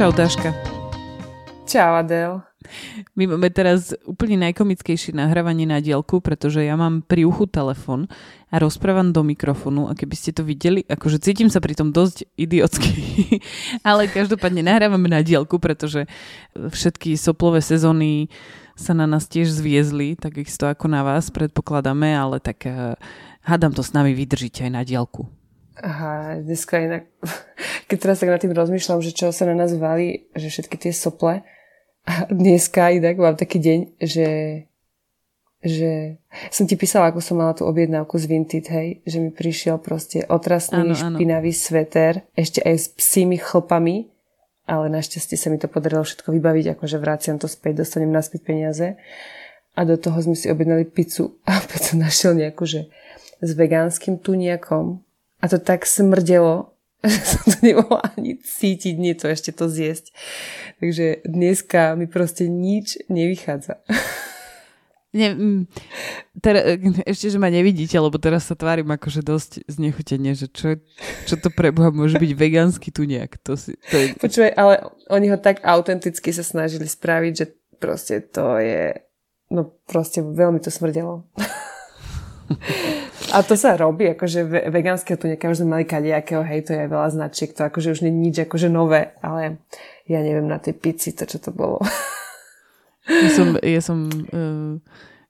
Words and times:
Čau, 0.00 0.16
Daška. 0.16 0.56
Čau 1.68 1.92
Adel. 1.92 2.40
My 3.20 3.28
máme 3.28 3.52
teraz 3.52 3.92
úplne 4.08 4.48
najkomickejšie 4.48 5.12
nahrávanie 5.12 5.68
na 5.68 5.76
dielku, 5.84 6.24
pretože 6.24 6.64
ja 6.64 6.72
mám 6.72 7.04
pri 7.04 7.28
uchu 7.28 7.44
telefon 7.44 8.08
a 8.48 8.56
rozprávam 8.56 9.12
do 9.12 9.20
mikrofónu 9.20 9.92
a 9.92 9.92
keby 9.92 10.16
ste 10.16 10.32
to 10.32 10.40
videli, 10.40 10.88
akože 10.88 11.20
cítim 11.20 11.52
sa 11.52 11.60
pri 11.60 11.76
tom 11.76 11.92
dosť 11.92 12.32
idiotsky, 12.32 12.88
ale 13.88 14.08
každopádne 14.08 14.64
nahrávame 14.64 15.04
na 15.04 15.20
dielku, 15.20 15.60
pretože 15.60 16.08
všetky 16.56 17.20
soplové 17.20 17.60
sezóny 17.60 18.32
sa 18.80 18.96
na 18.96 19.04
nás 19.04 19.28
tiež 19.28 19.52
zviezli, 19.52 20.16
tak 20.16 20.40
isto 20.40 20.64
ako 20.64 20.88
na 20.88 21.04
vás 21.04 21.28
predpokladáme, 21.28 22.08
ale 22.16 22.40
tak 22.40 22.64
uh, 22.64 22.96
hádam 23.44 23.76
to 23.76 23.84
s 23.84 23.92
nami 23.92 24.16
vydržíte 24.16 24.64
aj 24.64 24.72
na 24.72 24.80
dielku. 24.80 25.28
Aha, 25.78 26.42
dneska 26.42 26.82
inak, 26.82 27.06
keď 27.88 27.96
teraz 27.98 28.18
tak 28.18 28.34
nad 28.34 28.42
tým 28.42 28.50
rozmýšľam, 28.50 28.98
že 28.98 29.14
čo 29.14 29.30
sa 29.30 29.46
na 29.46 29.54
nás 29.54 29.70
valí, 29.78 30.26
že 30.34 30.50
všetky 30.50 30.76
tie 30.76 30.90
sople, 30.90 31.46
a 32.06 32.12
dneska 32.32 32.90
inak 32.90 33.16
mám 33.20 33.36
taký 33.36 33.60
deň, 33.60 33.78
že, 34.00 34.28
že 35.62 36.16
som 36.50 36.64
ti 36.64 36.74
písala, 36.74 37.12
ako 37.12 37.20
som 37.20 37.38
mala 37.38 37.52
tú 37.52 37.68
objednávku 37.68 38.16
z 38.16 38.24
Vinted, 38.26 38.66
hej, 38.66 38.88
že 39.04 39.18
mi 39.20 39.30
prišiel 39.30 39.78
proste 39.78 40.24
otrasný, 40.26 40.90
áno. 40.90 40.96
špinavý 40.96 41.52
sveter, 41.52 42.24
ešte 42.34 42.64
aj 42.64 42.76
s 42.76 42.86
psími 42.96 43.36
chlpami, 43.36 44.08
ale 44.70 44.86
našťastie 44.86 45.34
sa 45.34 45.50
mi 45.50 45.58
to 45.58 45.66
podarilo 45.66 46.06
všetko 46.06 46.30
vybaviť, 46.30 46.78
akože 46.78 46.96
vraciam 47.02 47.36
to 47.42 47.50
späť, 47.50 47.82
dostanem 47.82 48.14
naspäť 48.14 48.46
peniaze. 48.46 48.94
A 49.78 49.86
do 49.86 49.94
toho 49.94 50.18
sme 50.18 50.34
si 50.34 50.50
objednali 50.50 50.86
pizzu 50.86 51.38
a 51.46 51.58
som 51.86 51.98
našiel 51.98 52.38
nejakú, 52.38 52.66
že 52.66 52.90
s 53.40 53.50
vegánskym 53.56 54.20
tuniakom 54.20 55.00
a 55.40 55.44
to 55.48 55.58
tak 55.58 55.88
smrdelo, 55.88 56.72
že 57.04 57.20
som 57.24 57.44
to 57.48 57.58
nemohla 57.64 58.00
ani 58.16 58.36
cítiť, 58.36 58.94
nie 59.00 59.16
to 59.16 59.28
ešte 59.28 59.56
to 59.56 59.72
zjesť. 59.72 60.12
Takže 60.80 61.24
dneska 61.24 61.96
mi 61.96 62.04
proste 62.04 62.48
nič 62.48 63.00
nevychádza. 63.08 63.80
Ne, 65.10 65.34
mm, 65.34 65.66
tera, 66.38 66.78
ešte, 67.02 67.34
že 67.34 67.38
ma 67.42 67.50
nevidíte, 67.50 67.98
lebo 67.98 68.14
teraz 68.22 68.46
sa 68.46 68.54
tvárim 68.54 68.86
akože 68.94 69.26
dosť 69.26 69.66
znechutenie, 69.66 70.38
že 70.38 70.46
čo, 70.46 70.78
čo 71.26 71.34
to 71.34 71.50
pre 71.50 71.74
Boha 71.74 71.90
môže 71.90 72.14
byť 72.14 72.30
vegánsky 72.38 72.94
tu 72.94 73.02
nejak. 73.02 73.42
To 73.42 73.58
si, 73.58 73.74
to 73.90 73.96
je... 73.98 74.14
Počúvaj, 74.22 74.54
ale 74.54 74.86
oni 75.10 75.34
ho 75.34 75.38
tak 75.42 75.66
autenticky 75.66 76.30
sa 76.30 76.46
snažili 76.46 76.86
spraviť, 76.86 77.32
že 77.34 77.46
proste 77.82 78.22
to 78.22 78.62
je, 78.62 79.02
no 79.50 79.74
proste 79.90 80.22
veľmi 80.22 80.62
to 80.62 80.70
smrdelo. 80.70 81.26
A 83.30 83.46
to 83.46 83.54
sa 83.54 83.78
robí, 83.78 84.10
akože 84.10 84.40
ve- 84.42 84.66
vegánskeho 84.68 85.14
tu 85.14 85.30
nejakého, 85.30 85.54
už 85.54 85.62
sme 85.62 85.78
mali 85.78 85.84
kadejakého, 85.86 86.42
hej, 86.42 86.66
to 86.66 86.74
je 86.74 86.90
veľa 86.90 87.08
značiek, 87.10 87.54
to 87.54 87.62
akože 87.62 87.94
už 87.94 88.00
nie 88.02 88.10
nič 88.10 88.42
akože 88.42 88.66
nové, 88.66 89.14
ale 89.22 89.62
ja 90.04 90.18
neviem 90.18 90.50
na 90.50 90.58
tej 90.58 90.74
pici 90.74 91.14
to, 91.14 91.24
čo 91.24 91.38
to 91.38 91.54
bolo. 91.54 91.78
Ja 93.06 93.28
som, 93.30 93.46
ja 93.58 93.80
som 93.80 93.98
uh, 94.06 94.78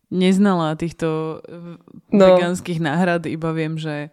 neznala 0.08 0.74
týchto 0.74 1.40
uh, 1.40 1.76
No. 2.10 2.34
vegánskych 2.34 2.80
náhrad, 2.80 3.28
iba 3.28 3.52
viem, 3.52 3.76
že 3.76 4.08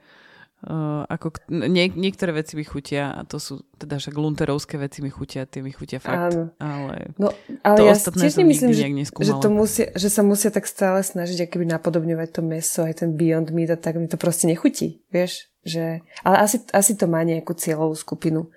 uh, 0.67 1.07
ako, 1.07 1.31
nie, 1.49 1.87
niektoré 1.89 2.35
veci 2.35 2.59
mi 2.59 2.67
chutia 2.67 3.15
a 3.15 3.23
to 3.23 3.39
sú 3.39 3.63
teda 3.79 3.97
však 3.97 4.13
lunterovské 4.13 4.75
veci 4.75 4.99
mi 4.99 5.07
chutia, 5.07 5.47
tie 5.47 5.63
mi 5.63 5.71
chutia 5.71 6.03
fakt, 6.03 6.35
Áno. 6.35 6.51
ale 6.59 7.15
No, 7.15 7.31
ale 7.63 7.77
to 7.79 7.83
ja 7.87 7.95
ostatné 7.95 8.27
tiež 8.27 8.35
nemyslím, 8.43 8.71
že, 8.75 8.85
že, 9.07 9.33
to 9.39 9.49
musia, 9.49 9.87
že 9.95 10.11
sa 10.11 10.21
musia 10.21 10.51
tak 10.51 10.67
stále 10.67 10.99
snažiť 11.01 11.47
akoby 11.47 11.65
napodobňovať 11.71 12.29
to 12.35 12.41
meso, 12.43 12.83
aj 12.83 13.01
ten 13.01 13.15
Beyond 13.15 13.55
Meat 13.55 13.71
a 13.73 13.77
tak 13.79 13.95
mi 13.95 14.11
to 14.11 14.19
proste 14.19 14.51
nechutí, 14.51 15.01
vieš? 15.07 15.47
Že, 15.67 16.03
ale 16.23 16.35
asi, 16.43 16.63
asi 16.71 16.95
to 16.95 17.11
má 17.11 17.23
nejakú 17.27 17.51
cieľovú 17.51 17.95
skupinu. 17.95 18.47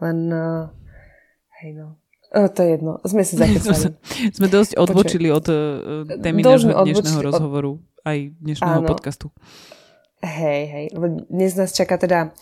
Len, 0.00 0.18
uh, 0.32 0.68
hej 1.60 1.76
no. 1.76 2.00
O, 2.30 2.46
to 2.46 2.62
je 2.62 2.78
jedno. 2.78 3.02
Sme 3.02 3.26
si 3.26 3.34
zakecali. 3.40 3.96
sme 4.30 4.46
dosť 4.46 4.78
odbočili 4.78 5.28
od 5.34 5.46
uh, 5.50 5.56
témy 6.20 6.46
nášho 6.46 6.70
dnešného 6.72 7.20
od- 7.20 7.26
rozhovoru, 7.32 7.72
aj 8.06 8.32
dnešného 8.38 8.80
Áno. 8.84 8.88
podcastu. 8.88 9.34
Hej, 10.20 10.62
hej. 10.68 10.86
Lebo 10.92 11.24
dnes 11.32 11.56
nás 11.56 11.72
čaká 11.72 11.96
teda 11.96 12.36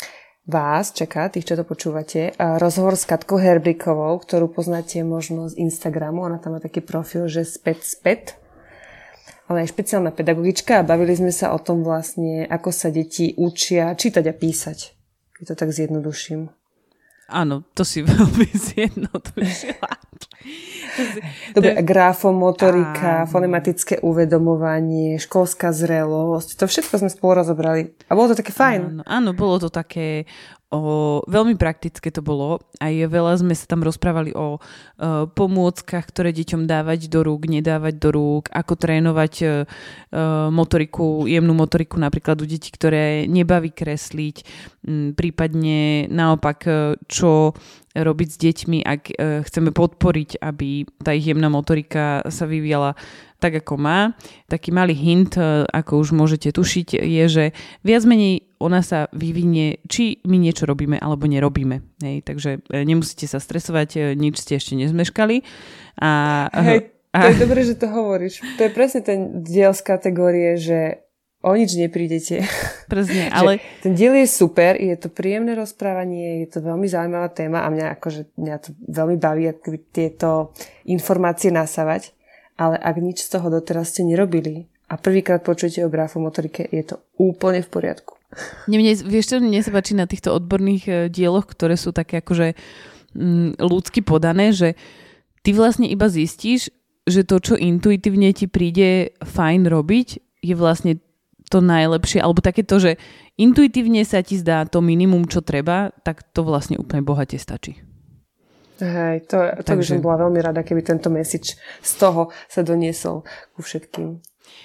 vás, 0.51 0.91
čaká, 0.91 1.31
tých, 1.31 1.47
čo 1.47 1.55
to 1.55 1.63
počúvate, 1.63 2.35
rozhovor 2.39 2.99
s 2.99 3.07
Katkou 3.07 3.39
Herbrikovou, 3.39 4.19
ktorú 4.19 4.51
poznáte 4.51 4.99
možno 5.07 5.47
z 5.47 5.55
Instagramu. 5.63 6.27
Ona 6.27 6.43
tam 6.43 6.57
má 6.57 6.61
taký 6.61 6.83
profil, 6.83 7.31
že 7.31 7.47
späť, 7.47 7.87
späť. 7.87 8.35
Ona 9.47 9.63
je 9.63 9.71
špeciálna 9.71 10.11
pedagogička 10.11 10.83
a 10.83 10.89
bavili 10.89 11.15
sme 11.15 11.31
sa 11.31 11.55
o 11.55 11.59
tom 11.63 11.87
vlastne, 11.87 12.51
ako 12.51 12.75
sa 12.75 12.91
deti 12.91 13.39
učia 13.39 13.95
čítať 13.95 14.25
a 14.27 14.35
písať. 14.35 14.79
Keď 15.39 15.45
to 15.47 15.55
tak 15.55 15.71
zjednoduším. 15.71 16.58
Áno, 17.29 17.61
to 17.77 17.85
si 17.85 18.01
veľmi 18.09 18.49
zjednodušila. 18.49 19.91
Dobre, 21.53 21.77
grafomotorika, 21.85 23.23
Áno. 23.23 23.29
fonematické 23.29 24.01
uvedomovanie, 24.01 25.21
školská 25.21 25.71
zrelosť, 25.71 26.57
to 26.57 26.65
všetko 26.65 26.95
sme 27.05 27.11
spolu 27.13 27.45
rozobrali. 27.45 27.93
A 28.09 28.17
bolo 28.17 28.33
to 28.33 28.41
také 28.41 28.53
fajn. 28.57 28.81
Áno, 28.81 29.03
áno, 29.05 29.31
bolo 29.37 29.61
to 29.61 29.69
také 29.69 30.25
o, 30.71 31.25
veľmi 31.25 31.57
praktické 31.57 32.13
to 32.13 32.21
bolo. 32.21 32.61
Aj 32.81 32.93
veľa 32.93 33.41
sme 33.41 33.57
sa 33.57 33.65
tam 33.65 33.81
rozprávali 33.81 34.37
o, 34.37 34.57
o 34.57 34.59
pomôckach, 35.33 36.05
ktoré 36.09 36.33
deťom 36.37 36.69
dávať 36.69 37.09
do 37.09 37.25
rúk, 37.25 37.49
nedávať 37.49 37.95
do 37.97 38.09
rúk, 38.13 38.53
ako 38.53 38.75
trénovať 38.77 39.35
e, 39.41 39.45
e, 39.47 39.51
motoriku, 40.53 41.25
jemnú 41.25 41.57
motoriku 41.57 41.97
napríklad 41.97 42.37
u 42.45 42.47
detí, 42.47 42.69
ktoré 42.69 43.25
nebaví 43.25 43.73
kresliť, 43.73 44.37
m, 44.85 45.17
prípadne 45.17 46.11
naopak, 46.13 46.59
e, 46.69 46.73
čo 47.09 47.57
robiť 47.97 48.29
s 48.29 48.39
deťmi, 48.39 48.79
ak 48.85 49.03
e, 49.11 49.15
chceme 49.49 49.71
podporiť, 49.73 50.39
aby 50.39 50.85
tá 51.01 51.17
ich 51.17 51.27
jemná 51.27 51.49
motorika 51.49 52.23
sa 52.29 52.45
vyvíjala 52.45 52.95
tak, 53.39 53.63
ako 53.63 53.79
má. 53.79 54.19
Taký 54.51 54.75
malý 54.75 54.95
hint, 54.95 55.39
e, 55.39 55.65
ako 55.67 56.03
už 56.03 56.15
môžete 56.15 56.55
tušiť, 56.55 56.99
je, 56.99 57.25
že 57.27 57.45
viac 57.87 58.03
menej 58.05 58.48
ona 58.59 58.83
sa 58.83 59.07
vyvinie, 59.15 59.83
či 59.87 60.19
my 60.27 60.37
niečo 60.39 60.67
robíme 60.67 60.99
alebo 60.99 61.31
nerobíme. 61.31 62.03
Hej, 62.03 62.27
takže 62.27 62.51
e, 62.67 62.83
nemusíte 62.83 63.31
sa 63.31 63.39
stresovať, 63.39 63.89
e, 63.95 64.01
nič 64.19 64.43
ste 64.43 64.59
ešte 64.59 64.75
nezmeškali. 64.75 65.47
A, 66.03 66.11
Hej, 66.51 66.91
to 67.15 67.29
je 67.33 67.41
dobré, 67.41 67.61
že 67.65 67.79
to 67.79 67.89
hovoríš. 67.89 68.43
To 68.59 68.67
je 68.67 68.71
presne 68.75 69.01
ten 69.01 69.41
diel 69.47 69.73
z 69.73 69.83
kategórie, 69.83 70.59
že 70.59 71.09
o 71.43 71.55
nič 71.55 71.79
neprídete. 71.79 72.43
presne, 72.91 73.31
ale 73.39 73.63
Ten 73.81 73.95
diel 73.95 74.19
je 74.19 74.27
super, 74.27 74.75
je 74.75 74.95
to 74.99 75.09
príjemné 75.09 75.55
rozprávanie, 75.55 76.43
je 76.45 76.59
to 76.59 76.67
veľmi 76.67 76.91
zaujímavá 76.91 77.31
téma 77.31 77.63
a 77.63 77.71
mňa, 77.71 77.87
akože, 77.99 78.35
mňa 78.35 78.57
to 78.59 78.69
veľmi 78.91 79.17
baví 79.17 79.45
akoby 79.55 79.79
tieto 79.95 80.53
informácie 80.91 81.55
nasávať. 81.55 82.13
Ale 82.59 82.75
ak 82.75 82.99
nič 82.99 83.23
z 83.23 83.39
toho 83.39 83.55
doteraz 83.55 83.95
ste 83.95 84.03
nerobili 84.03 84.67
a 84.91 84.99
prvýkrát 84.99 85.47
počujete 85.47 85.87
o 85.87 85.93
grafomotorike, 85.93 86.67
je 86.75 86.83
to 86.83 86.97
úplne 87.15 87.63
v 87.63 87.71
poriadku. 87.71 88.18
Mne, 88.69 88.93
vieš, 89.09 89.33
čo 89.33 89.37
mne 89.41 89.65
sa 89.65 89.73
páči 89.73 89.97
na 89.97 90.05
týchto 90.05 90.37
odborných 90.37 90.85
e, 90.85 90.93
dieloch, 91.09 91.49
ktoré 91.49 91.81
sú 91.81 91.97
také 91.97 92.21
akože 92.21 92.53
mm, 93.17 93.57
ľudsky 93.57 94.05
podané, 94.05 94.53
že 94.53 94.77
ty 95.41 95.57
vlastne 95.57 95.89
iba 95.89 96.13
zistíš, 96.13 96.69
že 97.09 97.25
to, 97.25 97.41
čo 97.41 97.55
intuitívne 97.57 98.29
ti 98.37 98.45
príde 98.45 99.17
fajn 99.25 99.65
robiť, 99.65 100.09
je 100.45 100.55
vlastne 100.55 101.01
to 101.49 101.65
najlepšie, 101.65 102.21
alebo 102.21 102.45
takéto, 102.45 102.77
že 102.77 103.01
intuitívne 103.41 104.05
sa 104.05 104.21
ti 104.21 104.37
zdá 104.37 104.69
to 104.69 104.85
minimum, 104.85 105.25
čo 105.25 105.41
treba, 105.41 105.89
tak 106.05 106.21
to 106.37 106.45
vlastne 106.45 106.77
úplne 106.77 107.01
bohate 107.01 107.41
stačí. 107.41 107.81
Hej, 108.79 109.27
to, 109.27 109.41
to 109.65 109.75
by 109.75 109.83
Takže- 109.83 109.99
som 109.99 110.05
bola 110.05 110.29
veľmi 110.29 110.39
rada, 110.39 110.63
keby 110.63 110.85
tento 110.87 111.09
message 111.11 111.59
z 111.83 111.93
toho 111.99 112.31
sa 112.47 112.61
doniesol 112.63 113.27
ku 113.57 113.65
všetkým. 113.65 114.21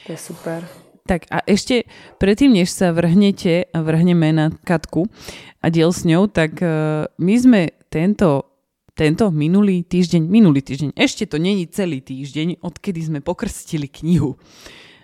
To 0.06 0.10
je 0.12 0.20
super. 0.20 0.83
Tak 1.04 1.28
a 1.28 1.44
ešte 1.44 1.84
predtým, 2.16 2.56
než 2.56 2.72
sa 2.72 2.96
vrhnete 2.96 3.68
a 3.76 3.84
vrhneme 3.84 4.32
na 4.32 4.56
Katku 4.64 5.12
a 5.60 5.68
diel 5.68 5.92
s 5.92 6.08
ňou, 6.08 6.32
tak 6.32 6.64
uh, 6.64 7.12
my 7.20 7.36
sme 7.36 7.62
tento, 7.92 8.48
tento 8.96 9.28
minulý 9.28 9.84
týždeň, 9.84 10.24
minulý 10.24 10.64
týždeň, 10.64 10.96
ešte 10.96 11.28
to 11.28 11.44
není 11.44 11.68
celý 11.68 12.00
týždeň, 12.00 12.64
odkedy 12.64 13.04
sme 13.04 13.20
pokrstili 13.20 13.92
knihu. 13.92 14.40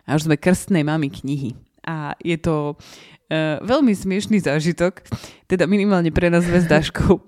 A 0.07 0.15
už 0.15 0.31
sme 0.31 0.39
krstnej 0.39 0.87
mami 0.87 1.11
knihy. 1.11 1.59
a 1.83 2.15
je 2.23 2.39
to 2.39 2.79
uh, 2.79 3.59
veľmi 3.59 3.91
smiešný 3.91 4.39
zážitok, 4.39 5.03
teda 5.51 5.67
minimálne 5.67 6.15
pre 6.15 6.31
nás 6.31 6.47
s 6.47 6.63
Daškou, 6.63 7.19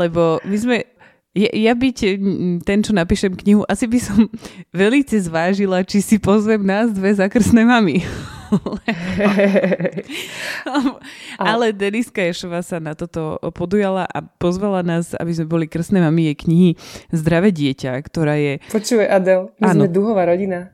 lebo 0.00 0.40
my 0.48 0.56
sme 0.56 0.76
ja, 1.34 1.50
ja 1.50 1.74
byť 1.74 1.96
ten, 2.62 2.78
čo 2.78 2.94
napíšem 2.94 3.34
knihu, 3.34 3.66
asi 3.66 3.90
by 3.90 3.98
som 3.98 4.30
veľmi 4.70 5.02
zvážila, 5.02 5.82
či 5.82 5.98
si 5.98 6.22
pozvem 6.22 6.62
nás 6.62 6.94
dve 6.94 7.10
zakrstné 7.10 7.66
mami. 7.66 8.06
Ale 11.42 11.74
Deniska 11.74 12.22
Ješová 12.22 12.62
sa 12.62 12.78
na 12.78 12.94
toto 12.94 13.42
podujala 13.50 14.06
a 14.06 14.22
pozvala 14.22 14.86
nás, 14.86 15.10
aby 15.18 15.34
sme 15.34 15.50
boli 15.50 15.66
krstné 15.66 15.98
mami 15.98 16.30
jej 16.30 16.38
knihy 16.38 16.70
Zdravé 17.10 17.50
dieťa, 17.50 17.98
ktorá 18.06 18.38
je... 18.38 18.62
Počúvaj, 18.70 19.10
Adel, 19.10 19.50
my 19.58 19.74
ano. 19.74 19.82
sme 19.82 19.88
duhová 19.90 20.30
rodina. 20.30 20.70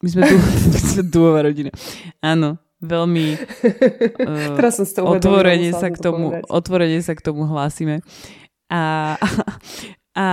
My 0.00 0.08
sme, 0.08 0.32
du- 0.32 0.40
my 0.72 0.80
sme 0.80 1.02
duhová 1.04 1.44
rodina. 1.44 1.76
Áno, 2.24 2.56
veľmi 2.80 3.36
uh, 3.36 4.56
Teraz 4.56 4.80
som 4.80 5.04
otvorene, 5.04 5.76
sa 5.76 5.92
k 5.92 6.00
tomu, 6.00 6.40
otvorene 6.48 7.04
sa 7.04 7.12
k 7.12 7.20
tomu 7.20 7.44
hlásime. 7.44 8.00
A, 8.70 9.16
a 10.22 10.26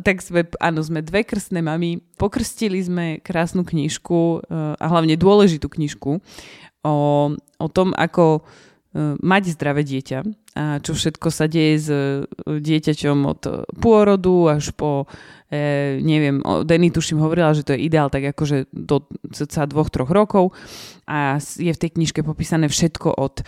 tak 0.00 0.22
sme, 0.22 0.46
áno, 0.62 0.80
sme 0.80 1.02
dve 1.02 1.26
krstné 1.26 1.60
mamy. 1.60 2.00
Pokrstili 2.16 2.80
sme 2.80 3.18
krásnu 3.20 3.66
knižku 3.66 4.40
uh, 4.40 4.78
a 4.78 4.86
hlavne 4.88 5.18
dôležitú 5.18 5.66
knižku 5.66 6.10
o, 6.86 6.96
o 7.36 7.66
tom, 7.68 7.92
ako 7.98 8.40
uh, 8.40 9.14
mať 9.18 9.42
zdravé 9.58 9.82
dieťa 9.82 10.22
a 10.58 10.82
čo 10.82 10.98
všetko 10.98 11.28
sa 11.30 11.46
deje 11.46 11.74
s 11.78 11.88
dieťaťom 12.42 13.18
od 13.22 13.42
pôrodu 13.78 14.50
až 14.50 14.74
po 14.74 15.06
e, 15.46 16.02
neviem, 16.02 16.42
Denny 16.66 16.90
tuším 16.90 17.22
hovorila, 17.22 17.54
že 17.54 17.62
to 17.62 17.78
je 17.78 17.86
ideál 17.86 18.10
tak 18.10 18.34
akože 18.34 18.66
do 18.74 19.06
cca 19.30 19.70
dvoch, 19.70 19.94
troch 19.94 20.10
rokov 20.10 20.50
a 21.06 21.38
je 21.38 21.70
v 21.70 21.80
tej 21.80 21.90
knižke 21.94 22.26
popísané 22.26 22.66
všetko 22.66 23.14
od 23.14 23.46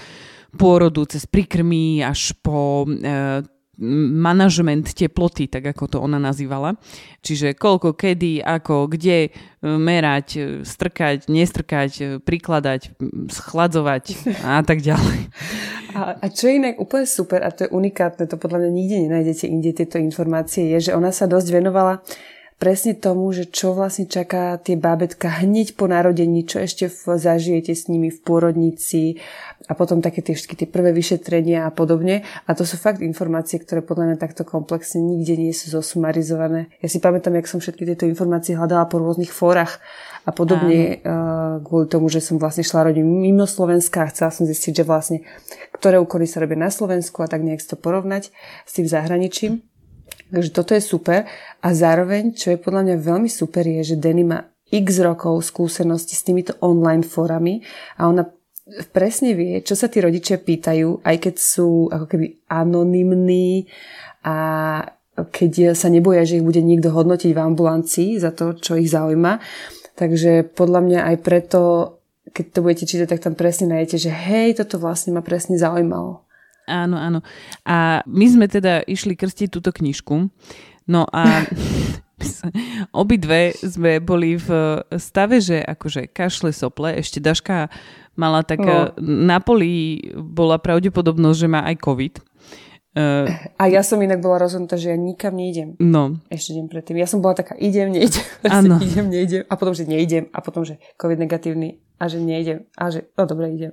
pôrodu 0.55 1.03
cez 1.11 1.27
prikrmy 1.27 2.07
až 2.07 2.39
po 2.39 2.87
e, 2.87 3.43
manažment 3.83 4.95
teploty, 4.95 5.51
tak 5.51 5.75
ako 5.75 5.85
to 5.91 5.99
ona 5.99 6.23
nazývala. 6.23 6.79
Čiže 7.19 7.59
koľko, 7.59 7.99
kedy, 7.99 8.39
ako, 8.39 8.87
kde 8.87 9.27
e, 9.27 9.31
merať, 9.63 10.29
e, 10.39 10.41
strkať, 10.63 11.27
nestrkať, 11.27 11.91
e, 11.99 12.07
prikladať, 12.23 12.95
schladzovať 13.31 14.05
a 14.47 14.63
tak 14.63 14.87
ďalej. 14.87 15.21
A, 15.99 16.17
a 16.23 16.27
čo 16.31 16.49
je 16.49 16.63
inak 16.63 16.79
úplne 16.79 17.05
super, 17.05 17.43
a 17.43 17.51
to 17.51 17.67
je 17.67 17.75
unikátne, 17.75 18.25
to 18.31 18.39
podľa 18.39 18.65
mňa 18.65 18.71
nikde 18.71 18.97
nenájdete 19.07 19.45
inde 19.51 19.71
tieto 19.75 19.99
informácie, 20.01 20.71
je, 20.79 20.91
že 20.91 20.97
ona 20.97 21.11
sa 21.11 21.27
dosť 21.29 21.49
venovala 21.53 22.01
presne 22.63 22.95
tomu, 22.95 23.35
že 23.35 23.51
čo 23.51 23.75
vlastne 23.75 24.07
čaká 24.07 24.55
tie 24.55 24.79
bábetka 24.79 25.43
hneď 25.43 25.75
po 25.75 25.91
narodení, 25.91 26.47
čo 26.47 26.63
ešte 26.63 26.87
v, 26.87 27.19
zažijete 27.19 27.75
s 27.75 27.91
nimi 27.91 28.07
v 28.07 28.23
pôrodnici 28.23 29.19
a 29.67 29.75
potom 29.75 29.99
také 29.99 30.23
tie 30.23 30.39
všetky 30.39 30.55
tie 30.55 30.69
prvé 30.71 30.95
vyšetrenia 30.95 31.67
a 31.67 31.75
podobne. 31.75 32.23
A 32.47 32.55
to 32.55 32.63
sú 32.63 32.79
fakt 32.79 33.03
informácie, 33.03 33.59
ktoré 33.59 33.83
podľa 33.83 34.15
mňa 34.15 34.17
takto 34.23 34.47
komplexne 34.47 35.03
nikde 35.03 35.35
nie 35.43 35.51
sú 35.51 35.75
zosumarizované. 35.75 36.71
Ja 36.79 36.87
si 36.87 37.03
pamätám, 37.03 37.35
jak 37.35 37.51
som 37.51 37.59
všetky 37.59 37.83
tieto 37.83 38.07
informácie 38.07 38.55
hľadala 38.55 38.87
po 38.87 39.03
rôznych 39.03 39.35
fórach 39.35 39.83
a 40.23 40.31
podobne 40.31 41.03
uh, 41.03 41.59
kvôli 41.67 41.91
tomu, 41.91 42.07
že 42.07 42.23
som 42.23 42.39
vlastne 42.39 42.63
šla 42.63 42.95
rodiť 42.95 43.03
mimo 43.03 43.43
Slovenska 43.43 44.07
a 44.07 44.11
chcela 44.15 44.31
som 44.31 44.47
zistiť, 44.47 44.73
že 44.79 44.85
vlastne 44.87 45.27
ktoré 45.75 45.99
úkony 45.99 46.31
sa 46.31 46.39
robia 46.39 46.63
na 46.63 46.71
Slovensku 46.71 47.27
a 47.27 47.31
tak 47.31 47.43
nejak 47.43 47.59
to 47.67 47.75
porovnať 47.75 48.31
s 48.63 48.71
tým 48.71 48.87
zahraničím. 48.87 49.67
Takže 50.33 50.51
toto 50.51 50.73
je 50.73 50.81
super. 50.81 51.29
A 51.61 51.69
zároveň, 51.77 52.33
čo 52.33 52.57
je 52.57 52.59
podľa 52.59 52.89
mňa 52.89 52.97
veľmi 53.05 53.29
super, 53.29 53.69
je, 53.69 53.95
že 53.95 54.01
Denny 54.01 54.25
má 54.25 54.49
x 54.73 55.05
rokov 55.05 55.45
skúsenosti 55.45 56.17
s 56.17 56.25
týmito 56.25 56.57
online 56.65 57.05
fórami 57.05 57.61
a 58.01 58.09
ona 58.09 58.25
presne 58.97 59.37
vie, 59.37 59.61
čo 59.61 59.77
sa 59.77 59.93
tí 59.93 60.01
rodičia 60.01 60.41
pýtajú, 60.41 61.05
aj 61.05 61.17
keď 61.29 61.35
sú 61.37 61.93
ako 61.93 62.09
keby 62.09 62.49
anonymní 62.49 63.69
a 64.25 64.37
keď 65.13 65.77
sa 65.77 65.93
neboja, 65.93 66.25
že 66.25 66.41
ich 66.41 66.47
bude 66.47 66.65
niekto 66.65 66.89
hodnotiť 66.89 67.37
v 67.37 67.43
ambulancii 67.45 68.11
za 68.17 68.33
to, 68.33 68.57
čo 68.57 68.81
ich 68.81 68.89
zaujíma. 68.89 69.45
Takže 69.93 70.57
podľa 70.57 70.81
mňa 70.89 71.01
aj 71.13 71.17
preto, 71.21 71.61
keď 72.33 72.45
to 72.49 72.65
budete 72.65 72.85
čítať, 72.89 73.07
tak 73.13 73.21
tam 73.21 73.35
presne 73.37 73.77
nájdete, 73.77 74.09
že 74.09 74.11
hej, 74.11 74.57
toto 74.57 74.81
vlastne 74.81 75.13
ma 75.13 75.21
presne 75.21 75.61
zaujímalo. 75.61 76.25
Áno, 76.67 76.97
áno. 76.99 77.21
A 77.67 78.07
my 78.07 78.27
sme 78.27 78.47
teda 78.47 78.87
išli 78.87 79.19
krstiť 79.19 79.49
túto 79.51 79.75
knižku. 79.75 80.31
No 80.87 81.07
a 81.11 81.47
obidve 83.03 83.55
sme 83.59 83.99
boli 84.03 84.39
v 84.39 84.49
stave, 84.99 85.43
že 85.43 85.63
akože 85.63 86.11
kašle 86.11 86.55
sople, 86.55 86.95
ešte 86.99 87.19
Daška 87.19 87.71
mala 88.15 88.45
tak 88.45 88.61
no. 88.61 88.93
na 89.01 89.41
poli 89.41 90.03
bola 90.15 90.61
pravdepodobnosť, 90.61 91.39
že 91.39 91.49
má 91.49 91.65
aj 91.65 91.77
COVID. 91.81 92.15
Uh, 92.93 93.25
a 93.57 93.73
ja 93.73 93.81
som 93.81 93.97
inak 94.05 94.21
bola 94.21 94.45
rozhodnutá, 94.45 94.77
že 94.77 94.93
ja 94.93 94.99
nikam 95.01 95.33
nejdem. 95.33 95.81
No. 95.81 96.21
Ešte 96.29 96.53
deň 96.53 96.69
predtým. 96.69 97.01
Ja 97.01 97.09
som 97.09 97.25
bola 97.25 97.33
taká, 97.33 97.57
idem, 97.57 97.89
nejdem. 97.89 98.21
Áno. 98.53 98.77
idem, 98.85 99.09
nejdem. 99.09 99.49
A 99.49 99.57
potom, 99.57 99.73
že 99.73 99.89
nejdem. 99.89 100.29
A 100.29 100.45
potom, 100.45 100.61
že 100.61 100.77
COVID 101.01 101.17
negatívny. 101.25 101.81
A 101.97 102.13
že 102.13 102.21
nejdem. 102.21 102.69
A 102.77 102.93
že, 102.93 103.09
no 103.17 103.25
dobre, 103.25 103.49
idem. 103.49 103.73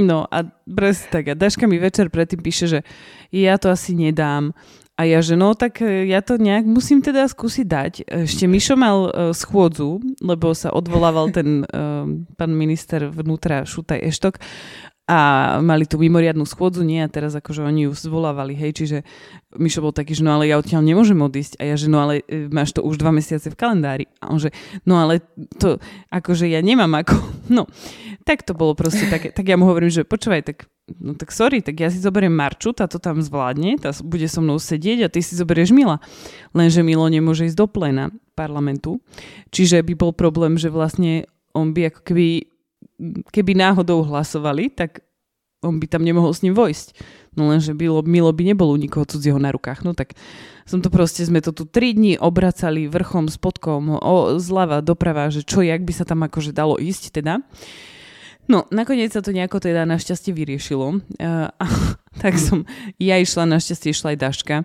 No 0.00 0.24
a 0.28 0.48
presne 0.64 1.06
tak. 1.12 1.24
A 1.28 1.34
Daška 1.36 1.68
mi 1.68 1.76
večer 1.76 2.08
predtým 2.08 2.40
píše, 2.40 2.66
že 2.68 2.80
ja 3.32 3.60
to 3.60 3.68
asi 3.68 3.92
nedám. 3.92 4.56
A 4.92 5.08
ja, 5.08 5.24
že 5.24 5.40
no, 5.40 5.56
tak 5.56 5.80
e, 5.80 6.04
ja 6.04 6.20
to 6.20 6.36
nejak 6.36 6.68
musím 6.68 7.00
teda 7.00 7.24
skúsiť 7.24 7.66
dať. 7.66 7.92
Ešte 8.28 8.44
Mišo 8.44 8.76
mal 8.76 9.08
uh, 9.08 9.10
schôdzu, 9.32 10.04
lebo 10.20 10.52
sa 10.52 10.68
odvolával 10.68 11.32
ten 11.32 11.64
uh, 11.64 12.04
pán 12.36 12.52
minister 12.52 13.08
vnútra 13.08 13.64
Šutaj 13.64 14.04
Eštok 14.04 14.36
a 15.02 15.18
mali 15.58 15.82
tú 15.82 15.98
mimoriadnú 15.98 16.46
schôdzu, 16.46 16.86
nie 16.86 17.02
a 17.02 17.10
teraz 17.10 17.34
akože 17.34 17.66
oni 17.66 17.90
ju 17.90 17.92
zvolávali, 17.92 18.54
hej, 18.54 18.70
čiže 18.72 18.98
Mišo 19.58 19.82
bol 19.82 19.90
taký, 19.90 20.14
že 20.14 20.22
no 20.22 20.38
ale 20.38 20.46
ja 20.46 20.62
odtiaľ 20.62 20.86
nemôžem 20.86 21.18
odísť 21.18 21.58
a 21.58 21.68
ja, 21.68 21.74
že 21.74 21.90
no 21.90 21.98
ale 21.98 22.22
e, 22.30 22.46
máš 22.46 22.70
to 22.70 22.86
už 22.86 23.02
dva 23.02 23.10
mesiace 23.10 23.50
v 23.50 23.58
kalendári 23.58 24.06
a 24.22 24.30
on, 24.30 24.38
že 24.38 24.54
no 24.86 25.02
ale 25.02 25.18
to 25.58 25.82
akože 26.06 26.46
ja 26.46 26.62
nemám 26.62 27.02
ako, 27.02 27.18
no 27.56 27.66
tak 28.22 28.46
to 28.46 28.54
bolo 28.54 28.74
proste 28.78 29.10
také, 29.10 29.34
tak 29.34 29.46
ja 29.46 29.58
mu 29.58 29.66
hovorím, 29.66 29.90
že 29.90 30.06
počúvaj, 30.06 30.42
tak 30.46 30.70
no 30.98 31.14
tak 31.14 31.30
sorry, 31.34 31.62
tak 31.62 31.78
ja 31.78 31.90
si 31.90 31.98
zoberiem 31.98 32.32
Marču, 32.32 32.74
tá 32.74 32.90
to 32.90 33.02
tam 33.02 33.22
zvládne, 33.22 33.78
tá 33.78 33.90
bude 34.02 34.26
so 34.26 34.42
mnou 34.42 34.58
sedieť 34.58 35.06
a 35.06 35.12
ty 35.12 35.20
si 35.22 35.34
zoberieš 35.34 35.74
Mila. 35.74 35.98
Lenže 36.54 36.86
Milo 36.86 37.06
nemôže 37.06 37.46
ísť 37.46 37.58
do 37.58 37.66
plena 37.66 38.10
parlamentu, 38.38 39.02
čiže 39.50 39.82
by 39.82 39.94
bol 39.98 40.12
problém, 40.14 40.56
že 40.56 40.72
vlastne 40.72 41.26
on 41.52 41.76
by 41.76 41.92
ako 41.92 42.00
keby 42.02 42.26
keby 43.34 43.58
náhodou 43.58 44.06
hlasovali, 44.06 44.70
tak 44.70 45.02
on 45.62 45.78
by 45.78 45.86
tam 45.86 46.02
nemohol 46.02 46.34
s 46.34 46.42
ním 46.42 46.58
vojsť. 46.58 46.98
No 47.38 47.48
lenže 47.48 47.72
bylo, 47.72 48.02
Milo 48.02 48.34
by 48.34 48.44
nebolo 48.44 48.74
u 48.74 48.82
nikoho 48.82 49.06
cudzieho 49.06 49.38
na 49.38 49.54
rukách. 49.54 49.86
No 49.86 49.94
tak 49.94 50.18
som 50.66 50.82
to 50.82 50.90
proste, 50.90 51.22
sme 51.22 51.38
to 51.38 51.54
tu 51.54 51.64
tri 51.64 51.94
dní 51.94 52.18
obracali 52.18 52.90
vrchom, 52.90 53.30
spodkom, 53.30 54.02
o, 54.02 54.36
zľava, 54.42 54.82
doprava, 54.82 55.30
že 55.30 55.46
čo, 55.46 55.62
jak 55.62 55.86
by 55.86 55.92
sa 55.94 56.04
tam 56.04 56.26
akože 56.26 56.50
dalo 56.50 56.76
ísť 56.76 57.22
teda. 57.22 57.40
No, 58.50 58.66
nakoniec 58.74 59.14
sa 59.14 59.22
to 59.22 59.30
nejako 59.30 59.62
teda 59.62 59.86
našťastie 59.86 60.34
vyriešilo. 60.34 60.98
Uh, 60.98 61.46
tak 62.22 62.34
som, 62.42 62.66
ja 62.98 63.14
išla, 63.22 63.46
našťastie 63.46 63.94
išla 63.94 64.12
aj 64.12 64.18
Daška. 64.18 64.56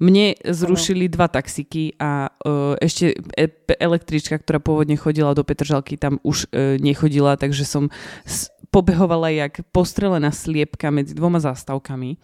Mne 0.00 0.40
zrušili 0.40 1.12
dva 1.12 1.28
taxiky 1.28 1.92
a 2.00 2.32
uh, 2.32 2.80
ešte 2.80 3.12
e- 3.36 3.76
električka, 3.76 4.40
ktorá 4.40 4.56
pôvodne 4.56 4.96
chodila 4.96 5.36
do 5.36 5.44
Petržalky, 5.44 6.00
tam 6.00 6.16
už 6.24 6.48
uh, 6.48 6.80
nechodila, 6.80 7.36
takže 7.36 7.68
som 7.68 7.92
s- 8.24 8.48
pobehovala 8.76 9.32
jak 9.32 9.64
postrelená 9.72 10.28
sliepka 10.28 10.92
medzi 10.92 11.16
dvoma 11.16 11.40
zástavkami. 11.40 12.20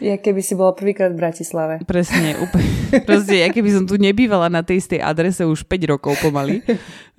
Ja 0.00 0.16
keby 0.16 0.40
si 0.40 0.56
bola 0.56 0.72
prvýkrát 0.72 1.12
v 1.12 1.20
Bratislave. 1.20 1.84
Presne, 1.84 2.40
úplne. 2.40 2.64
Proste, 3.08 3.44
ja 3.44 3.52
keby 3.52 3.68
som 3.68 3.84
tu 3.84 4.00
nebývala 4.00 4.48
na 4.48 4.64
tej 4.64 4.80
istej 4.80 5.04
adrese 5.04 5.44
už 5.44 5.68
5 5.68 5.92
rokov 5.92 6.16
pomaly. 6.24 6.64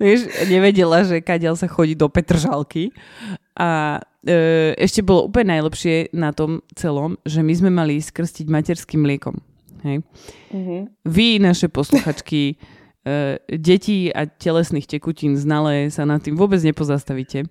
Vieš, 0.02 0.26
nevedela, 0.50 1.06
že 1.06 1.22
kadiaľ 1.22 1.54
sa 1.54 1.70
chodí 1.70 1.94
do 1.94 2.10
Petržalky. 2.10 2.90
A 3.54 4.02
e, 4.26 4.74
ešte 4.74 5.06
bolo 5.06 5.30
úplne 5.30 5.54
najlepšie 5.54 6.10
na 6.10 6.34
tom 6.34 6.58
celom, 6.74 7.14
že 7.22 7.46
my 7.46 7.54
sme 7.54 7.70
mali 7.70 8.02
skrstiť 8.02 8.50
materským 8.50 8.98
mliekom. 8.98 9.38
Hej? 9.86 10.02
Mm-hmm. 10.50 10.80
Vy, 11.06 11.38
naše 11.38 11.70
posluchačky, 11.70 12.58
e, 13.06 13.38
deti 13.46 14.10
a 14.10 14.26
telesných 14.26 14.90
tekutín 14.90 15.38
znalé 15.38 15.86
sa 15.94 16.02
nad 16.02 16.18
tým 16.18 16.34
vôbec 16.34 16.58
nepozastavíte 16.66 17.46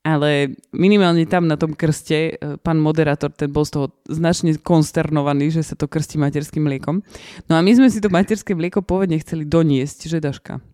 ale 0.00 0.56
minimálne 0.72 1.28
tam 1.28 1.44
na 1.44 1.60
tom 1.60 1.76
krste 1.76 2.32
e, 2.32 2.56
pán 2.56 2.80
moderátor 2.80 3.28
ten 3.28 3.52
bol 3.52 3.68
z 3.68 3.76
toho 3.76 3.86
značne 4.08 4.56
konsternovaný, 4.56 5.52
že 5.52 5.60
sa 5.60 5.76
to 5.76 5.84
krstí 5.84 6.16
materským 6.16 6.64
mliekom. 6.64 7.04
No 7.52 7.52
a 7.56 7.60
my 7.60 7.72
sme 7.76 7.92
si 7.92 8.00
to 8.00 8.08
materské 8.08 8.56
mlieko 8.56 8.80
pôvodne 8.80 9.20
chceli 9.20 9.44
doniesť, 9.44 10.08
že 10.08 10.24
Daška? 10.24 10.64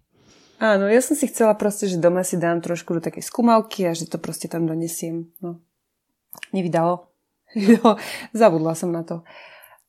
Áno, 0.57 0.89
ja 0.89 1.03
som 1.03 1.19
si 1.19 1.29
chcela 1.29 1.53
proste, 1.59 1.91
že 1.91 2.01
doma 2.01 2.23
si 2.23 2.39
dám 2.39 2.63
trošku 2.63 2.97
do 2.97 3.03
takej 3.03 3.27
skúmavky 3.27 3.85
a 3.85 3.93
že 3.93 4.07
to 4.09 4.17
proste 4.23 4.47
tam 4.47 4.65
donesiem. 4.65 5.29
No, 5.43 5.59
nevydalo. 6.57 7.11
Zabudla 8.31 8.79
som 8.79 8.95
na 8.95 9.03
to. 9.03 9.27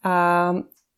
A 0.02 0.54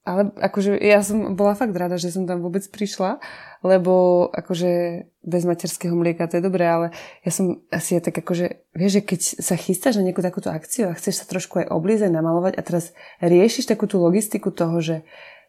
ale 0.09 0.33
akože 0.41 0.73
ja 0.81 1.05
som 1.05 1.37
bola 1.37 1.53
fakt 1.53 1.77
rada, 1.77 2.01
že 2.01 2.09
som 2.09 2.25
tam 2.25 2.41
vôbec 2.41 2.65
prišla, 2.65 3.21
lebo 3.59 4.27
akože 4.31 5.03
bez 5.23 5.43
materského 5.43 5.91
mlieka 5.91 6.31
to 6.31 6.39
je 6.39 6.47
dobré, 6.47 6.63
ale 6.63 6.87
ja 7.27 7.31
som 7.31 7.59
asi 7.69 7.99
ja 7.99 8.01
tak 8.01 8.15
akože, 8.23 8.71
vieš, 8.71 8.91
že 8.99 9.01
keď 9.03 9.21
sa 9.43 9.55
chystáš 9.59 9.99
na 9.99 10.07
nejakú 10.07 10.23
takúto 10.23 10.47
akciu 10.47 10.87
a 10.87 10.97
chceš 10.97 11.23
sa 11.23 11.25
trošku 11.27 11.63
aj 11.63 11.67
obliezť, 11.67 12.07
namalovať 12.07 12.55
a 12.55 12.65
teraz 12.65 12.95
riešiš 13.19 13.67
takú 13.67 13.85
tú 13.85 13.99
logistiku 13.99 14.49
toho, 14.49 14.79
že, 14.79 14.97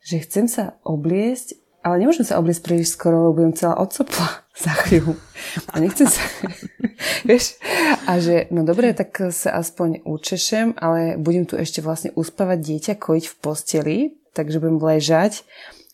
že 0.02 0.22
chcem 0.26 0.50
sa 0.50 0.76
obliezť, 0.82 1.54
ale 1.80 2.04
nemôžem 2.04 2.28
sa 2.28 2.36
obliecť 2.36 2.60
príliš 2.60 2.92
skoro, 2.92 3.24
lebo 3.24 3.40
budem 3.40 3.56
celá 3.56 3.78
odsopla 3.80 4.44
za 4.64 4.72
chvíľu. 4.84 5.16
A 5.72 5.80
nechcem 5.80 6.10
sa... 6.10 6.20
vieš? 7.28 7.56
A 8.04 8.20
že, 8.20 8.50
no 8.52 8.66
dobre, 8.66 8.92
tak 8.92 9.32
sa 9.32 9.56
aspoň 9.56 10.04
učešem, 10.04 10.76
ale 10.76 11.16
budem 11.16 11.48
tu 11.48 11.56
ešte 11.56 11.80
vlastne 11.80 12.12
uspávať 12.18 12.58
dieťa, 12.58 12.92
kojiť 13.00 13.24
v 13.30 13.34
posteli, 13.38 13.98
takže 14.36 14.60
budem 14.60 14.82
ležať, 14.82 15.46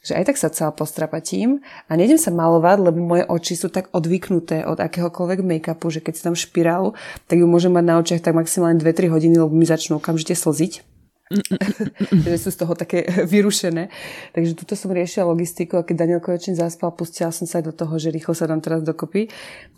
že 0.07 0.15
aj 0.15 0.31
tak 0.31 0.37
sa 0.39 0.55
celá 0.55 0.71
postrapatím 0.71 1.67
a 1.91 1.99
nejdem 1.99 2.15
sa 2.15 2.31
malovať, 2.31 2.79
lebo 2.79 2.99
moje 3.03 3.27
oči 3.27 3.59
sú 3.59 3.67
tak 3.67 3.91
odvyknuté 3.91 4.63
od 4.63 4.79
akéhokoľvek 4.79 5.43
make-upu, 5.43 5.91
že 5.91 5.99
keď 5.99 6.13
si 6.15 6.23
tam 6.23 6.39
špirálu, 6.39 6.95
tak 7.27 7.43
ju 7.43 7.47
môžem 7.51 7.75
mať 7.75 7.85
na 7.85 7.99
očiach 7.99 8.23
tak 8.23 8.39
maximálne 8.39 8.79
2-3 8.79 9.11
hodiny, 9.11 9.35
lebo 9.43 9.51
mi 9.51 9.67
začnú 9.67 9.99
okamžite 9.99 10.39
slziť. 10.39 10.97
že 12.23 12.39
sú 12.39 12.55
z 12.55 12.59
toho 12.63 12.79
také 12.79 13.03
vyrušené. 13.33 13.91
Takže 14.31 14.55
tuto 14.55 14.79
som 14.79 14.95
riešila 14.95 15.27
logistiku 15.27 15.83
a 15.83 15.87
keď 15.87 16.07
Daniel 16.07 16.23
konečne 16.23 16.55
zaspal, 16.55 16.95
pustila 16.95 17.35
som 17.35 17.51
sa 17.51 17.59
aj 17.59 17.67
do 17.67 17.75
toho, 17.75 17.99
že 17.99 18.15
rýchlo 18.15 18.31
sa 18.31 18.47
dám 18.47 18.63
teraz 18.63 18.87
dokopy. 18.87 19.27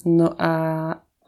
No 0.04 0.37
a 0.37 0.52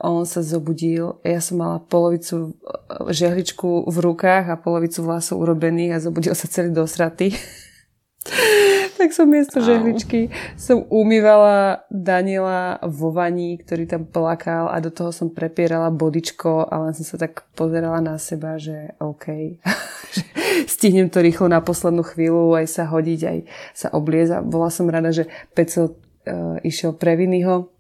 on 0.01 0.25
sa 0.25 0.41
zobudil, 0.41 1.21
ja 1.21 1.45
som 1.45 1.61
mala 1.61 1.77
polovicu 1.77 2.57
e, 2.57 3.13
žehličku 3.13 3.85
v 3.85 3.97
rukách 4.01 4.49
a 4.49 4.57
polovicu 4.57 5.05
vlasov 5.05 5.45
urobených 5.45 5.93
a 5.93 6.03
zobudil 6.05 6.33
sa 6.33 6.49
celý 6.49 6.73
dosratý. 6.73 7.37
tak 9.01 9.17
som 9.17 9.33
miesto 9.33 9.65
žehličky 9.65 10.29
som 10.61 10.85
umývala 10.93 11.89
Daniela 11.89 12.77
vo 12.85 13.09
vaní, 13.09 13.57
ktorý 13.57 13.89
tam 13.89 14.05
plakal 14.05 14.69
a 14.69 14.77
do 14.85 14.93
toho 14.93 15.09
som 15.09 15.33
prepierala 15.33 15.89
bodičko 15.89 16.69
a 16.69 16.85
len 16.85 16.93
som 16.93 17.09
sa 17.09 17.17
tak 17.17 17.49
pozerala 17.57 18.05
na 18.05 18.21
seba, 18.21 18.61
že 18.61 18.93
OK, 19.01 19.57
stihnem 20.77 21.09
to 21.09 21.25
rýchlo 21.25 21.49
na 21.49 21.65
poslednú 21.65 22.05
chvíľu 22.05 22.53
aj 22.61 22.67
sa 22.69 22.85
hodiť, 22.85 23.21
aj 23.25 23.39
sa 23.73 23.89
oblieza. 23.97 24.45
Bola 24.45 24.69
som 24.69 24.85
rada, 24.85 25.09
že 25.09 25.33
Peco 25.57 25.89
uh, 25.89 26.61
išiel 26.61 26.93
pre 26.93 27.17
Viniho 27.17 27.73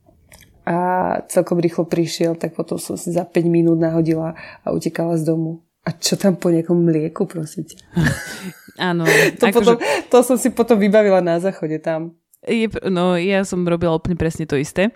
a 0.65 0.79
celkom 1.29 1.61
rýchlo 1.61 1.85
prišiel, 1.85 2.41
tak 2.41 2.57
potom 2.57 2.81
som 2.81 2.97
si 2.97 3.13
za 3.13 3.29
5 3.29 3.45
minút 3.45 3.77
nahodila 3.77 4.33
a 4.65 4.73
utekala 4.73 5.21
z 5.21 5.29
domu. 5.29 5.61
A 5.85 5.97
čo 5.97 6.17
tam 6.17 6.37
po 6.37 6.53
nejakom 6.53 6.77
mlieku, 6.77 7.25
prosíte? 7.25 7.81
Áno. 8.81 9.05
to, 9.37 9.45
ako 9.45 9.61
potom, 9.61 9.77
že... 9.77 10.09
to 10.09 10.19
som 10.25 10.37
si 10.41 10.49
potom 10.49 10.81
vybavila 10.81 11.21
na 11.21 11.37
záchode 11.37 11.77
tam. 11.85 12.17
Je, 12.49 12.73
no, 12.89 13.21
ja 13.21 13.45
som 13.45 13.61
robila 13.69 13.93
úplne 13.93 14.17
presne 14.17 14.49
to 14.49 14.57
isté, 14.57 14.89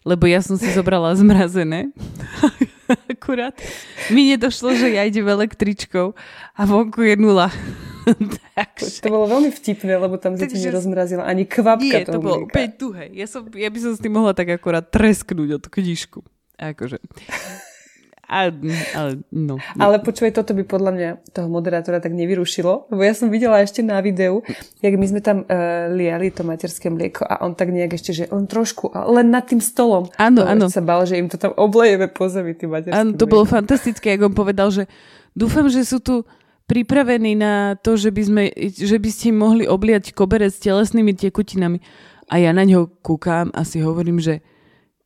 lebo 0.00 0.24
ja 0.24 0.40
som 0.40 0.56
si 0.56 0.64
zobrala 0.72 1.12
zmrazené. 1.12 1.92
Akurát. 3.12 3.52
Mi 4.08 4.32
nedošlo, 4.32 4.72
že 4.72 4.96
ja 4.96 5.04
idem 5.04 5.28
električkou 5.28 6.16
a 6.56 6.60
vonku 6.64 7.04
je 7.04 7.14
nula. 7.20 7.52
Takže... 8.56 9.04
To 9.04 9.12
bolo 9.12 9.26
veľmi 9.28 9.50
vtipné, 9.52 10.00
lebo 10.00 10.16
tam 10.16 10.40
sa 10.40 10.48
ti 10.48 10.56
nerozmrazila 10.56 11.28
ani 11.28 11.44
kvapka 11.44 11.84
Nie, 11.84 12.08
to 12.08 12.22
bolo 12.22 12.48
úplne 12.48 12.70
tuhé. 12.72 13.12
Ja, 13.12 13.28
som, 13.28 13.44
ja 13.52 13.68
by 13.68 13.78
som 13.82 13.92
s 13.92 14.00
tým 14.00 14.16
mohla 14.16 14.32
tak 14.32 14.48
akorát 14.48 14.88
tresknúť 14.88 15.48
o 15.52 15.58
tú 15.60 15.68
knižku. 15.68 16.24
Akože. 16.56 16.96
A, 18.26 18.50
ale, 18.98 19.22
no, 19.30 19.54
no. 19.54 19.78
ale 19.78 20.02
počúvaj, 20.02 20.34
toto 20.34 20.50
by 20.50 20.66
podľa 20.66 20.92
mňa 20.98 21.10
toho 21.30 21.46
moderátora 21.46 22.02
tak 22.02 22.10
nevyrušilo, 22.10 22.90
lebo 22.90 23.02
ja 23.06 23.14
som 23.14 23.30
videla 23.30 23.62
ešte 23.62 23.86
na 23.86 24.02
videu, 24.02 24.42
jak 24.82 24.94
my 24.98 25.06
sme 25.06 25.20
tam 25.22 25.46
uh, 25.46 25.86
liali 25.94 26.34
to 26.34 26.42
materské 26.42 26.90
mlieko 26.90 27.22
a 27.22 27.46
on 27.46 27.54
tak 27.54 27.70
nejak 27.70 27.94
ešte, 27.94 28.10
že 28.10 28.24
on 28.34 28.50
trošku, 28.50 28.90
len 28.90 29.30
nad 29.30 29.46
tým 29.46 29.62
stolom. 29.62 30.10
Áno, 30.18 30.42
áno. 30.42 30.66
sa 30.66 30.82
bal, 30.82 31.06
že 31.06 31.22
im 31.22 31.30
to 31.30 31.38
tam 31.38 31.54
oblejeme 31.54 32.10
po 32.10 32.26
zemi, 32.26 32.58
tým 32.58 32.74
materským 32.74 32.98
Áno, 32.98 33.10
to 33.14 33.30
mlieko. 33.30 33.34
bolo 33.38 33.44
fantastické, 33.46 34.18
ako 34.18 34.34
on 34.34 34.34
povedal, 34.34 34.68
že 34.74 34.90
dúfam, 35.38 35.70
že 35.70 35.86
sú 35.86 36.02
tu 36.02 36.26
pripravení 36.66 37.38
na 37.38 37.78
to, 37.78 37.94
že 37.94 38.10
by, 38.10 38.22
sme, 38.26 38.44
že 38.74 38.98
by 38.98 39.10
ste 39.14 39.30
mohli 39.30 39.70
obliať 39.70 40.10
koberec 40.10 40.50
s 40.50 40.58
telesnými 40.66 41.14
tekutinami. 41.14 41.78
A 42.26 42.42
ja 42.42 42.50
na 42.50 42.66
ňo 42.66 42.90
kúkam 43.06 43.54
a 43.54 43.62
si 43.62 43.78
hovorím, 43.78 44.18
že 44.18 44.42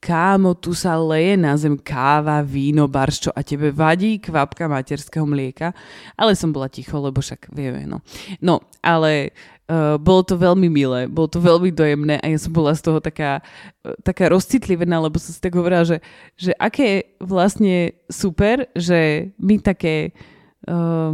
kámo, 0.01 0.57
tu 0.57 0.73
sa 0.73 0.97
leje 0.97 1.37
na 1.37 1.53
zem 1.61 1.77
káva, 1.77 2.41
víno, 2.41 2.89
barščo 2.89 3.31
a 3.37 3.45
tebe 3.45 3.69
vadí 3.69 4.17
kvapka 4.17 4.65
materského 4.65 5.29
mlieka. 5.29 5.77
Ale 6.17 6.33
som 6.33 6.51
bola 6.51 6.73
ticho, 6.73 6.97
lebo 6.97 7.21
však 7.21 7.53
vieme, 7.53 7.85
no. 7.85 8.01
No, 8.41 8.65
ale 8.81 9.37
uh, 9.69 10.01
bolo 10.01 10.25
to 10.25 10.41
veľmi 10.41 10.73
milé, 10.73 11.05
bolo 11.05 11.29
to 11.29 11.39
veľmi 11.39 11.69
dojemné 11.71 12.17
a 12.17 12.27
ja 12.33 12.39
som 12.41 12.51
bola 12.51 12.73
z 12.73 12.83
toho 12.83 12.99
taká, 12.99 13.45
uh, 13.85 13.95
taká 14.01 14.33
rozcitlivená, 14.33 14.99
lebo 15.05 15.21
som 15.21 15.37
si 15.37 15.41
tak 15.41 15.53
hovorila, 15.53 15.85
že, 15.85 16.01
že 16.41 16.57
aké 16.57 17.15
vlastne 17.21 17.93
super, 18.09 18.73
že 18.73 19.31
my 19.37 19.61
také 19.61 20.17
uh, 20.65 21.13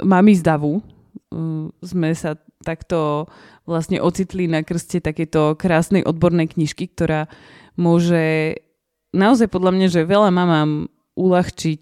mami 0.00 0.32
z 0.32 0.42
davu 0.42 0.80
uh, 0.80 1.68
sme 1.84 2.10
sa 2.16 2.40
takto 2.64 3.28
vlastne 3.68 4.00
ocitli 4.00 4.48
na 4.48 4.64
krste 4.64 5.04
takéto 5.04 5.52
krásnej 5.60 6.00
odbornej 6.08 6.56
knižky, 6.56 6.88
ktorá 6.88 7.28
môže 7.74 8.56
naozaj 9.14 9.48
podľa 9.50 9.72
mňa, 9.74 9.86
že 9.90 10.08
veľa 10.08 10.30
mamám 10.34 10.90
uľahčiť 11.14 11.80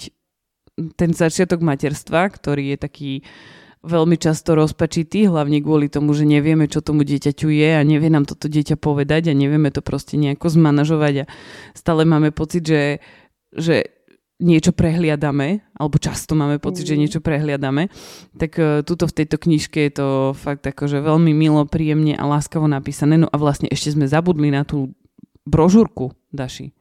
ten 0.97 1.11
začiatok 1.13 1.61
materstva, 1.61 2.33
ktorý 2.33 2.77
je 2.77 2.79
taký 2.81 3.13
veľmi 3.83 4.15
často 4.15 4.55
rozpačitý, 4.55 5.27
hlavne 5.27 5.59
kvôli 5.59 5.91
tomu, 5.91 6.15
že 6.15 6.23
nevieme, 6.23 6.71
čo 6.71 6.79
tomu 6.81 7.03
dieťaťu 7.03 7.51
je 7.51 7.71
a 7.75 7.83
nevie 7.83 8.09
nám 8.09 8.31
toto 8.31 8.47
dieťa 8.47 8.79
povedať 8.79 9.35
a 9.35 9.35
nevieme 9.35 9.75
to 9.75 9.83
proste 9.83 10.15
nejako 10.15 10.55
zmanažovať 10.55 11.27
a 11.27 11.31
stále 11.75 12.07
máme 12.07 12.31
pocit, 12.31 12.63
že, 12.63 13.03
že 13.51 13.91
niečo 14.39 14.71
prehliadame, 14.71 15.67
alebo 15.75 15.99
často 15.99 16.39
máme 16.39 16.63
pocit, 16.63 16.87
mm. 16.87 16.91
že 16.95 17.01
niečo 17.01 17.21
prehliadame, 17.23 17.91
tak 18.39 18.55
uh, 18.59 18.87
tuto 18.87 19.11
v 19.11 19.17
tejto 19.23 19.39
knižke 19.39 19.79
je 19.91 19.93
to 19.99 20.09
fakt 20.39 20.63
akože 20.63 21.03
veľmi 21.03 21.35
milo, 21.35 21.67
príjemne 21.67 22.15
a 22.15 22.25
láskavo 22.27 22.71
napísané. 22.71 23.19
No 23.19 23.31
a 23.31 23.37
vlastne 23.39 23.71
ešte 23.71 23.95
sme 23.95 24.07
zabudli 24.07 24.51
na 24.51 24.63
tú 24.63 24.95
brožúrku, 25.47 26.13
Daši. 26.33 26.73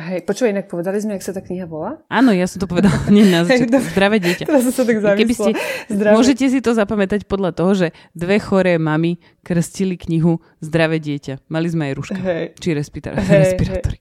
Hej, 0.00 0.24
počúvaj, 0.24 0.56
inak 0.56 0.66
povedali 0.72 0.96
sme, 0.96 1.20
jak 1.20 1.24
sa 1.28 1.36
tá 1.36 1.44
kniha 1.44 1.68
volá? 1.68 2.00
Áno, 2.08 2.32
ja 2.32 2.48
som 2.48 2.56
to 2.56 2.64
povedala 2.64 2.96
nie 3.14 3.28
na 3.28 3.44
začiatku. 3.44 3.92
Zdravé 3.92 4.16
dieťa. 4.16 4.44
Teraz 4.48 4.64
som 4.64 4.72
sa 4.72 4.82
tak 4.88 4.96
Keby 4.96 5.34
ste, 5.36 5.50
Zdravé. 5.92 6.14
Môžete 6.16 6.44
si 6.48 6.58
to 6.64 6.72
zapamätať 6.72 7.28
podľa 7.28 7.52
toho, 7.52 7.72
že 7.76 7.86
dve 8.16 8.40
choré 8.40 8.80
mamy 8.80 9.20
krstili 9.44 10.00
knihu 10.00 10.40
Zdravé 10.64 11.04
dieťa. 11.04 11.44
Mali 11.52 11.68
sme 11.68 11.92
aj 11.92 11.94
ruška. 12.00 12.16
Hej. 12.16 12.44
Či 12.56 12.68
respirátory. 12.72 13.28
Hej, 13.28 14.00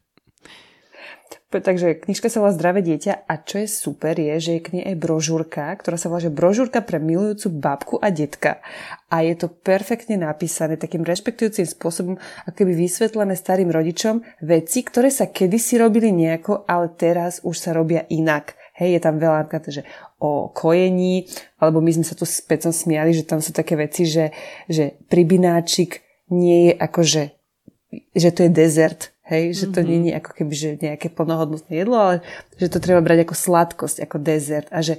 Takže 1.49 2.05
knižka 2.05 2.29
sa 2.29 2.45
volá 2.45 2.53
Zdravé 2.53 2.85
dieťa 2.85 3.25
a 3.25 3.33
čo 3.41 3.57
je 3.57 3.65
super 3.65 4.13
je, 4.13 4.37
že 4.37 4.51
je 4.53 4.61
k 4.61 4.69
nej 4.77 4.83
aj 4.93 5.01
brožúrka, 5.01 5.73
ktorá 5.81 5.97
sa 5.97 6.05
volá 6.05 6.21
že 6.21 6.29
brožúrka 6.29 6.85
pre 6.85 7.01
milujúcu 7.01 7.49
babku 7.49 7.95
a 7.97 8.13
detka. 8.13 8.61
A 9.09 9.25
je 9.25 9.33
to 9.33 9.49
perfektne 9.49 10.21
napísané 10.21 10.77
takým 10.77 11.01
rešpektujúcim 11.01 11.65
spôsobom, 11.65 12.21
ako 12.45 12.53
keby 12.53 12.85
vysvetlené 12.85 13.33
starým 13.33 13.73
rodičom 13.73 14.21
veci, 14.45 14.85
ktoré 14.85 15.09
sa 15.09 15.25
kedysi 15.33 15.81
robili 15.81 16.13
nejako, 16.13 16.69
ale 16.69 16.93
teraz 16.93 17.41
už 17.41 17.57
sa 17.57 17.73
robia 17.73 18.05
inak. 18.13 18.53
Hej, 18.77 19.01
je 19.01 19.01
tam 19.01 19.17
veľa 19.17 19.49
že 19.73 19.81
o 20.21 20.53
kojení, 20.53 21.25
alebo 21.57 21.81
my 21.81 21.97
sme 21.97 22.05
sa 22.05 22.13
tu 22.13 22.29
s 22.29 22.45
Pecom 22.45 22.69
smiali, 22.69 23.09
že 23.09 23.25
tam 23.25 23.41
sú 23.41 23.57
také 23.57 23.73
veci, 23.73 24.05
že, 24.05 24.29
že 24.69 25.01
pribináčik 25.09 26.05
nie 26.29 26.69
je 26.69 26.73
akože, 26.77 27.23
že 28.13 28.29
to 28.29 28.45
je 28.45 28.51
dezert, 28.53 29.17
Hej, 29.29 29.61
že 29.61 29.65
to 29.69 29.85
mm-hmm. 29.85 30.09
je 30.09 30.13
ako 30.17 30.31
keby 30.33 30.53
že 30.57 30.69
nejaké 30.81 31.07
plnohodnotné 31.13 31.73
jedlo, 31.85 31.97
ale 32.01 32.15
že 32.57 32.65
to 32.65 32.81
treba 32.81 33.05
brať 33.05 33.29
ako 33.29 33.35
sladkosť, 33.37 34.01
ako 34.01 34.17
dezert 34.17 34.65
a 34.73 34.81
že 34.81 34.97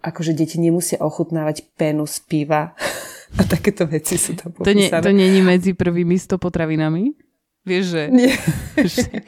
akože 0.00 0.32
deti 0.32 0.56
nemusia 0.62 1.02
ochutnávať 1.02 1.66
penu 1.74 2.06
z 2.06 2.22
piva 2.30 2.72
a 3.38 3.42
takéto 3.42 3.90
veci 3.90 4.14
sú 4.14 4.38
tam 4.38 4.54
popísané. 4.54 4.70
To, 4.70 4.78
nie, 4.78 4.88
to 4.88 5.12
není 5.12 5.40
medzi 5.42 5.74
prvými 5.74 6.14
100 6.14 6.38
potravinami? 6.38 7.18
Vieš, 7.60 7.84
že, 7.92 8.02
nie. 8.08 8.32
že, 8.94 9.26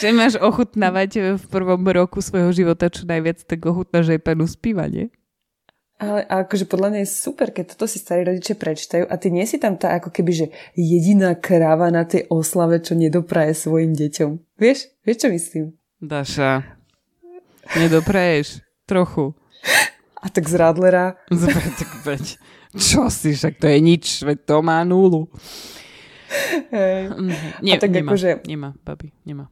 že 0.00 0.08
máš 0.10 0.34
ochutnávať 0.40 1.38
v 1.38 1.44
prvom 1.46 1.84
roku 1.86 2.18
svojho 2.18 2.50
života 2.50 2.90
čo 2.90 3.06
najviac, 3.06 3.44
tak 3.46 3.62
ochutnáš 3.62 4.18
aj 4.18 4.20
penu 4.24 4.44
z 4.50 4.56
piva, 4.58 4.90
nie? 4.90 5.12
Ale 5.98 6.22
akože 6.22 6.70
podľa 6.70 6.94
mňa 6.94 7.00
je 7.02 7.10
super, 7.10 7.50
keď 7.50 7.74
toto 7.74 7.90
si 7.90 7.98
starí 7.98 8.22
rodičia 8.22 8.54
prečítajú 8.54 9.10
a 9.10 9.14
ty 9.18 9.34
nie 9.34 9.42
si 9.50 9.58
tam 9.58 9.74
tá 9.74 9.98
ako 9.98 10.14
keby, 10.14 10.30
že 10.30 10.46
jediná 10.78 11.34
kráva 11.34 11.90
na 11.90 12.06
tej 12.06 12.30
oslave, 12.30 12.78
čo 12.78 12.94
nedopraje 12.94 13.50
svojim 13.50 13.98
deťom. 13.98 14.30
Vieš? 14.62 14.94
Vieš, 15.02 15.18
čo 15.18 15.28
myslím? 15.34 15.64
Daša, 15.98 16.62
nedopraješ. 17.74 18.62
Trochu. 18.86 19.34
A 20.22 20.30
tak 20.30 20.46
z 20.46 20.54
Radlera? 20.54 21.18
tak 21.82 21.90
veď, 22.06 22.24
čo 22.78 23.10
si, 23.10 23.34
však 23.34 23.58
to 23.58 23.66
je 23.66 23.78
nič, 23.82 24.22
veď 24.22 24.38
to 24.46 24.56
má 24.62 24.86
nulu. 24.86 25.26
Hej. 26.70 27.10
Mhm. 27.10 27.34
Nie, 27.58 27.74
a 27.74 27.82
tak 27.82 27.90
nemá, 27.90 28.14
akože... 28.14 28.30
nemá, 28.46 28.70
babi, 28.86 29.10
nemá. 29.26 29.50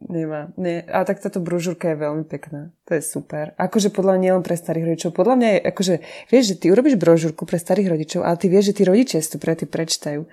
Nemá. 0.00 0.48
Nie. 0.56 0.80
A 0.88 1.04
tak 1.04 1.20
táto 1.20 1.44
brožúrka 1.44 1.92
je 1.92 2.00
veľmi 2.00 2.24
pekná. 2.24 2.72
To 2.88 2.96
je 2.96 3.04
super. 3.04 3.52
Akože 3.60 3.92
podľa 3.92 4.16
mňa 4.16 4.22
nielen 4.24 4.44
pre 4.46 4.56
starých 4.56 4.88
rodičov. 4.88 5.10
Podľa 5.12 5.34
mňa 5.36 5.48
je, 5.52 5.60
akože, 5.68 5.94
vieš, 6.32 6.44
že 6.48 6.56
ty 6.56 6.66
urobíš 6.72 6.96
brožúrku 6.96 7.44
pre 7.44 7.60
starých 7.60 7.92
rodičov, 7.92 8.20
ale 8.24 8.40
ty 8.40 8.48
vieš, 8.48 8.72
že 8.72 8.76
tí 8.80 8.82
rodičia 8.88 9.20
si 9.20 9.28
to 9.28 9.36
pre 9.36 9.52
ty 9.52 9.68
prečtajú. 9.68 10.24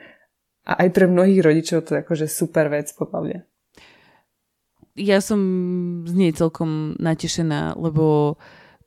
A 0.67 0.71
aj 0.87 0.89
pre 0.95 1.11
mnohých 1.11 1.43
rodičov 1.43 1.83
to 1.83 1.99
je 1.99 2.03
akože 2.03 2.31
super 2.31 2.71
vec, 2.71 2.87
podľa 2.95 3.19
mňa. 3.23 3.39
Ja 4.97 5.19
som 5.19 5.39
z 6.07 6.13
nej 6.15 6.31
celkom 6.31 6.95
natešená, 6.97 7.75
lebo 7.75 8.35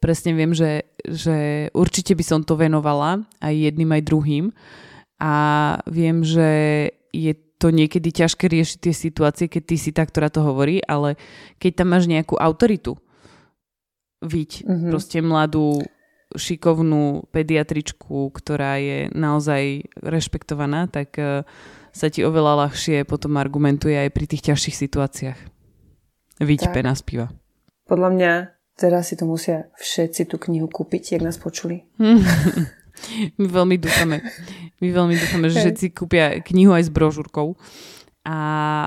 presne 0.01 0.33
viem, 0.33 0.57
že, 0.57 0.89
že 1.05 1.69
určite 1.77 2.17
by 2.17 2.25
som 2.25 2.41
to 2.41 2.57
venovala 2.57 3.29
aj 3.45 3.53
jedným, 3.53 3.93
aj 3.95 4.03
druhým. 4.09 4.45
A 5.21 5.35
viem, 5.85 6.25
že 6.25 6.49
je 7.13 7.37
to 7.61 7.69
niekedy 7.69 8.09
ťažké 8.09 8.49
riešiť 8.49 8.79
tie 8.81 8.95
situácie, 8.97 9.47
keď 9.53 9.63
ty 9.69 9.77
si 9.77 9.91
tá, 9.93 10.09
ktorá 10.09 10.33
to 10.33 10.41
hovorí, 10.41 10.81
ale 10.89 11.21
keď 11.61 11.85
tam 11.85 11.93
máš 11.93 12.09
nejakú 12.09 12.41
autoritu, 12.41 12.97
viť 14.25 14.65
mm-hmm. 14.65 14.89
proste 14.89 15.21
mladú, 15.21 15.85
šikovnú 16.31 17.27
pediatričku, 17.35 18.31
ktorá 18.31 18.79
je 18.79 18.99
naozaj 19.11 19.91
rešpektovaná, 19.99 20.87
tak 20.87 21.19
uh, 21.19 21.43
sa 21.91 22.07
ti 22.07 22.23
oveľa 22.23 22.67
ľahšie 22.67 23.03
potom 23.03 23.35
argumentuje 23.35 23.99
aj 23.99 24.11
pri 24.15 24.25
tých 24.31 24.53
ťažších 24.53 24.77
situáciách. 24.79 25.39
Viť 26.41 26.61
pena 26.71 26.95
spíva. 26.95 27.35
Podľa 27.91 28.09
mňa 28.15 28.33
teraz 28.79 29.11
si 29.11 29.19
to 29.19 29.27
musia 29.27 29.69
všetci 29.77 30.31
tú 30.31 30.39
knihu 30.39 30.71
kúpiť, 30.71 31.19
jak 31.19 31.27
nás 31.27 31.37
počuli. 31.37 31.85
My 33.41 33.47
veľmi 33.49 33.77
dúfame. 33.81 34.25
My 34.81 34.89
veľmi 34.89 35.15
dúfame, 35.17 35.53
že 35.53 35.61
všetci 35.61 35.87
kúpia 35.93 36.41
knihu 36.41 36.73
aj 36.73 36.89
s 36.89 36.91
brožúrkou. 36.93 37.57
A 38.25 38.39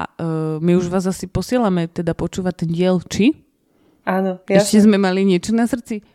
uh, 0.05 0.62
my 0.62 0.77
už 0.77 0.93
vás 0.93 1.10
asi 1.10 1.25
posielame 1.25 1.89
teda 1.89 2.13
počúvať 2.13 2.65
ten 2.65 2.70
diel, 2.70 3.01
či? 3.05 3.34
Áno. 4.05 4.38
Jasne. 4.46 4.62
Ešte 4.62 4.77
sme 4.86 5.01
mali 5.01 5.25
niečo 5.25 5.58
na 5.58 5.65
srdci? 5.65 6.05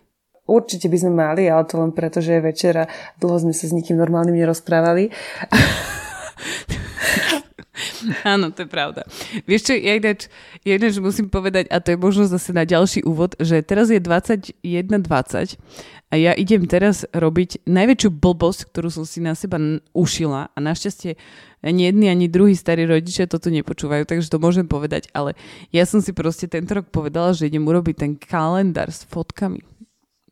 Určite 0.49 0.89
by 0.89 0.97
sme 0.97 1.13
mali, 1.13 1.45
ale 1.51 1.69
to 1.69 1.77
len 1.77 1.93
preto, 1.93 2.25
že 2.25 2.39
je 2.39 2.41
večera. 2.41 2.89
Dlho 3.21 3.37
sme 3.37 3.53
sa 3.53 3.69
s 3.69 3.77
nikým 3.77 4.01
normálnym 4.01 4.33
nerozprávali. 4.33 5.11
Áno, 8.33 8.51
to 8.51 8.65
je 8.65 8.69
pravda. 8.69 9.07
Vieš 9.47 9.71
čo, 9.71 9.73
ja 9.77 9.95
ináč, 9.99 10.27
ja 10.67 10.79
ináč 10.79 10.99
musím 10.99 11.31
povedať, 11.31 11.71
a 11.71 11.79
to 11.79 11.95
je 11.95 11.99
možno 11.99 12.25
zase 12.27 12.51
na 12.51 12.67
ďalší 12.67 13.07
úvod, 13.07 13.39
že 13.39 13.63
teraz 13.63 13.91
je 13.93 14.01
21.20 14.03 15.59
a 16.09 16.15
ja 16.17 16.33
idem 16.33 16.65
teraz 16.65 17.05
robiť 17.13 17.69
najväčšiu 17.69 18.09
blbosť, 18.09 18.73
ktorú 18.73 18.89
som 18.89 19.05
si 19.05 19.21
na 19.21 19.37
seba 19.37 19.61
ušila. 19.93 20.49
A 20.57 20.59
našťastie 20.59 21.21
ani 21.61 21.93
jedni, 21.93 22.09
ani 22.09 22.33
druhí 22.33 22.57
starí 22.57 22.89
rodičia 22.89 23.29
toto 23.29 23.53
nepočúvajú, 23.53 24.09
takže 24.09 24.33
to 24.33 24.41
môžem 24.41 24.65
povedať, 24.65 25.13
ale 25.13 25.37
ja 25.69 25.85
som 25.85 26.01
si 26.01 26.17
proste 26.17 26.49
tento 26.49 26.81
rok 26.81 26.89
povedala, 26.89 27.37
že 27.37 27.51
idem 27.53 27.67
urobiť 27.67 27.95
ten 27.99 28.13
kalendár 28.17 28.89
s 28.89 29.05
fotkami 29.05 29.61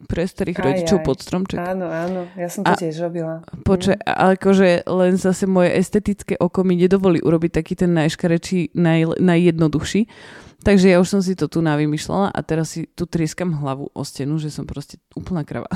pre 0.05 0.29
starých 0.29 0.61
aj, 0.61 0.65
rodičov 0.65 0.99
aj. 1.00 1.05
pod 1.09 1.19
stromček. 1.25 1.59
Áno, 1.61 1.88
áno, 1.88 2.29
ja 2.37 2.49
som 2.53 2.61
to 2.61 2.73
a, 2.73 2.76
tiež 2.76 3.00
robila. 3.00 3.41
Počkaj, 3.65 3.97
mm. 3.97 4.05
ale 4.05 4.31
akože 4.37 4.69
len 4.85 5.12
zase 5.17 5.49
moje 5.49 5.73
estetické 5.73 6.37
oko 6.37 6.61
mi 6.61 6.76
nedovolí 6.76 7.25
urobiť 7.25 7.65
taký 7.65 7.73
ten 7.73 7.97
najškarečí, 7.97 8.76
naj, 8.76 9.17
najjednoduchší. 9.17 10.05
Takže 10.61 10.93
ja 10.93 11.00
už 11.00 11.09
som 11.09 11.21
si 11.25 11.33
to 11.38 11.49
tu 11.49 11.65
navymýšľala 11.65 12.35
a 12.35 12.41
teraz 12.45 12.76
si 12.76 12.91
tu 12.93 13.09
trieskam 13.09 13.55
hlavu 13.55 13.88
o 13.93 14.03
stenu, 14.05 14.37
že 14.37 14.53
som 14.53 14.69
proste 14.69 15.00
úplná 15.17 15.47
krava. 15.47 15.71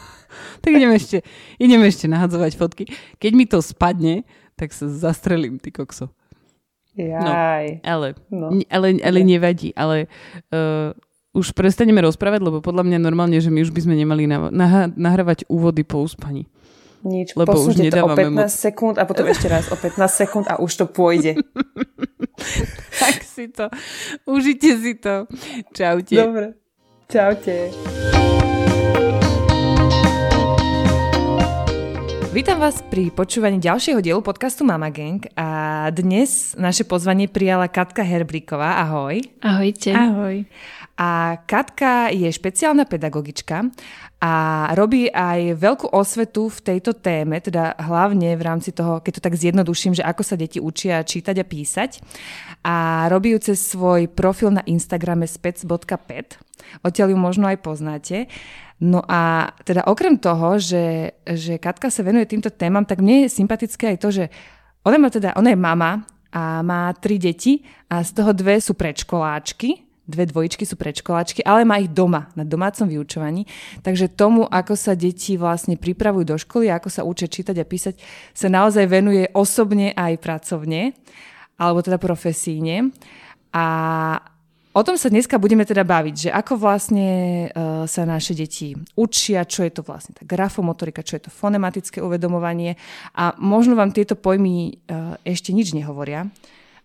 tak 0.62 0.70
idem 0.74 0.92
ešte, 0.92 1.22
idem 1.56 1.80
ešte 1.86 2.10
nahadzovať 2.10 2.52
fotky. 2.58 2.84
Keď 3.22 3.32
mi 3.32 3.44
to 3.48 3.62
spadne, 3.64 4.26
tak 4.58 4.74
sa 4.74 4.90
zastrelím, 4.90 5.56
ty 5.62 5.70
kokso. 5.70 6.10
Jaj. 6.94 7.82
No, 7.82 7.90
ale, 7.90 8.08
no. 8.30 8.46
ale, 8.70 9.02
ale 9.02 9.18
nevadí. 9.26 9.74
Ale 9.74 10.06
uh, 10.54 10.94
už 11.34 11.50
prestaneme 11.50 11.98
rozprávať, 12.00 12.46
lebo 12.46 12.62
podľa 12.62 12.86
mňa 12.86 12.98
normálne, 13.02 13.42
že 13.42 13.50
my 13.50 13.66
už 13.66 13.74
by 13.74 13.80
sme 13.82 13.98
nemali 13.98 14.30
nahrávať 14.94 15.50
úvody 15.50 15.82
po 15.82 16.06
uspaní. 16.06 16.46
Nič, 17.04 17.36
lebo 17.36 17.52
už 17.52 17.76
to 17.76 18.00
o 18.00 18.16
15 18.16 18.32
moc. 18.32 18.48
sekúnd 18.48 18.96
a 18.96 19.04
potom 19.04 19.28
ešte 19.28 19.44
raz 19.50 19.68
o 19.68 19.76
15 19.76 20.08
sekúnd 20.08 20.46
a 20.48 20.56
už 20.56 20.72
to 20.72 20.86
pôjde. 20.88 21.36
tak 23.02 23.20
si 23.20 23.52
to, 23.52 23.68
užite 24.24 24.80
si 24.80 24.96
to. 24.96 25.28
Čaute. 25.76 26.16
Dobre, 26.16 26.56
čaute. 27.12 27.76
Vítam 32.34 32.58
vás 32.58 32.82
pri 32.90 33.14
počúvaní 33.14 33.62
ďalšieho 33.62 34.02
dielu 34.02 34.18
podcastu 34.18 34.66
Mama 34.66 34.90
Gang 34.90 35.22
a 35.38 35.86
dnes 35.94 36.58
naše 36.58 36.82
pozvanie 36.82 37.30
prijala 37.30 37.70
Katka 37.70 38.02
Herblíková. 38.02 38.80
Ahoj. 38.80 39.22
Ahojte. 39.38 39.94
Ahoj. 39.94 40.42
A 40.94 41.42
Katka 41.42 42.14
je 42.14 42.30
špeciálna 42.30 42.86
pedagogička 42.86 43.66
a 44.22 44.32
robí 44.78 45.10
aj 45.10 45.58
veľkú 45.58 45.90
osvetu 45.90 46.46
v 46.46 46.58
tejto 46.62 46.94
téme, 46.94 47.42
teda 47.42 47.74
hlavne 47.82 48.38
v 48.38 48.42
rámci 48.46 48.70
toho, 48.70 49.02
keď 49.02 49.18
to 49.18 49.24
tak 49.26 49.34
zjednoduším, 49.34 49.98
že 49.98 50.06
ako 50.06 50.22
sa 50.22 50.38
deti 50.38 50.62
učia 50.62 51.02
čítať 51.02 51.42
a 51.42 51.44
písať. 51.44 51.90
A 52.62 52.74
robí 53.10 53.34
ju 53.34 53.42
cez 53.42 53.58
svoj 53.58 54.06
profil 54.06 54.54
na 54.54 54.62
Instagrame 54.64 55.26
spec.pet. 55.26 56.38
Odtiaľ 56.86 57.12
ju 57.12 57.18
možno 57.18 57.50
aj 57.50 57.58
poznáte. 57.60 58.30
No 58.78 59.02
a 59.04 59.52
teda 59.66 59.84
okrem 59.90 60.16
toho, 60.16 60.62
že, 60.62 61.18
že 61.28 61.58
Katka 61.58 61.90
sa 61.90 62.06
venuje 62.06 62.30
týmto 62.30 62.54
témam, 62.54 62.86
tak 62.86 63.02
mne 63.02 63.26
je 63.26 63.34
sympatické 63.34 63.94
aj 63.94 63.98
to, 63.98 64.08
že 64.14 64.24
ona, 64.86 64.96
má 64.96 65.08
teda, 65.10 65.34
ona 65.34 65.52
je 65.52 65.58
mama 65.58 65.92
a 66.32 66.64
má 66.64 66.90
tri 66.96 67.20
deti 67.20 67.66
a 67.92 68.00
z 68.00 68.10
toho 68.14 68.32
dve 68.32 68.58
sú 68.58 68.72
predškoláčky, 68.74 69.83
dve 70.04 70.28
dvojičky 70.28 70.68
sú 70.68 70.76
predškoláčky, 70.76 71.40
ale 71.44 71.64
má 71.64 71.80
ich 71.80 71.88
doma, 71.88 72.28
na 72.36 72.44
domácom 72.44 72.84
vyučovaní. 72.84 73.48
Takže 73.80 74.12
tomu, 74.12 74.44
ako 74.44 74.76
sa 74.76 74.92
deti 74.92 75.40
vlastne 75.40 75.80
pripravujú 75.80 76.24
do 76.24 76.36
školy, 76.36 76.68
ako 76.68 76.88
sa 76.92 77.02
učia 77.08 77.28
čítať 77.28 77.56
a 77.60 77.64
písať, 77.64 77.94
sa 78.36 78.48
naozaj 78.52 78.84
venuje 78.84 79.24
osobne 79.32 79.96
aj 79.96 80.20
pracovne, 80.20 80.92
alebo 81.56 81.80
teda 81.80 81.96
profesíne. 81.96 82.92
A 83.54 83.64
o 84.74 84.82
tom 84.82 84.98
sa 84.98 85.06
dneska 85.08 85.38
budeme 85.38 85.62
teda 85.62 85.86
baviť, 85.86 86.14
že 86.28 86.30
ako 86.34 86.58
vlastne 86.58 87.08
uh, 87.48 87.86
sa 87.86 88.02
naše 88.02 88.34
deti 88.34 88.74
učia, 88.98 89.46
čo 89.46 89.62
je 89.62 89.72
to 89.72 89.86
vlastne 89.86 90.12
tá 90.18 90.26
grafomotorika, 90.26 91.06
čo 91.06 91.16
je 91.16 91.30
to 91.30 91.30
fonematické 91.30 92.02
uvedomovanie 92.02 92.74
a 93.14 93.32
možno 93.38 93.78
vám 93.78 93.94
tieto 93.94 94.18
pojmy 94.18 94.82
uh, 94.90 95.14
ešte 95.22 95.54
nič 95.54 95.72
nehovoria. 95.72 96.26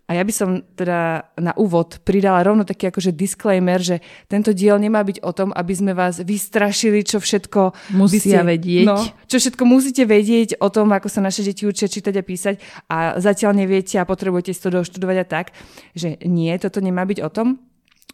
A 0.10 0.18
ja 0.18 0.26
by 0.26 0.34
som 0.34 0.66
teda 0.74 1.30
na 1.38 1.54
úvod 1.54 2.02
pridala 2.02 2.42
rovno 2.42 2.66
taký 2.66 2.90
akože 2.90 3.14
disclaimer, 3.14 3.78
že 3.78 4.02
tento 4.26 4.58
diel 4.58 4.82
nemá 4.82 5.06
byť 5.06 5.22
o 5.22 5.32
tom, 5.38 5.54
aby 5.54 5.74
sme 5.78 5.94
vás 5.94 6.18
vystrašili, 6.18 7.06
čo 7.06 7.22
všetko 7.22 7.94
musia 7.94 8.42
ste, 8.42 8.50
vedieť. 8.58 8.90
No, 8.90 8.98
čo 9.30 9.38
všetko 9.38 9.64
musíte 9.70 10.10
vedieť 10.10 10.58
o 10.58 10.74
tom, 10.74 10.90
ako 10.90 11.14
sa 11.14 11.22
naše 11.22 11.46
deti 11.46 11.70
učia 11.70 11.86
čítať 11.86 12.14
a 12.18 12.24
písať 12.26 12.56
a 12.90 12.98
zatiaľ 13.22 13.54
neviete 13.54 14.02
a 14.02 14.10
potrebujete 14.10 14.50
si 14.50 14.62
to 14.66 14.74
doštudovať 14.74 15.18
a 15.22 15.26
tak. 15.30 15.46
Že 15.94 16.26
nie, 16.26 16.50
toto 16.58 16.82
nemá 16.82 17.06
byť 17.06 17.22
o 17.22 17.30
tom. 17.30 17.69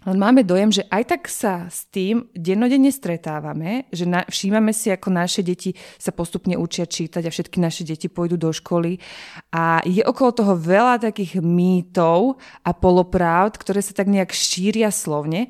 Len 0.06 0.22
máme 0.22 0.46
dojem, 0.46 0.70
že 0.70 0.84
aj 0.92 1.04
tak 1.08 1.22
sa 1.26 1.66
s 1.66 1.90
tým 1.90 2.30
dennodenne 2.38 2.94
stretávame, 2.94 3.90
že 3.90 4.06
na, 4.06 4.22
všímame 4.28 4.70
si, 4.70 4.94
ako 4.94 5.10
naše 5.10 5.42
deti 5.42 5.74
sa 5.98 6.14
postupne 6.14 6.54
učia 6.54 6.86
čítať 6.86 7.26
a 7.26 7.34
všetky 7.34 7.58
naše 7.58 7.82
deti 7.88 8.06
pôjdu 8.06 8.38
do 8.38 8.54
školy. 8.54 9.02
A 9.50 9.82
je 9.82 10.06
okolo 10.06 10.30
toho 10.30 10.54
veľa 10.54 11.02
takých 11.02 11.42
mýtov 11.42 12.38
a 12.62 12.70
polopravd, 12.76 13.58
ktoré 13.58 13.82
sa 13.82 13.98
tak 13.98 14.06
nejak 14.06 14.30
šíria 14.30 14.94
slovne. 14.94 15.50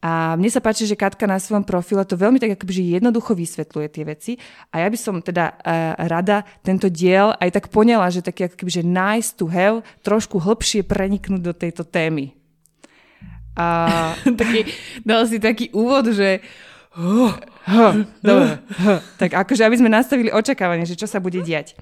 A 0.00 0.32
mne 0.40 0.48
sa 0.48 0.64
páči, 0.64 0.88
že 0.88 0.96
Katka 0.96 1.28
na 1.28 1.36
svojom 1.36 1.60
profile 1.60 2.08
to 2.08 2.16
veľmi 2.16 2.40
tak 2.40 2.56
akoby 2.56 2.96
jednoducho 2.96 3.36
vysvetľuje 3.36 3.88
tie 3.92 4.04
veci. 4.08 4.32
A 4.72 4.80
ja 4.80 4.88
by 4.88 4.96
som 4.96 5.20
teda 5.20 5.52
uh, 5.52 5.92
rada 6.08 6.48
tento 6.64 6.88
diel 6.88 7.36
aj 7.36 7.52
tak 7.52 7.68
poňala, 7.68 8.08
že 8.08 8.24
taký 8.24 8.48
akoby, 8.48 8.80
že 8.80 8.84
nice 8.88 9.36
to 9.36 9.44
have, 9.52 9.84
trošku 10.00 10.40
hlbšie 10.40 10.88
preniknúť 10.88 11.42
do 11.44 11.52
tejto 11.52 11.84
témy. 11.84 12.39
A 13.60 13.64
taký, 14.40 14.72
dal 15.04 15.28
si 15.28 15.36
taký 15.36 15.68
úvod, 15.76 16.16
že 16.16 16.40
dobre, 18.24 18.58
tak 19.20 19.30
akože 19.36 19.62
aby 19.62 19.76
sme 19.76 19.92
nastavili 19.92 20.32
očakávanie, 20.32 20.88
že 20.88 20.96
čo 20.96 21.04
sa 21.04 21.20
bude 21.20 21.44
diať. 21.44 21.76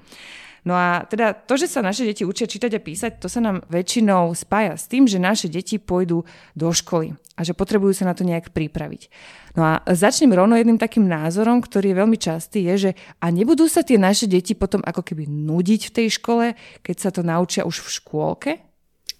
No 0.67 0.75
a 0.75 1.07
teda 1.07 1.31
to, 1.31 1.55
že 1.55 1.71
sa 1.71 1.79
naše 1.79 2.03
deti 2.03 2.27
učia 2.27 2.43
čítať 2.43 2.75
a 2.75 2.83
písať, 2.83 3.11
to 3.23 3.31
sa 3.31 3.39
nám 3.39 3.63
väčšinou 3.71 4.35
spája 4.35 4.75
s 4.75 4.91
tým, 4.91 5.07
že 5.07 5.15
naše 5.15 5.47
deti 5.47 5.79
pôjdu 5.79 6.27
do 6.51 6.67
školy 6.75 7.15
a 7.39 7.47
že 7.47 7.55
potrebujú 7.55 7.95
sa 7.95 8.03
na 8.03 8.11
to 8.11 8.27
nejak 8.27 8.51
pripraviť. 8.51 9.07
No 9.55 9.63
a 9.63 9.73
začnem 9.87 10.35
rovno 10.35 10.59
jedným 10.59 10.75
takým 10.75 11.07
názorom, 11.07 11.63
ktorý 11.63 11.95
je 11.95 11.99
veľmi 12.03 12.17
častý, 12.19 12.67
je, 12.75 12.75
že 12.75 12.91
a 13.23 13.31
nebudú 13.31 13.71
sa 13.71 13.87
tie 13.87 13.95
naše 13.95 14.27
deti 14.27 14.51
potom 14.51 14.83
ako 14.83 14.99
keby 14.99 15.31
nudiť 15.31 15.89
v 15.89 15.95
tej 15.95 16.07
škole, 16.19 16.53
keď 16.83 16.95
sa 16.99 17.09
to 17.09 17.23
naučia 17.23 17.63
už 17.63 17.79
v 17.79 17.89
škôlke? 17.95 18.51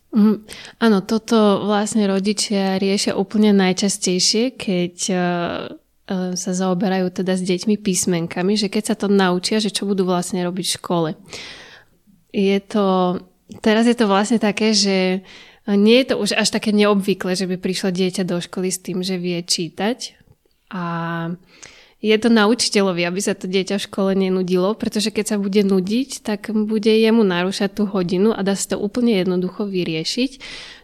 Mm, 0.09 0.41
áno, 0.81 1.05
toto 1.05 1.69
vlastne 1.69 2.09
rodičia 2.09 2.81
riešia 2.81 3.13
úplne 3.13 3.53
najčastejšie, 3.53 4.57
keď 4.57 4.95
uh, 5.13 5.19
uh, 6.09 6.33
sa 6.33 6.51
zaoberajú 6.51 7.13
teda 7.13 7.37
s 7.37 7.45
deťmi 7.45 7.77
písmenkami, 7.77 8.57
že 8.57 8.73
keď 8.73 8.83
sa 8.89 8.95
to 8.97 9.05
naučia, 9.05 9.61
že 9.61 9.69
čo 9.69 9.85
budú 9.85 10.09
vlastne 10.09 10.41
robiť 10.41 10.65
v 10.65 10.75
škole. 10.81 11.09
Je 12.33 12.57
to, 12.57 13.21
teraz 13.61 13.85
je 13.85 13.93
to 13.93 14.09
vlastne 14.09 14.41
také, 14.41 14.73
že 14.73 15.21
Nie 15.69 16.01
je 16.01 16.13
to 16.13 16.15
už 16.17 16.33
až 16.33 16.49
také 16.49 16.73
neobvykle, 16.73 17.37
že 17.37 17.45
by 17.45 17.61
prišlo 17.61 17.93
dieťa 17.93 18.25
do 18.25 18.41
školy 18.41 18.73
s 18.73 18.81
tým, 18.81 19.05
že 19.05 19.21
vie 19.21 19.37
čítať. 19.45 20.17
A 20.73 20.83
je 21.99 22.15
to 22.15 22.31
na 22.31 22.47
učiteľovi, 22.47 23.03
aby 23.03 23.19
sa 23.19 23.35
to 23.35 23.51
dieťa 23.51 23.75
v 23.75 23.85
škole 23.91 24.11
nenudilo, 24.15 24.71
pretože 24.71 25.11
keď 25.11 25.35
sa 25.35 25.37
bude 25.37 25.59
nudiť, 25.67 26.23
tak 26.23 26.47
bude 26.47 26.87
jemu 26.87 27.27
narúšať 27.27 27.75
tú 27.75 27.83
hodinu 27.91 28.31
a 28.31 28.39
dá 28.39 28.55
sa 28.55 28.75
to 28.75 28.77
úplne 28.79 29.19
jednoducho 29.19 29.67
vyriešiť. 29.67 30.31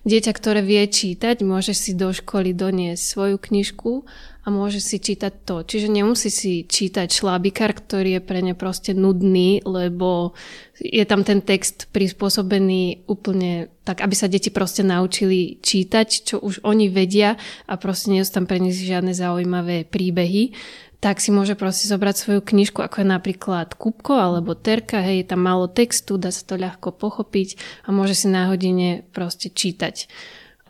Dieťa, 0.04 0.32
ktoré 0.36 0.60
vie 0.60 0.84
čítať, 0.84 1.40
môže 1.40 1.72
si 1.72 1.96
do 1.96 2.12
školy 2.12 2.52
doniesť 2.52 3.00
svoju 3.00 3.38
knižku 3.40 4.04
a 4.46 4.48
môže 4.54 4.84
si 4.84 5.00
čítať 5.00 5.34
to. 5.48 5.64
Čiže 5.64 5.88
nemusí 5.88 6.28
si 6.28 6.68
čítať 6.68 7.10
šlábikár, 7.10 7.74
ktorý 7.74 8.20
je 8.20 8.22
pre 8.22 8.44
ne 8.44 8.54
proste 8.54 8.92
nudný, 8.92 9.64
lebo 9.66 10.36
je 10.78 11.02
tam 11.08 11.24
ten 11.24 11.40
text 11.40 11.90
prispôsobený 11.96 13.08
úplne 13.10 13.72
tak, 13.88 14.04
aby 14.04 14.14
sa 14.14 14.28
deti 14.30 14.52
proste 14.52 14.84
naučili 14.84 15.64
čítať, 15.64 16.08
čo 16.28 16.36
už 16.44 16.62
oni 16.62 16.92
vedia 16.92 17.40
a 17.66 17.74
proste 17.80 18.14
nie 18.14 18.22
sú 18.22 18.38
tam 18.38 18.46
pre 18.46 18.60
nich 18.62 18.78
žiadne 18.78 19.16
zaujímavé 19.16 19.88
príbehy 19.88 20.54
tak 21.06 21.22
si 21.22 21.30
môže 21.30 21.54
proste 21.54 21.86
zobrať 21.86 22.16
svoju 22.18 22.42
knižku, 22.42 22.82
ako 22.82 23.06
je 23.06 23.14
napríklad 23.14 23.78
Kupko 23.78 24.18
alebo 24.18 24.58
Terka, 24.58 25.06
hej, 25.06 25.22
je 25.22 25.30
tam 25.30 25.46
málo 25.46 25.70
textu, 25.70 26.18
dá 26.18 26.34
sa 26.34 26.42
to 26.42 26.58
ľahko 26.58 26.98
pochopiť 26.98 27.62
a 27.86 27.94
môže 27.94 28.18
si 28.18 28.26
na 28.26 28.50
hodine 28.50 29.06
proste 29.14 29.54
čítať 29.54 30.10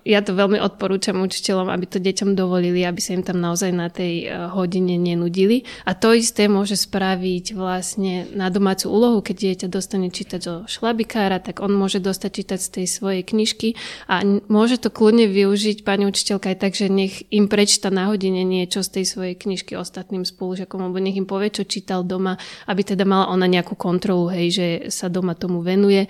ja 0.05 0.21
to 0.21 0.37
veľmi 0.37 0.61
odporúčam 0.61 1.17
učiteľom, 1.17 1.73
aby 1.73 1.85
to 1.89 1.97
deťom 1.97 2.37
dovolili, 2.37 2.85
aby 2.85 3.01
sa 3.01 3.17
im 3.17 3.25
tam 3.25 3.41
naozaj 3.41 3.73
na 3.73 3.89
tej 3.89 4.29
eh, 4.29 4.47
hodine 4.53 5.01
nenudili. 5.01 5.65
A 5.89 5.97
to 5.97 6.13
isté 6.13 6.45
môže 6.45 6.77
spraviť 6.77 7.57
vlastne 7.57 8.29
na 8.37 8.53
domácu 8.53 8.93
úlohu, 8.93 9.25
keď 9.25 9.35
dieťa 9.35 9.67
dostane 9.73 10.13
čítať 10.13 10.39
zo 10.39 10.55
šlabikára, 10.69 11.41
tak 11.41 11.65
on 11.65 11.73
môže 11.73 11.97
dostať 11.97 12.31
čítať 12.31 12.59
z 12.61 12.69
tej 12.69 12.85
svojej 12.85 13.23
knižky 13.25 13.73
a 14.05 14.21
môže 14.45 14.77
to 14.77 14.93
kľudne 14.93 15.25
využiť 15.25 15.81
pani 15.81 16.05
učiteľka 16.05 16.53
aj 16.53 16.57
tak, 16.61 16.77
že 16.77 16.85
nech 16.85 17.25
im 17.33 17.49
prečíta 17.49 17.89
na 17.89 18.13
hodine 18.13 18.45
niečo 18.45 18.85
z 18.85 19.01
tej 19.01 19.05
svojej 19.09 19.35
knižky 19.35 19.73
ostatným 19.73 20.21
spolužiakom, 20.21 20.85
alebo 20.85 21.01
nech 21.01 21.17
im 21.17 21.25
povie, 21.25 21.49
čo 21.49 21.65
čítal 21.65 22.05
doma, 22.05 22.37
aby 22.69 22.85
teda 22.85 23.09
mala 23.09 23.33
ona 23.33 23.49
nejakú 23.49 23.73
kontrolu, 23.73 24.29
hej, 24.29 24.47
že 24.53 24.67
sa 24.93 25.09
doma 25.09 25.33
tomu 25.33 25.65
venuje 25.65 26.05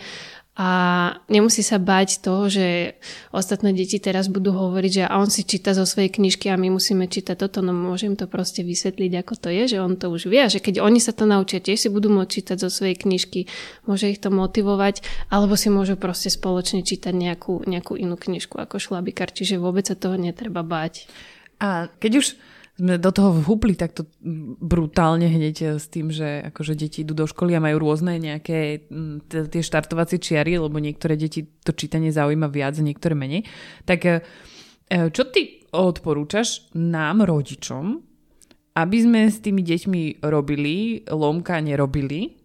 a 0.56 0.70
nemusí 1.28 1.60
sa 1.68 1.84
bať 1.84 2.24
toho, 2.24 2.48
že 2.48 2.96
ostatné 3.36 3.76
deti 3.76 4.00
teraz 4.00 4.32
budú 4.32 4.56
hovoriť, 4.56 4.92
že 5.04 5.04
on 5.12 5.28
si 5.28 5.44
číta 5.44 5.76
zo 5.76 5.84
svojej 5.84 6.08
knižky 6.08 6.48
a 6.48 6.56
my 6.56 6.72
musíme 6.72 7.12
čítať 7.12 7.36
toto, 7.36 7.60
no 7.60 7.76
môžem 7.76 8.16
to 8.16 8.24
proste 8.24 8.64
vysvetliť, 8.64 9.12
ako 9.20 9.34
to 9.36 9.52
je, 9.52 9.76
že 9.76 9.84
on 9.84 10.00
to 10.00 10.08
už 10.08 10.32
vie. 10.32 10.48
Že 10.48 10.64
keď 10.64 10.76
oni 10.80 11.04
sa 11.04 11.12
to 11.12 11.28
naučia, 11.28 11.60
tiež 11.60 11.84
si 11.84 11.90
budú 11.92 12.08
môcť 12.08 12.32
čítať 12.40 12.58
zo 12.64 12.72
svojej 12.72 12.96
knižky, 12.96 13.52
môže 13.84 14.08
ich 14.08 14.24
to 14.24 14.32
motivovať, 14.32 15.04
alebo 15.28 15.60
si 15.60 15.68
môžu 15.68 16.00
proste 16.00 16.32
spoločne 16.32 16.88
čítať 16.88 17.12
nejakú, 17.12 17.68
nejakú 17.68 18.00
inú 18.00 18.16
knižku 18.16 18.56
ako 18.56 18.80
šlabikár, 18.80 19.36
čiže 19.36 19.60
vôbec 19.60 19.84
sa 19.92 20.00
toho 20.00 20.16
netreba 20.16 20.64
bať. 20.64 21.12
A 21.60 21.92
keď 22.00 22.24
už 22.24 22.26
sme 22.76 23.00
do 23.00 23.08
toho 23.08 23.32
vhupli 23.32 23.72
takto 23.80 24.04
brutálne 24.60 25.32
hneď 25.32 25.56
eh, 25.64 25.68
s 25.80 25.88
tým, 25.88 26.12
že 26.12 26.44
akože 26.52 26.76
deti 26.76 27.08
idú 27.08 27.16
do 27.16 27.24
školy 27.24 27.56
a 27.56 27.64
majú 27.64 27.80
rôzne 27.88 28.20
nejaké 28.20 28.92
mm, 28.92 29.32
tie 29.48 29.62
štartovacie 29.64 30.20
čiary, 30.20 30.60
lebo 30.60 30.76
niektoré 30.84 31.16
deti 31.16 31.48
to 31.64 31.72
čítanie 31.72 32.12
zaujíma 32.12 32.52
viac, 32.52 32.76
niektoré 32.76 33.16
menej. 33.16 33.48
Tak 33.88 34.00
eh, 34.04 34.20
eh, 34.92 35.08
čo 35.08 35.24
ty 35.32 35.64
odporúčaš 35.72 36.76
nám, 36.76 37.24
rodičom, 37.24 38.00
aby 38.76 38.98
sme 39.00 39.32
s 39.32 39.40
tými 39.40 39.64
deťmi 39.64 40.28
robili, 40.28 41.08
lomka 41.08 41.60
nerobili, 41.64 42.36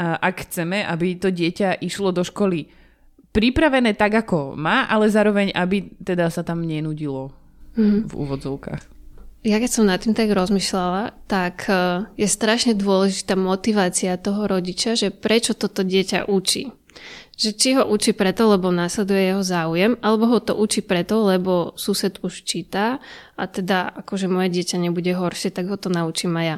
ak 0.00 0.48
chceme, 0.48 0.80
aby 0.82 1.18
to 1.20 1.28
dieťa 1.28 1.82
išlo 1.84 2.10
do 2.10 2.24
školy 2.24 2.66
pripravené 3.36 3.94
tak, 3.94 4.16
ako 4.26 4.56
má, 4.56 4.88
ale 4.88 5.12
zároveň, 5.12 5.52
aby 5.52 5.92
teda 6.00 6.32
sa 6.32 6.40
tam 6.40 6.64
nenudilo 6.64 7.30
mm. 7.76 8.08
v 8.08 8.12
úvodzovkách 8.16 8.99
ja 9.40 9.56
keď 9.56 9.70
som 9.72 9.88
nad 9.88 10.04
tým 10.04 10.12
tak 10.12 10.28
rozmýšľala, 10.28 11.16
tak 11.24 11.64
e, 11.64 12.04
je 12.20 12.28
strašne 12.28 12.76
dôležitá 12.76 13.40
motivácia 13.40 14.20
toho 14.20 14.44
rodiča, 14.44 15.00
že 15.00 15.08
prečo 15.08 15.56
toto 15.56 15.80
dieťa 15.80 16.28
učí. 16.28 16.68
Že 17.40 17.50
či 17.56 17.68
ho 17.72 17.88
učí 17.88 18.12
preto, 18.12 18.52
lebo 18.52 18.68
následuje 18.68 19.32
jeho 19.32 19.40
záujem, 19.40 19.96
alebo 20.04 20.28
ho 20.28 20.44
to 20.44 20.52
učí 20.52 20.84
preto, 20.84 21.24
lebo 21.24 21.72
sused 21.72 22.20
už 22.20 22.44
číta 22.44 23.00
a 23.32 23.48
teda 23.48 23.96
akože 24.04 24.28
moje 24.28 24.52
dieťa 24.52 24.76
nebude 24.76 25.08
horšie, 25.16 25.48
tak 25.48 25.72
ho 25.72 25.80
to 25.80 25.88
naučím 25.88 26.36
aj 26.36 26.44
ja. 26.44 26.56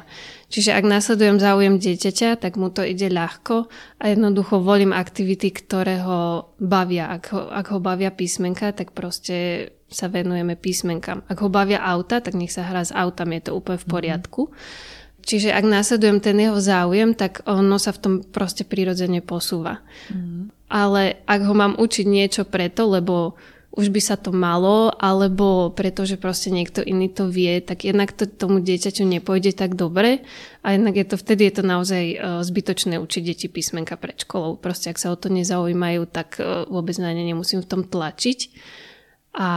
Čiže 0.51 0.75
ak 0.75 0.83
následujem 0.83 1.39
záujem 1.39 1.79
dieťaťa, 1.79 2.35
tak 2.35 2.59
mu 2.59 2.67
to 2.67 2.83
ide 2.83 3.07
ľahko 3.07 3.71
a 3.95 4.03
jednoducho 4.11 4.59
volím 4.59 4.91
aktivity, 4.91 5.55
ktoré 5.55 6.03
ho 6.03 6.51
bavia. 6.59 7.15
Ak 7.15 7.31
ho, 7.31 7.47
ak 7.47 7.71
ho 7.71 7.79
bavia 7.79 8.11
písmenka, 8.11 8.75
tak 8.75 8.91
proste 8.91 9.71
sa 9.87 10.11
venujeme 10.11 10.59
písmenkam. 10.59 11.23
Ak 11.31 11.39
ho 11.39 11.47
bavia 11.47 11.79
auta, 11.79 12.19
tak 12.19 12.35
nech 12.35 12.51
sa 12.51 12.67
hrá 12.67 12.83
s 12.83 12.91
autami, 12.91 13.39
je 13.39 13.47
to 13.47 13.51
úplne 13.55 13.79
v 13.79 13.87
mhm. 13.87 13.93
poriadku. 13.95 14.41
Mm-hmm. 14.51 15.01
Čiže 15.23 15.55
ak 15.55 15.63
následujem 15.63 16.19
ten 16.19 16.35
jeho 16.35 16.59
záujem, 16.59 17.15
tak 17.15 17.47
ono 17.47 17.79
sa 17.79 17.95
v 17.95 18.01
tom 18.03 18.13
proste 18.27 18.67
prirodzene 18.67 19.23
posúva. 19.23 19.79
Mm. 20.11 20.51
Ale 20.73 21.21
ak 21.29 21.41
ho 21.45 21.53
mám 21.53 21.77
učiť 21.77 22.05
niečo 22.09 22.49
preto, 22.49 22.89
lebo 22.89 23.37
už 23.73 23.89
by 23.89 24.01
sa 24.01 24.15
to 24.17 24.29
malo, 24.29 24.93
alebo 25.01 25.73
pretože 25.73 26.21
proste 26.21 26.53
niekto 26.53 26.85
iný 26.85 27.09
to 27.09 27.25
vie, 27.25 27.57
tak 27.57 27.89
jednak 27.89 28.13
to 28.13 28.29
tomu 28.29 28.61
dieťaťu 28.61 29.01
nepôjde 29.01 29.57
tak 29.57 29.73
dobre 29.73 30.21
a 30.61 30.77
jednak 30.77 30.93
je 30.93 31.05
to, 31.09 31.17
vtedy 31.17 31.49
je 31.49 31.53
to 31.57 31.63
naozaj 31.65 32.03
uh, 32.13 32.17
zbytočné 32.45 33.01
učiť 33.01 33.21
deti 33.25 33.47
písmenka 33.49 33.97
pred 33.97 34.13
školou. 34.21 34.61
Proste 34.61 34.93
ak 34.93 35.01
sa 35.01 35.09
o 35.09 35.17
to 35.17 35.33
nezaujímajú, 35.33 36.05
tak 36.05 36.37
uh, 36.37 36.69
vôbec 36.69 36.93
na 37.01 37.17
ne 37.17 37.25
nemusím 37.25 37.65
v 37.65 37.69
tom 37.69 37.81
tlačiť. 37.81 38.39
A, 39.41 39.49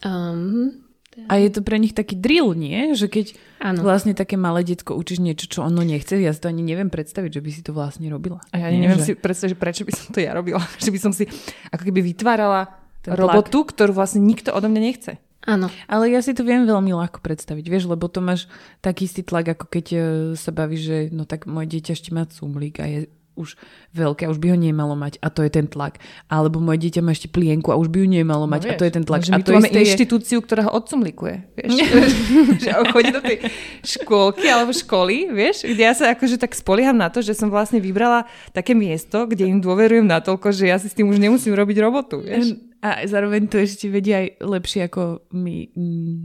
um, 0.00 0.81
a 1.12 1.36
je 1.36 1.48
to 1.52 1.60
pre 1.60 1.76
nich 1.76 1.92
taký 1.92 2.16
drill, 2.16 2.56
nie? 2.56 2.96
Že 2.96 3.06
keď 3.12 3.26
ano. 3.60 3.84
vlastne 3.84 4.16
také 4.16 4.40
malé 4.40 4.64
detsko 4.64 4.96
učíš 4.96 5.20
niečo, 5.20 5.44
čo 5.44 5.60
ono 5.60 5.84
nechce, 5.84 6.16
ja 6.16 6.32
si 6.32 6.40
to 6.40 6.48
ani 6.48 6.64
neviem 6.64 6.88
predstaviť, 6.88 7.30
že 7.36 7.42
by 7.44 7.50
si 7.52 7.60
to 7.60 7.76
vlastne 7.76 8.08
robila. 8.08 8.40
A 8.48 8.56
ja 8.56 8.68
nie, 8.72 8.80
neviem 8.80 8.96
že... 8.96 9.12
si 9.12 9.12
predstaviť, 9.12 9.56
prečo 9.60 9.84
by 9.84 9.92
som 9.92 10.08
to 10.16 10.24
ja 10.24 10.32
robila. 10.32 10.64
že 10.84 10.88
by 10.88 10.98
som 10.98 11.12
si 11.12 11.28
ako 11.68 11.82
keby 11.84 12.00
vytvárala 12.00 12.72
Ten 13.04 13.12
robotu, 13.12 13.60
tlak. 13.60 13.76
ktorú 13.76 13.92
vlastne 13.92 14.24
nikto 14.24 14.56
odo 14.56 14.72
mňa 14.72 14.82
nechce. 14.82 15.12
Áno. 15.42 15.68
Ale 15.90 16.06
ja 16.06 16.22
si 16.22 16.32
to 16.38 16.46
viem 16.46 16.64
veľmi 16.64 16.94
ľahko 16.94 17.18
predstaviť, 17.18 17.66
vieš, 17.66 17.90
lebo 17.90 18.06
to 18.06 18.22
máš 18.22 18.46
taký 18.78 19.10
istý 19.10 19.26
tlak, 19.26 19.58
ako 19.58 19.66
keď 19.66 19.86
e, 19.90 19.98
sa 20.38 20.54
bavíš, 20.54 20.82
že 20.86 20.98
no 21.10 21.26
tak 21.26 21.50
moje 21.50 21.66
dieťa 21.76 21.98
ešte 21.98 22.14
má 22.14 22.30
cumlík 22.30 22.78
a 22.78 22.86
je 22.86 23.00
už 23.32 23.56
veľké 23.96 24.28
a 24.28 24.32
už 24.32 24.38
by 24.38 24.52
ho 24.52 24.58
nemalo 24.58 24.92
mať 24.92 25.16
a 25.24 25.32
to 25.32 25.40
je 25.44 25.50
ten 25.52 25.64
tlak. 25.64 26.00
Alebo 26.28 26.60
moje 26.60 26.84
dieťa 26.88 27.00
má 27.00 27.16
ešte 27.16 27.32
plienku 27.32 27.72
a 27.72 27.80
už 27.80 27.88
by 27.88 28.04
ju 28.04 28.08
nemalo 28.08 28.44
mať 28.44 28.60
no, 28.60 28.66
vieš, 28.68 28.76
a 28.76 28.80
to 28.80 28.84
je 28.84 28.92
ten 28.92 29.04
tlak. 29.04 29.20
A 29.28 29.38
my 29.40 29.44
to 29.44 29.52
máme 29.56 29.70
inštitúciu, 29.72 30.38
je... 30.40 30.44
ktorá 30.44 30.68
ho 30.68 30.72
odsumlikuje. 30.76 31.36
Vieš? 31.56 31.70
že 32.64 32.70
chodí 32.92 33.10
do 33.12 33.22
tej 33.24 33.36
škôlky 33.80 34.46
alebo 34.48 34.72
školy, 34.76 35.32
vieš, 35.32 35.64
kde 35.64 35.82
ja 35.82 35.94
sa 35.96 36.12
akože 36.12 36.36
tak 36.36 36.52
spolieham 36.52 36.96
na 36.96 37.08
to, 37.08 37.24
že 37.24 37.36
som 37.36 37.48
vlastne 37.48 37.80
vybrala 37.80 38.28
také 38.52 38.76
miesto, 38.76 39.24
kde 39.24 39.48
im 39.48 39.58
dôverujem 39.60 40.04
natoľko, 40.04 40.52
že 40.52 40.68
ja 40.68 40.76
si 40.76 40.92
s 40.92 40.96
tým 40.96 41.08
už 41.08 41.20
nemusím 41.20 41.56
robiť 41.56 41.76
robotu. 41.80 42.20
Vieš? 42.24 42.71
A 42.82 43.06
zároveň 43.06 43.46
to 43.46 43.62
ešte 43.62 43.86
vedia 43.86 44.26
aj 44.26 44.42
lepšie 44.42 44.90
ako 44.90 45.22
my 45.30 45.70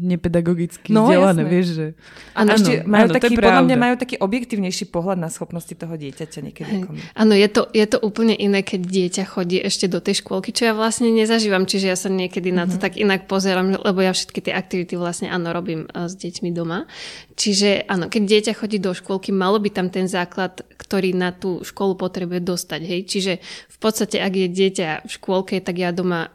nepedagogicky 0.09 0.89
no, 0.89 1.05
vzdelané, 1.05 1.45
jasné. 1.45 1.53
vieš, 1.53 1.67
že... 1.69 1.87
Áno, 2.33 2.49
ešte 2.57 2.81
majú 2.81 3.05
áno, 3.05 3.13
taký, 3.13 3.33
podľa 3.37 3.61
mňa 3.61 3.77
majú 3.77 3.95
taký 4.01 4.15
objektívnejší 4.17 4.89
pohľad 4.89 5.21
na 5.21 5.29
schopnosti 5.29 5.69
toho 5.69 5.93
dieťaťa 5.93 6.39
niekedy. 6.41 6.89
Áno, 7.13 7.33
je 7.37 7.45
to, 7.53 7.69
je 7.77 7.85
to 7.85 8.01
úplne 8.01 8.33
iné, 8.33 8.65
keď 8.65 8.89
dieťa 8.89 9.23
chodí 9.29 9.61
ešte 9.61 9.85
do 9.85 10.01
tej 10.01 10.25
škôlky, 10.25 10.49
čo 10.49 10.65
ja 10.65 10.73
vlastne 10.73 11.13
nezažívam, 11.13 11.69
čiže 11.69 11.93
ja 11.93 11.97
sa 11.97 12.09
niekedy 12.09 12.49
mm-hmm. 12.49 12.65
na 12.65 12.71
to 12.73 12.81
mhm. 12.81 12.81
tak 12.81 12.93
inak 12.97 13.29
pozerám, 13.29 13.77
lebo 13.77 14.01
ja 14.01 14.17
všetky 14.17 14.49
tie 14.49 14.57
aktivity 14.57 14.97
vlastne 14.97 15.29
áno 15.29 15.53
robím 15.53 15.85
eh, 15.85 16.09
s 16.09 16.17
deťmi 16.17 16.49
doma. 16.57 16.89
Čiže 17.37 17.85
áno, 17.85 18.09
keď 18.09 18.33
dieťa 18.33 18.53
chodí 18.57 18.81
do 18.81 18.97
škôlky, 18.97 19.29
malo 19.29 19.61
by 19.61 19.69
tam 19.69 19.93
ten 19.93 20.09
základ, 20.09 20.65
ktorý 20.73 21.13
na 21.13 21.29
tú 21.29 21.61
školu 21.61 21.93
potrebuje 22.01 22.41
dostať, 22.41 22.81
hej. 22.81 23.05
Čiže 23.05 23.33
v 23.45 23.77
podstate, 23.77 24.17
ak 24.17 24.33
je 24.33 24.47
dieťa 24.49 25.05
v 25.05 25.09
škôlke, 25.13 25.61
tak 25.61 25.77
ja 25.77 25.93
doma 25.93 26.33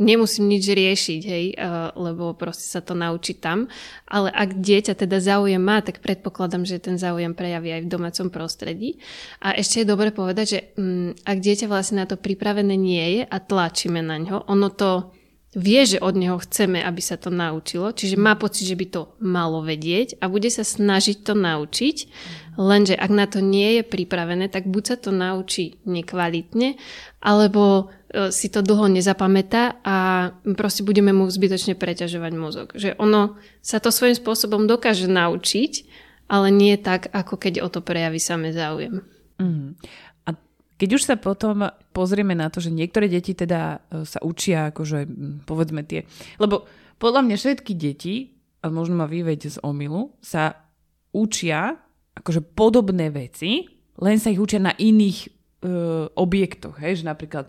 nemusím 0.00 0.48
nič 0.48 0.64
riešiť, 0.64 1.20
hej, 1.22 1.46
lebo 1.94 2.32
proste 2.32 2.64
sa 2.64 2.80
to 2.80 2.96
naučí 2.96 3.36
tam. 3.36 3.68
Ale 4.08 4.32
ak 4.32 4.56
dieťa 4.56 4.96
teda 4.96 5.20
záujem 5.20 5.60
má, 5.60 5.84
tak 5.84 6.00
predpokladám, 6.00 6.64
že 6.64 6.80
ten 6.80 6.96
záujem 6.96 7.36
prejaví 7.36 7.70
aj 7.70 7.82
v 7.84 7.92
domácom 7.92 8.28
prostredí. 8.32 8.96
A 9.44 9.52
ešte 9.52 9.84
je 9.84 9.90
dobre 9.92 10.10
povedať, 10.10 10.46
že 10.48 10.58
mm, 10.74 11.22
ak 11.22 11.38
dieťa 11.38 11.66
vlastne 11.68 12.02
na 12.02 12.08
to 12.08 12.16
pripravené 12.16 12.74
nie 12.74 13.20
je 13.20 13.22
a 13.28 13.36
tlačíme 13.36 14.00
na 14.00 14.16
ňo, 14.16 14.48
ono 14.48 14.72
to 14.72 15.12
vie, 15.50 15.82
že 15.82 15.98
od 15.98 16.14
neho 16.14 16.38
chceme, 16.38 16.78
aby 16.78 17.02
sa 17.02 17.18
to 17.18 17.26
naučilo, 17.34 17.90
čiže 17.90 18.14
má 18.14 18.38
pocit, 18.38 18.70
že 18.70 18.78
by 18.78 18.86
to 18.86 19.02
malo 19.18 19.66
vedieť 19.66 20.22
a 20.22 20.30
bude 20.30 20.46
sa 20.46 20.62
snažiť 20.62 21.26
to 21.26 21.34
naučiť, 21.34 21.96
lenže 22.60 22.92
ak 22.92 23.08
na 23.08 23.24
to 23.24 23.40
nie 23.40 23.80
je 23.80 23.82
pripravené, 23.88 24.52
tak 24.52 24.68
buď 24.68 24.82
sa 24.84 24.96
to 25.00 25.10
naučí 25.16 25.80
nekvalitne, 25.88 26.76
alebo 27.24 27.88
e, 28.12 28.28
si 28.28 28.52
to 28.52 28.60
dlho 28.60 28.92
nezapamätá 28.92 29.80
a 29.80 29.96
proste 30.52 30.84
budeme 30.84 31.16
mu 31.16 31.24
zbytočne 31.24 31.72
preťažovať 31.80 32.32
mozog. 32.36 32.66
Že 32.76 33.00
ono 33.00 33.40
sa 33.64 33.80
to 33.80 33.88
svojím 33.88 34.20
spôsobom 34.20 34.68
dokáže 34.68 35.08
naučiť, 35.08 35.72
ale 36.28 36.52
nie 36.52 36.76
tak, 36.76 37.08
ako 37.16 37.40
keď 37.40 37.64
o 37.64 37.68
to 37.72 37.80
prejaví 37.80 38.20
samé 38.20 38.52
záujem. 38.52 39.00
Mm. 39.40 39.80
A 40.28 40.36
Keď 40.76 40.88
už 41.00 41.02
sa 41.08 41.16
potom 41.16 41.64
pozrieme 41.96 42.36
na 42.36 42.52
to, 42.52 42.60
že 42.60 42.68
niektoré 42.68 43.08
deti 43.08 43.32
teda 43.32 43.80
e, 43.88 44.04
sa 44.04 44.20
učia, 44.20 44.68
akože 44.68 45.08
povedzme 45.48 45.80
tie, 45.88 46.04
lebo 46.36 46.68
podľa 47.00 47.24
mňa 47.24 47.36
všetky 47.40 47.72
deti, 47.72 48.36
a 48.60 48.68
možno 48.68 49.00
ma 49.00 49.08
vyveď 49.08 49.40
z 49.48 49.58
omilu, 49.64 50.12
sa 50.20 50.68
učia 51.16 51.80
akože 52.20 52.44
podobné 52.52 53.08
veci, 53.08 53.64
len 54.00 54.16
sa 54.20 54.32
ich 54.32 54.40
učia 54.40 54.60
na 54.60 54.72
iných 54.76 55.18
uh, 55.64 56.08
objektoch. 56.16 56.76
Hej? 56.80 57.02
Že 57.02 57.04
napríklad 57.12 57.44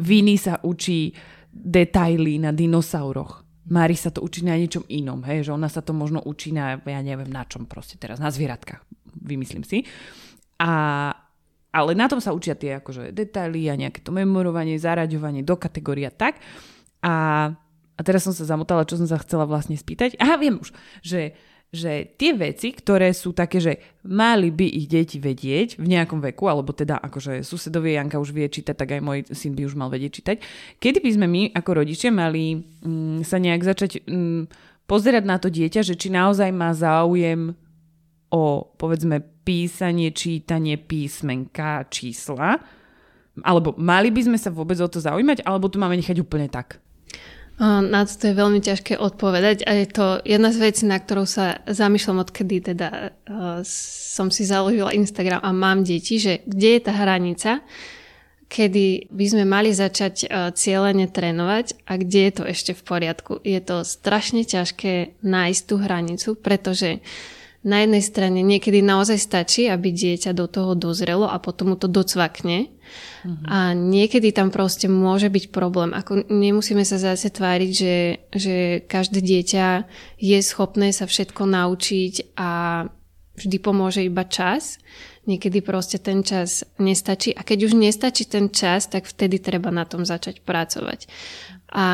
Viny 0.00 0.36
sa 0.40 0.60
učí 0.64 1.12
detaily 1.52 2.40
na 2.40 2.52
dinosauroch. 2.52 3.44
Mari 3.66 3.96
sa 3.98 4.14
to 4.14 4.22
učí 4.22 4.46
na 4.46 4.54
niečom 4.56 4.84
inom. 4.88 5.24
Hej? 5.24 5.48
Že 5.48 5.56
ona 5.56 5.68
sa 5.68 5.80
to 5.80 5.96
možno 5.96 6.20
učí 6.24 6.52
na, 6.52 6.76
ja 6.80 7.00
neviem 7.00 7.28
na 7.28 7.44
čom 7.48 7.64
proste 7.64 7.96
teraz, 7.96 8.20
na 8.20 8.28
zvieratkách, 8.28 8.84
vymyslím 9.24 9.64
si. 9.64 9.88
A, 10.60 11.12
ale 11.72 11.90
na 11.92 12.06
tom 12.08 12.20
sa 12.20 12.32
učia 12.36 12.56
tie 12.56 12.80
akože 12.80 13.12
detaily 13.12 13.68
a 13.68 13.76
nejaké 13.76 14.00
to 14.00 14.12
memorovanie, 14.14 14.80
zaraďovanie 14.80 15.44
do 15.44 15.56
kategória 15.56 16.12
tak. 16.12 16.40
A, 17.04 17.48
a 17.96 18.00
teraz 18.04 18.24
som 18.24 18.36
sa 18.36 18.44
zamotala, 18.44 18.88
čo 18.88 19.00
som 19.00 19.08
sa 19.08 19.20
chcela 19.20 19.48
vlastne 19.48 19.76
spýtať. 19.76 20.20
Aha, 20.20 20.36
viem 20.36 20.60
už, 20.60 20.72
že 21.00 21.36
že 21.74 22.14
tie 22.14 22.32
veci, 22.32 22.70
ktoré 22.72 23.10
sú 23.10 23.34
také, 23.34 23.58
že 23.58 23.72
mali 24.06 24.54
by 24.54 24.64
ich 24.64 24.86
deti 24.86 25.18
vedieť 25.18 25.76
v 25.82 25.86
nejakom 25.86 26.22
veku, 26.22 26.46
alebo 26.46 26.70
teda 26.70 26.96
akože 27.02 27.42
susedovie 27.42 27.98
Janka 27.98 28.22
už 28.22 28.30
vie 28.30 28.46
čítať, 28.46 28.74
tak 28.74 28.96
aj 28.96 29.02
môj 29.02 29.18
syn 29.34 29.52
by 29.58 29.66
už 29.66 29.74
mal 29.74 29.90
vedieť 29.90 30.12
čítať. 30.22 30.36
Kedy 30.78 30.98
by 31.02 31.10
sme 31.10 31.26
my 31.26 31.42
ako 31.52 31.70
rodičia 31.82 32.14
mali 32.14 32.62
mm, 32.62 33.26
sa 33.26 33.36
nejak 33.42 33.62
začať 33.66 34.06
mm, 34.06 34.42
pozerať 34.86 35.24
na 35.26 35.36
to 35.42 35.50
dieťa, 35.50 35.82
že 35.82 35.98
či 35.98 36.08
naozaj 36.08 36.48
má 36.54 36.70
záujem 36.70 37.52
o 38.30 38.42
povedzme 38.78 39.22
písanie, 39.42 40.10
čítanie 40.10 40.78
písmenka, 40.78 41.86
čísla, 41.90 42.58
alebo 43.44 43.76
mali 43.76 44.08
by 44.08 44.32
sme 44.32 44.38
sa 44.40 44.48
vôbec 44.48 44.78
o 44.80 44.88
to 44.88 45.02
zaujímať, 45.02 45.44
alebo 45.44 45.68
to 45.68 45.76
máme 45.82 45.98
nechať 45.98 46.18
úplne 46.22 46.48
tak? 46.48 46.80
Na 47.56 48.04
to 48.04 48.28
je 48.28 48.36
veľmi 48.36 48.60
ťažké 48.60 49.00
odpovedať 49.00 49.64
a 49.64 49.72
je 49.80 49.88
to 49.88 50.20
jedna 50.28 50.52
z 50.52 50.60
vecí, 50.60 50.84
na 50.84 51.00
ktorú 51.00 51.24
sa 51.24 51.64
zamýšľam 51.64 52.20
odkedy 52.28 52.60
teda 52.60 53.16
uh, 53.24 53.64
som 53.64 54.28
si 54.28 54.44
založila 54.44 54.92
Instagram 54.92 55.40
a 55.40 55.56
mám 55.56 55.80
deti, 55.80 56.20
že 56.20 56.44
kde 56.44 56.76
je 56.76 56.80
tá 56.84 56.92
hranica, 56.92 57.64
kedy 58.52 59.08
by 59.08 59.24
sme 59.24 59.44
mali 59.48 59.72
začať 59.72 60.28
uh, 60.28 60.52
cieľene 60.52 61.08
trénovať 61.08 61.80
a 61.88 61.96
kde 61.96 62.20
je 62.28 62.32
to 62.36 62.44
ešte 62.44 62.72
v 62.76 62.82
poriadku. 62.84 63.32
Je 63.40 63.60
to 63.64 63.88
strašne 63.88 64.44
ťažké 64.44 65.24
nájsť 65.24 65.62
tú 65.64 65.74
hranicu, 65.80 66.28
pretože 66.36 67.00
na 67.66 67.82
jednej 67.82 68.02
strane 68.06 68.40
niekedy 68.46 68.78
naozaj 68.78 69.18
stačí, 69.18 69.66
aby 69.66 69.90
dieťa 69.90 70.30
do 70.32 70.46
toho 70.46 70.78
dozrelo 70.78 71.26
a 71.26 71.42
potom 71.42 71.74
mu 71.74 71.76
to 71.76 71.90
docvakne 71.90 72.70
Uh-huh. 73.26 73.46
A 73.50 73.58
niekedy 73.74 74.30
tam 74.30 74.54
proste 74.54 74.86
môže 74.86 75.26
byť 75.26 75.50
problém. 75.50 75.90
Ako 75.90 76.26
nemusíme 76.30 76.86
sa 76.86 76.98
zase 76.98 77.34
tváriť, 77.34 77.70
že, 77.74 77.96
že 78.30 78.56
každé 78.86 79.18
dieťa 79.18 79.66
je 80.22 80.38
schopné 80.42 80.94
sa 80.94 81.10
všetko 81.10 81.42
naučiť 81.46 82.38
a 82.38 82.50
vždy 83.36 83.56
pomôže 83.58 84.06
iba 84.06 84.22
čas. 84.24 84.78
Niekedy 85.26 85.58
proste 85.58 85.98
ten 85.98 86.22
čas 86.22 86.62
nestačí. 86.78 87.34
A 87.34 87.42
keď 87.42 87.66
už 87.66 87.72
nestačí 87.74 88.30
ten 88.30 88.54
čas, 88.54 88.86
tak 88.86 89.10
vtedy 89.10 89.42
treba 89.42 89.74
na 89.74 89.82
tom 89.82 90.06
začať 90.06 90.46
pracovať. 90.46 91.10
A 91.74 91.86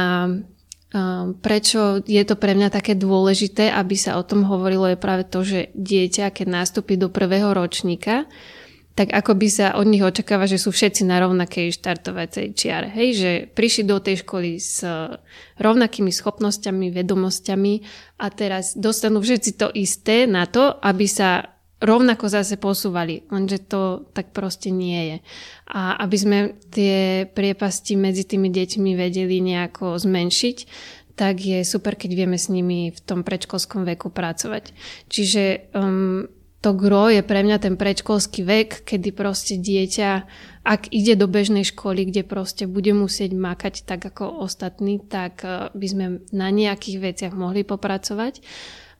Prečo 1.41 2.05
je 2.05 2.23
to 2.29 2.37
pre 2.37 2.53
mňa 2.53 2.69
také 2.69 2.93
dôležité, 2.93 3.73
aby 3.73 3.97
sa 3.97 4.21
o 4.21 4.27
tom 4.29 4.45
hovorilo, 4.45 4.93
je 4.93 5.01
práve 5.01 5.25
to, 5.25 5.41
že 5.41 5.73
dieťa, 5.73 6.29
keď 6.29 6.47
nástupí 6.53 7.01
do 7.01 7.09
prvého 7.09 7.57
ročníka, 7.57 8.29
tak 8.93 9.09
ako 9.09 9.33
by 9.41 9.49
sa 9.49 9.67
od 9.81 9.89
nich 9.89 10.05
očakáva, 10.05 10.45
že 10.45 10.61
sú 10.61 10.69
všetci 10.69 11.09
na 11.09 11.17
rovnakej 11.25 11.73
štartovacej 11.73 12.53
čiare. 12.53 12.93
Hej, 12.93 13.09
že 13.17 13.31
prišli 13.49 13.89
do 13.89 13.97
tej 14.05 14.21
školy 14.21 14.61
s 14.61 14.85
rovnakými 15.57 16.13
schopnosťami, 16.13 16.93
vedomosťami 16.93 17.75
a 18.21 18.27
teraz 18.29 18.77
dostanú 18.77 19.25
všetci 19.25 19.57
to 19.57 19.73
isté 19.73 20.29
na 20.29 20.45
to, 20.45 20.77
aby 20.77 21.09
sa 21.09 21.52
rovnako 21.83 22.31
zase 22.31 22.57
posúvali. 22.57 23.27
Lenže 23.29 23.59
to 23.67 24.07
tak 24.15 24.31
proste 24.31 24.71
nie 24.71 25.01
je. 25.11 25.17
A 25.75 25.99
aby 26.07 26.17
sme 26.17 26.39
tie 26.71 27.27
priepasti 27.27 27.99
medzi 27.99 28.23
tými 28.23 28.49
deťmi 28.49 28.95
vedeli 28.95 29.43
nejako 29.43 29.99
zmenšiť, 29.99 30.59
tak 31.19 31.45
je 31.45 31.61
super, 31.67 31.99
keď 31.99 32.11
vieme 32.17 32.39
s 32.41 32.49
nimi 32.49 32.89
v 32.89 33.01
tom 33.05 33.21
predškolskom 33.27 33.85
veku 33.85 34.09
pracovať. 34.09 34.73
Čiže 35.13 35.75
um, 35.77 36.25
to 36.63 36.79
gro 36.79 37.11
je 37.11 37.27
pre 37.27 37.43
mňa 37.43 37.59
ten 37.59 37.75
predškolský 37.75 38.47
vek, 38.47 38.71
kedy 38.87 39.11
proste 39.11 39.59
dieťa, 39.59 40.11
ak 40.63 40.95
ide 40.95 41.19
do 41.19 41.27
bežnej 41.27 41.67
školy, 41.67 42.07
kde 42.07 42.23
proste 42.23 42.71
bude 42.71 42.95
musieť 42.95 43.35
makať 43.35 43.83
tak 43.83 44.07
ako 44.07 44.47
ostatní, 44.47 45.03
tak 45.03 45.43
eh, 45.43 45.75
by 45.75 45.87
sme 45.91 46.07
na 46.31 46.49
nejakých 46.55 47.03
veciach 47.03 47.35
mohli 47.35 47.67
popracovať. 47.67 48.41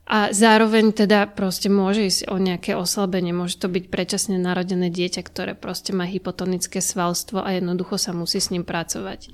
A 0.03 0.35
zároveň 0.35 0.91
teda 0.91 1.31
proste 1.31 1.71
môže 1.71 2.03
ísť 2.03 2.21
o 2.27 2.35
nejaké 2.35 2.75
oslabenie. 2.75 3.31
Môže 3.31 3.55
to 3.55 3.71
byť 3.71 3.87
predčasne 3.87 4.35
narodené 4.35 4.91
dieťa, 4.91 5.23
ktoré 5.23 5.55
proste 5.55 5.95
má 5.95 6.03
hypotonické 6.03 6.83
svalstvo 6.83 7.39
a 7.39 7.55
jednoducho 7.55 7.95
sa 7.95 8.11
musí 8.11 8.43
s 8.43 8.51
ním 8.51 8.67
pracovať 8.67 9.31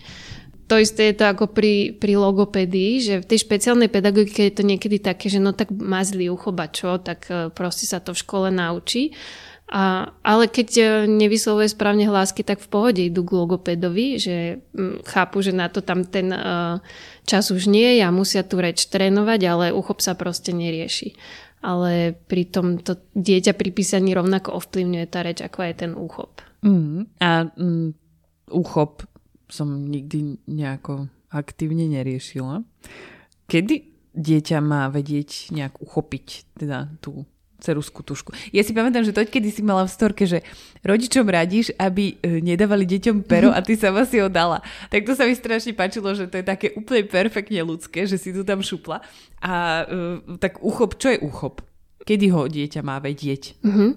to 0.69 0.77
isté 0.77 1.10
je 1.10 1.17
to 1.17 1.25
ako 1.25 1.49
pri, 1.49 1.97
pri 1.97 2.13
logopédii, 2.13 3.01
že 3.01 3.13
v 3.25 3.25
tej 3.25 3.41
špeciálnej 3.41 3.89
pedagogike 3.89 4.45
je 4.45 4.53
to 4.53 4.63
niekedy 4.63 5.01
také, 5.01 5.25
že 5.25 5.41
no 5.41 5.49
tak 5.49 5.73
mazli 5.73 6.29
ucho 6.29 6.53
čo, 6.69 7.01
tak 7.01 7.25
e, 7.25 7.49
proste 7.49 7.89
sa 7.89 7.97
to 7.97 8.13
v 8.13 8.21
škole 8.21 8.53
naučí. 8.53 9.17
A, 9.73 10.13
ale 10.21 10.45
keď 10.45 10.69
e, 10.77 10.86
nevyslovuje 11.10 11.73
správne 11.73 12.05
hlásky, 12.05 12.45
tak 12.45 12.62
v 12.62 12.69
pohode 12.69 13.01
idú 13.01 13.25
k 13.25 13.34
logopédovi, 13.34 14.21
že 14.21 14.62
m, 14.77 15.01
chápu, 15.10 15.41
že 15.41 15.58
na 15.58 15.73
to 15.73 15.82
tam 15.82 16.05
ten 16.05 16.29
uh, 16.29 16.77
čas 17.30 17.54
už 17.54 17.70
nie 17.70 18.02
je 18.02 18.02
a 18.02 18.10
musia 18.10 18.42
tú 18.42 18.58
reč 18.58 18.89
trénovať, 18.89 19.42
ale 19.46 19.65
uchop 19.70 20.02
sa 20.02 20.18
proste 20.18 20.50
nerieši. 20.50 21.13
Ale 21.62 22.18
pri 22.26 22.50
tom 22.50 22.82
to 22.82 22.98
dieťa 23.13 23.54
pri 23.54 23.70
písaní 23.70 24.18
rovnako 24.18 24.58
ovplyvňuje 24.58 25.06
tá 25.06 25.22
reč, 25.22 25.46
ako 25.46 25.60
aj 25.62 25.74
ten 25.86 25.92
úchop. 25.94 26.42
Mm. 26.65 27.06
A 27.22 27.46
mm, 27.54 27.94
úchop 28.50 29.06
som 29.46 29.86
nikdy 29.86 30.42
nejako 30.50 31.12
aktívne 31.30 31.86
neriešila. 31.86 32.65
Kedy 33.46 33.76
dieťa 34.18 34.58
má 34.62 34.89
vedieť 34.89 35.54
nejak 35.54 35.78
uchopiť 35.78 36.58
teda 36.58 36.89
tú 37.04 37.30
cerusku 37.60 38.02
tušku. 38.02 38.32
Ja 38.56 38.63
si 38.63 38.72
pamätám, 38.72 39.04
že 39.04 39.13
to 39.13 39.28
kedy 39.28 39.52
si 39.52 39.62
mala 39.62 39.86
v 39.86 39.91
storke, 39.91 40.24
že 40.26 40.41
rodičom 40.82 41.28
radíš, 41.28 41.76
aby 41.76 42.17
e, 42.24 42.39
nedávali 42.39 42.88
deťom 42.88 43.28
pero 43.28 43.52
a 43.52 43.60
ty 43.60 43.76
sama 43.76 44.08
si 44.08 44.17
ho 44.17 44.32
dala. 44.32 44.63
Tak 44.89 45.06
to 45.06 45.13
sa 45.13 45.28
mi 45.28 45.36
strašne 45.36 45.76
páčilo, 45.76 46.15
že 46.15 46.32
to 46.32 46.39
je 46.39 46.45
také 46.48 46.72
úplne 46.74 47.06
perfektne 47.06 47.62
ľudské, 47.62 48.08
že 48.08 48.15
si 48.15 48.32
tu 48.32 48.48
tam 48.48 48.63
šupla. 48.63 49.04
A 49.39 49.88
uh, 49.88 50.39
tak 50.39 50.60
uchop, 50.60 51.00
čo 51.00 51.15
je 51.15 51.19
uchop? 51.24 51.63
Kedy 52.00 52.32
ho 52.32 52.48
dieťa 52.48 52.80
má 52.80 52.98
vedieť? 53.04 53.60
Uh-huh. 53.60 53.93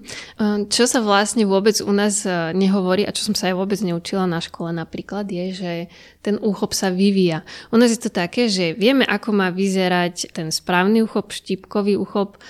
Čo 0.67 0.83
sa 0.85 0.99
vlastne 0.99 1.47
vôbec 1.47 1.79
u 1.79 1.89
nás 1.95 2.27
nehovorí 2.51 3.07
a 3.07 3.15
čo 3.15 3.31
som 3.31 3.33
sa 3.33 3.47
aj 3.49 3.55
vôbec 3.55 3.79
neučila 3.79 4.27
na 4.27 4.43
škole 4.43 4.75
napríklad 4.75 5.23
je, 5.31 5.45
že 5.55 5.71
ten 6.19 6.35
úchop 6.37 6.75
sa 6.75 6.91
vyvíja. 6.91 7.47
U 7.71 7.79
nás 7.79 7.95
je 7.95 8.03
to 8.03 8.11
také, 8.11 8.51
že 8.51 8.75
vieme, 8.75 9.07
ako 9.07 9.31
má 9.31 9.55
vyzerať 9.55 10.35
ten 10.35 10.51
správny 10.51 10.99
úchop, 10.99 11.31
štípkový 11.31 11.95
úchop, 11.95 12.43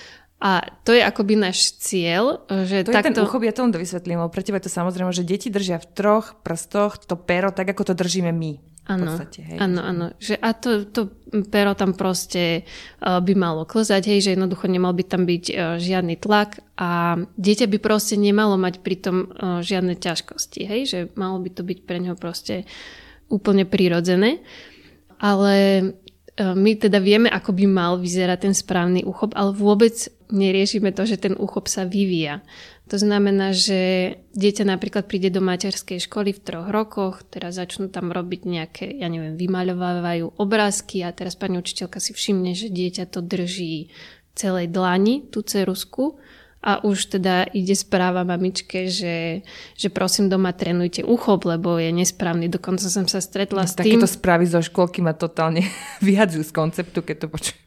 a 0.44 0.60
to 0.84 0.92
je 0.92 1.00
akoby 1.00 1.40
náš 1.40 1.72
cieľ. 1.80 2.44
Že 2.52 2.84
to 2.84 2.92
takto... 2.92 3.08
je 3.08 3.16
ten 3.16 3.24
úchop, 3.24 3.48
ja 3.48 3.56
to 3.56 3.64
len 3.64 3.72
dovysvetlím, 3.72 4.20
lebo 4.20 4.28
pre 4.28 4.44
teba 4.44 4.60
je 4.60 4.68
to 4.68 4.76
samozrejme, 4.76 5.08
že 5.08 5.24
deti 5.24 5.48
držia 5.48 5.80
v 5.80 5.88
troch 5.96 6.36
prstoch 6.44 7.00
to 7.00 7.16
pero 7.16 7.48
tak, 7.48 7.72
ako 7.72 7.88
to 7.88 7.94
držíme 7.96 8.28
my. 8.28 8.60
Áno, 8.84 9.16
áno, 9.56 9.80
áno. 9.80 10.06
Že 10.20 10.34
a 10.44 10.52
to, 10.52 10.84
to 10.84 11.08
pero 11.48 11.72
tam 11.72 11.96
proste 11.96 12.68
uh, 13.00 13.16
by 13.24 13.32
malo 13.32 13.64
klzať, 13.64 14.12
hej, 14.12 14.20
že 14.20 14.30
jednoducho 14.36 14.68
nemal 14.68 14.92
by 14.92 15.08
tam 15.08 15.24
byť 15.24 15.44
uh, 15.48 15.56
žiadny 15.80 16.20
tlak 16.20 16.60
a 16.76 17.16
dieťa 17.40 17.64
by 17.64 17.78
proste 17.80 18.20
nemalo 18.20 18.60
mať 18.60 18.84
pri 18.84 18.96
tom 19.00 19.16
uh, 19.32 19.64
žiadne 19.64 19.96
ťažkosti, 19.96 20.68
hej, 20.68 20.80
že 20.84 20.98
malo 21.16 21.40
by 21.40 21.48
to 21.56 21.64
byť 21.64 21.78
pre 21.88 21.96
neho 21.96 22.12
proste 22.12 22.68
úplne 23.32 23.64
prirodzené. 23.64 24.44
Ale 25.16 25.56
my 26.34 26.74
teda 26.74 26.98
vieme, 26.98 27.30
ako 27.30 27.54
by 27.54 27.64
mal 27.70 27.92
vyzerať 27.94 28.50
ten 28.50 28.54
správny 28.54 29.06
úchop, 29.06 29.38
ale 29.38 29.54
vôbec 29.54 29.94
neriešime 30.34 30.90
to, 30.90 31.06
že 31.06 31.22
ten 31.22 31.38
úchop 31.38 31.70
sa 31.70 31.86
vyvíja. 31.86 32.42
To 32.90 32.98
znamená, 32.98 33.54
že 33.54 34.12
dieťa 34.34 34.66
napríklad 34.66 35.06
príde 35.06 35.30
do 35.30 35.40
materskej 35.40 36.02
školy 36.04 36.34
v 36.34 36.42
troch 36.42 36.68
rokoch, 36.68 37.22
teraz 37.30 37.56
začnú 37.56 37.88
tam 37.88 38.10
robiť 38.10 38.40
nejaké, 38.44 38.86
ja 38.98 39.06
neviem, 39.06 39.38
vymaľovávajú 39.38 40.36
obrázky 40.36 41.06
a 41.06 41.14
teraz 41.14 41.38
pani 41.38 41.62
učiteľka 41.62 42.02
si 42.02 42.12
všimne, 42.12 42.52
že 42.52 42.68
dieťa 42.68 43.08
to 43.08 43.22
drží 43.22 43.94
celej 44.34 44.74
dlani, 44.74 45.30
tú 45.30 45.46
cerusku 45.46 46.18
a 46.64 46.80
už 46.80 47.20
teda 47.20 47.44
ide 47.52 47.76
správa 47.76 48.24
mamičke, 48.24 48.88
že, 48.88 49.44
že 49.76 49.88
prosím 49.92 50.32
doma 50.32 50.56
trénujte 50.56 51.04
uchop, 51.04 51.44
lebo 51.44 51.76
je 51.76 51.92
nesprávny. 51.92 52.48
Dokonca 52.48 52.88
som 52.88 53.04
sa 53.04 53.20
stretla 53.20 53.62
no, 53.62 53.68
s 53.68 53.76
tým... 53.76 54.00
Takéto 54.00 54.08
správy 54.08 54.48
zo 54.48 54.64
školky 54.64 55.04
ma 55.04 55.12
totálne 55.12 55.60
vyhadzujú 56.08 56.40
z 56.48 56.52
konceptu, 56.56 57.04
keď 57.04 57.16
to 57.20 57.28
počujem. 57.28 57.60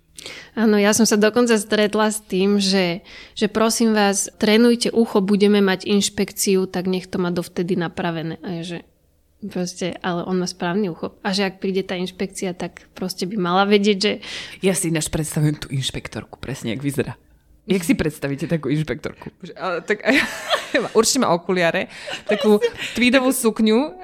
Áno, 0.57 0.81
ja 0.81 0.97
som 0.97 1.05
sa 1.05 1.13
dokonca 1.13 1.53
stretla 1.61 2.09
s 2.09 2.25
tým, 2.25 2.57
že, 2.57 3.05
že 3.37 3.45
prosím 3.45 3.93
vás, 3.93 4.33
trénujte 4.41 4.89
ucho, 4.89 5.21
budeme 5.21 5.61
mať 5.61 5.85
inšpekciu, 5.85 6.65
tak 6.65 6.89
nech 6.89 7.05
to 7.05 7.21
má 7.21 7.29
dovtedy 7.29 7.77
napravené. 7.77 8.41
A 8.41 8.59
je, 8.59 8.63
že 8.65 8.79
proste, 9.45 9.93
ale 10.01 10.25
on 10.25 10.41
má 10.41 10.49
správny 10.49 10.89
ucho. 10.89 11.13
A 11.21 11.29
že 11.37 11.45
ak 11.45 11.61
príde 11.61 11.85
tá 11.85 11.93
inšpekcia, 11.93 12.57
tak 12.57 12.89
proste 12.97 13.29
by 13.29 13.37
mala 13.37 13.69
vedieť, 13.69 13.97
že... 14.01 14.11
Ja 14.65 14.73
si 14.73 14.89
ináč 14.89 15.13
predstavujem 15.13 15.61
tú 15.61 15.69
inšpektorku, 15.69 16.41
presne, 16.41 16.73
jak 16.73 16.81
vyzerá. 16.81 17.13
Jak 17.67 17.83
si 17.83 17.93
predstavíte 17.99 18.47
takú 18.47 18.71
inšpektorku? 18.71 19.27
Ale, 19.59 19.83
tak, 19.83 19.99
určite 20.97 21.19
má 21.19 21.35
okuliare, 21.35 21.91
takú 22.23 22.63
tweedovú 22.95 23.35
sukňu 23.35 23.99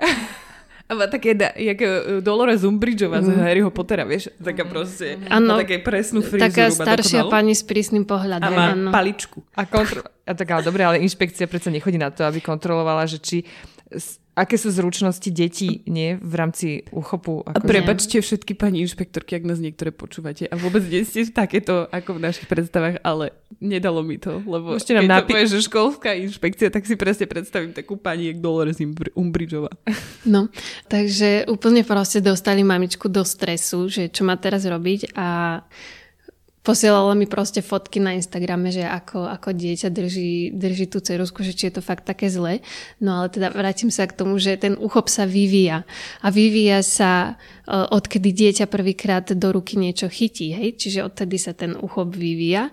a 0.84 0.92
má 1.00 1.08
také, 1.08 1.32
da, 1.32 1.56
jak 1.56 1.80
uh, 1.80 2.20
Dolores 2.20 2.68
Umbridgeová 2.68 3.24
mm. 3.24 3.26
z 3.26 3.30
mhm. 3.32 3.40
Harryho 3.40 3.72
Pottera, 3.72 4.04
vieš? 4.04 4.28
Taká 4.36 4.68
proste, 4.68 5.16
ano, 5.32 5.56
má 5.56 5.64
také 5.64 5.80
presnú 5.80 6.20
frizuru. 6.20 6.52
Taká 6.52 6.70
staršia 6.70 7.24
dokonal. 7.24 7.32
pani 7.32 7.54
s 7.56 7.64
prísnym 7.64 8.04
pohľadom. 8.04 8.52
A 8.52 8.52
má 8.52 8.66
ano. 8.76 8.92
paličku. 8.92 9.40
A, 9.56 9.64
kontro- 9.64 10.04
a 10.04 10.32
tak 10.36 10.48
ale 10.52 10.62
dobre, 10.68 10.84
ale 10.84 11.00
inšpekcia 11.00 11.48
predsa 11.48 11.72
nechodí 11.72 11.96
na 11.96 12.12
to, 12.12 12.28
aby 12.28 12.44
kontrolovala, 12.44 13.08
že 13.08 13.24
či 13.24 13.38
aké 14.34 14.58
sú 14.58 14.74
zručnosti 14.74 15.30
detí 15.30 15.86
nie, 15.86 16.18
v 16.18 16.34
rámci 16.34 16.68
uchopu. 16.90 17.46
Ako 17.46 17.54
a 17.54 17.70
prepačte 17.70 18.18
všetky 18.18 18.58
pani 18.58 18.82
inšpektorky, 18.82 19.38
ak 19.38 19.46
nás 19.46 19.62
niektoré 19.62 19.94
počúvate. 19.94 20.50
A 20.50 20.58
vôbec 20.58 20.82
nie 20.90 21.06
ste 21.06 21.30
takéto 21.30 21.86
ako 21.94 22.18
v 22.18 22.24
našich 22.26 22.50
predstavách, 22.50 23.02
ale 23.06 23.38
nedalo 23.62 24.02
mi 24.02 24.18
to, 24.18 24.42
lebo 24.44 24.74
Môžete 24.74 24.98
nám 24.98 25.06
keď 25.06 25.10
napi- 25.14 25.22
to 25.22 25.34
povie, 25.38 25.54
že 25.54 25.68
školská 25.70 26.10
inšpekcia, 26.18 26.68
tak 26.74 26.84
si 26.90 26.98
presne 26.98 27.26
predstavím 27.30 27.72
takú 27.78 27.94
pani, 27.94 28.34
jak 28.34 28.42
Dolores 28.42 28.82
Umbridgeová. 29.14 29.72
No, 30.24 30.48
takže 30.88 31.44
úplne 31.52 31.84
proste 31.84 32.24
dostali 32.24 32.64
mamičku 32.64 33.12
do 33.12 33.28
stresu, 33.28 33.92
že 33.92 34.08
čo 34.08 34.24
má 34.24 34.40
teraz 34.40 34.64
robiť 34.64 35.12
a 35.20 35.60
posielala 36.64 37.12
mi 37.14 37.28
proste 37.28 37.60
fotky 37.60 38.00
na 38.00 38.16
Instagrame, 38.16 38.72
že 38.72 38.88
ako, 38.88 39.28
ako 39.28 39.52
dieťa 39.52 39.92
drží, 39.92 40.56
drží 40.56 40.88
tú 40.88 41.04
ceruzku, 41.04 41.44
že 41.44 41.52
či 41.52 41.68
je 41.68 41.78
to 41.78 41.84
fakt 41.84 42.08
také 42.08 42.32
zlé. 42.32 42.64
No 43.04 43.20
ale 43.20 43.28
teda 43.28 43.52
vrátim 43.52 43.92
sa 43.92 44.08
k 44.08 44.16
tomu, 44.16 44.40
že 44.40 44.56
ten 44.56 44.80
uchop 44.80 45.12
sa 45.12 45.28
vyvíja. 45.28 45.84
A 46.24 46.32
vyvíja 46.32 46.80
sa 46.80 47.36
e, 47.68 47.76
odkedy 47.76 48.32
dieťa 48.32 48.72
prvýkrát 48.72 49.28
do 49.28 49.48
ruky 49.52 49.76
niečo 49.76 50.08
chytí. 50.08 50.56
Hej? 50.56 50.80
Čiže 50.80 51.04
odtedy 51.04 51.36
sa 51.36 51.52
ten 51.52 51.76
uchop 51.76 52.16
vyvíja. 52.16 52.72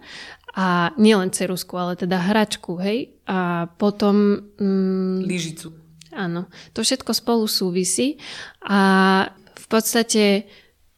A 0.54 0.94
nielen 0.94 1.34
ceruzku, 1.34 1.74
ale 1.74 1.98
teda 1.98 2.30
hračku. 2.30 2.78
Hej? 2.78 3.18
A 3.26 3.66
potom... 3.74 4.38
Mm, 4.54 5.26
Lyžicu. 5.26 5.74
Áno. 6.14 6.46
To 6.78 6.86
všetko 6.86 7.10
spolu 7.10 7.50
súvisí. 7.50 8.22
A 8.62 8.78
v 9.34 9.66
podstate 9.66 10.46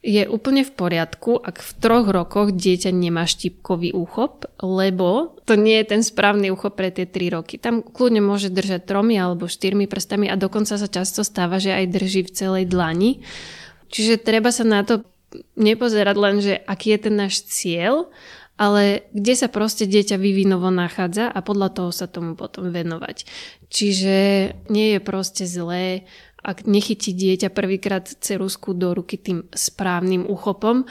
je 0.03 0.27
úplne 0.27 0.67
v 0.67 0.71
poriadku, 0.75 1.39
ak 1.39 1.63
v 1.63 1.71
troch 1.79 2.11
rokoch 2.11 2.51
dieťa 2.51 2.91
nemá 2.91 3.23
štipkový 3.23 3.95
úchop, 3.95 4.51
lebo 4.59 5.39
to 5.47 5.55
nie 5.55 5.79
je 5.79 5.95
ten 5.95 6.01
správny 6.03 6.51
úchop 6.51 6.75
pre 6.75 6.91
tie 6.91 7.07
tri 7.07 7.31
roky. 7.31 7.55
Tam 7.55 7.79
kľudne 7.79 8.19
môže 8.19 8.51
držať 8.51 8.83
tromi 8.83 9.15
alebo 9.15 9.47
štyrmi 9.47 9.87
prstami 9.87 10.27
a 10.27 10.35
dokonca 10.35 10.75
sa 10.75 10.91
často 10.91 11.23
stáva, 11.23 11.63
že 11.63 11.71
aj 11.71 11.95
drží 11.95 12.27
v 12.27 12.35
celej 12.35 12.65
dlani. 12.67 13.23
Čiže 13.87 14.19
treba 14.19 14.51
sa 14.51 14.67
na 14.67 14.83
to 14.83 15.07
nepozerať 15.55 16.15
len, 16.19 16.35
že 16.43 16.59
aký 16.59 16.93
je 16.93 16.99
ten 17.07 17.15
náš 17.15 17.47
cieľ, 17.47 18.11
ale 18.59 19.07
kde 19.15 19.33
sa 19.39 19.47
proste 19.47 19.87
dieťa 19.87 20.19
vyvinovo 20.19 20.67
nachádza 20.67 21.31
a 21.31 21.39
podľa 21.39 21.79
toho 21.79 21.89
sa 21.95 22.11
tomu 22.11 22.35
potom 22.35 22.69
venovať. 22.69 23.25
Čiže 23.71 24.17
nie 24.67 24.93
je 24.93 24.99
proste 24.99 25.47
zlé 25.47 26.05
ak 26.43 26.67
nechytí 26.67 27.15
dieťa 27.15 27.49
prvýkrát 27.55 28.03
cerusku 28.03 28.75
do 28.75 28.91
ruky 28.91 29.15
tým 29.15 29.47
správnym 29.55 30.27
uchopom, 30.27 30.83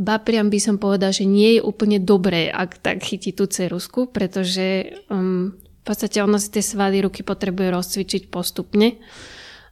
ba 0.00 0.16
priam 0.16 0.48
by 0.48 0.56
som 0.56 0.80
povedal, 0.80 1.12
že 1.12 1.28
nie 1.28 1.60
je 1.60 1.60
úplne 1.60 2.00
dobré, 2.00 2.48
ak 2.48 2.80
tak 2.80 3.04
chytí 3.04 3.36
tú 3.36 3.44
cerusku, 3.44 4.08
pretože 4.08 4.96
um, 5.12 5.52
v 5.52 5.82
podstate 5.84 6.24
ono 6.24 6.40
si 6.40 6.48
tie 6.48 6.64
svaly 6.64 7.04
ruky 7.04 7.20
potrebuje 7.20 7.68
rozcvičiť 7.68 8.22
postupne. 8.32 8.96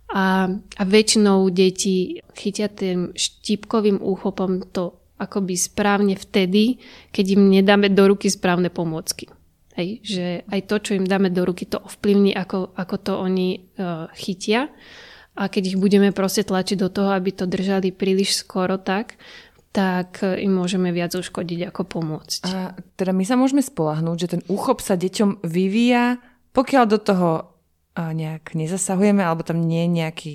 A, 0.09 0.49
a 0.53 0.83
väčšinou 0.88 1.49
deti 1.53 2.21
chytia 2.33 2.73
tým 2.73 3.12
štípkovým 3.12 4.01
úchopom 4.01 4.64
to 4.73 4.97
akoby 5.21 5.53
správne 5.59 6.16
vtedy, 6.16 6.81
keď 7.12 7.37
im 7.37 7.53
nedáme 7.53 7.92
do 7.92 8.09
ruky 8.09 8.33
správne 8.33 8.73
pomôcky. 8.73 9.29
Hej, 9.78 10.02
že 10.02 10.26
aj 10.50 10.60
to, 10.66 10.76
čo 10.82 10.98
im 10.98 11.06
dáme 11.06 11.30
do 11.30 11.46
ruky, 11.46 11.62
to 11.62 11.78
ovplyvní, 11.78 12.34
ako, 12.34 12.74
ako 12.74 12.96
to 12.98 13.12
oni 13.14 13.70
uh, 13.78 14.10
chytia. 14.18 14.74
A 15.38 15.46
keď 15.46 15.70
ich 15.70 15.78
budeme 15.78 16.10
proste 16.10 16.42
tlačiť 16.42 16.82
do 16.82 16.90
toho, 16.90 17.14
aby 17.14 17.30
to 17.30 17.46
držali 17.46 17.94
príliš 17.94 18.42
skoro 18.42 18.74
tak, 18.74 19.14
tak 19.70 20.18
im 20.26 20.50
môžeme 20.50 20.90
viac 20.90 21.14
uškodiť 21.14 21.70
ako 21.70 21.82
pomôcť. 21.86 22.40
A 22.50 22.74
teda 22.98 23.14
my 23.14 23.22
sa 23.22 23.38
môžeme 23.38 23.62
spolahnúť, 23.62 24.16
že 24.18 24.32
ten 24.34 24.42
úchop 24.50 24.82
sa 24.82 24.98
deťom 24.98 25.46
vyvíja, 25.46 26.18
pokiaľ 26.50 26.84
do 26.90 26.98
toho 26.98 27.30
nejak 27.94 28.58
nezasahujeme, 28.58 29.22
alebo 29.22 29.46
tam 29.46 29.62
nie 29.62 29.86
je 29.86 29.94
nejaký 29.94 30.34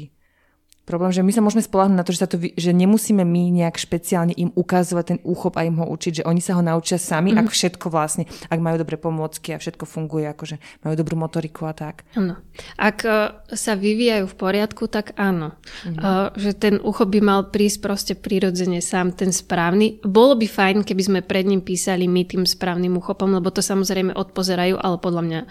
problém, 0.84 1.15
že 1.15 1.24
my 1.24 1.32
sa 1.32 1.39
môžeme 1.39 1.63
spolahnuť 1.63 1.96
na 1.96 2.04
to, 2.04 2.12
že, 2.12 2.19
sa 2.19 2.28
to, 2.28 2.38
že 2.39 2.72
nemusíme 2.76 3.24
my 3.24 3.43
nejak 3.63 3.80
špeciálne 3.80 4.36
im 4.36 4.52
ukazovať 4.52 5.06
ten 5.15 5.19
úchop 5.24 5.56
a 5.56 5.63
im 5.63 5.80
ho 5.80 5.86
učiť, 5.88 6.22
že 6.22 6.28
oni 6.28 6.43
sa 6.43 6.60
ho 6.60 6.62
naučia 6.63 7.00
sami, 7.00 7.32
mm-hmm. 7.32 7.48
ak 7.48 7.56
všetko 7.56 7.86
vlastne, 7.88 8.28
ak 8.52 8.60
majú 8.60 8.76
dobré 8.76 9.00
pomôcky 9.00 9.56
a 9.56 9.62
všetko 9.63 9.88
funguje, 9.88 10.28
akože 10.28 10.60
majú 10.84 10.93
dobrú 11.00 11.15
motoriku 11.15 11.72
a 11.72 11.74
tak. 11.74 12.04
Áno. 12.19 12.36
Ak 12.76 13.08
uh, 13.08 13.39
sa 13.52 13.80
vyvíjajú 13.80 14.28
v 14.28 14.36
poriadku, 14.36 14.91
tak 14.91 15.15
áno. 15.15 15.56
Mm-hmm. 15.88 16.04
Uh, 16.04 16.28
že 16.36 16.52
ten 16.52 16.76
úchop 16.84 17.15
by 17.15 17.19
mal 17.24 17.41
prísť 17.48 17.78
proste 17.80 18.13
prirodzene 18.19 18.84
sám, 18.84 19.15
ten 19.15 19.32
správny. 19.32 20.04
Bolo 20.04 20.36
by 20.36 20.48
fajn, 20.52 20.78
keby 20.84 21.02
sme 21.04 21.19
pred 21.24 21.48
ním 21.48 21.63
písali 21.63 22.12
my 22.12 22.28
tým 22.28 22.43
správnym 22.43 23.00
úchopom, 23.00 23.32
lebo 23.32 23.48
to 23.56 23.63
samozrejme 23.63 24.12
odpozerajú, 24.12 24.76
ale 24.76 25.00
podľa 25.00 25.24
mňa 25.24 25.41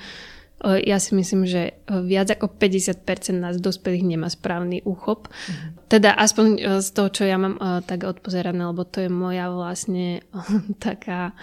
ja 0.62 1.02
si 1.02 1.18
myslím, 1.18 1.42
že 1.42 1.74
viac 1.90 2.30
ako 2.30 2.54
50% 2.54 3.02
nás 3.34 3.58
dospelých 3.58 4.06
nemá 4.06 4.30
správny 4.30 4.86
úchop. 4.86 5.26
Mm-hmm. 5.26 5.90
Teda 5.90 6.14
aspoň 6.14 6.78
z 6.80 6.88
toho, 6.94 7.08
čo 7.10 7.22
ja 7.26 7.36
mám 7.36 7.58
tak 7.84 8.06
odpozerané, 8.06 8.62
lebo 8.62 8.86
to 8.86 9.02
je 9.02 9.10
moja 9.10 9.50
vlastne 9.50 10.22
taká... 10.86 11.34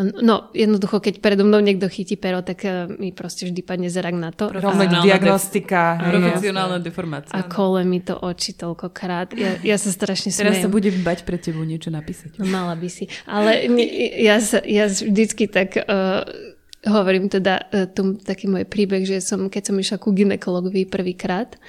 No, 0.00 0.48
jednoducho, 0.56 1.02
keď 1.02 1.20
predo 1.20 1.44
mnou 1.44 1.60
niekto 1.60 1.84
chytí 1.90 2.16
pero, 2.16 2.40
tak 2.40 2.64
mi 2.96 3.12
proste 3.12 3.44
vždy 3.44 3.60
padne 3.60 3.92
zrak 3.92 4.16
na 4.16 4.32
to. 4.32 4.48
Profesionálna 4.48 5.04
diagnostika. 5.04 5.98
Def- 6.00 6.08
profesionálna 6.08 6.78
deformácia. 6.80 7.36
A 7.36 7.44
kole 7.44 7.84
mi 7.84 8.00
to 8.00 8.16
oči 8.16 8.56
toľkokrát. 8.56 9.36
Ja, 9.36 9.60
ja 9.60 9.76
sa 9.76 9.92
strašne 9.92 10.32
smejem. 10.32 10.56
Teraz 10.56 10.64
sa 10.64 10.72
budem 10.72 11.04
bať 11.04 11.28
pre 11.28 11.36
tebou 11.36 11.68
niečo 11.68 11.92
napísať. 11.92 12.40
No, 12.40 12.48
mala 12.48 12.80
by 12.80 12.88
si. 12.88 13.12
Ale 13.28 13.68
ja, 14.16 14.40
ja 14.64 14.84
vždycky 14.88 15.50
tak... 15.50 15.76
Uh, 15.84 16.49
hovorím 16.86 17.28
teda 17.28 17.68
e, 17.68 17.84
tu 17.92 18.16
taký 18.16 18.48
môj 18.48 18.64
príbeh, 18.64 19.04
že 19.04 19.20
som, 19.20 19.52
keď 19.52 19.62
som 19.68 19.76
išla 19.76 20.00
ku 20.00 20.16
ginekologovi 20.16 20.88
prvýkrát 20.88 21.60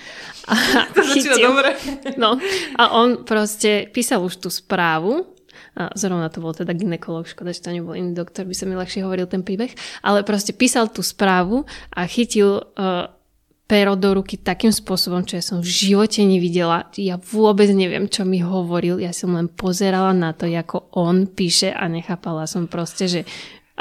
a 0.47 0.55
to 0.95 1.03
chytil, 1.11 1.51
dobre. 1.51 1.75
No, 2.15 2.39
a 2.79 2.83
on 2.95 3.27
proste 3.27 3.91
písal 3.91 4.23
už 4.23 4.39
tú 4.39 4.47
správu 4.47 5.27
a 5.75 5.91
zrovna 5.95 6.31
to 6.31 6.43
bol 6.43 6.55
teda 6.55 6.71
ginekolog, 6.75 7.27
škoda, 7.27 7.51
že 7.51 7.63
to 7.63 7.75
nebol 7.75 7.95
iný 7.95 8.15
doktor, 8.15 8.47
by 8.47 8.55
sa 8.55 8.67
mi 8.67 8.75
ľahšie 8.75 9.03
hovoril 9.03 9.27
ten 9.27 9.43
príbeh, 9.43 9.71
ale 10.03 10.23
proste 10.23 10.55
písal 10.55 10.91
tú 10.91 11.03
správu 11.03 11.63
a 11.91 12.07
chytil 12.07 12.59
uh, 12.75 13.07
pero 13.71 13.95
do 13.95 14.11
ruky 14.11 14.35
takým 14.35 14.75
spôsobom, 14.75 15.23
čo 15.23 15.39
ja 15.39 15.43
som 15.47 15.63
v 15.63 15.71
živote 15.71 16.19
nevidela. 16.27 16.91
Ja 16.99 17.15
vôbec 17.15 17.71
neviem, 17.71 18.11
čo 18.11 18.27
mi 18.27 18.43
hovoril. 18.43 18.99
Ja 18.99 19.15
som 19.15 19.31
len 19.31 19.47
pozerala 19.47 20.11
na 20.11 20.35
to, 20.35 20.43
ako 20.43 20.91
on 20.91 21.23
píše 21.23 21.71
a 21.71 21.87
nechápala 21.87 22.51
som 22.51 22.67
proste, 22.67 23.07
že 23.07 23.21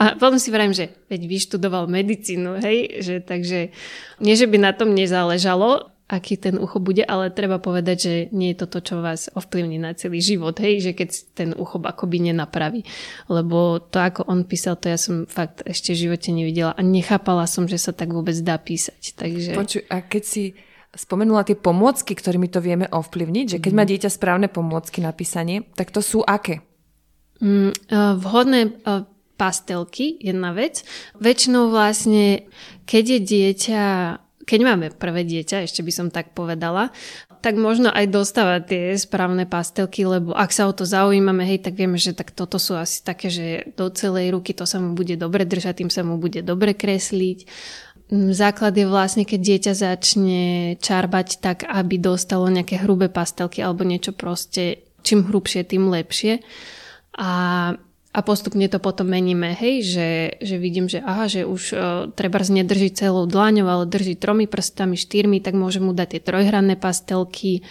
a 0.01 0.17
potom 0.17 0.41
si 0.41 0.49
vrajím, 0.49 0.73
že 0.73 0.97
veď 1.13 1.29
vyštudoval 1.29 1.85
medicínu, 1.85 2.57
hej, 2.65 3.05
že 3.05 3.21
takže 3.21 3.69
nie, 4.25 4.33
že 4.33 4.49
by 4.49 4.57
na 4.57 4.73
tom 4.73 4.97
nezáležalo, 4.97 5.93
aký 6.11 6.41
ten 6.41 6.57
ucho 6.59 6.81
bude, 6.81 7.05
ale 7.07 7.31
treba 7.31 7.63
povedať, 7.63 7.97
že 8.01 8.15
nie 8.35 8.51
je 8.51 8.65
to 8.65 8.67
to, 8.67 8.79
čo 8.83 8.95
vás 8.99 9.31
ovplyvní 9.31 9.79
na 9.79 9.95
celý 9.95 10.19
život, 10.19 10.59
hej, 10.59 10.83
že 10.83 10.91
keď 10.97 11.09
ten 11.37 11.51
ucho 11.53 11.79
akoby 11.79 12.33
nenapraví. 12.33 12.83
Lebo 13.31 13.79
to, 13.79 14.03
ako 14.03 14.27
on 14.27 14.43
písal, 14.49 14.75
to 14.81 14.91
ja 14.91 14.99
som 14.99 15.29
fakt 15.29 15.63
ešte 15.63 15.95
v 15.95 16.11
živote 16.11 16.35
nevidela 16.35 16.75
a 16.75 16.83
nechápala 16.83 17.47
som, 17.47 17.71
že 17.71 17.79
sa 17.79 17.95
tak 17.95 18.11
vôbec 18.11 18.35
dá 18.43 18.59
písať. 18.59 19.15
Takže... 19.15 19.53
Počuj, 19.55 19.85
a 19.87 20.03
keď 20.03 20.23
si 20.27 20.43
spomenula 20.91 21.47
tie 21.47 21.55
pomôcky, 21.55 22.19
ktorými 22.19 22.51
to 22.51 22.59
vieme 22.59 22.91
ovplyvniť, 22.91 23.47
že 23.47 23.59
keď 23.63 23.73
má 23.77 23.85
mhm. 23.87 23.91
dieťa 23.95 24.11
správne 24.11 24.49
pomôcky 24.51 24.99
na 24.99 25.15
písanie, 25.15 25.63
tak 25.79 25.95
to 25.95 26.03
sú 26.03 26.27
aké? 26.27 26.67
Mm, 27.41 27.73
uh, 27.73 28.19
vhodné 28.21 28.61
uh, 28.85 29.07
pastelky, 29.41 30.20
jedna 30.20 30.53
vec. 30.53 30.84
Väčšinou 31.16 31.72
vlastne, 31.72 32.45
keď 32.84 33.05
je 33.16 33.20
dieťa, 33.24 33.84
keď 34.45 34.61
máme 34.61 34.93
prvé 34.93 35.24
dieťa, 35.24 35.64
ešte 35.64 35.80
by 35.80 35.93
som 35.95 36.12
tak 36.12 36.36
povedala, 36.36 36.93
tak 37.41 37.57
možno 37.57 37.88
aj 37.88 38.12
dostávať 38.12 38.62
tie 38.68 38.84
správne 39.01 39.49
pastelky, 39.49 40.05
lebo 40.05 40.36
ak 40.36 40.53
sa 40.53 40.68
o 40.68 40.76
to 40.76 40.84
zaujímame, 40.84 41.41
hej, 41.49 41.64
tak 41.64 41.72
vieme, 41.72 41.97
že 41.97 42.12
tak 42.12 42.36
toto 42.36 42.61
sú 42.61 42.76
asi 42.76 43.01
také, 43.01 43.32
že 43.32 43.72
do 43.80 43.88
celej 43.88 44.36
ruky 44.36 44.53
to 44.53 44.68
sa 44.68 44.76
mu 44.76 44.93
bude 44.93 45.16
dobre 45.16 45.49
držať, 45.49 45.80
tým 45.80 45.91
sa 45.91 46.05
mu 46.05 46.20
bude 46.20 46.45
dobre 46.45 46.76
kresliť. 46.76 47.49
Mm, 48.12 48.36
základ 48.36 48.76
je 48.76 48.84
vlastne, 48.84 49.24
keď 49.24 49.41
dieťa 49.41 49.72
začne 49.72 50.43
čarbať 50.84 51.41
tak, 51.41 51.64
aby 51.64 51.97
dostalo 51.97 52.45
nejaké 52.53 52.76
hrubé 52.84 53.09
pastelky 53.09 53.64
alebo 53.64 53.88
niečo 53.88 54.12
proste, 54.12 54.84
čím 55.01 55.24
hrubšie, 55.24 55.64
tým 55.64 55.88
lepšie 55.88 56.45
A 57.16 57.30
a 58.11 58.27
postupne 58.27 58.67
to 58.67 58.83
potom 58.83 59.07
meníme, 59.07 59.55
hej, 59.55 59.87
že, 59.87 60.11
že 60.43 60.59
vidím, 60.59 60.91
že 60.91 60.99
aha, 60.99 61.31
že 61.31 61.47
už 61.47 61.63
uh, 61.71 61.79
treba 62.11 62.43
nedrží 62.43 62.91
celou 62.91 63.31
dlaňou, 63.31 63.71
ale 63.71 63.85
drží 63.87 64.19
tromi 64.19 64.51
prstami, 64.51 64.99
štyrmi, 64.99 65.39
tak 65.39 65.55
môžem 65.55 65.87
mu 65.87 65.95
dať 65.95 66.19
tie 66.19 66.21
trojhranné 66.27 66.75
pastelky. 66.75 67.63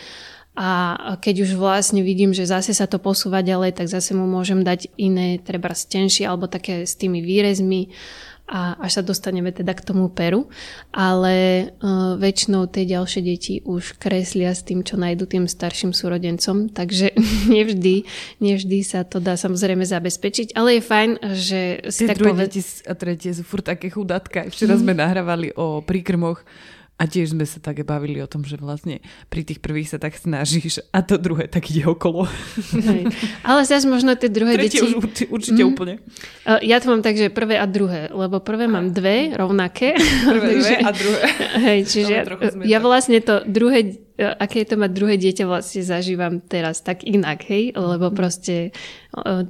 A 0.60 0.96
keď 1.24 1.48
už 1.48 1.56
vlastne 1.56 2.04
vidím, 2.04 2.36
že 2.36 2.48
zase 2.48 2.76
sa 2.76 2.84
to 2.84 3.00
posúva 3.00 3.40
ďalej, 3.40 3.80
tak 3.80 3.88
zase 3.88 4.12
mu 4.12 4.28
môžem 4.28 4.64
dať 4.64 4.92
iné, 5.00 5.40
treba 5.40 5.72
stenšie 5.72 6.28
alebo 6.28 6.52
také 6.52 6.84
s 6.84 7.00
tými 7.00 7.24
výrezmi 7.24 7.92
a 8.50 8.74
až 8.82 9.00
sa 9.00 9.04
dostaneme 9.06 9.54
teda 9.54 9.78
k 9.78 9.86
tomu 9.86 10.10
peru. 10.10 10.50
Ale 10.90 11.70
uh, 11.70 12.18
väčšinou 12.18 12.66
tie 12.66 12.90
ďalšie 12.90 13.22
deti 13.22 13.54
už 13.62 14.02
kreslia 14.02 14.58
s 14.58 14.66
tým, 14.66 14.82
čo 14.82 14.98
nájdu 14.98 15.30
tým 15.30 15.46
starším 15.46 15.94
súrodencom, 15.94 16.74
takže 16.74 17.14
nevždy, 17.54 18.10
nevždy 18.42 18.78
sa 18.82 19.06
to 19.06 19.22
dá 19.22 19.38
samozrejme 19.38 19.86
zabezpečiť, 19.86 20.58
ale 20.58 20.78
je 20.78 20.82
fajn, 20.82 21.10
že 21.38 21.60
si 21.94 22.10
tie 22.10 22.18
tak 22.18 22.26
poved... 22.26 22.50
deti 22.50 22.66
a 22.90 22.94
tretie 22.98 23.32
sú 23.38 23.46
furt 23.46 23.70
také 23.70 23.94
chudátka. 23.94 24.50
Včera 24.50 24.74
sme 24.74 24.98
nahrávali 24.98 25.54
o 25.54 25.86
príkrmoch 25.86 26.42
a 27.00 27.08
tiež 27.08 27.32
sme 27.32 27.48
sa 27.48 27.64
tak 27.64 27.80
bavili 27.88 28.20
o 28.20 28.28
tom, 28.28 28.44
že 28.44 28.60
vlastne 28.60 29.00
pri 29.32 29.48
tých 29.48 29.64
prvých 29.64 29.96
sa 29.96 29.98
tak 30.04 30.20
snažíš 30.20 30.84
a 30.92 31.00
to 31.00 31.16
druhé 31.16 31.48
tak 31.48 31.72
ide 31.72 31.88
okolo. 31.88 32.28
Hej. 32.76 33.08
Ale 33.48 33.64
zase 33.64 33.88
možno 33.88 34.20
tie 34.20 34.28
druhé 34.28 34.60
Tretie 34.60 34.84
deti... 34.84 34.84
už 34.84 34.92
určite 35.32 35.64
mm. 35.64 35.70
úplne. 35.72 36.04
Ja 36.60 36.84
to 36.84 36.92
mám 36.92 37.00
tak, 37.00 37.16
že 37.16 37.32
prvé 37.32 37.56
a 37.56 37.64
druhé, 37.64 38.12
lebo 38.12 38.44
prvé 38.44 38.68
mám 38.68 38.92
dve 38.92 39.32
rovnaké. 39.32 39.96
Prvé 40.30 40.60
dve 40.60 40.76
a 40.84 40.92
druhé. 40.92 41.22
Hej, 41.64 41.80
čiže 41.88 42.14
ja, 42.14 42.24
ja 42.68 42.78
vlastne 42.84 43.24
to 43.24 43.48
druhé, 43.48 44.04
aké 44.20 44.68
je 44.68 44.68
to 44.68 44.76
mať 44.76 44.92
druhé 44.92 45.16
dieťa 45.16 45.48
vlastne 45.48 45.80
zažívam 45.80 46.44
teraz 46.44 46.84
tak 46.84 47.08
inak, 47.08 47.48
hej, 47.48 47.72
lebo 47.80 48.12
mhm. 48.12 48.16
proste 48.20 48.76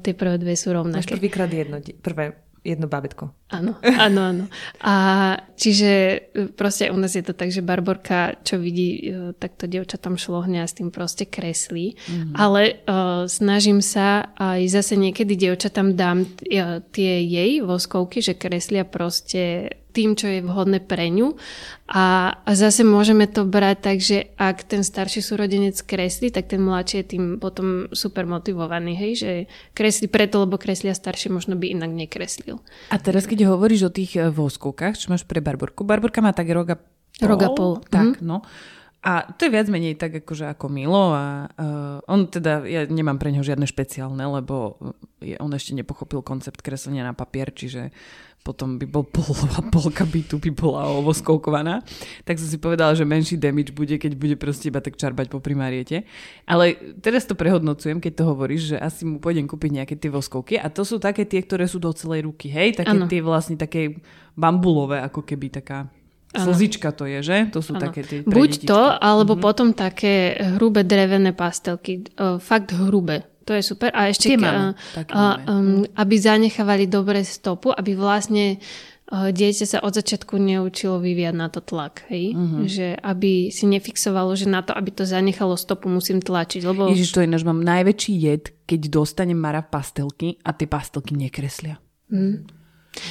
tie 0.05 0.13
prvé 0.13 0.37
dve 0.37 0.53
sú 0.53 0.69
rovnaké. 0.69 1.01
Máš 1.01 1.17
prvýkrát 1.17 1.49
jedno, 1.49 1.81
prvé 2.05 2.37
jedno 2.69 2.85
bábetko. 2.85 3.33
Áno, 3.49 3.81
áno, 3.81 4.21
áno. 4.21 4.45
A 4.85 4.95
čiže 5.57 5.91
e, 6.29 6.47
proste 6.53 6.93
u 6.93 6.97
nás 7.01 7.17
je 7.17 7.25
to 7.25 7.33
tak, 7.33 7.49
že 7.49 7.65
Barborka, 7.65 8.37
čo 8.45 8.61
vidí, 8.61 9.09
e, 9.09 9.33
tak 9.33 9.57
to 9.57 9.65
dievča 9.65 9.97
tam 9.97 10.21
šlohne 10.21 10.61
a 10.61 10.69
s 10.69 10.77
tým 10.77 10.93
proste 10.93 11.25
kreslí. 11.25 11.97
Mm-hmm. 11.97 12.33
Ale 12.37 12.61
uh, 12.85 13.25
snažím 13.25 13.81
sa 13.81 14.29
aj 14.37 14.69
zase 14.69 14.93
niekedy 14.95 15.33
dievča 15.33 15.73
tam 15.73 15.97
dám 15.97 16.29
tie 16.93 17.13
jej 17.25 17.65
voskovky, 17.65 18.21
že 18.21 18.37
kreslia 18.37 18.85
proste 18.85 19.73
tým, 19.89 20.13
čo 20.13 20.29
je 20.29 20.45
vhodné 20.45 20.79
pre 20.83 21.09
ňu. 21.09 21.33
A, 21.89 22.37
a 22.45 22.51
zase 22.53 22.85
môžeme 22.85 23.25
to 23.25 23.45
brať 23.45 23.77
tak, 23.81 23.97
že 23.97 24.29
ak 24.37 24.69
ten 24.69 24.85
starší 24.85 25.25
súrodenec 25.25 25.81
kreslí, 25.81 26.29
tak 26.29 26.53
ten 26.53 26.61
mladší 26.61 27.01
je 27.01 27.05
tým 27.17 27.23
potom 27.41 27.89
super 27.91 28.29
motivovaný, 28.29 28.93
hej, 28.93 29.11
že 29.17 29.31
kreslí 29.73 30.05
preto, 30.05 30.45
lebo 30.45 30.61
kreslia 30.61 30.93
starší 30.93 31.33
možno 31.33 31.57
by 31.57 31.73
inak 31.73 31.89
nekreslil. 31.89 32.61
A 32.93 32.97
teraz, 33.01 33.25
keď 33.25 33.49
hovoríš 33.49 33.89
o 33.89 33.91
tých 33.93 34.21
eh, 34.21 34.29
voskovkách, 34.29 34.95
čo 34.97 35.09
máš 35.09 35.25
pre 35.25 35.41
Barborku, 35.41 35.81
Barborka 35.81 36.21
má 36.21 36.31
tak 36.31 36.49
roga 36.53 36.77
pol. 36.77 37.25
Roga 37.25 37.47
pol. 37.51 37.81
Tak, 37.89 38.21
mm. 38.21 38.25
no. 38.25 38.45
A 38.99 39.23
to 39.23 39.47
je 39.47 39.53
viac 39.55 39.71
menej 39.71 39.95
tak 39.95 40.11
akože 40.11 40.51
ako 40.51 40.67
Milo 40.67 41.15
a 41.15 41.47
uh, 41.47 42.03
on 42.03 42.27
teda, 42.27 42.67
ja 42.67 42.83
nemám 42.83 43.15
pre 43.15 43.31
neho 43.31 43.47
žiadne 43.47 43.63
špeciálne, 43.63 44.19
lebo 44.19 44.75
je, 45.23 45.39
on 45.39 45.55
ešte 45.55 45.71
nepochopil 45.71 46.19
koncept 46.19 46.59
kreslenia 46.59 47.07
na 47.07 47.15
papier, 47.15 47.47
čiže 47.47 47.95
potom 48.43 48.79
by 48.79 48.85
bol 48.89 49.05
polová 49.15 49.61
polka 49.69 50.07
bytu 50.07 50.41
by 50.41 50.51
bola 50.53 50.89
ovoskovkovaná. 50.99 51.85
Tak 52.25 52.39
som 52.41 52.47
si 52.49 52.57
povedala, 52.57 52.95
že 52.95 53.05
menší 53.05 53.35
damage 53.37 53.75
bude, 53.75 53.95
keď 53.99 54.11
bude 54.15 54.35
proste 54.39 54.71
iba 54.71 54.81
tak 54.81 54.97
čarbať 54.97 55.29
po 55.29 55.43
primariete. 55.43 56.07
Ale 56.49 56.75
teraz 57.03 57.27
to 57.29 57.37
prehodnocujem, 57.37 58.01
keď 58.01 58.13
to 58.19 58.23
hovoríš, 58.25 58.61
že 58.75 58.77
asi 58.79 59.05
mu 59.05 59.21
pôjdem 59.21 59.45
kúpiť 59.45 59.83
nejaké 59.83 59.95
tie 59.99 60.09
voskovky 60.09 60.57
a 60.57 60.71
to 60.71 60.81
sú 60.87 60.97
také 60.97 61.27
tie, 61.27 61.43
ktoré 61.43 61.69
sú 61.69 61.77
do 61.77 61.91
celej 61.93 62.25
ruky, 62.25 62.49
hej? 62.49 62.79
Také 62.79 62.95
ano. 62.95 63.05
tie 63.05 63.21
vlastne 63.21 63.59
také 63.59 64.01
bambulové, 64.33 65.03
ako 65.03 65.21
keby 65.23 65.51
taká 65.53 65.91
Ano. 66.29 66.53
Slzička 66.53 66.93
to 66.93 67.09
je, 67.09 67.25
že? 67.25 67.37
To 67.49 67.57
sú 67.57 67.73
ano. 67.73 67.89
také 67.89 68.05
tie 68.05 68.21
Buď 68.21 68.69
to, 68.69 68.77
alebo 69.01 69.33
mm-hmm. 69.33 69.47
potom 69.49 69.67
také 69.73 70.37
hrubé 70.37 70.85
drevené 70.85 71.33
pastelky. 71.33 72.05
Fakt 72.37 72.69
hrubé. 72.69 73.25
To 73.49 73.57
je 73.57 73.65
super. 73.65 73.89
A 73.97 74.13
ešte, 74.13 74.37
uh, 74.37 74.77
uh, 75.09 75.41
um, 75.49 75.81
aby 75.97 76.15
zanechávali 76.21 76.85
dobre 76.85 77.25
stopu, 77.25 77.73
aby 77.73 77.97
vlastne 77.97 78.61
uh, 79.09 79.33
dieťa 79.33 79.65
sa 79.65 79.77
od 79.81 79.97
začiatku 79.97 80.37
neučilo 80.37 81.01
vyviať 81.01 81.33
na 81.33 81.49
to 81.49 81.65
tlak. 81.65 82.05
Hej? 82.13 82.37
Mm-hmm. 82.37 82.63
Že 82.69 82.87
aby 83.01 83.49
si 83.49 83.65
nefixovalo, 83.65 84.37
že 84.37 84.45
na 84.45 84.61
to, 84.61 84.77
aby 84.77 84.93
to 84.93 85.01
zanechalo 85.01 85.57
stopu, 85.57 85.89
musím 85.89 86.21
tlačiť. 86.21 86.61
Lebo... 86.61 86.93
Ježiš, 86.93 87.09
to 87.09 87.25
je 87.25 87.33
náš 87.33 87.41
mám 87.41 87.57
najväčší 87.65 88.13
jed, 88.21 88.53
keď 88.69 88.93
dostanem 88.93 89.41
Mara 89.41 89.65
pastelky 89.65 90.37
a 90.45 90.53
tie 90.53 90.69
pastelky 90.69 91.17
nekreslia. 91.17 91.81
Mm. 92.13 92.45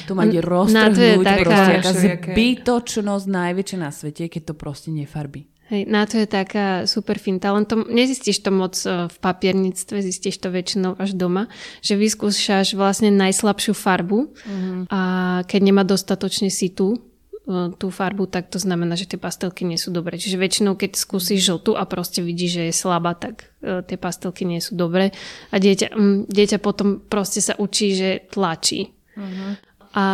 To 0.07 0.15
ma 0.15 0.23
ide 0.23 0.39
roztrhnúť, 0.39 1.23
taká... 1.23 1.43
proste 1.43 1.73
aká 1.83 1.91
zbytočnosť 1.91 3.25
najväčšia 3.27 3.77
na 3.79 3.91
svete, 3.91 4.31
keď 4.31 4.41
to 4.51 4.53
proste 4.55 4.91
nefarbí. 4.95 5.51
Hej, 5.69 5.85
na 5.85 6.01
to 6.09 6.17
je 6.17 6.25
taká 6.25 6.89
super 6.89 7.21
finta, 7.21 7.53
len 7.53 7.61
to 7.61 7.85
nezistíš 7.85 8.41
to 8.41 8.49
moc 8.49 8.73
e, 8.89 9.05
v 9.05 9.17
papierníctve, 9.21 10.01
zistíš 10.01 10.41
to 10.41 10.49
väčšinou 10.49 10.97
až 10.97 11.13
doma, 11.13 11.45
že 11.85 11.93
vyskúšaš 11.93 12.73
vlastne 12.73 13.13
najslabšiu 13.13 13.77
farbu 13.77 14.33
uh-huh. 14.33 14.89
a 14.89 15.01
keď 15.45 15.61
nemá 15.61 15.85
dostatočne 15.85 16.49
situ 16.49 16.97
e, 16.97 17.69
tú 17.77 17.93
farbu, 17.93 18.25
tak 18.25 18.49
to 18.49 18.57
znamená, 18.57 18.97
že 18.97 19.13
tie 19.13 19.21
pastelky 19.21 19.61
nie 19.61 19.77
sú 19.77 19.93
dobré. 19.93 20.17
Čiže 20.17 20.41
väčšinou, 20.41 20.73
keď 20.73 20.97
skúsiš 20.97 21.45
žltú 21.45 21.77
a 21.77 21.85
proste 21.85 22.25
vidíš, 22.25 22.51
že 22.57 22.63
je 22.65 22.73
slabá, 22.73 23.13
tak 23.13 23.53
uh, 23.61 23.85
tie 23.85 24.01
pastelky 24.01 24.49
nie 24.49 24.65
sú 24.65 24.73
dobré. 24.73 25.13
A 25.53 25.61
dieťa, 25.61 25.93
um, 25.93 26.25
dieťa 26.25 26.57
potom 26.65 26.97
proste 26.97 27.45
sa 27.45 27.53
učí, 27.61 27.93
že 27.93 28.25
tlačí. 28.33 28.89
Uh-huh. 29.13 29.53
A 29.93 30.05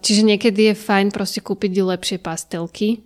čiže 0.00 0.24
niekedy 0.24 0.72
je 0.72 0.80
fajn 0.80 1.12
proste 1.12 1.44
kúpiť 1.44 1.76
lepšie 1.76 2.16
pastelky. 2.24 3.04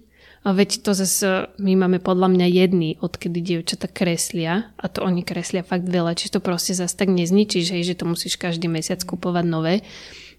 A 0.49 0.57
veď 0.57 0.81
to 0.81 0.97
zase 0.97 1.53
my 1.61 1.77
máme 1.77 2.01
podľa 2.01 2.33
mňa 2.33 2.47
jedný, 2.49 2.97
odkedy 3.05 3.45
dievčata 3.45 3.85
kreslia 3.85 4.73
a 4.81 4.89
to 4.89 5.05
oni 5.05 5.21
kreslia 5.21 5.61
fakt 5.61 5.85
veľa, 5.85 6.17
čiže 6.17 6.39
to 6.39 6.41
proste 6.41 6.73
zase 6.73 6.97
tak 6.97 7.13
nezničíš, 7.13 7.77
hej, 7.77 7.85
že 7.85 8.01
to 8.01 8.09
musíš 8.09 8.41
každý 8.41 8.65
mesiac 8.65 8.97
kupovať 9.05 9.45
nové. 9.45 9.85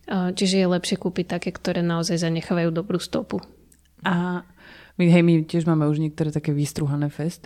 Čiže 0.09 0.65
je 0.65 0.73
lepšie 0.73 0.97
kúpiť 0.97 1.37
také, 1.37 1.53
ktoré 1.53 1.85
naozaj 1.85 2.25
zanechávajú 2.25 2.73
dobrú 2.73 2.97
stopu. 2.97 3.37
A 4.01 4.41
my, 4.97 5.05
hej, 5.05 5.21
my 5.21 5.45
tiež 5.45 5.69
máme 5.69 5.85
už 5.85 6.01
niektoré 6.01 6.33
také 6.33 6.57
vystruhané 6.57 7.13
fest. 7.13 7.45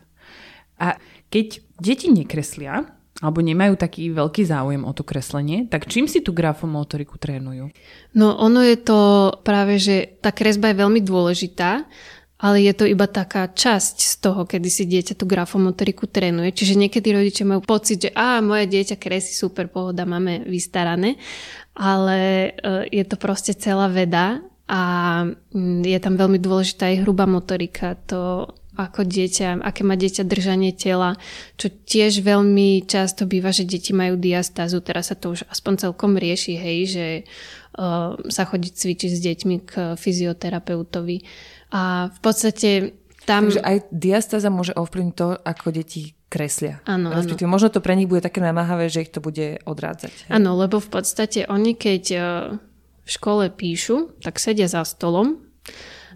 A 0.79 0.95
keď 1.27 1.59
deti 1.83 2.07
nekreslia, 2.15 2.87
alebo 3.19 3.43
nemajú 3.43 3.75
taký 3.75 4.15
veľký 4.15 4.47
záujem 4.47 4.87
o 4.87 4.91
to 4.95 5.03
kreslenie, 5.03 5.67
tak 5.67 5.91
čím 5.91 6.07
si 6.07 6.23
tú 6.23 6.31
grafomotoriku 6.31 7.19
trénujú? 7.19 7.75
No 8.15 8.39
ono 8.39 8.63
je 8.63 8.79
to 8.79 8.99
práve, 9.43 9.83
že 9.83 10.15
tá 10.23 10.31
kresba 10.31 10.71
je 10.71 10.79
veľmi 10.79 11.03
dôležitá, 11.03 11.83
ale 12.43 12.59
je 12.59 12.73
to 12.75 12.83
iba 12.83 13.07
taká 13.07 13.47
časť 13.47 13.95
z 14.03 14.15
toho, 14.19 14.43
kedy 14.43 14.67
si 14.67 14.83
dieťa 14.83 15.15
tú 15.15 15.23
grafomotoriku 15.23 16.11
trénuje. 16.11 16.51
Čiže 16.51 16.75
niekedy 16.75 17.15
rodičia 17.15 17.47
majú 17.47 17.63
pocit, 17.63 18.03
že 18.03 18.11
a 18.11 18.43
moje 18.43 18.67
dieťa 18.67 18.99
kresí 18.99 19.31
super, 19.31 19.71
pohoda, 19.71 20.03
máme 20.03 20.43
vystarané, 20.43 21.15
ale 21.71 22.51
e, 22.51 22.99
je 22.99 23.03
to 23.07 23.15
proste 23.15 23.55
celá 23.55 23.87
veda 23.87 24.43
a 24.67 24.81
mm, 25.55 25.87
je 25.87 25.99
tam 26.03 26.19
veľmi 26.19 26.35
dôležitá 26.43 26.91
aj 26.91 27.07
hrubá 27.07 27.23
motorika. 27.23 27.95
To 28.11 28.51
ako 28.73 29.05
dieťa, 29.05 29.61
aké 29.61 29.85
má 29.85 29.93
dieťa 29.93 30.25
držanie 30.25 30.73
tela, 30.73 31.15
čo 31.61 31.69
tiež 31.69 32.25
veľmi 32.25 32.83
často 32.89 33.29
býva, 33.29 33.53
že 33.53 33.69
deti 33.69 33.93
majú 33.93 34.17
diastázu, 34.17 34.81
teraz 34.81 35.13
sa 35.13 35.15
to 35.15 35.37
už 35.37 35.45
aspoň 35.45 35.87
celkom 35.87 36.17
rieši, 36.17 36.57
hej, 36.57 36.79
že 36.89 37.07
uh, 37.77 38.17
sa 38.33 38.43
chodí 38.49 38.73
cvičiť 38.73 39.11
s 39.13 39.21
deťmi 39.21 39.55
k 39.61 39.71
fyzioterapeutovi. 39.93 41.17
A 41.73 42.13
v 42.13 42.19
podstate 42.21 42.93
tam... 43.25 43.49
Takže 43.49 43.65
aj 43.65 43.77
diastáza 43.89 44.53
môže 44.53 44.77
ovplyvniť 44.77 45.15
to, 45.17 45.27
ako 45.41 45.67
deti 45.73 46.13
kreslia. 46.29 46.81
Áno, 46.89 47.13
áno. 47.13 47.45
možno 47.45 47.69
to 47.69 47.81
pre 47.81 47.93
nich 47.93 48.09
bude 48.09 48.25
také 48.25 48.41
namáhavé, 48.41 48.89
že 48.89 49.05
ich 49.05 49.13
to 49.13 49.21
bude 49.21 49.61
odrádzať. 49.69 50.33
Áno, 50.33 50.57
lebo 50.57 50.81
v 50.81 50.89
podstate 50.89 51.45
oni, 51.45 51.77
keď 51.77 52.03
uh, 52.13 52.23
v 53.05 53.09
škole 53.09 53.53
píšu, 53.53 54.17
tak 54.21 54.41
sedia 54.41 54.65
za 54.65 54.81
stolom 54.81 55.45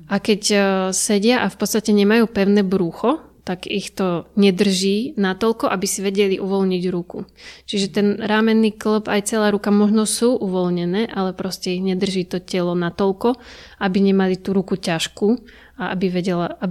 a 0.09 0.17
keď 0.17 0.41
uh, 0.49 0.61
sedia 0.89 1.45
a 1.45 1.53
v 1.53 1.57
podstate 1.61 1.93
nemajú 1.93 2.25
pevné 2.33 2.65
brucho, 2.65 3.21
tak 3.47 3.63
ich 3.63 3.95
to 3.95 4.27
nedrží 4.35 5.15
natoľko, 5.15 5.71
aby 5.71 5.87
si 5.87 6.03
vedeli 6.03 6.35
uvoľniť 6.35 6.83
ruku. 6.91 7.23
Čiže 7.63 7.87
ten 7.95 8.07
rámenný 8.19 8.75
klb 8.75 9.07
aj 9.07 9.31
celá 9.31 9.47
ruka 9.55 9.71
možno 9.71 10.03
sú 10.03 10.35
uvoľnené, 10.35 11.07
ale 11.07 11.31
proste 11.31 11.71
ich 11.71 11.79
nedrží 11.79 12.27
to 12.27 12.43
telo 12.43 12.75
natoľko, 12.75 13.39
aby 13.79 14.03
nemali 14.03 14.35
tú 14.35 14.51
ruku 14.51 14.75
ťažkú 14.75 15.39
a 15.79 15.95
aby 15.95 16.11
vedela... 16.11 16.59
A 16.59 16.67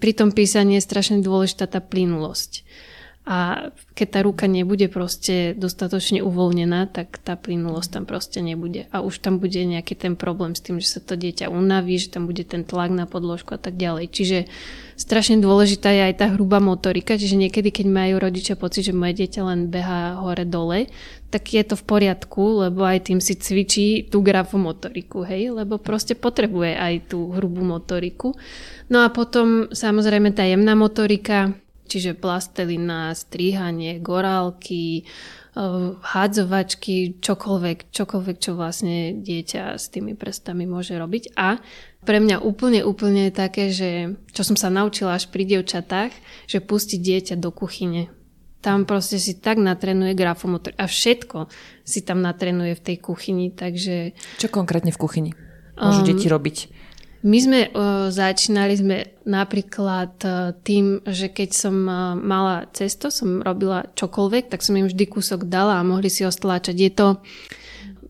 pri 0.00 0.12
tom 0.16 0.32
písaní 0.32 0.80
je 0.80 0.88
strašne 0.88 1.20
dôležitá 1.20 1.68
tá 1.68 1.84
plynulosť. 1.84 2.64
A 3.24 3.72
keď 3.96 4.08
tá 4.12 4.20
ruka 4.20 4.44
nebude 4.44 4.84
proste 4.92 5.56
dostatočne 5.56 6.20
uvoľnená, 6.20 6.92
tak 6.92 7.16
tá 7.24 7.40
plynulosť 7.40 7.88
tam 7.96 8.04
proste 8.04 8.44
nebude. 8.44 8.84
A 8.92 9.00
už 9.00 9.24
tam 9.24 9.40
bude 9.40 9.64
nejaký 9.64 9.96
ten 9.96 10.12
problém 10.12 10.52
s 10.52 10.60
tým, 10.60 10.76
že 10.76 10.92
sa 10.92 11.00
to 11.00 11.16
dieťa 11.16 11.48
unaví, 11.48 11.96
že 11.96 12.12
tam 12.12 12.28
bude 12.28 12.44
ten 12.44 12.68
tlak 12.68 12.92
na 12.92 13.08
podložku 13.08 13.56
a 13.56 13.60
tak 13.60 13.80
ďalej. 13.80 14.12
Čiže 14.12 14.38
strašne 15.00 15.40
dôležitá 15.40 15.88
je 15.88 16.12
aj 16.12 16.20
tá 16.20 16.26
hrubá 16.36 16.60
motorika, 16.60 17.16
čiže 17.16 17.40
niekedy, 17.40 17.72
keď 17.72 17.86
majú 17.88 18.14
rodičia 18.20 18.60
pocit, 18.60 18.92
že 18.92 18.92
moje 18.92 19.24
dieťa 19.24 19.40
len 19.40 19.72
behá 19.72 20.20
hore-dole, 20.20 20.92
tak 21.32 21.48
je 21.48 21.64
to 21.64 21.80
v 21.80 21.84
poriadku, 21.88 22.68
lebo 22.68 22.84
aj 22.84 23.08
tým 23.08 23.24
si 23.24 23.40
cvičí 23.40 24.04
tú 24.12 24.20
grafomotoriku, 24.20 25.24
hej, 25.24 25.50
lebo 25.50 25.80
proste 25.80 26.12
potrebuje 26.12 26.76
aj 26.76 26.94
tú 27.08 27.32
hrubú 27.32 27.64
motoriku. 27.64 28.36
No 28.92 29.00
a 29.00 29.08
potom 29.08 29.72
samozrejme 29.72 30.36
tá 30.36 30.44
jemná 30.44 30.76
motorika, 30.76 31.56
čiže 31.86 32.16
plastelina, 32.16 33.12
stríhanie, 33.12 34.00
gorálky, 34.00 35.04
eh, 35.04 35.62
hádzovačky, 36.00 37.20
čokoľvek, 37.20 37.92
čokoľvek, 37.92 38.36
čo 38.40 38.56
vlastne 38.56 39.14
dieťa 39.14 39.78
s 39.78 39.88
tými 39.92 40.16
prstami 40.18 40.64
môže 40.64 40.96
robiť. 40.96 41.36
A 41.36 41.60
pre 42.04 42.20
mňa 42.20 42.44
úplne, 42.44 42.84
úplne 42.84 43.32
také, 43.32 43.72
že 43.72 44.20
čo 44.36 44.44
som 44.44 44.60
sa 44.60 44.68
naučila 44.68 45.16
až 45.16 45.32
pri 45.32 45.48
dievčatách, 45.48 46.12
že 46.44 46.60
pustiť 46.60 47.00
dieťa 47.00 47.34
do 47.40 47.48
kuchyne. 47.48 48.12
Tam 48.60 48.88
proste 48.88 49.20
si 49.20 49.36
tak 49.36 49.60
natrenuje 49.60 50.16
grafomotor 50.16 50.72
a 50.80 50.88
všetko 50.88 51.52
si 51.84 52.00
tam 52.00 52.24
natrenuje 52.24 52.76
v 52.76 52.84
tej 52.84 52.96
kuchyni, 52.96 53.52
takže... 53.52 54.16
Čo 54.40 54.48
konkrétne 54.48 54.88
v 54.88 55.00
kuchyni 55.00 55.30
môžu 55.76 56.00
um, 56.00 56.08
deti 56.08 56.26
robiť? 56.28 56.56
My 57.24 57.38
sme 57.40 57.72
uh, 57.72 58.12
začínali 58.12 58.76
sme 58.76 58.96
napríklad 59.24 60.12
uh, 60.28 60.52
tým, 60.60 61.00
že 61.08 61.32
keď 61.32 61.50
som 61.56 61.76
uh, 61.88 62.12
mala 62.12 62.68
cesto, 62.76 63.08
som 63.08 63.40
robila 63.40 63.88
čokoľvek, 63.96 64.52
tak 64.52 64.60
som 64.60 64.76
im 64.76 64.84
vždy 64.84 65.08
kúsok 65.08 65.48
dala 65.48 65.80
a 65.80 65.88
mohli 65.88 66.12
si 66.12 66.20
ho 66.20 66.28
stláčať. 66.28 66.76
Je 66.76 66.92
to 66.92 67.24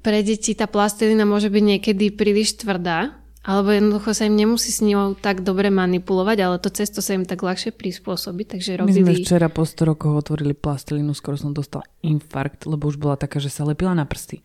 pre 0.03 0.19
deti 0.27 0.53
tá 0.59 0.67
plastelina 0.67 1.23
môže 1.23 1.47
byť 1.47 1.65
niekedy 1.65 2.11
príliš 2.11 2.59
tvrdá, 2.59 3.15
alebo 3.45 3.77
jednoducho 3.77 4.17
sa 4.17 4.25
im 4.25 4.35
nemusí 4.35 4.73
s 4.73 4.81
ňou 4.81 5.15
tak 5.15 5.45
dobre 5.45 5.69
manipulovať, 5.69 6.39
ale 6.41 6.57
to 6.59 6.73
cesto 6.73 6.99
sa 7.05 7.13
im 7.13 7.29
tak 7.29 7.45
ľahšie 7.45 7.77
prispôsobí, 7.77 8.49
takže 8.49 8.81
robili... 8.81 9.05
My 9.05 9.15
sme 9.15 9.21
včera 9.21 9.47
po 9.53 9.69
100 9.69 9.95
rokoch 9.95 10.17
otvorili 10.17 10.57
plastelinu, 10.57 11.13
skoro 11.13 11.37
som 11.37 11.53
dostala 11.53 11.85
infarkt, 12.01 12.65
lebo 12.65 12.89
už 12.89 12.97
bola 12.97 13.21
taká, 13.21 13.39
že 13.39 13.53
sa 13.53 13.69
lepila 13.69 13.93
na 13.93 14.09
prsty. 14.09 14.41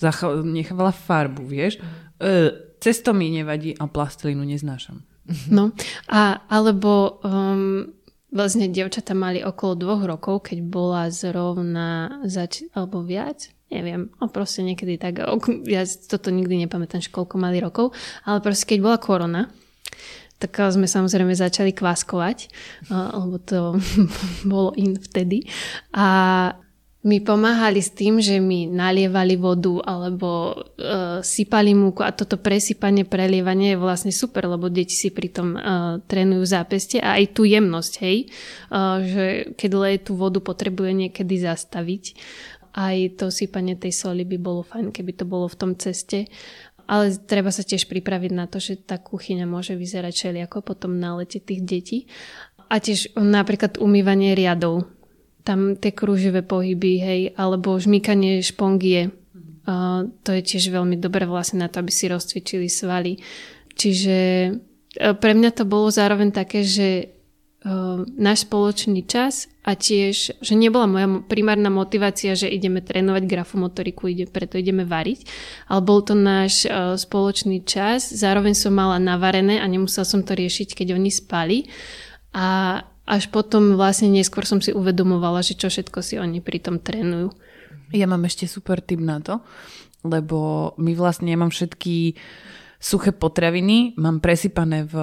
Zacha- 0.00 0.40
nechávala 0.40 0.96
farbu, 0.96 1.44
vieš. 1.44 1.76
E, 2.16 2.67
cesto 2.80 3.14
mi 3.14 3.30
nevadí 3.30 3.74
a 3.78 3.86
plastelinu 3.86 4.46
neznášam. 4.46 5.02
No, 5.52 5.76
a, 6.08 6.40
alebo 6.48 7.20
um, 7.20 7.84
vlastne 8.32 8.72
devčata 8.72 9.12
mali 9.12 9.44
okolo 9.44 9.72
dvoch 9.76 10.02
rokov, 10.08 10.48
keď 10.48 10.58
bola 10.64 11.12
zrovna 11.12 12.20
zač- 12.24 12.64
alebo 12.72 13.04
viac, 13.04 13.52
neviem, 13.68 14.08
no 14.08 14.24
proste 14.32 14.64
niekedy 14.64 14.96
tak, 14.96 15.20
ja 15.68 15.82
toto 15.84 16.32
nikdy 16.32 16.64
nepamätám, 16.64 17.04
koľko 17.12 17.36
mali 17.36 17.60
rokov, 17.60 17.92
ale 18.24 18.40
proste 18.40 18.64
keď 18.64 18.78
bola 18.80 18.96
korona, 18.96 19.42
tak 20.38 20.54
sme 20.54 20.86
samozrejme 20.86 21.34
začali 21.34 21.74
kváskovať, 21.74 22.48
lebo 22.88 23.36
to 23.42 23.76
bolo 24.50 24.70
in 24.78 24.96
vtedy. 24.96 25.44
A 25.92 26.06
mi 27.08 27.24
pomáhali 27.24 27.80
s 27.80 27.96
tým, 27.96 28.20
že 28.20 28.36
mi 28.36 28.68
nalievali 28.68 29.40
vodu 29.40 29.80
alebo 29.80 30.52
uh, 30.52 31.24
sypali 31.24 31.72
múku 31.72 32.04
a 32.04 32.12
toto 32.12 32.36
presypanie, 32.36 33.08
prelievanie 33.08 33.72
je 33.72 33.80
vlastne 33.80 34.12
super, 34.12 34.44
lebo 34.44 34.68
deti 34.68 34.92
si 34.92 35.08
pritom 35.08 35.48
uh, 35.56 35.60
trénujú 36.04 36.44
zápeste 36.44 37.00
a 37.00 37.16
aj 37.16 37.32
tú 37.32 37.48
jemnosť, 37.48 37.92
hej, 38.04 38.28
uh, 38.68 39.00
že 39.00 39.24
keď 39.56 39.70
leje 39.72 39.98
tú 40.04 40.20
vodu, 40.20 40.36
potrebuje 40.44 41.08
niekedy 41.08 41.40
zastaviť. 41.40 42.04
Aj 42.76 42.96
to 43.16 43.32
sypanie 43.32 43.74
tej 43.74 43.96
soli 43.96 44.28
by 44.28 44.36
bolo 44.36 44.60
fajn, 44.60 44.92
keby 44.92 45.16
to 45.16 45.24
bolo 45.24 45.48
v 45.48 45.56
tom 45.56 45.72
ceste. 45.80 46.28
Ale 46.88 47.16
treba 47.16 47.52
sa 47.52 47.64
tiež 47.64 47.88
pripraviť 47.88 48.32
na 48.32 48.48
to, 48.48 48.60
že 48.60 48.80
tá 48.80 49.00
kuchyňa 49.00 49.44
môže 49.48 49.76
vyzerať 49.76 50.12
všelijako 50.12 50.64
potom 50.64 50.96
na 50.96 51.16
lete 51.16 51.40
tých 51.40 51.60
detí. 51.64 51.98
A 52.68 52.80
tiež 52.80 53.16
napríklad 53.16 53.80
umývanie 53.80 54.36
riadov 54.36 54.88
tam 55.48 55.80
tie 55.80 55.96
kruživé 55.96 56.44
pohyby, 56.44 56.92
hej, 57.00 57.20
alebo 57.40 57.80
žmýkanie 57.80 58.44
špongie. 58.44 59.08
Uh, 59.64 60.12
to 60.20 60.36
je 60.36 60.44
tiež 60.44 60.68
veľmi 60.68 61.00
dobré 61.00 61.24
vlastne 61.24 61.64
na 61.64 61.72
to, 61.72 61.80
aby 61.80 61.88
si 61.88 62.04
rozcvičili 62.08 62.68
svaly. 62.68 63.16
Čiže 63.72 64.16
uh, 64.52 65.16
pre 65.16 65.32
mňa 65.32 65.50
to 65.56 65.64
bolo 65.64 65.88
zároveň 65.88 66.32
také, 66.36 66.64
že 66.64 66.88
uh, 67.64 68.04
náš 68.16 68.44
spoločný 68.44 69.08
čas 69.08 69.48
a 69.64 69.76
tiež, 69.76 70.40
že 70.40 70.54
nebola 70.56 70.88
moja 70.88 71.08
primárna 71.24 71.72
motivácia, 71.72 72.36
že 72.36 72.48
ideme 72.48 72.84
trénovať 72.84 73.24
grafomotoriku, 73.24 74.08
ide, 74.08 74.28
preto 74.28 74.56
ideme 74.60 74.84
variť, 74.84 75.24
ale 75.68 75.80
bol 75.80 76.04
to 76.04 76.12
náš 76.12 76.68
uh, 76.68 76.96
spoločný 76.96 77.64
čas, 77.64 78.08
zároveň 78.12 78.52
som 78.52 78.72
mala 78.72 79.00
navarené 79.00 79.60
a 79.60 79.68
nemusela 79.68 80.04
som 80.04 80.20
to 80.20 80.36
riešiť, 80.36 80.76
keď 80.76 80.96
oni 80.96 81.08
spali 81.12 81.68
a 82.36 82.80
až 83.08 83.32
potom 83.32 83.80
vlastne 83.80 84.12
neskôr 84.12 84.44
som 84.44 84.60
si 84.60 84.76
uvedomovala, 84.76 85.40
že 85.40 85.56
čo 85.56 85.72
všetko 85.72 86.04
si 86.04 86.20
oni 86.20 86.44
pri 86.44 86.60
tom 86.60 86.76
trénujú. 86.76 87.32
Ja 87.96 88.04
mám 88.04 88.28
ešte 88.28 88.44
super 88.44 88.84
tip 88.84 89.00
na 89.00 89.24
to, 89.24 89.40
lebo 90.04 90.70
my 90.76 90.92
vlastne, 90.92 91.32
ja 91.32 91.40
mám 91.40 91.48
všetky 91.48 92.20
suché 92.78 93.10
potraviny, 93.10 93.98
mám 93.98 94.22
presypané 94.22 94.86
v 94.86 94.94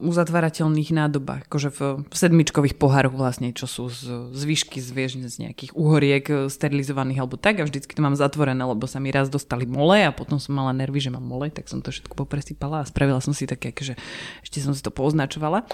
uzatvárateľných 0.00 0.88
nádobách, 0.88 1.44
akože 1.52 1.68
v, 1.76 1.80
sedmičkových 2.08 2.80
pohároch 2.80 3.12
vlastne, 3.12 3.52
čo 3.52 3.68
sú 3.68 3.92
z, 3.92 4.32
z 4.32 4.42
výšky, 4.48 4.80
z, 4.80 4.88
vieš, 4.88 5.12
z 5.20 5.36
nejakých 5.44 5.76
uhoriek 5.76 6.24
eh, 6.32 6.38
sterilizovaných 6.48 7.20
alebo 7.20 7.36
tak 7.36 7.60
a 7.60 7.68
vždycky 7.68 7.92
to 7.92 8.00
mám 8.00 8.16
zatvorené, 8.16 8.64
lebo 8.64 8.88
sa 8.88 9.04
mi 9.04 9.12
raz 9.12 9.28
dostali 9.28 9.68
mole 9.68 10.00
a 10.00 10.16
potom 10.16 10.40
som 10.40 10.56
mala 10.56 10.72
nervy, 10.72 10.96
že 10.96 11.12
mám 11.12 11.28
mole, 11.28 11.52
tak 11.52 11.68
som 11.68 11.84
to 11.84 11.92
všetko 11.92 12.16
popresypala 12.16 12.80
a 12.80 12.88
spravila 12.88 13.20
som 13.20 13.36
si 13.36 13.44
také, 13.44 13.76
akože 13.76 14.00
ešte 14.40 14.64
som 14.64 14.72
si 14.72 14.80
to 14.80 14.88
poznačovala 14.88 15.68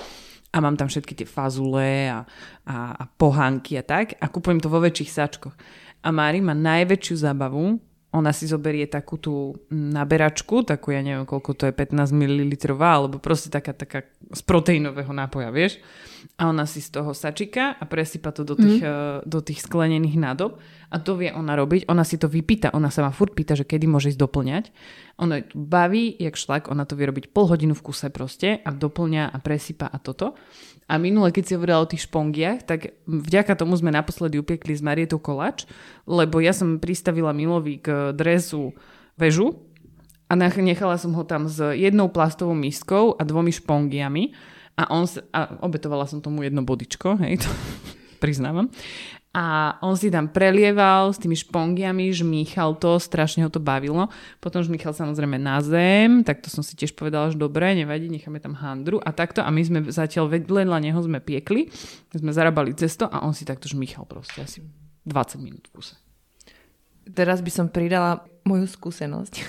a 0.50 0.56
mám 0.58 0.74
tam 0.74 0.90
všetky 0.90 1.14
tie 1.14 1.28
fazule 1.28 2.10
a, 2.10 2.26
a, 2.66 2.76
a 2.98 3.04
pohánky 3.06 3.78
a 3.78 3.84
tak 3.86 4.18
a 4.18 4.26
kúpujem 4.26 4.58
to 4.58 4.66
vo 4.66 4.82
väčších 4.82 5.10
sačkoch. 5.10 5.54
A 6.00 6.08
Mári 6.10 6.40
má 6.40 6.56
najväčšiu 6.56 7.14
zábavu, 7.22 7.78
ona 8.10 8.34
si 8.34 8.50
zoberie 8.50 8.90
takú 8.90 9.22
tú 9.22 9.54
naberačku, 9.70 10.66
takú 10.66 10.90
ja 10.90 10.98
neviem 10.98 11.22
koľko 11.22 11.54
to 11.54 11.62
je, 11.70 11.72
15 11.74 12.10
ml, 12.10 12.58
alebo 12.82 13.22
proste 13.22 13.54
taká, 13.54 13.70
taká 13.70 14.02
z 14.34 14.42
proteínového 14.42 15.14
nápoja, 15.14 15.54
vieš. 15.54 15.78
A 16.34 16.50
ona 16.50 16.66
si 16.66 16.82
z 16.82 16.90
toho 16.90 17.14
sačika 17.14 17.78
a 17.78 17.86
presypa 17.86 18.34
to 18.34 18.42
do 18.42 18.58
tých, 18.58 18.82
mm. 18.82 19.24
do 19.24 19.40
tých 19.40 19.62
sklenených 19.62 20.18
nádob 20.20 20.58
a 20.90 20.96
to 20.98 21.16
vie 21.16 21.30
ona 21.30 21.54
robiť. 21.54 21.86
Ona 21.86 22.02
si 22.02 22.18
to 22.18 22.26
vypýta, 22.26 22.74
ona 22.74 22.90
sa 22.90 23.06
ma 23.06 23.14
furt 23.14 23.32
pýta, 23.32 23.54
že 23.54 23.62
kedy 23.62 23.86
môže 23.86 24.10
ísť 24.10 24.20
doplňať. 24.20 24.64
Ono 25.22 25.32
je 25.38 25.46
baví, 25.54 26.10
jak 26.18 26.34
šlak, 26.34 26.66
ona 26.66 26.82
to 26.84 26.98
vie 26.98 27.06
robiť 27.06 27.30
pol 27.30 27.46
hodinu 27.46 27.78
v 27.78 27.84
kuse 27.86 28.10
proste 28.10 28.58
a 28.58 28.68
doplňa 28.74 29.30
a 29.30 29.36
presypa 29.38 29.86
a 29.86 29.96
toto. 30.02 30.34
A 30.90 30.98
minule, 30.98 31.30
keď 31.30 31.44
si 31.46 31.54
hovorila 31.54 31.78
o 31.78 31.86
tých 31.86 32.10
špongiach, 32.10 32.66
tak 32.66 32.98
vďaka 33.06 33.54
tomu 33.54 33.78
sme 33.78 33.94
naposledy 33.94 34.42
upiekli 34.42 34.74
z 34.74 34.82
Marietou 34.82 35.22
kolač, 35.22 35.62
lebo 36.02 36.42
ja 36.42 36.50
som 36.50 36.82
pristavila 36.82 37.30
Milovi 37.30 37.78
k 37.78 38.10
dresu 38.10 38.74
väžu 39.14 39.54
a 40.26 40.34
nechala 40.34 40.98
som 40.98 41.14
ho 41.14 41.22
tam 41.22 41.46
s 41.46 41.62
jednou 41.78 42.10
plastovou 42.10 42.58
miskou 42.58 43.14
a 43.14 43.22
dvomi 43.22 43.54
špongiami 43.54 44.34
a, 44.74 44.90
on 44.90 45.06
sa, 45.06 45.22
a 45.30 45.62
obetovala 45.62 46.10
som 46.10 46.18
tomu 46.18 46.42
jedno 46.42 46.66
bodičko, 46.66 47.22
hej, 47.22 47.46
to 47.46 47.50
priznávam. 48.22 48.66
A 49.30 49.78
on 49.86 49.94
si 49.94 50.10
tam 50.10 50.26
prelieval 50.26 51.14
s 51.14 51.22
tými 51.22 51.38
špongiami, 51.38 52.10
žmýchal 52.10 52.74
to, 52.82 52.98
strašne 52.98 53.46
ho 53.46 53.50
to 53.50 53.62
bavilo. 53.62 54.10
Potom 54.42 54.58
žmýchal 54.58 54.90
samozrejme 54.90 55.38
na 55.38 55.62
zem, 55.62 56.26
tak 56.26 56.42
to 56.42 56.50
som 56.50 56.66
si 56.66 56.74
tiež 56.74 56.98
povedala, 56.98 57.30
že 57.30 57.38
dobre, 57.38 57.78
nevadí, 57.78 58.10
necháme 58.10 58.42
tam 58.42 58.58
handru 58.58 58.98
a 58.98 59.14
takto. 59.14 59.38
A 59.46 59.54
my 59.54 59.62
sme 59.62 59.78
zatiaľ 59.86 60.34
vedľa 60.34 60.82
neho 60.82 60.98
sme 60.98 61.22
piekli, 61.22 61.70
sme 62.10 62.34
zarábali 62.34 62.74
cesto 62.74 63.06
a 63.06 63.22
on 63.22 63.30
si 63.30 63.46
takto 63.46 63.70
žmýchal 63.70 64.02
proste 64.02 64.42
asi 64.42 64.66
20 65.06 65.38
minút 65.46 65.70
v 65.70 65.78
kuse. 65.78 65.94
Teraz 67.06 67.38
by 67.38 67.50
som 67.54 67.66
pridala 67.70 68.26
moju 68.42 68.66
skúsenosť. 68.66 69.34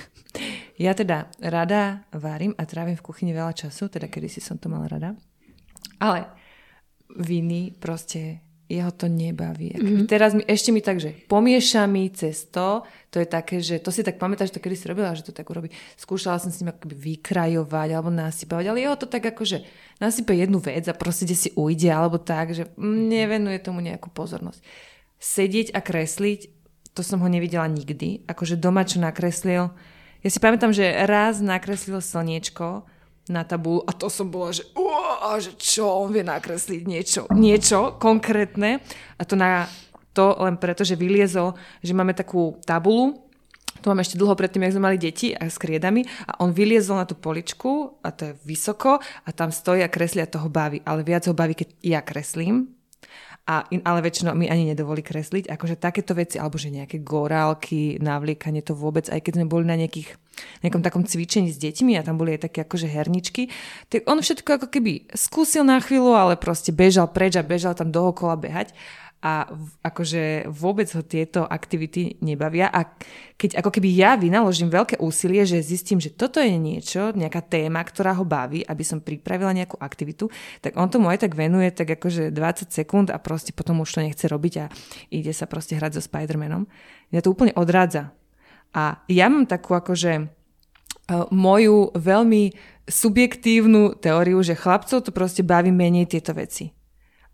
Ja 0.81 0.97
teda 0.97 1.29
rada 1.37 2.09
varím 2.09 2.57
a 2.57 2.65
trávim 2.65 2.97
v 2.97 3.05
kuchyni 3.05 3.37
veľa 3.37 3.53
času, 3.53 3.85
teda 3.85 4.09
kedy 4.09 4.25
si 4.25 4.41
som 4.41 4.57
to 4.57 4.65
mala 4.65 4.89
rada. 4.89 5.13
Ale 6.01 6.25
viny 7.21 7.77
proste 7.77 8.41
jeho 8.71 8.91
to 8.95 9.11
nebaví. 9.11 9.75
Mm-hmm. 9.75 10.07
Teraz 10.07 10.31
mi, 10.31 10.47
ešte 10.47 10.71
mi 10.71 10.79
tak, 10.79 11.03
že 11.03 11.11
pomieša 11.27 11.83
mi 11.91 12.07
cesto, 12.07 12.87
to 13.11 13.19
je 13.19 13.27
také, 13.27 13.59
že 13.59 13.83
to 13.83 13.91
si 13.91 14.07
tak 14.07 14.15
pamätáš, 14.15 14.55
to 14.55 14.63
kedy 14.63 14.79
si 14.79 14.87
robila, 14.87 15.11
že 15.11 15.27
to 15.27 15.35
tak 15.35 15.51
urobí. 15.51 15.67
Skúšala 15.99 16.39
som 16.39 16.47
s 16.47 16.63
ním 16.63 16.71
akoby 16.71 16.95
vykrajovať 16.95 17.89
alebo 17.91 18.07
nasypať, 18.07 18.63
ale 18.71 18.79
jeho 18.79 18.95
to 18.95 19.11
tak 19.11 19.27
ako, 19.27 19.43
že 19.43 19.57
nasype 19.99 20.31
jednu 20.31 20.63
vec 20.63 20.87
a 20.87 20.95
proste 20.95 21.27
si 21.35 21.51
ujde 21.59 21.91
alebo 21.91 22.15
tak, 22.15 22.55
že 22.55 22.71
nevenuje 22.79 23.59
tomu 23.59 23.83
nejakú 23.83 24.07
pozornosť. 24.07 24.63
Sedieť 25.19 25.75
a 25.75 25.83
kresliť, 25.83 26.47
to 26.95 27.03
som 27.03 27.19
ho 27.19 27.27
nevidela 27.27 27.67
nikdy. 27.67 28.23
Akože 28.27 28.55
doma, 28.55 28.87
čo 28.87 29.03
nakreslil. 29.03 29.71
Ja 30.21 30.29
si 30.29 30.39
pamätám, 30.39 30.71
že 30.71 30.87
raz 31.05 31.43
nakreslil 31.43 31.99
slniečko 31.99 32.87
na 33.31 33.47
tabulu 33.47 33.81
a 33.87 33.95
to 33.95 34.11
som 34.11 34.27
bola, 34.27 34.51
že, 34.51 34.67
uá, 34.75 35.39
že 35.39 35.55
čo, 35.55 35.87
on 35.87 36.11
vie 36.11 36.21
nakresliť 36.21 36.81
niečo, 36.83 37.21
niečo 37.31 37.95
konkrétne. 37.97 38.83
A 39.15 39.23
to 39.23 39.39
na 39.39 39.71
to 40.11 40.35
len 40.43 40.59
preto, 40.59 40.83
že 40.83 40.99
vyliezol, 40.99 41.55
že 41.79 41.95
máme 41.95 42.11
takú 42.11 42.59
tabulu, 42.67 43.31
to 43.81 43.89
mám 43.89 44.03
ešte 44.03 44.19
dlho 44.19 44.37
predtým, 44.37 44.61
jak 44.61 44.77
sme 44.77 44.93
mali 44.93 44.97
deti 45.01 45.33
a 45.33 45.49
s 45.49 45.57
kriedami. 45.57 46.05
A 46.29 46.43
on 46.43 46.53
vyliezol 46.53 47.01
na 47.01 47.09
tú 47.09 47.17
poličku 47.17 47.97
a 48.05 48.13
to 48.13 48.29
je 48.29 48.37
vysoko 48.45 49.01
a 49.01 49.29
tam 49.33 49.49
stojí 49.49 49.81
a 49.81 49.89
kreslí 49.89 50.21
a 50.21 50.29
toho 50.29 50.51
baví. 50.53 50.85
Ale 50.85 51.01
viac 51.01 51.25
ho 51.25 51.33
baví, 51.33 51.57
keď 51.57 51.69
ja 51.81 51.99
kreslím, 52.05 52.69
a 53.49 53.65
in, 53.73 53.81
ale 53.81 54.05
väčšinou 54.05 54.37
mi 54.37 54.45
ani 54.45 54.69
nedovolí 54.69 55.01
kresliť. 55.01 55.49
Akože 55.49 55.81
takéto 55.81 56.13
veci, 56.13 56.37
alebo 56.37 56.61
že 56.61 56.69
nejaké 56.69 57.01
gorálky, 57.01 57.97
navliekanie 57.97 58.61
to 58.61 58.77
vôbec, 58.77 59.09
aj 59.09 59.17
keď 59.17 59.41
sme 59.41 59.45
boli 59.49 59.65
na 59.65 59.73
nejakých, 59.75 60.13
nejakom 60.61 60.85
takom 60.85 61.03
cvičení 61.03 61.49
s 61.49 61.57
deťmi 61.57 61.97
a 61.97 62.05
tam 62.05 62.21
boli 62.21 62.37
aj 62.37 62.51
také 62.51 62.61
akože 62.63 62.85
herničky, 62.85 63.49
tak 63.89 64.05
on 64.05 64.21
všetko 64.21 64.61
ako 64.61 64.67
keby 64.69 65.09
skúsil 65.17 65.65
na 65.65 65.81
chvíľu, 65.81 66.13
ale 66.13 66.37
proste 66.37 66.69
bežal 66.69 67.09
preč 67.09 67.33
a 67.35 67.43
bežal 67.43 67.73
tam 67.73 67.89
dohokola 67.89 68.37
behať 68.37 68.77
a 69.21 69.45
akože 69.85 70.49
vôbec 70.49 70.89
ho 70.97 71.05
tieto 71.05 71.45
aktivity 71.45 72.17
nebavia 72.25 72.73
a 72.73 72.89
keď 73.37 73.61
ako 73.61 73.69
keby 73.69 73.89
ja 73.93 74.17
vynaložím 74.17 74.73
veľké 74.73 74.97
úsilie, 74.97 75.45
že 75.45 75.61
zistím, 75.61 76.01
že 76.01 76.09
toto 76.09 76.41
je 76.41 76.57
niečo, 76.57 77.13
nejaká 77.13 77.45
téma, 77.45 77.85
ktorá 77.85 78.17
ho 78.17 78.25
baví, 78.25 78.65
aby 78.65 78.81
som 78.81 78.97
pripravila 78.97 79.53
nejakú 79.53 79.77
aktivitu, 79.77 80.33
tak 80.65 80.73
on 80.73 80.89
tomu 80.89 81.13
aj 81.13 81.29
tak 81.29 81.37
venuje 81.37 81.69
tak 81.69 82.01
akože 82.01 82.33
20 82.33 82.73
sekúnd 82.73 83.13
a 83.13 83.21
proste 83.21 83.53
potom 83.53 83.85
už 83.85 83.93
to 83.93 83.99
nechce 84.01 84.25
robiť 84.25 84.53
a 84.57 84.65
ide 85.13 85.33
sa 85.37 85.45
proste 85.45 85.77
hrať 85.77 85.97
so 85.97 86.01
Spider-Manom. 86.01 86.65
Ja 87.13 87.21
to 87.21 87.29
úplne 87.29 87.53
odrádza. 87.53 88.09
A 88.73 89.05
ja 89.05 89.29
mám 89.29 89.45
takú 89.45 89.77
akože 89.77 90.11
e, 90.17 90.23
moju 91.29 91.93
veľmi 91.93 92.57
subjektívnu 92.89 94.01
teóriu, 94.01 94.41
že 94.41 94.57
chlapcov 94.57 95.05
to 95.05 95.13
proste 95.13 95.45
baví 95.45 95.69
menej 95.69 96.09
tieto 96.09 96.33
veci 96.33 96.73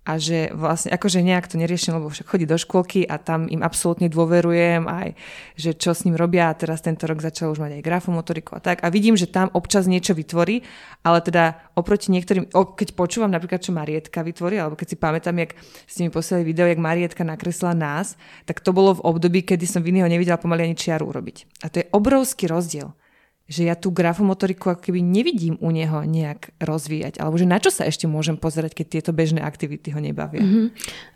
a 0.08 0.16
že 0.16 0.56
vlastne 0.56 0.96
akože 0.96 1.20
nejak 1.20 1.52
to 1.52 1.60
neriešim, 1.60 2.00
lebo 2.00 2.08
však 2.08 2.32
chodí 2.32 2.48
do 2.48 2.56
škôlky 2.56 3.04
a 3.04 3.20
tam 3.20 3.52
im 3.52 3.60
absolútne 3.60 4.08
dôverujem 4.08 4.88
aj, 4.88 5.20
že 5.60 5.76
čo 5.76 5.92
s 5.92 6.08
ním 6.08 6.16
robia 6.16 6.48
a 6.48 6.56
teraz 6.56 6.80
tento 6.80 7.04
rok 7.12 7.20
začal 7.20 7.52
už 7.52 7.60
mať 7.60 7.76
aj 7.76 7.84
grafomotoriku 7.84 8.56
a 8.56 8.64
tak 8.64 8.80
a 8.82 8.88
vidím, 8.88 9.20
že 9.20 9.28
tam 9.28 9.52
občas 9.52 9.84
niečo 9.84 10.16
vytvorí, 10.16 10.64
ale 11.04 11.20
teda 11.20 11.60
oproti 11.76 12.16
niektorým, 12.16 12.48
keď 12.56 12.96
počúvam 12.96 13.28
napríklad, 13.28 13.60
čo 13.60 13.76
Marietka 13.76 14.24
vytvorí, 14.24 14.56
alebo 14.56 14.80
keď 14.80 14.88
si 14.88 14.96
pamätám, 14.96 15.36
jak 15.44 15.60
ste 15.84 16.08
mi 16.08 16.10
poslali 16.10 16.48
video, 16.48 16.64
jak 16.64 16.80
Marietka 16.80 17.28
nakresla 17.28 17.76
nás, 17.76 18.16
tak 18.48 18.64
to 18.64 18.72
bolo 18.72 18.96
v 18.96 19.04
období, 19.04 19.44
kedy 19.44 19.68
som 19.68 19.84
v 19.84 19.92
iného 19.92 20.08
nevidela 20.08 20.40
pomaly 20.40 20.72
ani 20.72 20.80
čiaru 20.80 21.12
urobiť. 21.12 21.68
A 21.68 21.68
to 21.68 21.84
je 21.84 21.86
obrovský 21.92 22.48
rozdiel 22.48 22.96
že 23.48 23.64
ja 23.64 23.80
tú 23.80 23.96
grafomotoriku 23.96 24.76
ako 24.76 24.92
keby 24.92 25.00
nevidím 25.00 25.56
u 25.64 25.72
neho 25.72 26.04
nejak 26.04 26.52
rozvíjať, 26.60 27.24
alebo 27.24 27.40
že 27.40 27.48
na 27.48 27.64
čo 27.64 27.72
sa 27.72 27.88
ešte 27.88 28.04
môžem 28.04 28.36
pozerať, 28.36 28.76
keď 28.76 28.86
tieto 29.00 29.12
bežné 29.16 29.40
aktivity 29.40 29.96
ho 29.96 30.04
nebavia. 30.04 30.44
Mm-hmm. 30.44 30.66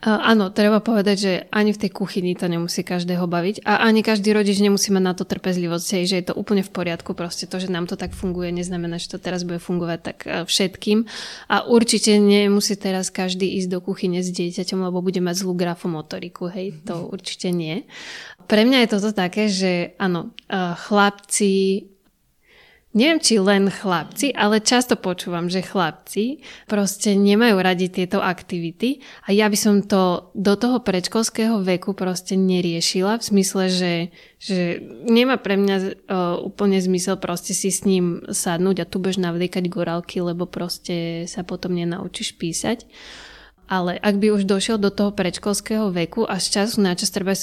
Uh, 0.07 0.19
áno, 0.31 0.47
treba 0.47 0.79
povedať, 0.79 1.15
že 1.19 1.31
ani 1.51 1.75
v 1.75 1.81
tej 1.83 1.91
kuchyni 1.91 2.31
to 2.39 2.47
nemusí 2.47 2.87
každého 2.87 3.27
baviť 3.27 3.67
a 3.67 3.83
ani 3.83 3.99
každý 3.99 4.31
rodič 4.31 4.63
nemusí 4.63 4.95
mať 4.95 5.03
na 5.03 5.13
to 5.13 5.27
trpezlivosť, 5.27 6.07
že 6.07 6.15
je 6.23 6.25
to 6.31 6.33
úplne 6.39 6.63
v 6.63 6.71
poriadku, 6.71 7.11
proste 7.11 7.51
to, 7.51 7.59
že 7.59 7.67
nám 7.67 7.91
to 7.91 7.99
tak 7.99 8.15
funguje, 8.15 8.55
neznamená, 8.55 8.95
že 8.95 9.11
to 9.11 9.19
teraz 9.19 9.43
bude 9.43 9.59
fungovať 9.59 9.99
tak 9.99 10.17
uh, 10.23 10.47
všetkým 10.47 11.03
a 11.51 11.67
určite 11.67 12.15
nemusí 12.15 12.79
teraz 12.79 13.11
každý 13.11 13.59
ísť 13.59 13.67
do 13.67 13.79
kuchyne 13.83 14.23
s 14.23 14.31
dieťaťom, 14.31 14.79
lebo 14.87 15.03
bude 15.03 15.19
mať 15.19 15.35
zlú 15.43 15.51
grafomotoriku, 15.51 16.47
hej, 16.47 16.79
to 16.87 16.95
mm-hmm. 16.95 17.11
určite 17.11 17.51
nie. 17.51 17.83
Pre 18.47 18.63
mňa 18.63 18.87
je 18.87 18.91
toto 18.95 19.11
také, 19.11 19.51
že 19.51 19.99
áno, 19.99 20.31
uh, 20.47 20.79
chlapci 20.79 21.90
Neviem, 22.91 23.23
či 23.23 23.39
len 23.39 23.71
chlapci, 23.71 24.35
ale 24.35 24.59
často 24.59 24.99
počúvam, 24.99 25.47
že 25.47 25.63
chlapci 25.63 26.43
proste 26.67 27.15
nemajú 27.15 27.55
radi 27.63 27.87
tieto 27.87 28.19
aktivity 28.19 28.99
a 29.23 29.31
ja 29.31 29.47
by 29.47 29.55
som 29.55 29.79
to 29.79 30.27
do 30.35 30.59
toho 30.59 30.83
predškolského 30.83 31.63
veku 31.63 31.95
proste 31.95 32.35
neriešila 32.35 33.15
v 33.15 33.23
smysle, 33.23 33.63
že, 33.71 33.93
že 34.43 34.83
nemá 35.07 35.39
pre 35.39 35.55
mňa 35.55 35.77
uh, 35.79 35.87
úplne 36.43 36.83
zmysel 36.83 37.15
proste 37.15 37.55
si 37.55 37.71
s 37.71 37.87
ním 37.87 38.27
sadnúť 38.27 38.83
a 38.83 38.89
tu 38.91 38.99
bež 38.99 39.23
navliekať 39.23 39.71
gorálky, 39.71 40.19
lebo 40.19 40.43
proste 40.43 41.23
sa 41.31 41.47
potom 41.47 41.71
nenaučíš 41.71 42.35
písať. 42.35 42.91
Ale 43.71 43.95
ak 44.03 44.19
by 44.19 44.35
už 44.35 44.43
došiel 44.43 44.75
do 44.75 44.91
toho 44.91 45.15
predškolského 45.15 45.95
veku 45.95 46.27
a 46.27 46.43
z 46.43 46.59
času 46.59 46.83
na 46.83 46.91
čas 46.91 47.07
treba 47.07 47.39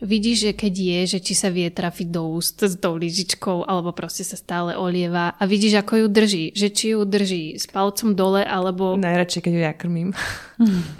vidíš, 0.00 0.50
že 0.50 0.52
keď 0.56 0.74
je, 0.74 1.00
že 1.16 1.18
či 1.20 1.34
sa 1.36 1.48
vie 1.52 1.68
trafiť 1.68 2.08
do 2.08 2.32
úst 2.34 2.60
s 2.60 2.74
tou 2.80 2.96
lyžičkou 2.96 3.68
alebo 3.68 3.92
proste 3.92 4.24
sa 4.24 4.36
stále 4.36 4.74
olieva 4.74 5.36
a 5.36 5.42
vidíš, 5.44 5.80
ako 5.80 6.04
ju 6.04 6.06
drží. 6.08 6.44
Že 6.56 6.68
či 6.72 6.86
ju 6.96 7.00
drží 7.04 7.44
s 7.56 7.68
palcom 7.68 8.16
dole 8.16 8.42
alebo... 8.42 8.96
Najradšej, 8.96 9.42
keď 9.44 9.52
ju 9.52 9.62
ja 9.62 9.72
krmím. 9.76 10.10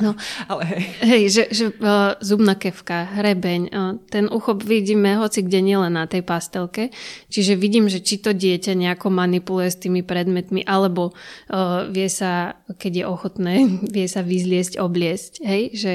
No, 0.00 0.16
ale 0.50 0.62
hej. 0.64 0.82
Hej, 1.04 1.22
že, 1.28 1.44
že 1.52 1.64
uh, 1.68 2.16
zubná 2.24 2.56
kevka, 2.56 3.04
hrebeň, 3.20 3.60
uh, 3.68 3.92
ten 4.08 4.24
uchop 4.32 4.64
vidíme 4.64 5.20
hoci 5.20 5.44
kde 5.44 5.60
nielen 5.60 5.92
na 5.92 6.08
tej 6.08 6.24
pastelke, 6.24 6.88
čiže 7.28 7.60
vidím, 7.60 7.92
že 7.92 8.00
či 8.00 8.16
to 8.16 8.32
dieťa 8.32 8.72
nejako 8.72 9.12
manipuluje 9.12 9.68
s 9.68 9.80
tými 9.80 10.00
predmetmi, 10.00 10.64
alebo 10.64 11.12
uh, 11.12 11.84
vie 11.92 12.08
sa, 12.08 12.56
keď 12.72 12.92
je 12.92 13.04
ochotné, 13.04 13.54
vie 13.96 14.06
sa 14.08 14.24
vyzliesť, 14.24 14.80
obliesť, 14.80 15.44
hej, 15.44 15.62
že 15.76 15.92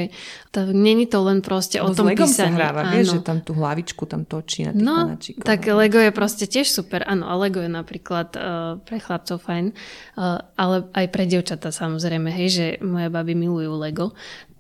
to, 0.56 0.72
není 0.72 1.04
to 1.12 1.20
len 1.20 1.44
proste 1.44 1.84
o 1.84 1.92
tom 1.92 2.16
písaní. 2.16 2.32
sa 2.32 2.48
hráva, 2.48 2.96
vieš, 2.96 3.20
že 3.20 3.28
tam 3.28 3.44
tú 3.44 3.52
hlavičku 3.52 4.08
tam 4.08 4.24
točí 4.24 4.64
na 4.64 4.72
tých 4.72 4.88
No, 4.88 5.20
tak 5.44 5.68
Lego 5.68 6.00
je 6.00 6.16
proste 6.16 6.48
tiež 6.48 6.72
super, 6.72 7.04
áno, 7.04 7.28
a 7.28 7.36
Lego 7.36 7.60
je 7.60 7.68
napríklad 7.68 8.32
uh, 8.40 8.80
pre 8.88 9.04
chlapcov 9.04 9.44
fajn, 9.44 9.76
uh, 9.76 10.40
ale 10.56 10.88
aj 10.96 11.06
pre 11.12 11.28
dievčata 11.28 11.76
samozrejme, 11.76 12.32
hej, 12.32 12.48
že 12.48 12.66
babi 13.12 13.36
miluje 13.36 13.66
milujú 13.66 13.82
Lego. 13.82 14.06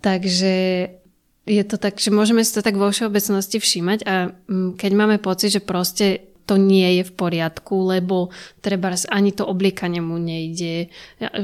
Takže 0.02 0.56
je 1.46 1.64
to 1.66 1.78
tak, 1.78 2.02
že 2.02 2.10
môžeme 2.10 2.42
si 2.42 2.52
to 2.54 2.66
tak 2.66 2.74
vo 2.74 2.90
všeobecnosti 2.90 3.62
všímať 3.62 4.00
a 4.10 4.34
mm, 4.34 4.82
keď 4.82 4.92
máme 4.98 5.18
pocit, 5.22 5.54
že 5.54 5.62
proste 5.62 6.35
to 6.46 6.62
nie 6.62 7.02
je 7.02 7.04
v 7.10 7.16
poriadku, 7.18 7.90
lebo 7.90 8.30
treba 8.62 8.94
ani 9.10 9.34
to 9.34 9.44
obliekanie 9.46 10.00
mu 10.00 10.22
nejde, 10.22 10.94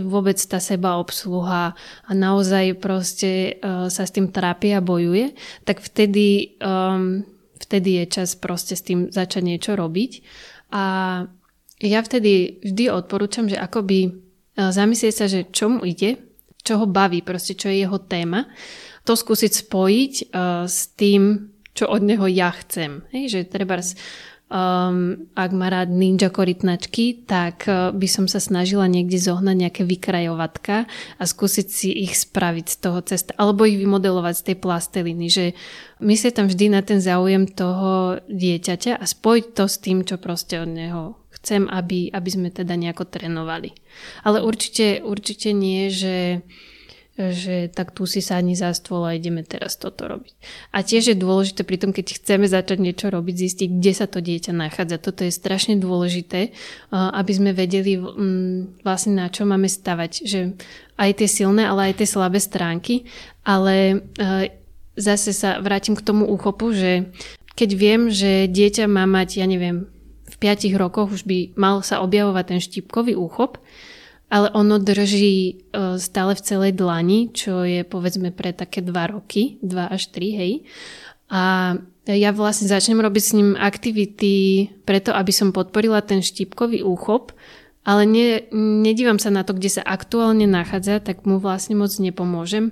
vôbec 0.06 0.38
tá 0.38 0.62
seba 0.62 1.02
obsluha 1.02 1.74
a 2.06 2.12
naozaj 2.14 2.78
proste 2.78 3.58
uh, 3.60 3.89
sa 3.89 4.06
s 4.06 4.14
tým 4.14 4.30
trápi 4.30 4.78
a 4.78 4.80
bojuje, 4.80 5.34
tak 5.66 5.82
vtedy, 5.82 6.58
um, 6.62 7.26
vtedy 7.58 8.06
je 8.06 8.22
čas 8.22 8.38
proste 8.38 8.78
s 8.78 8.86
tým 8.86 9.10
začať 9.10 9.41
niečo 9.41 9.74
robiť. 9.74 10.12
A 10.72 10.84
ja 11.82 11.99
vtedy 12.06 12.62
vždy 12.62 12.93
odporúčam, 12.93 13.49
že 13.49 13.58
akoby 13.58 13.99
uh, 14.08 14.70
zamyslieť 14.70 15.14
sa, 15.18 15.26
že 15.26 15.49
čo 15.49 15.74
mu 15.74 15.82
ide, 15.82 16.22
čo 16.62 16.78
ho 16.78 16.86
baví, 16.86 17.26
proste 17.26 17.58
čo 17.58 17.74
je 17.74 17.82
jeho 17.82 17.97
téma, 17.97 18.45
to 19.02 19.18
skúsiť 19.18 19.66
spojiť 19.66 20.14
uh, 20.30 20.70
s 20.70 20.93
tým, 20.93 21.49
čo 21.74 21.89
od 21.89 22.06
neho 22.06 22.30
ja 22.30 22.54
chcem. 22.54 23.02
Hej, 23.10 23.26
že 23.34 23.39
treba 23.49 23.82
um, 24.52 25.32
ak 25.32 25.52
má 25.56 25.72
rád 25.72 25.88
ninja 25.88 26.28
korytnačky, 26.28 27.24
tak 27.24 27.66
uh, 27.72 27.95
by 27.95 28.08
som 28.12 28.28
sa 28.28 28.43
snažila 28.43 28.86
niekde 28.91 29.16
zohnať 29.16 29.56
nejaké 29.56 29.82
vykrajovatka 29.88 30.86
a 31.16 31.24
skúsiť 31.24 31.68
si 31.72 31.89
ich 31.95 32.20
spraviť 32.20 32.66
z 32.68 32.78
toho 32.84 32.99
cesta, 33.02 33.32
alebo 33.39 33.64
ich 33.64 33.80
vymodelovať 33.80 34.36
z 34.36 34.45
tej 34.52 34.58
plasteliny, 34.60 35.28
že 35.32 35.45
myslieť 36.04 36.43
tam 36.43 36.47
vždy 36.52 36.66
na 36.68 36.84
ten 36.84 36.99
záujem 36.99 37.47
toho 37.47 38.20
dieťaťa 38.28 38.99
a 38.99 39.06
spojiť 39.08 39.45
to 39.56 39.64
s 39.66 39.76
tým, 39.80 40.04
čo 40.04 40.20
proste 40.20 40.60
od 40.60 40.70
neho 40.70 41.22
chcem, 41.41 41.66
aby, 41.72 42.14
aby 42.14 42.30
sme 42.30 42.54
teda 42.54 42.78
nejako 42.78 43.10
trénovali. 43.10 43.74
Ale 44.22 44.45
určite, 44.45 45.02
určite 45.02 45.56
nie, 45.58 45.89
že 45.89 46.45
že 47.20 47.68
tak 47.68 47.91
tu 47.91 48.07
si 48.07 48.24
sadni 48.24 48.55
za 48.55 48.72
stôl 48.72 49.03
a 49.03 49.14
ideme 49.14 49.43
teraz 49.43 49.76
toto 49.76 50.07
robiť. 50.07 50.32
A 50.72 50.80
tiež 50.80 51.12
je 51.12 51.18
dôležité 51.20 51.68
pri 51.68 51.78
tom, 51.78 51.91
keď 51.91 52.18
chceme 52.18 52.47
začať 52.47 52.80
niečo 52.80 53.12
robiť, 53.12 53.36
zistiť, 53.36 53.70
kde 53.78 53.91
sa 53.91 54.07
to 54.07 54.24
dieťa 54.24 54.55
nachádza. 54.55 54.97
Toto 54.97 55.28
je 55.28 55.32
strašne 55.36 55.76
dôležité, 55.76 56.55
aby 56.91 57.32
sme 57.36 57.51
vedeli 57.51 57.99
vlastne 58.82 59.20
na 59.20 59.28
čo 59.28 59.43
máme 59.43 59.68
stavať. 59.68 60.12
Že 60.24 60.39
aj 60.95 61.12
tie 61.20 61.28
silné, 61.28 61.68
ale 61.68 61.91
aj 61.91 61.99
tie 61.99 62.07
slabé 62.07 62.39
stránky. 62.39 63.03
Ale 63.43 64.07
zase 64.95 65.36
sa 65.36 65.59
vrátim 65.59 65.99
k 65.99 66.05
tomu 66.07 66.32
úchopu, 66.32 66.72
že 66.72 67.12
keď 67.59 67.70
viem, 67.76 68.01
že 68.07 68.47
dieťa 68.47 68.88
má 68.88 69.03
mať, 69.03 69.43
ja 69.43 69.45
neviem, 69.45 69.91
5 70.39 70.74
rokoch 70.80 71.12
už 71.12 71.28
by 71.28 71.53
mal 71.59 71.84
sa 71.86 72.01
objavovať 72.01 72.45
ten 72.47 72.59
štípkový 72.64 73.14
úchop, 73.14 73.59
ale 74.32 74.48
ono 74.56 74.80
drží 74.80 75.36
e, 75.36 75.54
stále 76.00 76.40
v 76.40 76.42
celej 76.42 76.72
dlani, 76.80 77.36
čo 77.36 77.68
je 77.68 77.84
povedzme 77.84 78.32
pre 78.32 78.56
také 78.56 78.80
2 78.80 78.96
roky, 79.12 79.60
2 79.60 79.92
až 79.92 80.08
3, 80.16 80.40
hej. 80.40 80.54
A 81.28 81.76
ja 82.08 82.32
vlastne 82.32 82.72
začnem 82.72 83.04
robiť 83.04 83.24
s 83.24 83.36
ním 83.36 83.60
aktivity 83.60 84.68
preto, 84.88 85.12
aby 85.12 85.36
som 85.36 85.52
podporila 85.52 86.00
ten 86.00 86.24
štípkový 86.24 86.80
úchop, 86.82 87.36
ale 87.84 88.08
ne, 88.08 88.28
nedívam 88.56 89.20
sa 89.20 89.30
na 89.36 89.44
to, 89.44 89.52
kde 89.52 89.80
sa 89.80 89.84
aktuálne 89.84 90.48
nachádza, 90.48 91.04
tak 91.04 91.28
mu 91.28 91.38
vlastne 91.38 91.76
moc 91.76 91.92
nepomôžem 91.92 92.72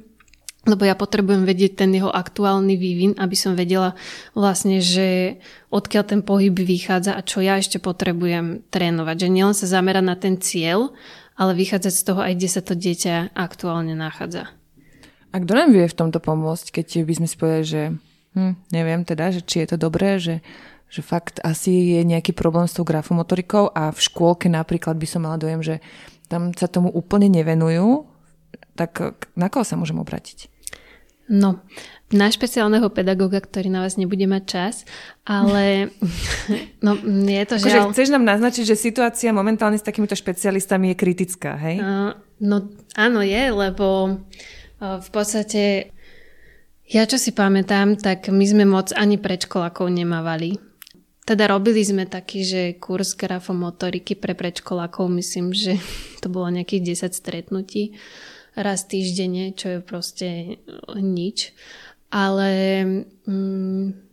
lebo 0.68 0.84
ja 0.84 0.92
potrebujem 0.92 1.48
vedieť 1.48 1.80
ten 1.80 1.96
jeho 1.96 2.12
aktuálny 2.12 2.76
vývin, 2.76 3.16
aby 3.16 3.32
som 3.32 3.56
vedela 3.56 3.96
vlastne, 4.36 4.84
že 4.84 5.40
odkiaľ 5.72 6.04
ten 6.04 6.20
pohyb 6.20 6.52
vychádza 6.52 7.16
a 7.16 7.24
čo 7.24 7.40
ja 7.40 7.56
ešte 7.56 7.80
potrebujem 7.80 8.68
trénovať. 8.68 9.16
Že 9.24 9.30
nielen 9.32 9.56
sa 9.56 9.72
zamerať 9.72 10.04
na 10.04 10.16
ten 10.20 10.36
cieľ, 10.36 10.92
ale 11.40 11.56
vychádzať 11.56 11.94
z 11.96 12.04
toho 12.04 12.20
aj, 12.20 12.36
kde 12.36 12.50
sa 12.52 12.62
to 12.62 12.76
dieťa 12.76 13.32
aktuálne 13.32 13.96
nachádza. 13.96 14.52
A 15.32 15.36
kto 15.40 15.56
nám 15.56 15.72
vie 15.72 15.88
v 15.88 15.96
tomto 15.96 16.20
pomôcť, 16.20 16.84
keď 16.84 17.08
by 17.08 17.14
sme 17.16 17.28
si 17.32 17.36
povedali, 17.40 17.66
že 17.66 17.82
hm, 18.36 18.54
neviem 18.76 19.02
teda, 19.08 19.32
že 19.32 19.42
či 19.48 19.64
je 19.64 19.68
to 19.72 19.78
dobré, 19.80 20.20
že, 20.20 20.44
že 20.92 21.00
fakt 21.00 21.40
asi 21.40 21.96
je 21.96 22.02
nejaký 22.04 22.36
problém 22.36 22.68
s 22.68 22.76
tou 22.76 22.84
grafomotorikou 22.84 23.72
a 23.72 23.96
v 23.96 24.00
škôlke 24.04 24.52
napríklad 24.52 25.00
by 25.00 25.08
som 25.08 25.24
mala 25.24 25.40
dojem, 25.40 25.64
že 25.64 25.76
tam 26.28 26.52
sa 26.52 26.68
tomu 26.68 26.92
úplne 26.92 27.32
nevenujú, 27.32 28.10
tak 28.76 29.24
na 29.40 29.48
koho 29.48 29.64
sa 29.64 29.80
môžem 29.80 29.98
obratiť? 30.02 30.52
No, 31.30 31.62
na 32.10 32.28
špeciálneho 32.34 32.90
pedagóga, 32.90 33.38
ktorý 33.38 33.70
na 33.70 33.86
vás 33.86 33.94
nebude 33.94 34.26
mať 34.26 34.44
čas, 34.50 34.76
ale 35.26 35.94
no, 36.86 36.98
je 37.06 37.46
to 37.46 37.56
akože 37.58 37.70
žiaľ... 37.70 37.84
Akože 37.86 37.94
chceš 37.94 38.10
nám 38.10 38.26
naznačiť, 38.26 38.64
že 38.66 38.76
situácia 38.76 39.30
momentálne 39.30 39.78
s 39.78 39.86
takýmito 39.86 40.18
špecialistami 40.18 40.94
je 40.94 40.96
kritická, 40.98 41.54
hej? 41.58 41.78
Uh, 41.78 42.12
no 42.42 42.66
áno 42.98 43.22
je, 43.22 43.44
lebo 43.54 44.18
uh, 44.18 44.98
v 44.98 45.10
podstate 45.14 45.94
ja 46.90 47.06
čo 47.06 47.22
si 47.22 47.30
pamätám, 47.30 48.02
tak 48.02 48.34
my 48.34 48.46
sme 48.50 48.66
moc 48.66 48.90
ani 48.98 49.22
predškolákov 49.22 49.94
nemávali. 49.94 50.58
Teda 51.22 51.46
robili 51.46 51.86
sme 51.86 52.10
taký, 52.10 52.42
že 52.42 52.62
kurz 52.82 53.14
grafomotoriky 53.14 54.18
pre 54.18 54.34
predškolákov, 54.34 55.06
myslím, 55.14 55.54
že 55.54 55.78
to 56.26 56.34
bolo 56.34 56.50
nejakých 56.50 57.06
10 57.06 57.14
stretnutí 57.14 57.94
raz 58.58 58.90
týždenne, 58.90 59.54
čo 59.54 59.78
je 59.78 59.80
proste 59.86 60.28
nič. 60.98 61.54
Ale 62.12 62.86
mm, 63.28 64.09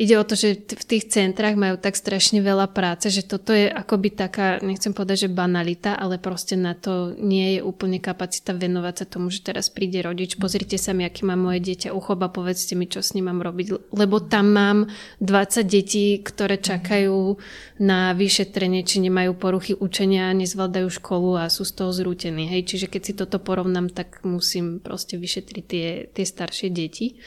ide 0.00 0.16
o 0.16 0.24
to, 0.24 0.32
že 0.32 0.64
v 0.64 0.84
tých 0.88 1.12
centrách 1.12 1.60
majú 1.60 1.76
tak 1.76 1.92
strašne 1.92 2.40
veľa 2.40 2.72
práce, 2.72 3.12
že 3.12 3.20
toto 3.20 3.52
je 3.52 3.68
akoby 3.68 4.08
taká, 4.16 4.56
nechcem 4.64 4.96
povedať, 4.96 5.28
že 5.28 5.36
banalita, 5.36 5.92
ale 5.92 6.16
proste 6.16 6.56
na 6.56 6.72
to 6.72 7.12
nie 7.20 7.56
je 7.56 7.60
úplne 7.60 8.00
kapacita 8.00 8.56
venovať 8.56 8.94
sa 8.96 9.04
tomu, 9.04 9.28
že 9.28 9.44
teraz 9.44 9.68
príde 9.68 10.00
rodič, 10.00 10.40
pozrite 10.40 10.80
sa 10.80 10.96
mi, 10.96 11.04
aký 11.04 11.28
má 11.28 11.36
moje 11.36 11.60
dieťa 11.60 11.92
uchop 11.92 12.24
a 12.24 12.32
povedzte 12.32 12.72
mi, 12.80 12.88
čo 12.88 13.04
s 13.04 13.12
ním 13.12 13.28
mám 13.28 13.44
robiť. 13.44 13.92
Lebo 13.92 14.24
tam 14.24 14.56
mám 14.56 14.78
20 15.20 15.68
detí, 15.68 16.16
ktoré 16.24 16.56
čakajú 16.56 17.36
na 17.84 18.16
vyšetrenie, 18.16 18.88
či 18.88 19.04
nemajú 19.04 19.36
poruchy 19.36 19.76
učenia, 19.76 20.32
nezvládajú 20.32 20.88
školu 20.88 21.44
a 21.44 21.52
sú 21.52 21.68
z 21.68 21.76
toho 21.76 21.92
zrútení. 21.92 22.48
Hej? 22.48 22.72
Čiže 22.72 22.86
keď 22.88 23.02
si 23.04 23.12
toto 23.12 23.36
porovnám, 23.36 23.92
tak 23.92 24.24
musím 24.24 24.80
proste 24.80 25.20
vyšetriť 25.20 25.64
tie, 25.68 26.08
tie 26.08 26.24
staršie 26.24 26.72
deti. 26.72 27.20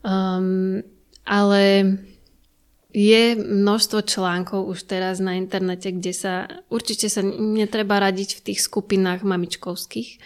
Um, 0.00 0.80
ale 1.28 1.84
je 2.88 3.36
množstvo 3.36 4.00
článkov 4.00 4.64
už 4.64 4.88
teraz 4.88 5.20
na 5.20 5.36
internete, 5.36 5.92
kde 5.92 6.12
sa 6.16 6.34
určite 6.72 7.12
sa 7.12 7.20
netreba 7.20 8.00
radiť 8.00 8.40
v 8.40 8.44
tých 8.48 8.64
skupinách 8.64 9.28
mamičkovských. 9.28 10.16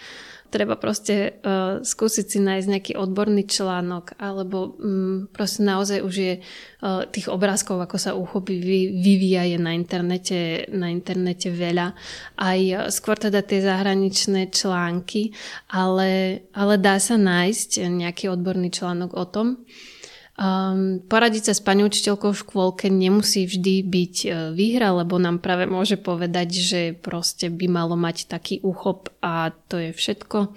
Treba 0.52 0.76
proste 0.76 1.40
uh, 1.40 1.80
skúsiť 1.80 2.26
si 2.28 2.36
nájsť 2.36 2.68
nejaký 2.68 2.92
odborný 3.00 3.48
článok, 3.48 4.20
alebo 4.20 4.76
um, 4.76 5.24
proste 5.32 5.64
naozaj 5.64 6.04
už 6.04 6.14
je 6.14 6.34
uh, 6.38 7.08
tých 7.08 7.32
obrázkov, 7.32 7.80
ako 7.80 7.96
sa 7.96 8.12
uchopí, 8.12 8.60
vy, 8.60 9.00
vyvíja 9.00 9.48
je 9.48 9.56
na 9.56 9.72
internete, 9.72 10.68
na 10.68 10.92
internete 10.92 11.48
veľa. 11.48 11.96
Aj 12.36 12.60
uh, 12.60 12.92
skôr 12.92 13.16
teda 13.16 13.40
tie 13.40 13.64
zahraničné 13.64 14.52
články, 14.52 15.32
ale, 15.72 16.44
ale 16.52 16.76
dá 16.76 17.00
sa 17.00 17.16
nájsť 17.16 17.88
nejaký 17.88 18.28
odborný 18.28 18.68
článok 18.68 19.16
o 19.16 19.24
tom. 19.24 19.64
Um, 20.32 21.04
poradiť 21.04 21.52
sa 21.52 21.54
s 21.54 21.60
pani 21.60 21.84
učiteľkou 21.84 22.32
v 22.32 22.40
škôlke 22.40 22.86
nemusí 22.88 23.44
vždy 23.44 23.84
byť 23.84 24.16
uh, 24.24 24.32
výhra, 24.56 24.96
lebo 24.96 25.20
nám 25.20 25.44
práve 25.44 25.68
môže 25.68 26.00
povedať, 26.00 26.48
že 26.56 26.80
proste 26.96 27.52
by 27.52 27.68
malo 27.68 28.00
mať 28.00 28.32
taký 28.32 28.64
úchop 28.64 29.12
a 29.20 29.52
to 29.68 29.76
je 29.76 29.90
všetko. 29.92 30.56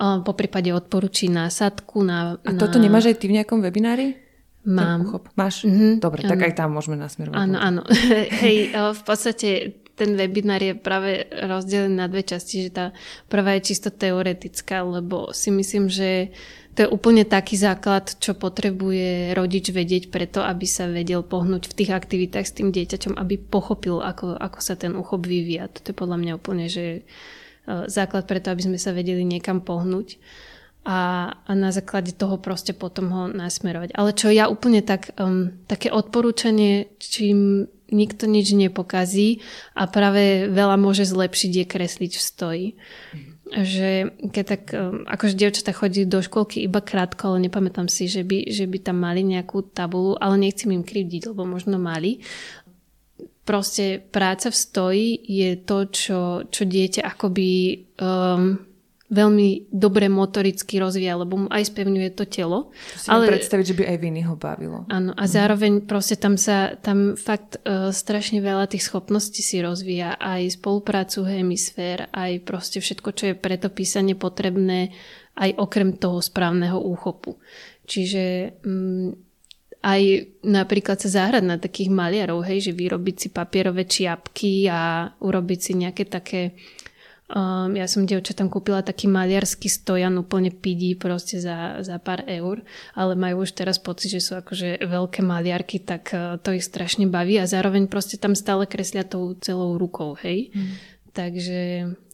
Uh, 0.00 0.24
po 0.24 0.32
prípade 0.32 0.72
odporúči 0.72 1.28
násadku. 1.28 2.00
Na, 2.00 2.40
a 2.40 2.50
toto 2.56 2.80
na... 2.80 2.88
nemáš 2.88 3.12
aj 3.12 3.16
ty 3.20 3.28
v 3.28 3.36
nejakom 3.36 3.60
webinári? 3.60 4.16
Mám. 4.64 5.20
Máš? 5.36 5.68
Mm-hmm, 5.68 5.92
Dobre, 6.00 6.24
tak 6.24 6.40
aj 6.40 6.52
tam 6.56 6.76
môžeme 6.76 6.96
nasmerovať. 6.96 7.36
Áno, 7.36 7.56
áno. 7.60 7.82
Hej, 8.44 8.72
v 8.72 9.02
podstate 9.04 9.80
ten 10.00 10.16
webinár 10.16 10.64
je 10.64 10.72
práve 10.72 11.28
rozdelený 11.28 11.92
na 11.92 12.08
dve 12.08 12.24
časti, 12.24 12.68
že 12.68 12.70
tá 12.72 12.86
prvá 13.28 13.60
je 13.60 13.72
čisto 13.72 13.92
teoretická, 13.92 14.80
lebo 14.80 15.32
si 15.36 15.52
myslím, 15.52 15.92
že 15.92 16.32
to 16.80 16.88
je 16.88 16.96
úplne 16.96 17.28
taký 17.28 17.60
základ, 17.60 18.08
čo 18.24 18.32
potrebuje 18.32 19.36
rodič 19.36 19.68
vedieť 19.68 20.08
preto, 20.08 20.40
aby 20.40 20.64
sa 20.64 20.88
vedel 20.88 21.20
pohnúť 21.20 21.68
v 21.68 21.76
tých 21.76 21.92
aktivitách 21.92 22.48
s 22.48 22.56
tým 22.56 22.72
dieťaťom, 22.72 23.20
aby 23.20 23.36
pochopil, 23.36 24.00
ako, 24.00 24.32
ako 24.40 24.58
sa 24.64 24.80
ten 24.80 24.96
uchop 24.96 25.28
vyvíja. 25.28 25.68
To 25.68 25.92
je 25.92 25.92
podľa 25.92 26.16
mňa 26.16 26.32
úplne, 26.40 26.72
že 26.72 26.84
e, 26.88 27.00
základ 27.84 28.24
preto, 28.24 28.48
aby 28.48 28.64
sme 28.64 28.78
sa 28.80 28.96
vedeli 28.96 29.28
niekam 29.28 29.60
pohnúť 29.60 30.16
a, 30.88 31.28
a 31.44 31.52
na 31.52 31.68
základe 31.68 32.16
toho 32.16 32.40
proste 32.40 32.72
potom 32.72 33.12
ho 33.12 33.22
nasmerovať. 33.28 33.92
Ale 33.92 34.16
čo 34.16 34.32
ja 34.32 34.48
úplne 34.48 34.80
tak, 34.80 35.12
um, 35.20 35.52
také 35.68 35.92
odporúčanie, 35.92 36.96
čím 36.96 37.68
nikto 37.92 38.24
nič 38.24 38.56
nepokazí 38.56 39.44
a 39.76 39.84
práve 39.84 40.48
veľa 40.48 40.80
môže 40.80 41.04
zlepšiť 41.04 41.52
je 41.60 41.64
kresliť 41.68 42.12
v 42.16 42.22
stoji. 42.24 42.66
Že 43.50 44.14
keď 44.30 44.44
tak, 44.46 44.62
um, 44.70 45.02
akože 45.10 45.34
dievčatá 45.34 45.74
chodí 45.74 46.06
do 46.06 46.22
školky 46.22 46.62
iba 46.62 46.78
krátko, 46.78 47.34
ale 47.34 47.50
nepamätám 47.50 47.90
si, 47.90 48.06
že 48.06 48.22
by, 48.22 48.46
že 48.46 48.70
by 48.70 48.78
tam 48.78 49.02
mali 49.02 49.26
nejakú 49.26 49.74
tabulu, 49.74 50.14
ale 50.22 50.38
nechcem 50.38 50.70
im 50.70 50.86
krivdiť, 50.86 51.34
lebo 51.34 51.42
možno 51.42 51.74
mali. 51.74 52.22
Proste 53.42 53.98
práca 53.98 54.54
v 54.54 54.56
stoji 54.56 55.06
je 55.26 55.50
to, 55.66 55.78
čo, 55.90 56.20
čo 56.46 56.62
dieťa 56.62 57.02
akoby 57.02 57.50
um, 57.98 58.69
veľmi 59.10 59.74
dobre 59.74 60.06
motoricky 60.06 60.78
rozvíja, 60.78 61.18
lebo 61.18 61.44
mu 61.44 61.46
aj 61.50 61.66
spevňuje 61.74 62.14
to 62.14 62.24
telo. 62.30 62.70
Si 62.94 63.10
ale 63.10 63.26
predstaviť, 63.26 63.66
že 63.66 63.76
by 63.82 63.84
aj 63.90 63.98
viny 63.98 64.22
ho 64.22 64.38
bavilo. 64.38 64.86
Áno, 64.86 65.10
a 65.18 65.24
zároveň 65.26 65.82
proste 65.82 66.14
tam 66.14 66.38
sa, 66.38 66.78
tam 66.78 67.18
fakt 67.18 67.58
uh, 67.66 67.90
strašne 67.90 68.38
veľa 68.38 68.70
tých 68.70 68.86
schopností 68.86 69.42
si 69.42 69.58
rozvíja, 69.58 70.14
aj 70.14 70.62
spoluprácu 70.62 71.26
hemisfér, 71.26 72.06
aj 72.14 72.46
proste 72.46 72.78
všetko, 72.78 73.08
čo 73.10 73.24
je 73.30 73.34
preto 73.34 73.66
písanie 73.66 74.14
potrebné, 74.14 74.94
aj 75.34 75.58
okrem 75.58 75.98
toho 75.98 76.22
správneho 76.22 76.78
úchopu. 76.78 77.34
Čiže 77.90 78.54
um, 78.62 79.10
aj 79.82 80.02
napríklad 80.44 81.00
sa 81.02 81.08
zahrať 81.08 81.44
na 81.44 81.56
takých 81.56 81.90
maliarov, 81.90 82.44
hej, 82.44 82.70
že 82.70 82.72
vyrobiť 82.76 83.16
si 83.16 83.28
papierové 83.32 83.88
čiapky 83.88 84.68
a 84.68 85.08
urobiť 85.18 85.58
si 85.58 85.72
nejaké 85.74 86.04
také 86.06 86.54
Um, 87.30 87.78
ja 87.78 87.86
som 87.86 88.02
tam 88.10 88.50
kúpila 88.50 88.82
taký 88.82 89.06
maliarský 89.06 89.70
stojan, 89.70 90.18
úplne 90.18 90.50
pidí 90.50 90.98
proste 90.98 91.38
za, 91.38 91.78
za 91.78 92.02
pár 92.02 92.26
eur, 92.26 92.66
ale 92.98 93.14
majú 93.14 93.46
už 93.46 93.54
teraz 93.54 93.78
pocit, 93.78 94.18
že 94.18 94.20
sú 94.20 94.34
akože 94.34 94.82
veľké 94.82 95.22
maliarky, 95.22 95.78
tak 95.78 96.10
uh, 96.10 96.42
to 96.42 96.58
ich 96.58 96.66
strašne 96.66 97.06
baví 97.06 97.38
a 97.38 97.46
zároveň 97.46 97.86
proste 97.86 98.18
tam 98.18 98.34
stále 98.34 98.66
kreslia 98.66 99.06
tou 99.06 99.38
celou 99.38 99.78
rukou, 99.78 100.18
hej. 100.18 100.50
Mm. 100.50 100.74
Takže, 101.14 101.62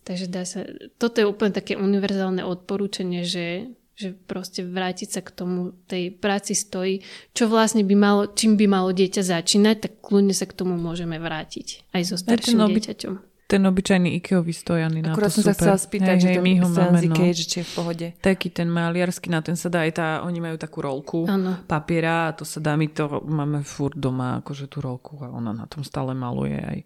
takže 0.04 0.26
dá 0.28 0.44
sa, 0.44 0.68
toto 1.00 1.24
je 1.24 1.24
úplne 1.24 1.56
také 1.56 1.80
univerzálne 1.80 2.44
odporúčanie, 2.44 3.24
že 3.24 3.72
že 3.96 4.12
proste 4.12 4.60
vrátiť 4.60 5.08
sa 5.08 5.20
k 5.24 5.32
tomu, 5.32 5.72
tej 5.88 6.12
práci 6.12 6.52
stojí, 6.52 7.00
čo 7.32 7.48
vlastne 7.48 7.80
by 7.80 7.96
malo, 7.96 8.28
čím 8.28 8.60
by 8.60 8.68
malo 8.68 8.92
dieťa 8.92 9.24
začínať, 9.24 9.76
tak 9.80 9.92
kľudne 10.04 10.36
sa 10.36 10.44
k 10.44 10.52
tomu 10.52 10.76
môžeme 10.76 11.16
vrátiť 11.16 11.96
aj 11.96 12.02
so 12.04 12.20
starším 12.20 12.60
dieťaťom 12.76 13.35
ten 13.46 13.62
obyčajný 13.62 14.18
Ikeový 14.18 14.50
stojaný 14.50 15.06
Akurát 15.06 15.30
na 15.30 15.30
to 15.30 15.38
som 15.38 15.42
super. 15.46 15.54
sa 15.54 15.58
chcela 15.58 15.78
spýtať, 15.78 16.16
hej, 16.18 16.22
že 16.22 16.30
hej, 16.34 16.42
my 16.42 16.52
ho 16.58 16.68
máme, 16.68 16.98
no. 17.06 17.14
Cage, 17.14 17.42
či 17.46 17.56
je 17.62 17.66
v 17.66 17.72
pohode. 17.78 18.06
Taký 18.18 18.48
ten 18.50 18.66
maliarsky, 18.66 19.30
na 19.30 19.38
ten 19.38 19.54
sa 19.54 19.70
dá 19.70 19.86
aj 19.86 19.92
tá, 19.94 20.08
oni 20.26 20.38
majú 20.42 20.58
takú 20.58 20.82
rolku 20.82 21.30
ano. 21.30 21.62
papiera 21.70 22.30
a 22.30 22.34
to 22.34 22.42
sa 22.42 22.58
dá, 22.58 22.74
my 22.74 22.90
to 22.90 23.22
máme 23.22 23.62
furt 23.62 23.94
doma, 23.94 24.42
akože 24.42 24.66
tú 24.66 24.82
rolku 24.82 25.14
a 25.22 25.30
ona 25.30 25.54
na 25.54 25.70
tom 25.70 25.86
stále 25.86 26.10
maluje 26.10 26.58
aj 26.58 26.80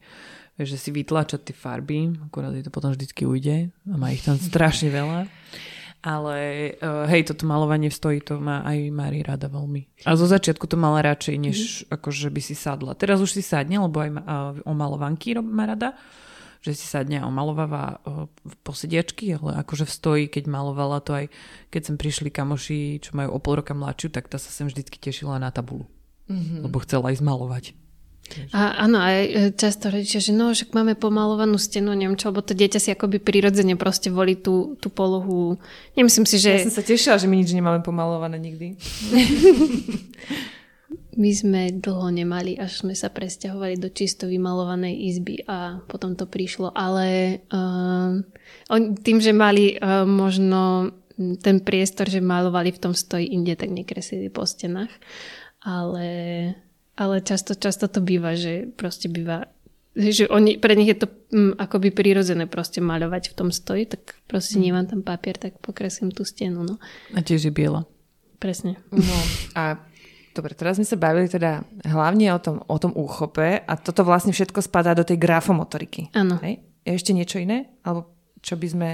že 0.60 0.76
si 0.76 0.92
vytlačať 0.92 1.40
tie 1.40 1.56
farby, 1.56 2.12
akurát 2.20 2.52
je 2.52 2.68
to 2.68 2.68
potom 2.68 2.92
vždycky 2.92 3.24
ujde 3.24 3.72
a 3.72 3.94
má 3.96 4.12
ich 4.12 4.20
tam 4.20 4.36
strašne 4.52 4.92
veľa. 4.92 5.24
Ale 6.00 6.36
uh, 6.80 7.04
hej, 7.12 7.28
toto 7.28 7.44
malovanie 7.44 7.92
v 7.92 7.96
stoji, 7.96 8.18
to 8.24 8.40
má 8.40 8.64
aj 8.64 8.88
Mari 8.88 9.20
rada 9.20 9.52
veľmi. 9.52 10.04
A 10.08 10.16
zo 10.16 10.24
začiatku 10.24 10.64
to 10.64 10.80
mala 10.80 11.04
radšej, 11.04 11.36
než 11.36 11.58
mm. 11.60 11.92
akože 11.92 12.32
by 12.32 12.40
si 12.40 12.56
sadla. 12.56 12.96
Teraz 12.96 13.20
už 13.20 13.36
si 13.36 13.44
sadne, 13.44 13.76
lebo 13.76 14.00
aj 14.00 14.10
uh, 14.16 14.20
o 14.64 14.72
malovanky 14.72 15.36
má 15.40 15.68
rada 15.68 15.96
že 16.60 16.76
si 16.76 16.84
sadne 16.84 17.24
a 17.24 17.28
omalováva 17.28 18.04
v 18.44 18.54
posediačky, 18.60 19.32
ale 19.40 19.56
akože 19.64 19.88
v 19.88 19.96
stoji, 19.96 20.24
keď 20.28 20.44
malovala 20.44 21.00
to 21.00 21.16
aj, 21.16 21.26
keď 21.72 21.82
sem 21.88 21.96
prišli 21.96 22.28
kamoši, 22.28 23.00
čo 23.00 23.16
majú 23.16 23.32
o 23.32 23.38
pol 23.40 23.64
roka 23.64 23.72
mladšiu, 23.72 24.12
tak 24.12 24.28
tá 24.28 24.36
sa 24.36 24.52
sem 24.52 24.68
vždycky 24.68 25.00
tešila 25.00 25.40
na 25.40 25.48
tabulu. 25.48 25.88
Mm-hmm. 26.28 26.60
Lebo 26.68 26.76
chcela 26.84 27.10
aj 27.10 27.24
zmalovať. 27.24 27.64
A, 28.54 28.86
áno, 28.86 29.02
aj 29.02 29.18
e, 29.26 29.30
často 29.58 29.90
rodičia, 29.90 30.22
že 30.22 30.30
no, 30.30 30.54
však 30.54 30.70
máme 30.70 30.94
pomalovanú 30.94 31.58
stenu, 31.58 31.90
neviem 31.98 32.14
čo, 32.14 32.30
lebo 32.30 32.46
to 32.46 32.54
dieťa 32.54 32.78
si 32.78 32.88
akoby 32.94 33.18
prirodzene 33.18 33.74
proste 33.74 34.06
volí 34.12 34.38
tú, 34.38 34.78
tú 34.78 34.86
polohu. 34.86 35.58
Nemyslím 35.98 36.26
si, 36.30 36.38
že... 36.38 36.62
Ja 36.62 36.66
som 36.70 36.78
sa 36.78 36.86
tešila, 36.86 37.18
že 37.18 37.26
my 37.26 37.34
nič 37.42 37.50
nemáme 37.50 37.82
pomalované 37.82 38.38
nikdy. 38.38 38.78
my 41.16 41.30
sme 41.34 41.62
dlho 41.74 42.10
nemali, 42.14 42.54
až 42.54 42.86
sme 42.86 42.94
sa 42.94 43.10
presťahovali 43.10 43.78
do 43.78 43.90
čisto 43.90 44.30
vymalovanej 44.30 44.94
izby 45.10 45.42
a 45.46 45.82
potom 45.90 46.14
to 46.14 46.28
prišlo, 46.28 46.70
ale 46.70 47.40
uh, 47.50 48.20
on, 48.70 48.80
tým, 48.94 49.18
že 49.18 49.34
mali 49.34 49.74
uh, 49.74 50.06
možno 50.06 50.92
ten 51.44 51.60
priestor, 51.60 52.08
že 52.08 52.24
malovali 52.24 52.72
v 52.72 52.80
tom 52.80 52.94
stoji 52.96 53.28
inde, 53.32 53.52
tak 53.52 53.68
nekreslili 53.68 54.32
po 54.32 54.48
stenách. 54.48 54.92
Ale 55.60 56.08
ale 57.00 57.24
často, 57.24 57.56
často 57.56 57.88
to 57.88 58.04
býva, 58.04 58.36
že 58.36 58.68
proste 58.76 59.08
býva 59.08 59.48
že 59.90 60.30
oni, 60.30 60.54
pre 60.54 60.78
nich 60.78 60.86
je 60.86 61.02
to 61.02 61.10
mm, 61.34 61.58
akoby 61.58 61.90
prirodzené 61.90 62.46
proste 62.46 62.78
maľovať 62.78 63.34
v 63.34 63.36
tom 63.36 63.50
stoji, 63.50 63.90
tak 63.90 64.22
proste 64.30 64.54
mm. 64.54 64.62
nemám 64.62 64.86
tam 64.86 65.00
papier, 65.02 65.34
tak 65.34 65.58
pokreslím 65.58 66.14
tú 66.14 66.22
stenu. 66.22 66.62
No. 66.62 66.78
A 67.10 67.18
tiež 67.26 67.50
je 67.50 67.52
biela. 67.52 67.90
Presne. 68.38 68.78
No 68.94 69.18
a 69.58 69.82
dobre, 70.34 70.54
teraz 70.54 70.78
sme 70.78 70.86
sa 70.86 70.96
bavili 70.98 71.26
teda 71.26 71.64
hlavne 71.86 72.32
o 72.34 72.40
tom, 72.40 72.56
o 72.64 72.78
tom 72.78 72.92
úchope 72.94 73.62
a 73.62 73.72
toto 73.78 74.06
vlastne 74.06 74.30
všetko 74.30 74.62
spadá 74.62 74.94
do 74.94 75.06
tej 75.06 75.18
grafomotoriky. 75.18 76.12
Áno. 76.14 76.38
Je 76.40 76.90
ešte 76.90 77.12
niečo 77.12 77.42
iné? 77.42 77.70
Alebo 77.84 78.08
čo 78.40 78.56
by 78.56 78.68
sme 78.68 78.88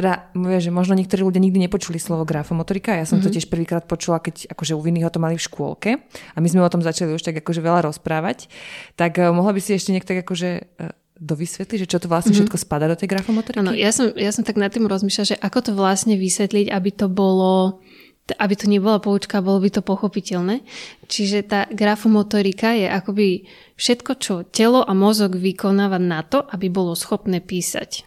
teda, 0.00 0.32
že 0.62 0.72
možno 0.72 0.96
niektorí 0.96 1.20
ľudia 1.20 1.42
nikdy 1.44 1.68
nepočuli 1.68 2.00
slovo 2.00 2.24
grafomotorika. 2.24 2.96
Ja 2.96 3.04
som 3.04 3.20
mm-hmm. 3.20 3.26
to 3.26 3.28
mhm. 3.28 3.34
tiež 3.36 3.46
prvýkrát 3.52 3.84
počula, 3.84 4.22
keď 4.22 4.48
akože 4.48 4.72
u 4.72 4.80
Vinnyho 4.80 5.12
to 5.12 5.20
mali 5.20 5.36
v 5.36 5.44
škôlke 5.44 5.90
a 6.08 6.38
my 6.40 6.48
sme 6.48 6.64
o 6.64 6.72
tom 6.72 6.80
začali 6.80 7.12
už 7.12 7.20
tak 7.20 7.36
akože 7.44 7.60
veľa 7.60 7.84
rozprávať. 7.92 8.48
Tak 8.96 9.20
uh, 9.20 9.28
mohla 9.34 9.52
by 9.52 9.60
si 9.60 9.76
ešte 9.76 9.92
niekto 9.92 10.16
akože 10.16 10.50
uh, 10.80 10.94
dovysvetliť, 11.20 11.78
že 11.84 11.90
čo 11.90 11.98
to 12.00 12.08
vlastne 12.08 12.32
mm-hmm. 12.32 12.48
všetko 12.48 12.56
spada 12.56 12.88
do 12.88 12.96
tej 12.96 13.12
grafomotoriky? 13.12 13.60
Áno, 13.60 13.76
ja 13.76 13.92
som, 13.92 14.08
ja 14.16 14.32
som 14.32 14.40
tak 14.40 14.56
nad 14.56 14.72
tým 14.72 14.88
rozmýšľala, 14.88 15.36
že 15.36 15.36
ako 15.36 15.58
to 15.60 15.72
vlastne 15.76 16.16
vysvetliť, 16.16 16.72
aby 16.72 16.90
to 16.96 17.12
bolo 17.12 17.84
aby 18.36 18.54
to 18.54 18.66
nebola 18.70 19.02
poučka, 19.02 19.42
bolo 19.42 19.62
by 19.62 19.70
to 19.70 19.82
pochopiteľné. 19.82 20.62
Čiže 21.06 21.38
tá 21.46 21.60
grafomotorika 21.70 22.76
je 22.76 22.86
akoby 22.86 23.50
všetko, 23.74 24.12
čo 24.20 24.34
telo 24.46 24.84
a 24.84 24.92
mozog 24.92 25.34
vykonáva 25.38 25.98
na 25.98 26.22
to, 26.22 26.44
aby 26.44 26.70
bolo 26.70 26.94
schopné 26.94 27.42
písať. 27.42 28.06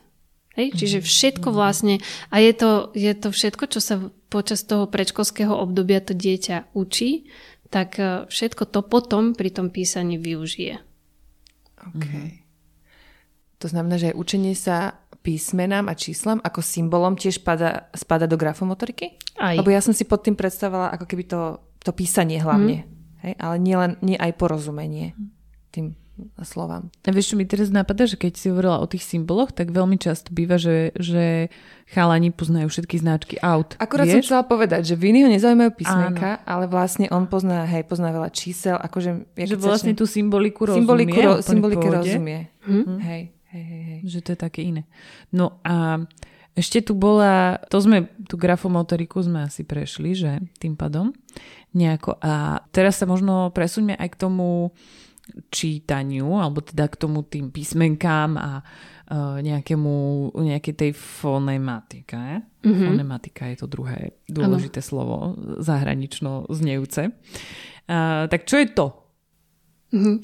Hej? 0.56 0.78
Čiže 0.78 1.00
mhm. 1.02 1.06
všetko 1.06 1.48
vlastne, 1.50 1.96
a 2.30 2.36
je 2.40 2.54
to, 2.54 2.72
je 2.94 3.14
to 3.18 3.30
všetko, 3.34 3.64
čo 3.68 3.80
sa 3.82 3.96
počas 4.30 4.66
toho 4.66 4.90
predškolského 4.90 5.54
obdobia 5.54 6.02
to 6.02 6.18
dieťa 6.18 6.74
učí, 6.74 7.30
tak 7.70 7.98
e, 8.02 8.26
všetko 8.30 8.70
to 8.70 8.82
potom 8.82 9.38
pri 9.38 9.50
tom 9.54 9.70
písaní 9.70 10.18
využije. 10.18 10.82
OK. 11.94 12.02
Mm-hmm. 12.02 12.28
To 13.62 13.68
znamená, 13.72 13.96
že 13.96 14.12
aj 14.12 14.20
učenie 14.20 14.54
sa 14.60 15.00
písmenám 15.24 15.88
a 15.88 15.96
číslam 15.96 16.44
ako 16.44 16.60
symbolom 16.60 17.16
tiež 17.16 17.40
spada, 17.40 17.88
spada 17.96 18.28
do 18.28 18.36
grafomotoriky? 18.36 19.16
Aj. 19.40 19.56
Lebo 19.56 19.72
ja 19.72 19.80
som 19.80 19.96
si 19.96 20.04
pod 20.04 20.22
tým 20.22 20.36
predstavovala 20.36 20.94
ako 21.00 21.06
keby 21.08 21.24
to, 21.26 21.42
to 21.80 21.96
písanie 21.96 22.44
hlavne. 22.44 22.84
Mm. 22.84 22.88
Hej? 23.24 23.34
Ale 23.40 23.56
nie, 23.58 23.76
len, 23.80 23.92
nie 24.04 24.20
aj 24.20 24.36
porozumenie 24.36 25.16
tým 25.72 25.96
slovám. 26.46 26.94
A 27.04 27.10
vieš, 27.10 27.34
čo 27.34 27.36
mi 27.40 27.46
teraz 27.50 27.74
napadá, 27.74 28.06
že 28.06 28.14
keď 28.14 28.38
si 28.38 28.54
hovorila 28.54 28.78
o 28.78 28.86
tých 28.86 29.02
symboloch, 29.02 29.50
tak 29.50 29.74
veľmi 29.74 29.98
často 29.98 30.30
býva, 30.30 30.62
že, 30.62 30.94
že 30.94 31.50
chalani 31.90 32.30
poznajú 32.30 32.70
všetky 32.70 33.02
značky 33.02 33.36
aut. 33.42 33.74
Akurát 33.82 34.06
vieš? 34.06 34.22
som 34.22 34.26
chcela 34.30 34.44
povedať, 34.46 34.94
že 34.94 34.96
viny 34.96 35.26
ho 35.26 35.30
nezaujímajú 35.34 35.72
písmenka, 35.74 36.38
Áno. 36.38 36.46
ale 36.46 36.66
vlastne 36.70 37.10
on 37.10 37.26
pozná, 37.26 37.66
hej, 37.66 37.90
pozná 37.90 38.14
veľa 38.14 38.30
čísel, 38.30 38.78
akože... 38.78 39.34
Že 39.34 39.58
vlastne 39.58 39.98
tú 39.98 40.06
symboliku 40.06 40.70
rozumie. 40.70 40.86
Symboliku, 40.86 41.18
ro, 41.18 41.34
symbolike 41.42 41.88
rozumie. 41.90 42.54
Hm? 42.70 43.02
Hej, 43.02 43.22
hej, 43.54 43.64
hej, 43.64 43.84
hej. 43.86 44.00
Že 44.10 44.20
to 44.26 44.30
je 44.34 44.40
také 44.42 44.62
iné. 44.66 44.84
No 45.30 45.62
a 45.62 46.02
ešte 46.54 46.86
tu 46.86 46.94
bola, 46.94 47.58
to 47.70 47.82
sme, 47.82 48.14
tú 48.30 48.38
grafomotoriku 48.38 49.22
sme 49.26 49.50
asi 49.50 49.66
prešli, 49.66 50.14
že 50.14 50.32
tým 50.62 50.78
pádom 50.78 51.10
nejako. 51.74 52.22
A 52.22 52.62
teraz 52.70 53.02
sa 53.02 53.10
možno 53.10 53.50
presuňme 53.50 53.98
aj 53.98 54.10
k 54.14 54.20
tomu 54.22 54.70
čítaniu, 55.50 56.38
alebo 56.38 56.62
teda 56.62 56.86
k 56.92 57.00
tomu 57.00 57.26
tým 57.26 57.50
písmenkám 57.50 58.38
a 58.38 58.62
uh, 58.62 59.42
nejakému, 59.42 60.30
nejakej 60.38 60.74
tej 60.78 60.92
fonematike. 60.94 62.44
Mm-hmm. 62.62 62.86
Fonematika 62.86 63.50
je 63.50 63.58
to 63.58 63.68
druhé 63.72 64.14
dôležité 64.30 64.84
ano. 64.84 64.90
slovo, 64.94 65.16
zahranično 65.58 66.46
znejúce. 66.54 67.10
Uh, 67.90 68.30
tak 68.30 68.46
čo 68.46 68.62
je 68.62 68.68
to? 68.78 69.03
Mm-hmm. 69.94 70.16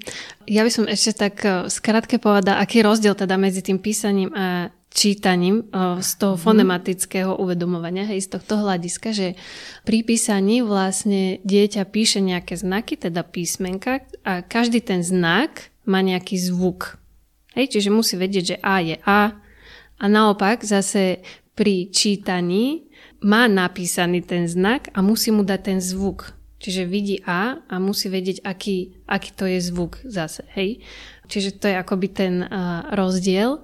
Ja 0.50 0.66
by 0.66 0.72
som 0.74 0.86
ešte 0.90 1.12
tak 1.14 1.36
uh, 1.46 1.70
skrátke 1.70 2.18
povedala, 2.18 2.58
aký 2.58 2.82
je 2.82 2.88
rozdiel 2.90 3.14
teda 3.14 3.38
medzi 3.38 3.62
tým 3.62 3.78
písaním 3.78 4.34
a 4.34 4.74
čítaním 4.90 5.70
z 6.02 6.12
toho 6.18 6.34
mhm. 6.36 6.42
fonematického 6.42 7.38
uvedomovania, 7.38 8.10
hej, 8.10 8.26
z 8.26 8.30
tohto 8.36 8.58
hľadiska, 8.58 9.14
že 9.14 9.38
pri 9.86 10.02
písaní 10.02 10.66
vlastne 10.66 11.38
dieťa 11.46 11.86
píše 11.86 12.20
nejaké 12.20 12.58
znaky, 12.58 12.98
teda 12.98 13.22
písmenka 13.22 14.02
a 14.26 14.42
každý 14.42 14.82
ten 14.82 15.06
znak 15.06 15.70
má 15.86 16.02
nejaký 16.02 16.42
zvuk. 16.42 16.98
Hej, 17.54 17.78
čiže 17.78 17.94
musí 17.94 18.18
vedieť, 18.18 18.46
že 18.46 18.58
A 18.62 18.76
je 18.82 18.98
A 19.06 19.38
a 20.00 20.06
naopak 20.08 20.64
zase 20.64 21.22
pri 21.54 21.92
čítaní 21.92 22.88
má 23.20 23.52
napísaný 23.52 24.24
ten 24.24 24.48
znak 24.48 24.88
a 24.96 25.04
musí 25.04 25.30
mu 25.30 25.44
dať 25.44 25.60
ten 25.60 25.80
zvuk. 25.84 26.39
Čiže 26.60 26.84
vidí 26.84 27.24
A 27.24 27.64
a 27.66 27.76
musí 27.80 28.12
vedieť, 28.12 28.44
aký, 28.44 29.00
aký 29.08 29.32
to 29.32 29.48
je 29.48 29.64
zvuk 29.64 30.04
zase. 30.04 30.44
Hej? 30.54 30.84
Čiže 31.32 31.56
to 31.56 31.66
je 31.72 31.76
akoby 31.80 32.08
ten 32.12 32.44
uh, 32.44 32.84
rozdiel. 32.92 33.64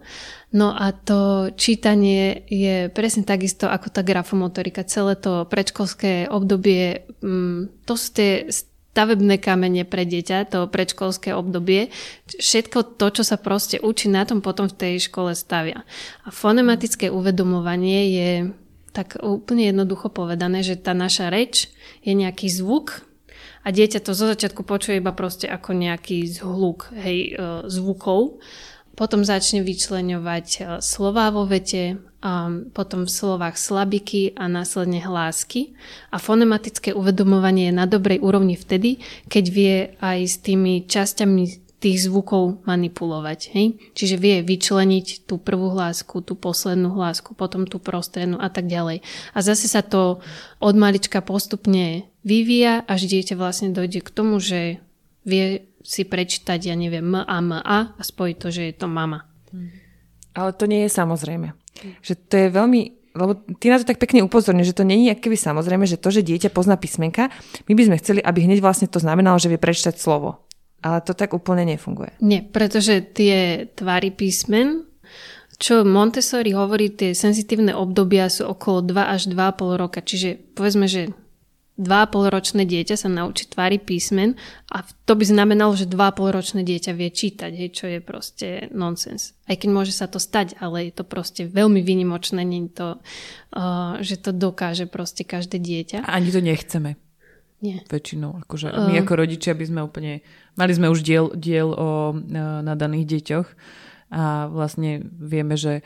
No 0.56 0.72
a 0.72 0.96
to 0.96 1.52
čítanie 1.60 2.48
je 2.48 2.88
presne 2.88 3.28
takisto 3.28 3.68
ako 3.68 3.92
tá 3.92 4.00
grafomotorika. 4.00 4.88
Celé 4.88 5.20
to 5.20 5.44
predškolské 5.44 6.32
obdobie, 6.32 7.04
um, 7.20 7.68
to 7.84 8.00
sú 8.00 8.08
tie 8.16 8.48
stavebné 8.48 9.44
kamene 9.44 9.84
pre 9.84 10.08
dieťa, 10.08 10.48
to 10.48 10.72
predškolské 10.72 11.36
obdobie. 11.36 11.92
Všetko 12.32 12.96
to, 12.96 13.12
čo 13.12 13.28
sa 13.28 13.36
proste 13.36 13.76
učí, 13.84 14.08
na 14.08 14.24
tom 14.24 14.40
potom 14.40 14.72
v 14.72 14.78
tej 14.80 15.12
škole 15.12 15.36
stavia. 15.36 15.84
A 16.24 16.32
fonematické 16.32 17.12
uvedomovanie 17.12 18.00
je 18.16 18.32
tak 18.96 19.20
úplne 19.20 19.68
jednoducho 19.68 20.08
povedané, 20.08 20.64
že 20.64 20.80
tá 20.80 20.96
naša 20.96 21.28
reč 21.28 21.68
je 22.08 22.16
nejaký 22.16 22.48
zvuk 22.48 23.04
a 23.68 23.76
dieťa 23.76 24.00
to 24.00 24.16
zo 24.16 24.32
začiatku 24.32 24.64
počuje 24.64 25.04
iba 25.04 25.12
proste 25.12 25.52
ako 25.52 25.76
nejaký 25.76 26.24
zhluk 26.32 26.96
hej, 26.96 27.36
e, 27.36 27.68
zvukov 27.68 28.40
potom 28.96 29.28
začne 29.28 29.60
vyčleňovať 29.60 30.48
e, 30.56 30.60
slová 30.80 31.28
vo 31.36 31.44
vete, 31.44 32.00
potom 32.74 33.06
v 33.06 33.12
slovách 33.12 33.54
slabiky 33.54 34.34
a 34.34 34.50
následne 34.50 34.98
hlásky. 34.98 35.78
A 36.10 36.18
fonematické 36.18 36.90
uvedomovanie 36.98 37.70
je 37.70 37.78
na 37.78 37.86
dobrej 37.86 38.18
úrovni 38.18 38.58
vtedy, 38.58 38.98
keď 39.30 39.46
vie 39.54 39.76
aj 40.02 40.20
s 40.26 40.36
tými 40.42 40.90
časťami 40.90 41.65
tých 41.80 42.08
zvukov 42.08 42.64
manipulovať. 42.64 43.40
Hej? 43.52 43.66
Čiže 43.94 44.16
vie 44.18 44.42
vyčleniť 44.42 45.28
tú 45.28 45.38
prvú 45.38 45.76
hlásku, 45.76 46.24
tú 46.24 46.34
poslednú 46.34 46.96
hlásku, 46.96 47.36
potom 47.36 47.68
tú 47.68 47.78
prostrednú 47.78 48.40
a 48.40 48.48
tak 48.48 48.72
ďalej. 48.72 49.04
A 49.36 49.40
zase 49.44 49.68
sa 49.68 49.84
to 49.84 50.24
od 50.64 50.76
malička 50.76 51.20
postupne 51.20 52.08
vyvíja, 52.26 52.82
až 52.88 53.06
dieťa 53.12 53.36
vlastne 53.38 53.76
dojde 53.76 54.02
k 54.02 54.10
tomu, 54.10 54.40
že 54.40 54.82
vie 55.28 55.68
si 55.86 56.02
prečítať, 56.02 56.58
ja 56.66 56.74
neviem, 56.74 57.06
M 57.06 57.22
a 57.22 57.38
M 57.38 57.50
a 57.54 57.94
a 57.94 58.02
spojiť 58.02 58.36
to, 58.42 58.48
že 58.50 58.62
je 58.72 58.74
to 58.74 58.88
mama. 58.90 59.30
Ale 60.34 60.52
to 60.58 60.66
nie 60.66 60.88
je 60.88 60.92
samozrejme. 60.92 61.54
Že 62.02 62.14
to 62.28 62.34
je 62.40 62.48
veľmi 62.50 62.82
lebo 63.16 63.40
ty 63.64 63.72
na 63.72 63.80
to 63.80 63.88
tak 63.88 63.96
pekne 63.96 64.28
upozorne, 64.28 64.60
že 64.68 64.76
to 64.76 64.84
je 64.84 65.16
keby 65.16 65.40
samozrejme, 65.40 65.88
že 65.88 65.96
to, 65.96 66.12
že 66.12 66.20
dieťa 66.20 66.52
pozná 66.52 66.76
písmenka, 66.76 67.32
my 67.72 67.74
by 67.74 67.84
sme 67.88 68.00
chceli, 68.04 68.20
aby 68.20 68.44
hneď 68.44 68.60
vlastne 68.60 68.92
to 68.92 69.00
znamenalo, 69.00 69.40
že 69.40 69.48
vie 69.48 69.56
prečítať 69.56 69.96
slovo. 69.96 70.45
Ale 70.86 71.02
to 71.02 71.18
tak 71.18 71.34
úplne 71.34 71.66
nefunguje. 71.66 72.14
Nie, 72.22 72.46
pretože 72.46 73.02
tie 73.02 73.66
tvary 73.74 74.14
písmen, 74.14 74.86
čo 75.58 75.82
Montessori 75.82 76.54
hovorí, 76.54 76.94
tie 76.94 77.18
senzitívne 77.18 77.74
obdobia 77.74 78.30
sú 78.30 78.46
okolo 78.46 78.86
2 78.86 78.94
až 78.94 79.22
2,5 79.34 79.82
roka. 79.82 80.06
Čiže 80.06 80.38
povedzme, 80.54 80.86
že 80.86 81.10
2,5 81.76 82.32
ročné 82.32 82.64
dieťa 82.64 82.96
sa 82.96 83.12
naučí 83.12 83.52
tvári 83.52 83.84
písmen 83.84 84.40
a 84.72 84.88
to 85.04 85.12
by 85.12 85.28
znamenalo, 85.28 85.76
že 85.76 85.92
2,5 85.92 86.32
ročné 86.32 86.62
dieťa 86.64 86.92
vie 86.96 87.12
čítať, 87.12 87.52
hej, 87.52 87.70
čo 87.76 87.86
je 87.92 88.00
proste 88.00 88.48
nonsens. 88.72 89.36
Aj 89.44 89.60
keď 89.60 89.70
môže 89.76 89.92
sa 89.92 90.08
to 90.08 90.16
stať, 90.16 90.56
ale 90.64 90.88
je 90.88 90.94
to 90.96 91.04
proste 91.04 91.44
veľmi 91.52 91.84
vynimočné, 91.84 92.48
nie 92.48 92.72
to, 92.72 93.04
uh, 93.52 94.00
že 94.00 94.24
to 94.24 94.32
dokáže 94.32 94.88
proste 94.88 95.28
každé 95.28 95.60
dieťa. 95.60 96.08
A 96.08 96.16
ani 96.16 96.32
to 96.32 96.40
nechceme. 96.40 96.96
Nie. 97.60 97.84
Väčšinou. 97.92 98.40
Akože 98.48 98.72
my 98.72 98.96
uh, 98.96 99.02
ako 99.04 99.14
rodičia 99.20 99.52
by 99.52 99.66
sme 99.68 99.84
úplne... 99.84 100.24
Mali 100.56 100.72
sme 100.72 100.88
už 100.88 101.04
diel, 101.04 101.32
diel 101.36 101.72
o 101.72 102.12
uh, 102.12 102.60
nadaných 102.64 103.06
deťoch 103.20 103.48
a 104.16 104.48
vlastne 104.48 105.04
vieme, 105.20 105.60
že 105.60 105.84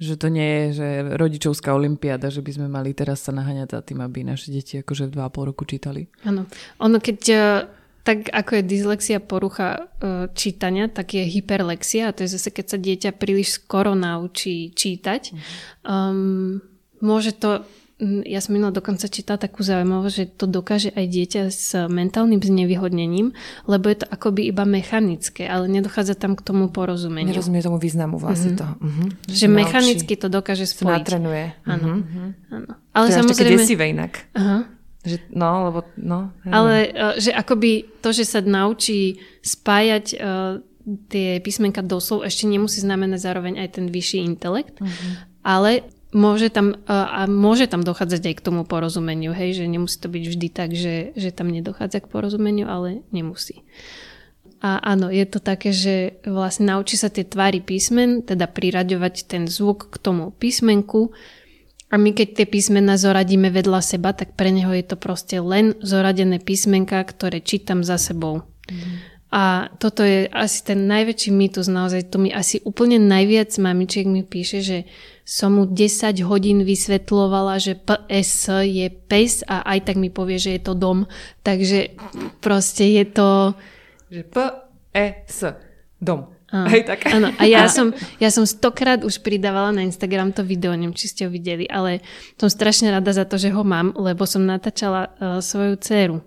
že 0.00 0.16
to 0.16 0.32
nie 0.32 0.48
je 0.48 0.80
že 0.80 0.88
rodičovská 1.20 1.76
olimpiáda, 1.76 2.32
že 2.32 2.40
by 2.40 2.50
sme 2.56 2.66
mali 2.72 2.96
teraz 2.96 3.20
sa 3.20 3.36
naháňať 3.36 3.68
za 3.68 3.80
tým, 3.84 4.00
aby 4.00 4.24
naše 4.24 4.48
deti 4.48 4.80
akože 4.80 5.12
v 5.12 5.20
2,5 5.20 5.48
roku 5.52 5.68
čítali. 5.68 6.08
Áno. 6.24 6.48
Ono 6.80 6.96
keď 6.96 7.20
e, 7.28 7.38
tak 8.00 8.32
ako 8.32 8.50
je 8.56 8.62
dyslexia 8.64 9.20
porucha 9.20 9.92
uh, 10.00 10.32
čítania, 10.32 10.88
tak 10.88 11.12
je 11.12 11.20
hyperlexia 11.20 12.08
a 12.08 12.14
to 12.16 12.24
je 12.24 12.32
zase 12.32 12.48
keď 12.48 12.66
sa 12.72 12.78
dieťa 12.80 13.10
príliš 13.20 13.60
skoro 13.60 13.92
naučí 13.92 14.72
čítať. 14.72 15.36
Um, 15.84 16.64
môže 17.04 17.36
to 17.36 17.68
ja 18.24 18.40
som 18.40 18.56
minula 18.56 18.72
dokonca 18.72 19.04
čítala 19.06 19.36
takú 19.36 19.60
zaujímavosť, 19.60 20.14
že 20.16 20.26
to 20.32 20.48
dokáže 20.48 20.90
aj 20.96 21.04
dieťa 21.04 21.42
s 21.52 21.76
mentálnym 21.86 22.40
znevýhodnením, 22.40 23.36
lebo 23.68 23.92
je 23.92 24.02
to 24.02 24.06
akoby 24.08 24.48
iba 24.48 24.64
mechanické, 24.64 25.44
ale 25.44 25.68
nedochádza 25.68 26.16
tam 26.16 26.32
k 26.34 26.40
tomu 26.40 26.72
porozumeniu. 26.72 27.28
Nerozumie 27.28 27.60
tomu 27.60 27.76
významu 27.76 28.16
vlastne 28.16 28.56
mm-hmm. 28.56 28.60
to. 28.60 28.66
Mm-hmm. 28.80 29.08
Že 29.28 29.46
Naučí. 29.46 29.58
mechanicky 29.60 30.14
to 30.16 30.26
dokáže 30.32 30.64
spojiť. 30.64 31.00
natrenuje. 31.04 31.44
Áno. 31.68 31.88
Mm-hmm. 32.00 32.28
áno. 32.56 32.70
Ale 32.96 33.06
to 33.06 33.10
je 33.12 33.18
samozrejme... 33.20 33.60
Až 33.60 33.68
také 33.68 33.86
inak. 33.92 34.12
Aha. 34.32 34.58
Že, 35.00 35.16
no, 35.32 35.50
lebo, 35.72 35.78
no. 35.96 36.28
Ale 36.44 36.74
e, 36.92 37.24
že 37.24 37.32
akoby 37.32 37.88
to, 38.04 38.12
že 38.12 38.28
sa 38.28 38.44
naučí 38.44 39.16
spájať 39.40 40.04
uh, 40.20 40.60
tie 41.08 41.40
písmenka 41.40 41.80
doslov, 41.80 42.28
ešte 42.28 42.44
nemusí 42.44 42.84
znamenať 42.84 43.20
zároveň 43.24 43.64
aj 43.64 43.68
ten 43.80 43.86
vyšší 43.88 44.20
intelekt, 44.20 44.76
uh-huh. 44.76 45.12
ale 45.40 45.88
môže 46.10 46.50
tam, 46.50 46.74
a 46.90 47.26
môže 47.30 47.70
tam 47.70 47.86
dochádzať 47.86 48.22
aj 48.30 48.34
k 48.38 48.44
tomu 48.44 48.62
porozumeniu, 48.66 49.30
hej, 49.30 49.62
že 49.62 49.70
nemusí 49.70 49.96
to 49.98 50.10
byť 50.10 50.24
vždy 50.26 50.48
tak, 50.50 50.70
že, 50.74 51.14
že 51.14 51.30
tam 51.30 51.50
nedochádza 51.50 52.02
k 52.02 52.10
porozumeniu, 52.10 52.66
ale 52.66 53.06
nemusí. 53.14 53.62
A 54.60 54.76
áno, 54.92 55.08
je 55.08 55.24
to 55.24 55.40
také, 55.40 55.72
že 55.72 56.20
vlastne 56.28 56.68
naučí 56.68 57.00
sa 57.00 57.08
tie 57.08 57.24
tvary 57.24 57.64
písmen, 57.64 58.20
teda 58.20 58.44
priraďovať 58.44 59.24
ten 59.24 59.42
zvuk 59.48 59.88
k 59.88 59.96
tomu 59.96 60.36
písmenku 60.36 61.16
a 61.90 61.96
my 61.96 62.12
keď 62.12 62.28
tie 62.38 62.46
písmena 62.46 63.00
zoradíme 63.00 63.48
vedľa 63.48 63.80
seba, 63.82 64.12
tak 64.12 64.36
pre 64.36 64.52
neho 64.52 64.70
je 64.76 64.84
to 64.84 65.00
proste 65.00 65.40
len 65.40 65.74
zoradené 65.82 66.38
písmenka, 66.38 67.02
ktoré 67.02 67.40
čítam 67.40 67.82
za 67.82 67.96
sebou. 67.96 68.46
Mm. 68.68 69.10
A 69.30 69.70
toto 69.78 70.02
je 70.02 70.26
asi 70.30 70.66
ten 70.66 70.90
najväčší 70.90 71.30
mýtus, 71.30 71.70
naozaj 71.70 72.10
to 72.10 72.18
mi 72.18 72.34
asi 72.34 72.58
úplne 72.66 72.98
najviac 72.98 73.54
mamičiek 73.62 74.06
mi 74.06 74.26
píše, 74.26 74.58
že 74.58 74.78
som 75.30 75.54
mu 75.54 75.62
10 75.62 76.26
hodín 76.26 76.66
vysvetlovala, 76.66 77.62
že 77.62 77.78
PS 77.78 78.50
je 78.66 78.90
pes 78.90 79.46
a 79.46 79.62
aj 79.62 79.86
tak 79.86 79.94
mi 79.94 80.10
povie, 80.10 80.42
že 80.42 80.58
je 80.58 80.62
to 80.66 80.74
dom. 80.74 81.06
Takže 81.46 81.94
proste 82.42 82.98
je 82.98 83.04
to... 83.06 83.54
Že 84.10 84.26
P-E-S, 84.26 85.54
dom. 86.02 86.34
Áno, 86.50 86.66
Hej, 86.74 86.82
tak. 86.82 87.06
áno. 87.06 87.30
A 87.38 87.46
ja 87.46 87.70
som, 87.78 87.94
ja 88.18 88.34
som 88.34 88.42
stokrát 88.42 89.06
už 89.06 89.22
pridávala 89.22 89.70
na 89.70 89.86
Instagram 89.86 90.34
to 90.34 90.42
video, 90.42 90.74
neviem, 90.74 90.98
či 90.98 91.06
ste 91.06 91.22
ho 91.26 91.30
videli, 91.30 91.62
ale 91.70 92.02
som 92.34 92.50
strašne 92.50 92.90
rada 92.90 93.14
za 93.14 93.22
to, 93.22 93.38
že 93.38 93.54
ho 93.54 93.62
mám, 93.62 93.94
lebo 93.94 94.26
som 94.26 94.42
natáčala 94.42 95.14
uh, 95.14 95.38
svoju 95.38 95.78
dceru. 95.78 96.18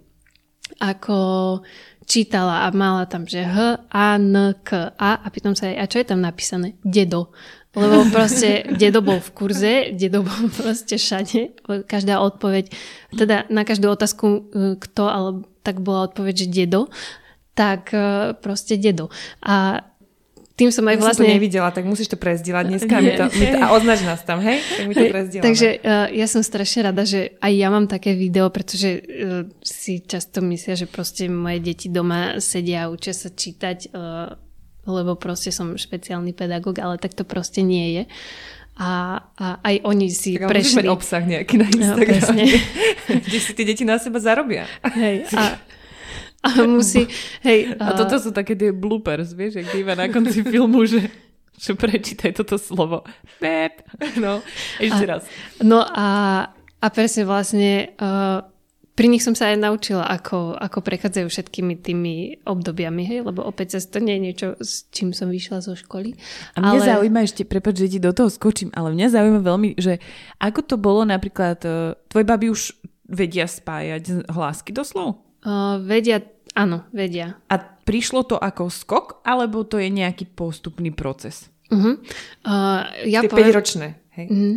Ako 0.80 1.60
čítala 2.08 2.64
a 2.64 2.72
mala 2.72 3.04
tam, 3.04 3.28
že 3.28 3.44
H, 3.44 3.84
A, 3.92 4.16
N, 4.16 4.56
K, 4.64 4.96
A 4.96 5.20
a 5.20 5.28
pýtam 5.28 5.60
sa 5.60 5.68
aj, 5.68 5.76
a 5.76 5.86
čo 5.92 5.98
je 6.00 6.08
tam 6.08 6.24
napísané? 6.24 6.80
Dedo. 6.88 7.36
Lebo 7.74 8.06
proste 8.14 8.70
dedo 8.78 9.02
bol 9.02 9.18
v 9.18 9.30
kurze, 9.34 9.74
dedo 9.98 10.22
bol 10.22 10.46
proste 10.54 11.02
všade. 11.02 11.58
Každá 11.90 12.22
odpoveď, 12.22 12.70
teda 13.18 13.50
na 13.50 13.66
každú 13.66 13.90
otázku 13.90 14.26
e, 14.30 14.42
kto, 14.78 15.04
ale 15.10 15.30
tak 15.66 15.82
bola 15.82 16.06
odpoveď, 16.06 16.46
že 16.46 16.48
dedo, 16.54 16.94
tak 17.58 17.90
e, 17.90 18.38
proste 18.38 18.78
dedo. 18.78 19.10
A 19.42 19.82
tým 20.54 20.70
som 20.70 20.86
aj 20.86 20.94
ja 20.94 21.02
vlastne... 21.02 21.26
som 21.26 21.26
to 21.26 21.34
nevidela, 21.34 21.70
tak 21.74 21.90
musíš 21.90 22.14
to 22.14 22.18
prezdieľať 22.22 22.66
dneska 22.70 22.96
mi 23.02 23.18
to, 23.18 23.26
mi 23.42 23.46
to, 23.50 23.58
a 23.58 23.74
označ 23.74 24.06
nás 24.06 24.22
tam, 24.22 24.38
hej? 24.38 24.62
Tak 24.62 24.86
mi 24.86 24.94
to 24.94 25.06
prezdieľame. 25.10 25.46
Takže 25.50 25.70
uh, 25.82 26.08
ja 26.14 26.28
som 26.30 26.46
strašne 26.46 26.94
rada, 26.94 27.04
že 27.10 27.34
aj 27.42 27.52
ja 27.58 27.68
mám 27.74 27.90
také 27.90 28.14
video, 28.14 28.54
pretože 28.54 29.02
uh, 29.02 29.50
si 29.66 30.06
často 30.06 30.46
myslia, 30.46 30.78
že 30.78 30.86
proste 30.86 31.26
moje 31.26 31.58
deti 31.58 31.90
doma 31.90 32.38
sedia 32.38 32.86
a 32.86 32.94
učia 32.94 33.18
sa 33.18 33.34
čítať, 33.34 33.98
uh, 33.98 34.38
lebo 34.84 35.16
proste 35.16 35.50
som 35.52 35.76
špeciálny 35.76 36.36
pedagóg, 36.36 36.80
ale 36.80 37.00
tak 37.00 37.16
to 37.16 37.24
proste 37.24 37.64
nie 37.64 38.02
je. 38.02 38.04
A, 38.74 39.22
a 39.38 39.46
aj 39.62 39.76
oni 39.86 40.10
si 40.10 40.34
tak 40.34 40.50
prešli... 40.50 40.82
mať 40.82 40.88
obsah 40.90 41.22
nejaký 41.22 41.56
na 41.62 41.68
Instagrame, 41.70 42.44
no, 42.50 43.22
kde 43.30 43.38
si 43.38 43.52
tie 43.54 43.66
deti 43.70 43.86
na 43.86 44.02
seba 44.02 44.18
zarobia. 44.18 44.66
Hej, 44.82 45.30
a 45.38 45.62
a 46.44 46.68
musí, 46.68 47.08
hej. 47.48 47.72
A, 47.80 47.96
a 47.96 47.96
toto 47.96 48.20
sú 48.20 48.36
také 48.36 48.52
tie 48.60 48.76
bloopers, 48.76 49.32
vieš, 49.32 49.64
ak 49.64 49.80
iba 49.80 49.96
na 49.96 50.12
konci 50.12 50.44
filmu, 50.44 50.84
že 50.84 51.08
že 51.54 51.78
prečítaj 51.78 52.34
toto 52.34 52.58
slovo. 52.58 53.06
Bep. 53.38 53.86
No, 54.18 54.42
ešte 54.82 55.06
a, 55.06 55.10
raz. 55.16 55.24
No 55.62 55.86
a, 55.86 56.08
a 56.82 56.88
presne 56.90 57.24
vlastne 57.24 57.94
uh, 57.96 58.44
pri 58.94 59.08
nich 59.10 59.26
som 59.26 59.34
sa 59.34 59.50
aj 59.50 59.58
naučila, 59.58 60.06
ako, 60.06 60.54
ako 60.54 60.80
prechádzajú 60.86 61.28
všetkými 61.30 61.74
tými 61.82 62.14
obdobiami, 62.46 63.04
hej, 63.10 63.26
lebo 63.26 63.42
opäť 63.42 63.78
zase 63.78 63.90
to 63.90 64.00
nie 64.02 64.18
je 64.18 64.22
niečo, 64.22 64.48
s 64.62 64.86
čím 64.94 65.18
som 65.18 65.34
vyšla 65.34 65.66
zo 65.66 65.74
školy. 65.74 66.14
A 66.54 66.62
mňa 66.62 66.80
ale... 66.80 66.90
zaujíma 66.94 67.20
ešte, 67.26 67.42
prepáč, 67.42 67.82
že 67.82 67.98
ti 67.98 68.00
do 68.00 68.14
toho 68.14 68.30
skočím, 68.30 68.70
ale 68.78 68.94
mňa 68.94 69.08
zaujíma 69.10 69.42
veľmi, 69.42 69.70
že 69.82 69.98
ako 70.38 70.60
to 70.62 70.76
bolo 70.78 71.02
napríklad, 71.10 71.58
uh, 71.66 71.98
tvoje 72.06 72.26
baby 72.26 72.54
už 72.54 72.78
vedia 73.10 73.50
spájať 73.50 74.30
hlásky 74.30 74.70
do 74.70 74.86
slov? 74.86 75.26
Uh, 75.42 75.82
vedia 75.82 76.22
Áno, 76.54 76.86
vedia. 76.94 77.42
A 77.50 77.58
prišlo 77.58 78.30
to 78.30 78.38
ako 78.38 78.70
skok, 78.70 79.26
alebo 79.26 79.66
to 79.66 79.82
je 79.82 79.90
nejaký 79.90 80.30
postupný 80.30 80.94
proces? 80.94 81.50
Uh-huh. 81.74 81.98
Uh, 82.46 82.86
ja 83.10 83.26
Tie 83.26 83.30
poviem... 83.34 83.50
5-ročné, 83.50 83.88
hej? 84.14 84.28
Uh-huh. 84.30 84.56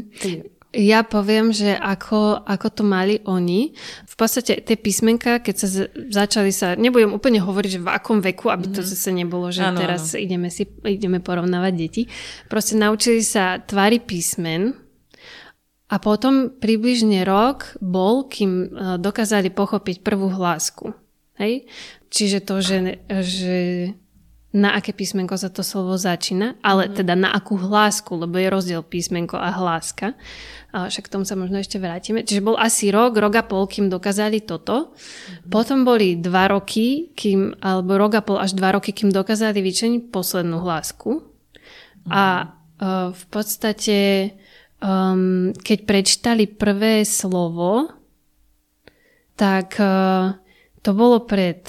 Ja 0.77 1.01
poviem, 1.09 1.57
že 1.57 1.72
ako, 1.72 2.45
ako 2.45 2.68
to 2.68 2.83
mali 2.85 3.24
oni. 3.24 3.72
V 4.05 4.14
podstate 4.14 4.61
tie 4.61 4.77
písmenka, 4.77 5.41
keď 5.41 5.55
sa 5.57 5.68
začali 6.12 6.53
sa, 6.53 6.77
nebudem 6.77 7.16
úplne 7.16 7.41
hovoriť, 7.41 7.70
že 7.81 7.81
v 7.81 7.89
akom 7.89 8.20
veku, 8.20 8.53
aby 8.53 8.68
to 8.68 8.85
mm-hmm. 8.85 8.93
zase 8.93 9.11
nebolo, 9.16 9.49
že 9.49 9.64
ano, 9.64 9.81
teraz 9.81 10.12
ano. 10.12 10.20
Ideme, 10.20 10.49
si, 10.53 10.68
ideme 10.85 11.24
porovnávať 11.24 11.72
deti. 11.72 12.03
Proste 12.53 12.77
naučili 12.77 13.24
sa 13.24 13.57
tvary 13.57 14.05
písmen 14.05 14.77
a 15.89 15.97
potom 15.97 16.53
približne 16.53 17.24
rok 17.24 17.81
bol, 17.81 18.29
kým 18.29 18.53
e, 18.53 18.66
dokázali 19.01 19.49
pochopiť 19.55 20.05
prvú 20.05 20.29
hlásku. 20.29 20.93
Hej? 21.41 21.64
Čiže 22.12 22.39
to, 22.45 22.61
že, 22.61 22.79
že 23.09 23.59
na 24.57 24.72
aké 24.72 24.96
písmenko 24.96 25.36
sa 25.36 25.52
to 25.52 25.61
slovo 25.61 26.00
začína, 26.00 26.57
ale 26.64 26.88
mm. 26.88 26.92
teda 26.96 27.12
na 27.12 27.28
akú 27.28 27.61
hlásku, 27.61 28.09
lebo 28.16 28.40
je 28.40 28.48
rozdiel 28.48 28.80
písmenko 28.80 29.36
a 29.36 29.52
hláska. 29.52 30.16
A 30.72 30.88
však 30.88 31.07
k 31.07 31.12
tomu 31.12 31.28
sa 31.28 31.36
možno 31.36 31.61
ešte 31.61 31.76
vrátime. 31.76 32.24
Čiže 32.24 32.40
bol 32.40 32.57
asi 32.57 32.88
rok, 32.88 33.20
rok 33.20 33.36
a 33.36 33.44
pol, 33.44 33.68
kým 33.68 33.92
dokázali 33.92 34.48
toto. 34.48 34.96
Mm. 34.96 35.52
Potom 35.52 35.84
boli 35.84 36.16
dva 36.16 36.48
roky, 36.48 37.12
kým, 37.12 37.61
alebo 37.61 38.00
rok 38.00 38.16
a 38.16 38.22
pol 38.24 38.40
až 38.40 38.57
dva 38.57 38.72
roky, 38.72 38.96
kým 38.96 39.12
dokázali 39.12 39.61
vyčeniť 39.61 40.09
poslednú 40.09 40.64
hlásku. 40.64 41.20
Mm. 41.20 42.09
A 42.09 42.24
uh, 42.48 43.12
v 43.12 43.24
podstate, 43.28 43.98
um, 44.80 45.52
keď 45.52 45.78
prečítali 45.84 46.48
prvé 46.48 47.04
slovo, 47.04 47.92
tak... 49.36 49.76
Uh, 49.76 50.40
to 50.86 50.94
bolo 50.94 51.26
pred 51.26 51.66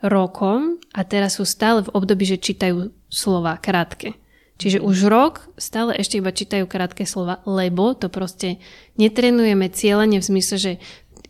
rokom 0.00 0.80
a 0.96 1.04
teraz 1.04 1.36
sú 1.36 1.44
stále 1.44 1.84
v 1.84 1.92
období, 1.92 2.24
že 2.24 2.40
čítajú 2.40 2.92
slova 3.12 3.60
krátke. 3.60 4.16
Čiže 4.60 4.84
už 4.84 5.08
rok 5.08 5.48
stále 5.56 5.96
ešte 5.96 6.20
iba 6.20 6.36
čítajú 6.36 6.68
krátke 6.68 7.08
slova, 7.08 7.40
lebo 7.48 7.96
to 7.96 8.12
proste 8.12 8.60
netrenujeme 9.00 9.72
cieľene 9.72 10.20
v 10.20 10.28
zmysle, 10.28 10.56
že 10.60 10.72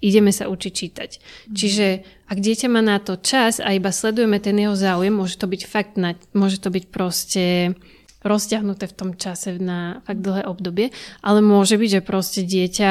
ideme 0.02 0.34
sa 0.34 0.50
učiť 0.50 0.72
čítať. 0.74 1.10
Mm. 1.14 1.54
Čiže 1.54 1.86
ak 2.26 2.38
dieťa 2.42 2.66
má 2.66 2.82
na 2.82 2.98
to 2.98 3.14
čas 3.20 3.62
a 3.62 3.70
iba 3.70 3.94
sledujeme 3.94 4.42
ten 4.42 4.58
jeho 4.58 4.74
záujem, 4.74 5.14
môže 5.14 5.38
to 5.38 5.46
byť 5.46 5.62
fakt 5.62 5.94
na, 5.94 6.18
môže 6.34 6.58
to 6.58 6.74
byť 6.74 6.84
proste 6.90 7.76
rozťahnuté 8.26 8.90
v 8.90 8.96
tom 8.96 9.10
čase 9.16 9.56
na 9.62 10.02
fakt 10.04 10.20
dlhé 10.20 10.44
obdobie, 10.50 10.92
ale 11.24 11.40
môže 11.40 11.78
byť, 11.78 12.00
že 12.00 12.02
proste 12.02 12.40
dieťa 12.44 12.90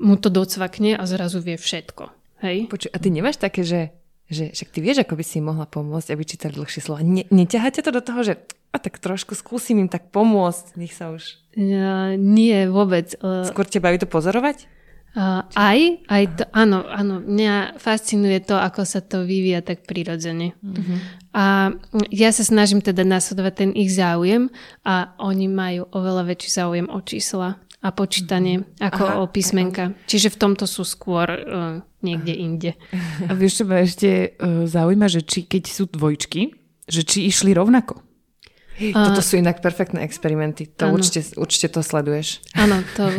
mu 0.00 0.16
to 0.16 0.32
docvakne 0.32 0.96
a 0.96 1.04
zrazu 1.04 1.40
vie 1.44 1.56
všetko. 1.60 2.10
Hej. 2.40 2.72
Počuj, 2.72 2.90
a 2.90 2.96
ty 2.96 3.08
nemáš 3.12 3.36
také, 3.36 3.62
že, 3.64 3.92
že 4.30 4.54
však 4.54 4.68
ty 4.70 4.78
vieš, 4.78 5.02
ako 5.02 5.18
by 5.18 5.24
si 5.26 5.42
mohla 5.42 5.66
pomôcť, 5.66 6.14
aby 6.14 6.22
čítali 6.22 6.54
dlhšie 6.54 6.80
slova. 6.80 7.02
Ne, 7.02 7.26
neťaháte 7.28 7.82
to 7.82 7.90
do 7.90 8.00
toho, 8.00 8.22
že 8.22 8.38
a 8.70 8.78
tak 8.78 9.02
trošku 9.02 9.34
skúsim 9.34 9.82
im 9.82 9.90
tak 9.90 10.14
pomôcť, 10.14 10.78
nech 10.78 10.94
sa 10.94 11.10
už... 11.10 11.42
Ja, 11.58 12.14
nie, 12.14 12.70
vôbec. 12.70 13.18
Skôr 13.18 13.66
ťa 13.66 13.82
baví 13.82 13.98
to 13.98 14.06
pozorovať? 14.06 14.70
Uh, 15.10 15.42
aj, 15.58 16.06
aj 16.06 16.22
to, 16.38 16.44
áno, 16.54 16.86
áno, 16.86 17.18
mňa 17.18 17.82
fascinuje 17.82 18.38
to, 18.46 18.54
ako 18.54 18.86
sa 18.86 19.02
to 19.02 19.26
vyvíja 19.26 19.58
tak 19.58 19.82
prirodzene. 19.82 20.54
Uh-huh. 20.62 20.98
A 21.34 21.74
ja 22.14 22.30
sa 22.30 22.46
snažím 22.46 22.78
teda 22.78 23.02
nasledovať 23.02 23.54
ten 23.58 23.70
ich 23.74 23.90
záujem 23.90 24.54
a 24.86 25.18
oni 25.18 25.50
majú 25.50 25.90
oveľa 25.90 26.30
väčší 26.30 26.62
záujem 26.62 26.86
o 26.86 27.02
čísla 27.02 27.58
a 27.82 27.88
počítanie 27.90 28.62
mm. 28.62 28.86
ako 28.86 29.02
Aha, 29.02 29.14
o 29.18 29.24
písmenka. 29.26 29.90
Aha. 29.90 29.98
Čiže 30.06 30.30
v 30.30 30.40
tomto 30.46 30.70
sú 30.70 30.86
skôr 30.86 31.26
uh, 31.26 31.82
niekde 32.00 32.32
inde. 32.32 32.70
A 33.28 33.32
vieš, 33.36 33.62
čo 33.62 33.64
ma 33.68 33.80
ešte 33.80 34.36
uh, 34.36 34.64
zaujíma, 34.66 35.06
že 35.08 35.24
či 35.24 35.44
keď 35.44 35.62
sú 35.68 35.84
dvojčky, 35.88 36.52
že 36.90 37.04
či 37.06 37.28
išli 37.28 37.54
rovnako? 37.54 38.10
Toto 38.80 39.20
sú 39.20 39.36
inak 39.36 39.60
perfektné 39.60 40.00
experimenty. 40.08 40.64
To 40.80 40.96
určite, 40.96 41.36
určite 41.36 41.68
to 41.68 41.84
sleduješ. 41.84 42.40
Áno, 42.56 42.80
to... 42.96 43.12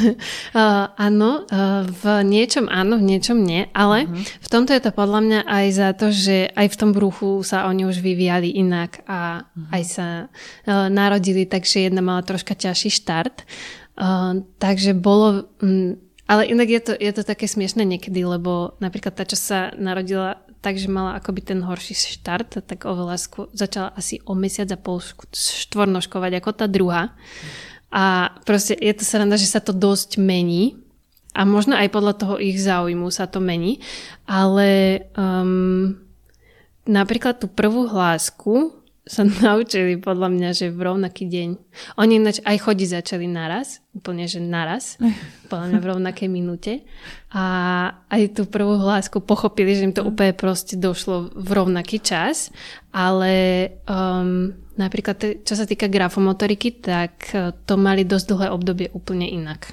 uh, 0.52 0.92
áno, 0.92 1.48
uh, 1.48 1.88
v 1.88 2.04
niečom 2.28 2.68
áno, 2.68 3.00
v 3.00 3.16
niečom 3.16 3.40
nie, 3.40 3.64
ale 3.72 4.04
uh-huh. 4.04 4.44
v 4.44 4.48
tomto 4.52 4.76
je 4.76 4.82
to 4.84 4.92
podľa 4.92 5.20
mňa 5.24 5.40
aj 5.48 5.66
za 5.72 5.88
to, 5.96 6.12
že 6.12 6.52
aj 6.52 6.66
v 6.68 6.76
tom 6.76 6.90
bruchu 6.92 7.40
sa 7.40 7.64
oni 7.64 7.88
už 7.88 8.04
vyvíjali 8.04 8.52
inak 8.60 9.00
a 9.08 9.48
uh-huh. 9.48 9.72
aj 9.72 9.82
sa 9.88 10.08
uh, 10.28 10.92
narodili, 10.92 11.48
takže 11.48 11.88
jedna 11.88 12.04
mala 12.04 12.20
troška 12.20 12.52
ťažší 12.52 12.92
štart. 12.92 13.48
Uh, 13.96 14.44
takže 14.60 14.92
bolo... 14.92 15.48
Um, 15.64 15.96
ale 16.26 16.50
inak 16.50 16.68
je 16.68 16.80
to, 16.82 16.92
je 16.98 17.12
to 17.14 17.22
také 17.22 17.46
smiešne 17.46 17.86
niekedy, 17.86 18.26
lebo 18.26 18.74
napríklad 18.82 19.14
tá, 19.14 19.22
čo 19.22 19.38
sa 19.38 19.70
narodila 19.78 20.42
takže 20.66 20.90
mala 20.90 21.14
akoby 21.14 21.46
ten 21.46 21.62
horší 21.62 21.94
štart, 21.94 22.66
tak 22.66 22.90
oveľa 22.90 23.22
skôr, 23.22 23.46
začala 23.54 23.94
asi 23.94 24.18
o 24.26 24.34
mesiac 24.34 24.66
a 24.74 24.78
pol 24.80 24.98
štvornoškovať 25.30 26.42
ako 26.42 26.50
tá 26.50 26.66
druhá. 26.66 27.14
A 27.94 28.34
proste 28.42 28.74
je 28.74 28.90
to 28.90 29.06
sranda, 29.06 29.38
že 29.38 29.46
sa 29.46 29.62
to 29.62 29.70
dosť 29.70 30.18
mení 30.18 30.74
a 31.38 31.46
možno 31.46 31.78
aj 31.78 31.94
podľa 31.94 32.14
toho 32.18 32.34
ich 32.42 32.58
záujmu 32.58 33.14
sa 33.14 33.30
to 33.30 33.38
mení, 33.38 33.78
ale 34.26 35.06
um, 35.14 35.94
napríklad 36.82 37.38
tú 37.38 37.46
prvú 37.46 37.86
hlásku 37.86 38.74
sa 39.06 39.22
naučili 39.46 39.96
podľa 39.96 40.28
mňa, 40.34 40.50
že 40.52 40.66
v 40.74 40.80
rovnaký 40.82 41.30
deň. 41.30 41.48
Oni 42.02 42.18
ináč 42.18 42.42
aj 42.42 42.58
chodiť 42.66 42.88
začali 43.00 43.30
naraz, 43.30 43.80
úplne, 43.94 44.26
že 44.26 44.42
naraz, 44.42 44.98
podľa 45.50 45.66
mňa 45.72 45.78
v 45.78 45.88
rovnakej 45.94 46.28
minúte. 46.28 46.82
A 47.30 47.44
aj 48.10 48.34
tú 48.34 48.42
prvú 48.50 48.76
hlásku 48.82 49.22
pochopili, 49.22 49.78
že 49.78 49.86
im 49.86 49.94
to 49.94 50.02
úplne 50.02 50.34
proste 50.34 50.74
došlo 50.74 51.30
v 51.32 51.50
rovnaký 51.54 52.02
čas, 52.02 52.50
ale 52.90 53.34
um, 53.86 54.50
napríklad, 54.74 55.46
čo 55.46 55.54
sa 55.54 55.64
týka 55.64 55.86
grafomotoriky, 55.86 56.82
tak 56.82 57.30
uh, 57.32 57.54
to 57.64 57.78
mali 57.78 58.02
dosť 58.02 58.26
dlhé 58.34 58.46
obdobie 58.50 58.88
úplne 58.90 59.30
inak. 59.30 59.72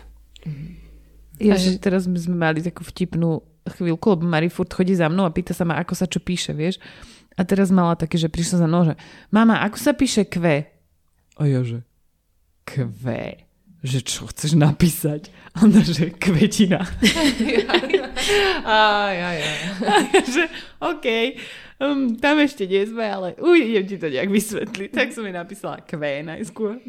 Ja, 1.42 1.58
že 1.58 1.82
teraz 1.82 2.06
sme 2.06 2.20
mali 2.36 2.62
takú 2.62 2.86
vtipnú 2.86 3.42
chvíľku, 3.64 4.06
lebo 4.16 4.24
Mari 4.28 4.52
furt 4.52 4.72
chodí 4.76 4.92
za 4.94 5.08
mnou 5.08 5.24
a 5.24 5.32
pýta 5.32 5.56
sa 5.56 5.64
ma, 5.64 5.80
ako 5.80 5.96
sa 5.96 6.06
čo 6.06 6.20
píše, 6.20 6.52
vieš. 6.52 6.84
A 7.34 7.42
teraz 7.44 7.74
mala 7.74 7.98
také, 7.98 8.22
že 8.22 8.30
prišla 8.30 8.64
za 8.64 8.68
mnou, 8.70 8.86
že 8.86 8.96
mama, 9.34 9.62
ako 9.66 9.78
sa 9.78 9.92
píše 9.98 10.30
kve? 10.30 10.70
A 11.38 11.50
ja, 11.50 11.66
že 11.66 11.82
kve? 12.68 13.50
Že 13.84 14.00
čo 14.06 14.22
chceš 14.32 14.56
napísať? 14.56 15.28
A 15.58 15.68
ona, 15.68 15.84
že 15.84 16.16
kvetina. 16.16 16.80
aj, 18.64 19.18
aj, 19.20 19.38
aj. 19.44 19.58
že 20.24 20.44
OK, 20.80 21.08
um, 21.84 22.16
tam 22.16 22.40
ešte 22.40 22.64
nie 22.64 22.88
sme, 22.88 23.04
ale 23.04 23.28
uj, 23.44 23.60
idem 23.60 23.86
ti 23.86 23.98
to 24.00 24.08
nejak 24.08 24.32
vysvetliť. 24.32 24.90
Tak 24.94 25.12
som 25.12 25.28
jej 25.28 25.36
napísala 25.36 25.84
kve 25.84 26.24
najskôr 26.24 26.80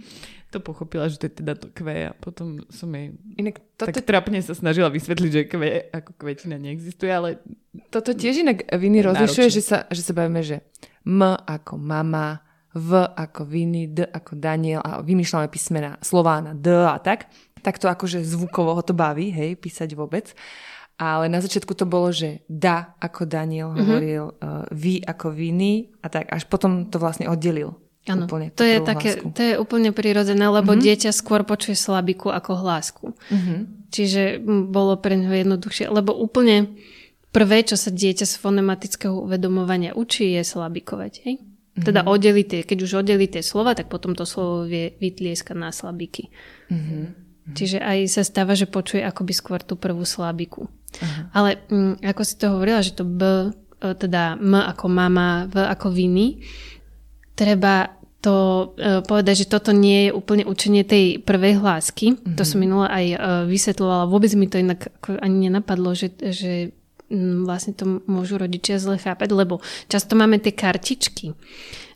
to 0.55 0.63
pochopila, 0.63 1.11
že 1.11 1.19
to 1.19 1.27
je 1.27 1.35
teda 1.43 1.59
to 1.59 1.67
kve 1.75 2.09
a 2.09 2.13
potom 2.15 2.63
som 2.71 2.87
jej 2.95 3.11
inak 3.35 3.59
toto... 3.75 3.91
tak 3.91 4.07
trapne 4.07 4.39
sa 4.39 4.55
snažila 4.55 4.87
vysvetliť, 4.95 5.31
že 5.35 5.43
kve 5.51 5.91
ako 5.91 6.11
kvetina 6.15 6.55
neexistuje, 6.63 7.11
ale... 7.11 7.43
Toto 7.91 8.15
tiež 8.15 8.47
inak 8.47 8.71
Viny 8.71 9.03
rozlišuje, 9.03 9.49
že 9.51 9.63
sa, 9.63 9.79
že 9.91 10.07
sa 10.07 10.15
bavíme, 10.15 10.47
že 10.47 10.63
M 11.03 11.27
ako 11.27 11.75
mama, 11.75 12.39
V 12.71 12.95
ako 13.03 13.43
Viny, 13.47 13.91
D 13.91 14.07
ako 14.07 14.39
Daniel 14.39 14.79
a 14.83 15.03
vymýšľame 15.03 15.51
písmena 15.51 15.99
slová 15.99 16.39
na 16.39 16.55
D 16.55 16.71
a 16.71 16.99
tak. 17.03 17.27
Tak 17.65 17.83
to 17.83 17.91
akože 17.91 18.23
zvukovo 18.23 18.79
ho 18.79 18.83
to 18.85 18.95
baví, 18.95 19.35
hej, 19.35 19.59
písať 19.59 19.99
vôbec. 19.99 20.31
Ale 20.95 21.27
na 21.27 21.43
začiatku 21.43 21.75
to 21.75 21.91
bolo, 21.91 22.15
že 22.15 22.47
da 22.47 22.95
ako 23.03 23.27
Daniel 23.27 23.75
mm-hmm. 23.75 23.83
hovoril, 23.83 24.25
uh, 24.31 24.63
vy 24.71 25.03
ako 25.03 25.35
viny 25.35 25.91
a 25.99 26.07
tak 26.07 26.31
až 26.31 26.47
potom 26.47 26.87
to 26.87 27.03
vlastne 27.03 27.27
oddelil. 27.27 27.75
Áno, 28.05 28.29
to 28.29 28.65
je, 28.69 28.85
také, 28.85 29.17
to 29.17 29.41
je 29.41 29.55
úplne 29.57 29.89
prirodzené, 29.89 30.45
lebo 30.45 30.77
mm-hmm. 30.77 30.85
dieťa 30.85 31.11
skôr 31.17 31.41
počuje 31.41 31.73
slabiku 31.73 32.29
ako 32.29 32.53
hlásku. 32.61 33.07
Mm-hmm. 33.17 33.59
Čiže 33.89 34.23
bolo 34.69 35.01
pre 35.01 35.17
neho 35.17 35.33
jednoduchšie, 35.33 35.89
lebo 35.89 36.13
úplne 36.13 36.77
prvé, 37.33 37.65
čo 37.65 37.81
sa 37.81 37.89
dieťa 37.89 38.29
z 38.29 38.35
fonematického 38.37 39.25
uvedomovania 39.25 39.97
učí, 39.97 40.37
je 40.37 40.45
slabikovať. 40.45 41.13
Hej? 41.25 41.35
Mm-hmm. 41.41 41.81
Teda 41.81 42.05
oddeliť 42.05 42.47
tie, 42.47 42.61
keď 42.69 42.79
už 42.85 42.93
oddelí 43.01 43.25
tie 43.25 43.41
slova, 43.41 43.73
tak 43.73 43.89
potom 43.89 44.13
to 44.13 44.29
slovo 44.29 44.69
vie 44.69 44.93
vytlieskať 45.01 45.57
na 45.57 45.73
slabiky. 45.73 46.29
Mm-hmm. 46.69 47.25
Čiže 47.53 47.77
aj 47.81 47.99
sa 48.09 48.23
stáva, 48.25 48.57
že 48.57 48.65
počuje 48.65 49.05
akoby 49.05 49.33
skôr 49.37 49.61
tú 49.61 49.77
prvú 49.77 50.09
slabiku. 50.09 50.65
Uh-huh. 50.65 51.25
Ale 51.37 51.61
m, 51.69 52.01
mm, 52.01 52.09
ako 52.09 52.23
si 52.25 52.35
to 52.41 52.49
hovorila, 52.49 52.81
že 52.81 52.97
to 52.97 53.05
B, 53.05 53.21
e, 53.21 53.93
teda 53.93 54.41
M 54.41 54.57
ako 54.57 54.89
mama, 54.89 55.45
V 55.53 55.61
ako 55.61 55.93
viny, 55.93 56.41
treba 57.39 57.95
to 58.25 58.73
uh, 58.81 59.05
povedať, 59.05 59.45
že 59.45 59.51
toto 59.53 59.77
nie 59.77 60.09
je 60.09 60.17
úplne 60.17 60.49
učenie 60.49 60.81
tej 60.81 61.21
prvej 61.21 61.61
hlásky. 61.61 62.17
Mm-hmm. 62.17 62.37
To 62.41 62.43
som 62.43 62.59
minule 62.59 62.89
aj 62.89 63.07
uh, 63.13 63.19
vysvetľovala. 63.45 64.09
Vôbec 64.09 64.33
mi 64.33 64.49
to 64.49 64.57
inak 64.65 64.89
ani 65.21 65.53
nenapadlo, 65.53 65.93
že, 65.93 66.09
že 66.33 66.73
vlastne 67.45 67.77
to 67.77 68.01
môžu 68.09 68.41
rodičia 68.41 68.81
zle 68.81 68.97
chápať, 68.97 69.29
lebo 69.29 69.61
často 69.93 70.17
máme 70.17 70.41
tie 70.41 70.57
kartičky 70.57 71.37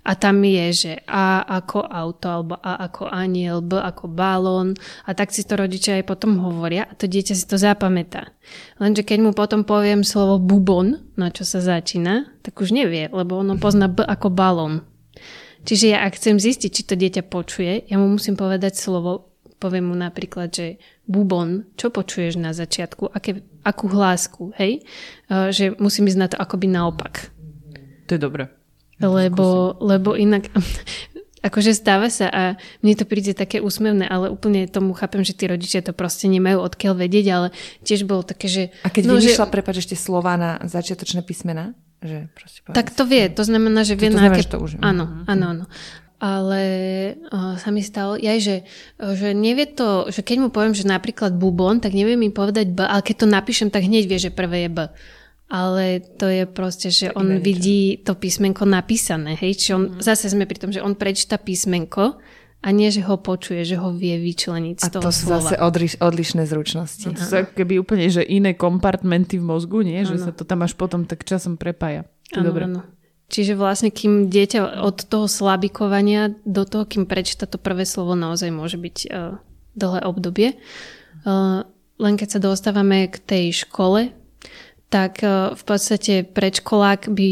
a 0.09 0.16
tam 0.16 0.41
je, 0.41 0.66
že 0.72 0.93
A 1.05 1.45
ako 1.45 1.84
auto, 1.84 2.26
alebo 2.28 2.55
A 2.61 2.80
ako 2.89 3.12
aniel, 3.12 3.61
B 3.61 3.76
ako 3.76 4.09
balón 4.09 4.72
a 5.05 5.12
tak 5.12 5.32
si 5.32 5.45
to 5.45 5.57
rodičia 5.57 6.01
aj 6.01 6.09
potom 6.09 6.41
hovoria 6.41 6.89
a 6.89 6.97
to 6.97 7.05
dieťa 7.05 7.34
si 7.36 7.45
to 7.45 7.61
zapamätá. 7.61 8.32
Lenže 8.80 9.05
keď 9.05 9.18
mu 9.20 9.30
potom 9.36 9.68
poviem 9.68 10.05
slovo 10.05 10.41
bubon, 10.41 11.01
na 11.20 11.28
čo 11.28 11.45
sa 11.45 11.61
začína, 11.61 12.28
tak 12.41 12.57
už 12.57 12.72
nevie, 12.72 13.12
lebo 13.12 13.41
ono 13.41 13.61
pozná 13.61 13.89
B 13.89 14.01
ako 14.01 14.32
balón. 14.32 14.84
Čiže 15.65 15.87
ja 15.95 16.05
ak 16.07 16.19
chcem 16.19 16.39
zistiť, 16.39 16.71
či 16.71 16.83
to 16.87 16.95
dieťa 16.95 17.23
počuje, 17.27 17.87
ja 17.89 17.97
mu 17.99 18.07
musím 18.07 18.39
povedať 18.39 18.79
slovo, 18.79 19.29
poviem 19.59 19.91
mu 19.91 19.97
napríklad, 19.99 20.55
že 20.55 20.79
bubon, 21.05 21.67
čo 21.75 21.91
počuješ 21.91 22.39
na 22.39 22.55
začiatku, 22.55 23.11
aké, 23.11 23.43
akú 23.67 23.91
hlásku, 23.91 24.55
hej? 24.55 24.87
Uh, 25.27 25.51
že 25.51 25.75
musím 25.83 26.07
ísť 26.07 26.21
na 26.21 26.29
to 26.31 26.37
akoby 26.39 26.71
naopak. 26.71 27.35
To 28.07 28.17
je 28.17 28.21
dobré. 28.23 28.49
Lebo, 28.99 29.79
lebo 29.79 30.15
inak, 30.15 30.51
akože 31.49 31.73
stáva 31.73 32.13
sa 32.13 32.29
a 32.29 32.43
mne 32.85 32.95
to 32.95 33.09
príde 33.09 33.33
také 33.33 33.65
úsmevné, 33.65 34.05
ale 34.05 34.29
úplne 34.29 34.69
tomu 34.69 34.93
chápem, 34.93 35.25
že 35.25 35.33
tí 35.33 35.49
rodičia 35.49 35.81
to 35.81 35.97
proste 35.97 36.29
nemajú 36.29 36.61
odkiaľ 36.61 36.95
vedieť, 37.01 37.27
ale 37.33 37.49
tiež 37.83 38.05
bolo 38.05 38.23
také, 38.23 38.47
že... 38.47 38.63
A 38.85 38.93
keď 38.93 39.03
no, 39.09 39.17
vymýšľa, 39.17 39.49
že... 39.49 39.53
prepáč, 39.53 39.77
ešte 39.83 39.97
slova 39.97 40.37
na 40.37 40.61
začiatočné 40.63 41.25
písmena? 41.25 41.73
Že 41.99 42.31
proste 42.31 42.59
tak 42.71 42.95
to 42.95 43.03
vie, 43.09 43.27
to 43.33 43.43
znamená, 43.43 43.83
že 43.83 43.99
vie 43.99 44.13
to, 44.13 44.15
to 44.15 44.19
znamená, 44.23 44.37
aké... 44.39 44.45
že 44.47 44.53
to 44.55 44.59
už... 44.63 44.71
Áno, 44.79 45.05
mhm. 45.09 45.25
áno, 45.27 45.45
áno. 45.51 45.65
Ale 46.19 46.63
uh, 47.31 47.55
sa 47.63 47.71
mi 47.71 47.79
stalo, 47.79 48.19
ja, 48.19 48.35
že, 48.43 48.67
že 48.99 49.31
nevie 49.39 49.71
to, 49.71 50.11
že 50.11 50.27
keď 50.27 50.37
mu 50.43 50.49
poviem, 50.51 50.75
že 50.75 50.83
napríklad 50.83 51.31
bubon, 51.39 51.79
tak 51.79 51.95
nevie 51.95 52.19
mi 52.19 52.35
povedať 52.35 52.75
B, 52.75 52.83
ale 52.83 53.07
keď 53.07 53.23
to 53.23 53.27
napíšem, 53.31 53.71
tak 53.71 53.87
hneď 53.87 54.11
vie, 54.11 54.19
že 54.19 54.35
prvé 54.35 54.67
je 54.67 54.71
B. 54.75 54.79
Ale 55.49 56.05
to 56.21 56.29
je 56.29 56.45
proste, 56.45 56.93
že 56.93 57.09
on 57.17 57.41
vidí 57.41 57.97
to 58.05 58.13
písmenko 58.13 58.69
napísané, 58.69 59.33
hej, 59.33 59.57
čiže 59.57 59.73
on, 59.73 59.85
mm. 59.97 60.05
zase 60.05 60.29
sme 60.29 60.45
pri 60.45 60.61
tom, 60.61 60.71
že 60.77 60.85
on 60.85 60.93
prečíta 60.93 61.41
písmenko 61.41 62.21
a 62.59 62.69
nie, 62.69 62.91
že 62.91 63.07
ho 63.07 63.17
počuje, 63.17 63.63
že 63.63 63.79
ho 63.79 63.95
vie 63.95 64.19
vyčleniť 64.19 64.77
z 64.77 64.85
toho 64.93 65.03
A 65.03 65.07
to 65.09 65.15
sú 65.15 65.31
slova. 65.31 65.41
zase 65.41 65.55
odliš, 65.57 65.95
odlišné 66.03 66.43
zručnosti. 66.45 67.07
To 67.07 67.23
sú 67.23 67.49
keby 67.55 67.79
úplne, 67.79 68.11
že 68.11 68.27
iné 68.27 68.53
kompartmenty 68.53 69.39
v 69.39 69.47
mozgu, 69.47 69.87
nie? 69.87 70.03
Ano. 70.03 70.11
Že 70.11 70.17
sa 70.21 70.33
to 70.35 70.43
tam 70.43 70.67
až 70.67 70.75
potom 70.75 71.07
tak 71.07 71.23
časom 71.23 71.55
prepája. 71.55 72.05
To 72.35 72.43
ano, 72.43 72.47
dobre. 72.51 72.67
Ano. 72.67 72.83
Čiže 73.31 73.55
vlastne, 73.55 73.95
kým 73.95 74.27
dieťa 74.27 74.83
od 74.83 75.07
toho 75.07 75.31
slabikovania 75.31 76.35
do 76.43 76.67
toho, 76.67 76.83
kým 76.83 77.07
prečíta 77.07 77.47
to 77.47 77.63
prvé 77.63 77.87
slovo, 77.87 78.19
naozaj 78.19 78.51
môže 78.51 78.75
byť 78.75 78.97
uh, 79.07 79.39
dlhé 79.79 80.01
obdobie. 80.03 80.59
Uh, 81.23 81.63
len 82.03 82.15
keď 82.19 82.29
sa 82.37 82.41
dostávame 82.43 83.07
k 83.07 83.17
tej 83.23 83.45
škole, 83.65 84.11
tak 84.89 85.20
uh, 85.20 85.53
v 85.53 85.62
podstate 85.64 86.24
predškolák 86.24 87.12
by 87.12 87.28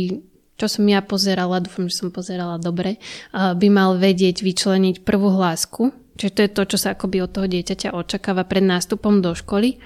čo 0.57 0.67
som 0.73 0.89
ja 0.89 1.05
pozerala, 1.05 1.61
dúfam, 1.61 1.85
že 1.87 2.01
som 2.01 2.09
pozerala 2.09 2.57
dobre, 2.57 2.97
by 3.33 3.69
mal 3.69 4.01
vedieť 4.01 4.41
vyčleniť 4.41 5.05
prvú 5.05 5.37
hlásku, 5.37 5.93
čiže 6.17 6.33
to 6.33 6.41
je 6.41 6.51
to, 6.51 6.63
čo 6.75 6.77
sa 6.81 6.89
akoby 6.97 7.21
od 7.21 7.31
toho 7.31 7.45
dieťaťa 7.45 7.93
očakáva 7.93 8.49
pred 8.49 8.65
nástupom 8.65 9.21
do 9.21 9.37
školy, 9.37 9.77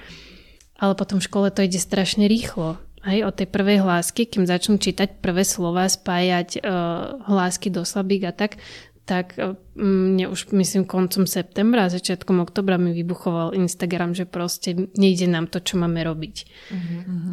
ale 0.79 0.95
potom 0.95 1.19
v 1.19 1.27
škole 1.27 1.47
to 1.51 1.67
ide 1.67 1.77
strašne 1.77 2.25
rýchlo. 2.25 2.79
Hej, 3.01 3.25
od 3.25 3.33
tej 3.33 3.49
prvej 3.49 3.81
hlásky, 3.81 4.29
kým 4.29 4.45
začnú 4.45 4.77
čítať 4.77 5.25
prvé 5.25 5.41
slova, 5.41 5.89
spájať 5.89 6.61
uh, 6.61 7.17
hlásky 7.25 7.73
do 7.73 7.81
slabík 7.81 8.29
a 8.29 8.33
tak, 8.33 8.61
tak 9.05 9.35
e, 9.35 9.57
mne 9.75 10.29
už 10.29 10.53
myslím 10.53 10.85
koncom 10.85 11.25
septembra 11.25 11.89
a 11.89 11.93
začiatkom 11.93 12.39
oktobra 12.45 12.77
mi 12.77 12.93
vybuchoval 12.93 13.57
Instagram, 13.57 14.13
že 14.13 14.29
proste 14.29 14.93
nejde 14.93 15.25
nám 15.25 15.49
to, 15.49 15.57
čo 15.59 15.81
máme 15.81 16.05
robiť. 16.05 16.35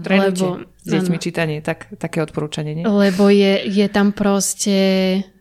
Trénujte 0.02 0.44
Lebo, 0.44 0.64
s 0.80 0.86
deťmi 0.88 1.16
áno, 1.20 1.24
čítanie, 1.24 1.58
tak, 1.60 1.92
také 2.00 2.24
odporúčanie, 2.24 2.72
nie? 2.72 2.84
Lebo 2.88 3.28
je, 3.28 3.68
je 3.68 3.86
tam 3.92 4.16
proste 4.16 4.76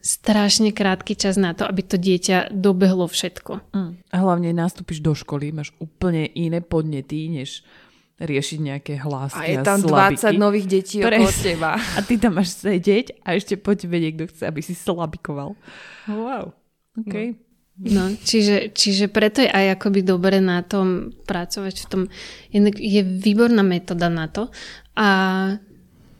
strašne 0.04 0.76
krátky 0.76 1.16
čas 1.16 1.40
na 1.40 1.56
to, 1.56 1.64
aby 1.64 1.82
to 1.84 1.96
dieťa 1.96 2.52
dobehlo 2.52 3.08
všetko. 3.08 3.64
Mm. 3.72 3.92
A 4.12 4.16
hlavne 4.20 4.52
nastúpiš 4.52 5.00
do 5.00 5.16
školy, 5.16 5.56
máš 5.56 5.72
úplne 5.80 6.28
iné 6.32 6.60
podnety, 6.60 7.32
než 7.32 7.64
riešiť 8.18 8.60
nejaké 8.60 8.94
hlásky 8.98 9.38
a 9.38 9.44
je 9.46 9.58
tam 9.62 9.80
a 9.94 10.10
20 10.10 10.42
nových 10.42 10.66
detí 10.66 10.98
okolo 11.06 11.30
teba. 11.30 11.78
A 11.78 12.00
ty 12.02 12.18
tam 12.18 12.42
máš 12.42 12.58
sedieť 12.58 13.22
a 13.22 13.38
ešte 13.38 13.62
po 13.62 13.78
tebe 13.78 14.02
niekto 14.02 14.26
chce, 14.26 14.50
aby 14.50 14.62
si 14.66 14.74
slabikoval. 14.74 15.54
Wow. 16.10 16.58
Okay. 17.06 17.38
No, 17.78 18.10
čiže, 18.10 18.74
čiže 18.74 19.06
preto 19.06 19.46
je 19.46 19.54
aj 19.54 19.78
akoby 19.78 20.02
dobre 20.02 20.42
na 20.42 20.66
tom 20.66 21.14
pracovať 21.30 21.76
v 21.78 21.86
tom. 21.86 22.02
Je 22.74 23.02
výborná 23.06 23.62
metóda 23.62 24.10
na 24.10 24.26
to 24.26 24.50
a 24.98 25.10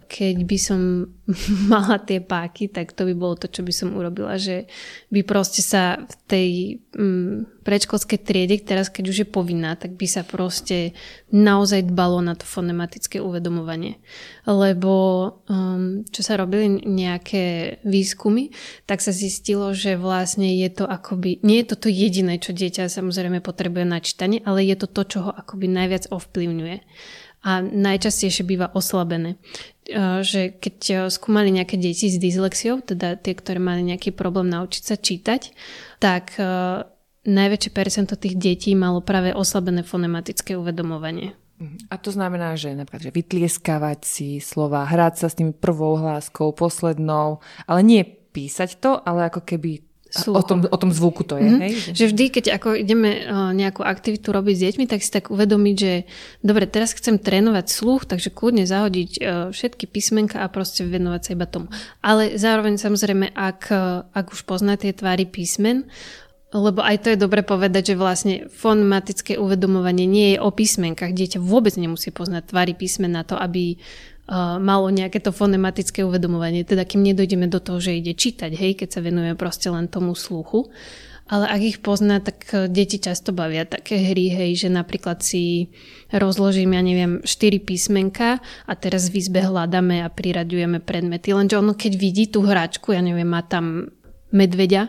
keď 0.08 0.48
by 0.48 0.58
som 0.58 1.12
mala 1.72 2.00
tie 2.00 2.24
páky, 2.24 2.72
tak 2.72 2.96
to 2.96 3.04
by 3.04 3.14
bolo 3.14 3.36
to, 3.36 3.52
čo 3.52 3.62
by 3.62 3.76
som 3.76 3.94
urobila, 3.94 4.40
že 4.40 4.66
by 5.12 5.22
proste 5.28 5.60
sa 5.60 6.00
v 6.00 6.14
tej 6.26 6.50
mm, 6.96 7.64
predškolskej 7.68 8.20
triede, 8.24 8.56
teraz 8.64 8.88
keď 8.88 9.04
už 9.12 9.18
je 9.22 9.28
povinná, 9.28 9.76
tak 9.76 10.00
by 10.00 10.08
sa 10.08 10.24
proste 10.24 10.96
naozaj 11.36 11.92
dbalo 11.92 12.24
na 12.24 12.40
to 12.40 12.48
fonematické 12.48 13.20
uvedomovanie. 13.20 14.00
Lebo 14.48 14.94
um, 15.52 16.08
čo 16.08 16.22
sa 16.24 16.40
robili 16.40 16.80
nejaké 16.88 17.78
výskumy, 17.84 18.56
tak 18.88 19.04
sa 19.04 19.12
zistilo, 19.12 19.76
že 19.76 20.00
vlastne 20.00 20.48
je 20.48 20.72
to 20.72 20.88
akoby, 20.88 21.44
nie 21.44 21.60
je 21.60 21.76
to 21.76 21.88
to 21.88 21.90
jediné, 21.92 22.40
čo 22.40 22.56
dieťa 22.56 22.88
samozrejme 22.88 23.44
potrebuje 23.44 23.84
na 23.84 24.00
čítanie, 24.00 24.40
ale 24.48 24.64
je 24.64 24.80
to 24.80 24.88
to, 24.88 25.04
čo 25.04 25.18
ho 25.28 25.32
akoby 25.36 25.68
najviac 25.68 26.08
ovplyvňuje 26.08 26.78
a 27.48 27.64
najčastejšie 27.64 28.44
býva 28.44 28.68
oslabené. 28.76 29.40
E, 29.88 30.20
že 30.28 30.52
keď 30.52 30.78
e, 30.84 30.94
skúmali 31.08 31.48
nejaké 31.56 31.80
deti 31.80 32.12
s 32.12 32.20
dyslexiou, 32.20 32.84
teda 32.84 33.16
tie, 33.16 33.32
ktoré 33.32 33.64
mali 33.64 33.88
nejaký 33.88 34.12
problém 34.12 34.52
naučiť 34.52 34.84
sa 34.84 35.00
čítať, 35.00 35.56
tak 36.04 36.36
e, 36.36 36.44
najväčšie 37.24 37.72
percento 37.72 38.20
tých 38.20 38.36
detí 38.36 38.76
malo 38.76 39.00
práve 39.00 39.32
oslabené 39.32 39.88
fonematické 39.88 40.60
uvedomovanie. 40.60 41.40
A 41.90 41.98
to 41.98 42.14
znamená, 42.14 42.54
že 42.54 42.78
napríklad 42.78 43.10
že 43.10 43.16
vytlieskavať 43.16 44.00
si 44.06 44.38
slova, 44.38 44.86
hrať 44.86 45.26
sa 45.26 45.28
s 45.32 45.38
tými 45.40 45.58
prvou 45.58 45.98
hláskou, 45.98 46.54
poslednou, 46.54 47.42
ale 47.66 47.82
nie 47.82 48.06
písať 48.06 48.78
to, 48.78 49.02
ale 49.02 49.34
ako 49.34 49.42
keby 49.42 49.87
O 50.26 50.42
tom, 50.42 50.66
o 50.66 50.78
tom 50.80 50.90
zvuku 50.90 51.22
to 51.22 51.38
je, 51.38 51.46
mm-hmm. 51.46 51.62
hej? 51.62 51.74
Že 51.94 52.06
vždy, 52.10 52.26
keď 52.34 52.46
ako 52.58 52.74
ideme 52.74 53.12
uh, 53.22 53.54
nejakú 53.54 53.86
aktivitu 53.86 54.34
robiť 54.34 54.56
s 54.58 54.64
deťmi, 54.72 54.86
tak 54.90 55.06
si 55.06 55.14
tak 55.14 55.30
uvedomiť, 55.30 55.76
že 55.78 55.94
dobre, 56.42 56.66
teraz 56.66 56.98
chcem 56.98 57.22
trénovať 57.22 57.70
sluch, 57.70 58.10
takže 58.10 58.34
kľudne 58.34 58.66
zahodiť 58.66 59.12
uh, 59.20 59.24
všetky 59.54 59.86
písmenka 59.86 60.42
a 60.42 60.50
proste 60.50 60.82
venovať 60.88 61.22
sa 61.22 61.30
iba 61.38 61.46
tomu. 61.46 61.68
Ale 62.02 62.40
zároveň 62.40 62.82
samozrejme, 62.82 63.36
ak, 63.38 63.62
uh, 63.70 64.10
ak 64.16 64.34
už 64.34 64.48
pozná 64.50 64.80
tie 64.80 64.96
tvary 64.96 65.30
písmen, 65.30 65.86
lebo 66.56 66.80
aj 66.80 67.04
to 67.04 67.08
je 67.12 67.20
dobre 67.20 67.44
povedať, 67.44 67.92
že 67.92 68.00
vlastne 68.00 68.36
fonmatické 68.48 69.36
uvedomovanie 69.36 70.08
nie 70.08 70.28
je 70.36 70.38
o 70.40 70.48
písmenkách. 70.48 71.12
Dieťa 71.12 71.44
vôbec 71.44 71.76
nemusí 71.76 72.08
poznať 72.08 72.56
tvary 72.56 72.72
písmen 72.72 73.12
na 73.12 73.28
to, 73.28 73.36
aby 73.36 73.76
malo 74.60 74.92
nejaké 74.92 75.24
to 75.24 75.32
fonematické 75.32 76.04
uvedomovanie, 76.04 76.68
teda 76.68 76.84
kým 76.84 77.04
nedojdeme 77.04 77.48
do 77.48 77.64
toho, 77.64 77.80
že 77.80 77.96
ide 77.96 78.12
čítať, 78.12 78.52
hej, 78.52 78.76
keď 78.76 78.90
sa 78.92 79.00
venujeme 79.00 79.40
proste 79.40 79.72
len 79.72 79.88
tomu 79.88 80.14
sluchu. 80.14 80.68
Ale 81.28 81.44
ak 81.44 81.60
ich 81.60 81.78
pozná, 81.84 82.24
tak 82.24 82.48
deti 82.72 83.04
často 83.04 83.36
bavia 83.36 83.68
také 83.68 84.00
hry, 84.00 84.32
hej, 84.32 84.64
že 84.64 84.70
napríklad 84.72 85.20
si 85.20 85.68
rozložím, 86.08 86.72
ja 86.72 86.80
neviem, 86.80 87.20
4 87.20 87.68
písmenka 87.68 88.40
a 88.64 88.74
teraz 88.80 89.12
v 89.12 89.20
izbe 89.20 89.44
hľadáme 89.44 90.08
a 90.08 90.08
priraďujeme 90.08 90.80
predmety. 90.80 91.36
Lenže 91.36 91.60
ono, 91.60 91.76
keď 91.76 91.94
vidí 92.00 92.32
tú 92.32 92.48
hračku, 92.48 92.96
ja 92.96 93.04
neviem, 93.04 93.28
má 93.28 93.44
tam 93.44 93.92
medveďa, 94.32 94.88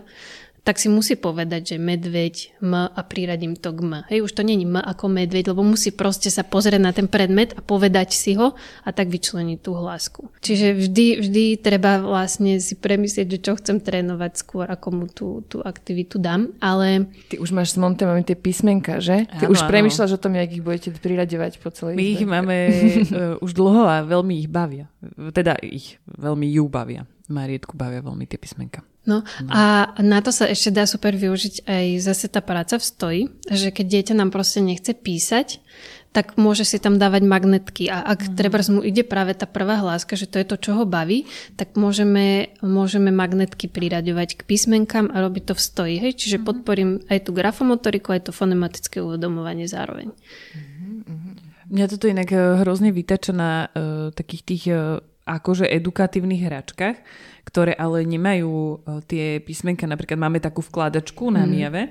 tak 0.68 0.76
si 0.76 0.92
musí 0.92 1.16
povedať, 1.16 1.72
že 1.72 1.76
medveď, 1.80 2.60
m 2.60 2.92
a 2.92 3.00
priradím 3.00 3.56
to 3.56 3.72
k 3.72 3.80
m. 3.80 4.04
Hej, 4.12 4.28
už 4.28 4.36
to 4.36 4.44
není 4.44 4.68
m 4.68 4.76
ako 4.76 5.08
medveď, 5.08 5.56
lebo 5.56 5.64
musí 5.64 5.96
proste 5.96 6.28
sa 6.28 6.44
pozrieť 6.44 6.76
na 6.76 6.92
ten 6.92 7.08
predmet 7.08 7.56
a 7.56 7.64
povedať 7.64 8.12
si 8.12 8.36
ho 8.36 8.52
a 8.84 8.90
tak 8.92 9.08
vyčleniť 9.08 9.64
tú 9.64 9.72
hlásku. 9.72 10.28
Čiže 10.44 10.76
vždy, 10.76 11.06
vždy 11.24 11.44
treba 11.64 12.04
vlastne 12.04 12.60
si 12.60 12.76
premyslieť, 12.76 13.26
že 13.32 13.38
čo 13.40 13.56
chcem 13.56 13.80
trénovať 13.80 14.32
skôr, 14.36 14.68
ako 14.68 14.88
mu 14.92 15.06
tú, 15.08 15.40
tú 15.48 15.64
aktivitu 15.64 16.20
dám, 16.20 16.52
ale... 16.60 17.08
Ty 17.32 17.40
už 17.40 17.48
máš 17.56 17.72
s 17.72 17.80
Montem 17.80 18.12
tie 18.20 18.36
písmenka, 18.36 19.00
že? 19.00 19.24
Ty 19.24 19.48
áno, 19.48 19.56
už 19.56 19.64
premyšľaš 19.64 20.20
o 20.20 20.20
tom, 20.20 20.36
jak 20.36 20.52
ich 20.52 20.60
budete 20.60 20.92
priraďovať 20.92 21.64
po 21.64 21.72
celej 21.72 21.96
My 21.96 22.04
ich 22.12 22.28
máme 22.28 22.56
uh, 22.68 23.40
už 23.44 23.56
dlho 23.56 23.88
a 23.88 24.04
veľmi 24.04 24.36
ich 24.44 24.52
bavia. 24.52 24.92
Teda 25.32 25.56
ich 25.64 25.96
veľmi 26.04 26.44
ju 26.44 26.68
bavia. 26.68 27.08
Marietku 27.28 27.76
bavia 27.76 28.00
veľmi 28.00 28.24
tie 28.24 28.40
písmenka. 28.40 28.80
No 29.08 29.24
a 29.48 29.88
na 30.04 30.20
to 30.20 30.28
sa 30.28 30.44
ešte 30.44 30.68
dá 30.68 30.84
super 30.84 31.16
využiť 31.16 31.64
aj 31.64 31.86
zase 32.04 32.28
tá 32.28 32.44
práca 32.44 32.76
v 32.76 32.84
stoji, 32.84 33.22
že 33.48 33.72
keď 33.72 33.86
dieťa 33.88 34.14
nám 34.20 34.28
proste 34.28 34.60
nechce 34.60 34.92
písať, 34.92 35.64
tak 36.12 36.36
môže 36.40 36.68
si 36.68 36.76
tam 36.76 37.00
dávať 37.00 37.24
magnetky 37.24 37.88
a 37.88 38.04
ak 38.04 38.32
mm. 38.32 38.34
treba 38.36 38.60
mu 38.68 38.80
ide 38.84 39.04
práve 39.04 39.32
tá 39.32 39.44
prvá 39.44 39.80
hláska, 39.80 40.16
že 40.16 40.28
to 40.28 40.40
je 40.40 40.46
to, 40.48 40.56
čo 40.60 40.70
ho 40.76 40.84
baví, 40.88 41.28
tak 41.56 41.76
môžeme, 41.76 42.52
môžeme 42.64 43.08
magnetky 43.08 43.68
priraďovať 43.68 44.40
k 44.40 44.46
písmenkám 44.48 45.08
a 45.12 45.16
robiť 45.24 45.52
to 45.52 45.54
v 45.56 45.62
stoji. 45.62 45.94
Hej? 46.00 46.12
Čiže 46.20 46.36
mm. 46.40 46.44
podporím 46.44 46.90
aj 47.08 47.28
tú 47.28 47.30
grafomotoriku, 47.36 48.12
aj 48.12 48.28
to 48.28 48.32
fonematické 48.36 49.00
uvedomovanie 49.04 49.68
zároveň. 49.68 50.12
Mm-hmm. 50.12 51.48
Mňa 51.68 51.86
toto 51.92 52.08
inak 52.08 52.28
eh, 52.32 52.40
hrozne 52.64 52.92
vytača 52.92 53.32
na 53.36 53.68
uh, 53.68 54.08
takých 54.12 54.42
tých 54.44 54.64
uh, 54.72 55.04
akože 55.28 55.68
edukatívnych 55.68 56.40
hračkách, 56.48 56.96
ktoré 57.44 57.76
ale 57.76 58.08
nemajú 58.08 58.52
e, 58.52 58.76
tie 59.04 59.26
písmenka, 59.44 59.84
napríklad 59.84 60.16
máme 60.16 60.40
takú 60.40 60.64
vkladačku 60.64 61.28
na 61.28 61.44
mm. 61.44 61.50
Miave 61.52 61.82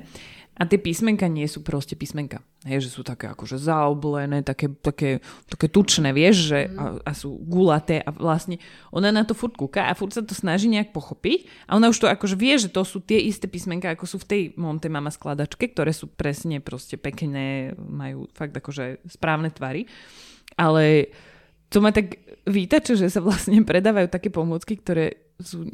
a 0.58 0.66
tie 0.66 0.82
písmenka 0.82 1.30
nie 1.30 1.46
sú 1.46 1.62
proste 1.62 1.94
písmenka. 1.94 2.42
Hej, 2.66 2.90
že 2.90 2.94
sú 2.98 3.06
také 3.06 3.30
akože 3.30 3.62
zaoblené, 3.62 4.42
také, 4.42 4.74
také, 4.74 5.22
také 5.46 5.70
tučné, 5.70 6.10
vieš, 6.10 6.50
že 6.50 6.60
a, 6.74 6.98
a 7.06 7.12
sú 7.14 7.38
gulaté 7.46 8.02
a 8.02 8.10
vlastne 8.10 8.58
ona 8.90 9.14
na 9.14 9.22
to 9.22 9.38
furt 9.38 9.54
kúka 9.54 9.86
a 9.86 9.94
furt 9.94 10.18
sa 10.18 10.26
to 10.26 10.34
snaží 10.34 10.66
nejak 10.66 10.90
pochopiť 10.98 11.70
a 11.70 11.78
ona 11.78 11.94
už 11.94 12.02
to 12.02 12.10
akože 12.10 12.34
vie, 12.34 12.58
že 12.58 12.74
to 12.74 12.82
sú 12.82 13.06
tie 13.06 13.22
isté 13.22 13.46
písmenka, 13.46 13.94
ako 13.94 14.10
sú 14.10 14.18
v 14.26 14.30
tej 14.34 14.42
Monte 14.58 14.90
Mama 14.90 15.14
skladačke, 15.14 15.70
ktoré 15.70 15.94
sú 15.94 16.10
presne 16.10 16.58
proste 16.58 16.98
pekné, 16.98 17.78
majú 17.78 18.26
fakt 18.34 18.58
akože 18.58 19.06
správne 19.06 19.54
tvary. 19.54 19.86
Ale 20.58 21.14
to 21.68 21.84
ma 21.84 21.91
tak 21.91 22.19
vítače, 22.48 22.95
že 22.95 23.11
sa 23.11 23.19
vlastne 23.19 23.64
predávajú 23.64 24.07
také 24.07 24.31
pomôcky, 24.31 24.80
ktoré 24.80 25.19
sú 25.38 25.68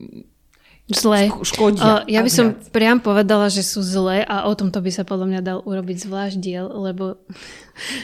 Zlé. 0.92 1.32
Škodia. 1.48 2.04
Uh, 2.04 2.12
ja 2.12 2.20
by 2.20 2.28
som 2.28 2.52
viac. 2.52 2.68
priam 2.76 3.00
povedala, 3.00 3.48
že 3.48 3.64
sú 3.64 3.80
zlé 3.80 4.20
a 4.28 4.44
o 4.44 4.52
tomto 4.52 4.84
by 4.84 4.92
sa 4.92 5.08
podľa 5.08 5.28
mňa 5.32 5.40
dal 5.40 5.60
urobiť 5.64 5.98
zvlášť 6.04 6.36
diel, 6.44 6.68
lebo... 6.68 7.24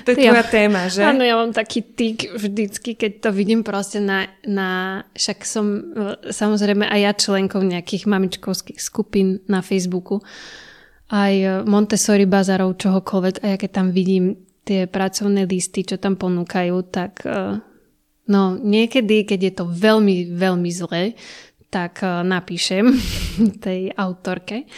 To 0.07 0.15
je 0.15 0.15
tvoja 0.23 0.39
ja, 0.39 0.47
téma, 0.47 0.87
že? 0.87 1.03
Áno, 1.03 1.19
ja 1.19 1.35
mám 1.35 1.51
taký 1.51 1.83
tyk 1.83 2.31
vždycky, 2.31 2.95
keď 2.95 3.27
to 3.27 3.29
vidím 3.35 3.67
proste 3.67 3.99
na... 3.99 4.31
na 4.47 5.03
však 5.11 5.43
som 5.43 5.65
e, 5.75 5.81
samozrejme 6.31 6.87
aj 6.87 6.99
ja 7.03 7.11
členkou 7.11 7.59
nejakých 7.59 8.07
mamičkovských 8.07 8.79
skupín 8.79 9.43
na 9.51 9.59
Facebooku, 9.59 10.23
aj 11.11 11.33
e, 11.35 11.47
Montessori 11.67 12.23
bazarov, 12.31 12.79
čohokoľvek 12.79 13.43
a 13.43 13.45
ja 13.53 13.57
keď 13.59 13.71
tam 13.75 13.91
vidím 13.91 14.39
tie 14.63 14.87
pracovné 14.87 15.43
listy, 15.43 15.83
čo 15.83 15.99
tam 15.99 16.15
ponúkajú, 16.15 16.75
tak 16.93 17.25
uh, 17.25 17.57
No 18.29 18.55
niekedy, 18.55 19.25
keď 19.25 19.39
je 19.41 19.53
to 19.57 19.65
veľmi, 19.65 20.37
veľmi 20.37 20.69
zlé, 20.69 21.17
tak 21.73 22.05
uh, 22.05 22.21
napíšem 22.21 22.93
tej 23.65 23.89
autorke. 23.97 24.69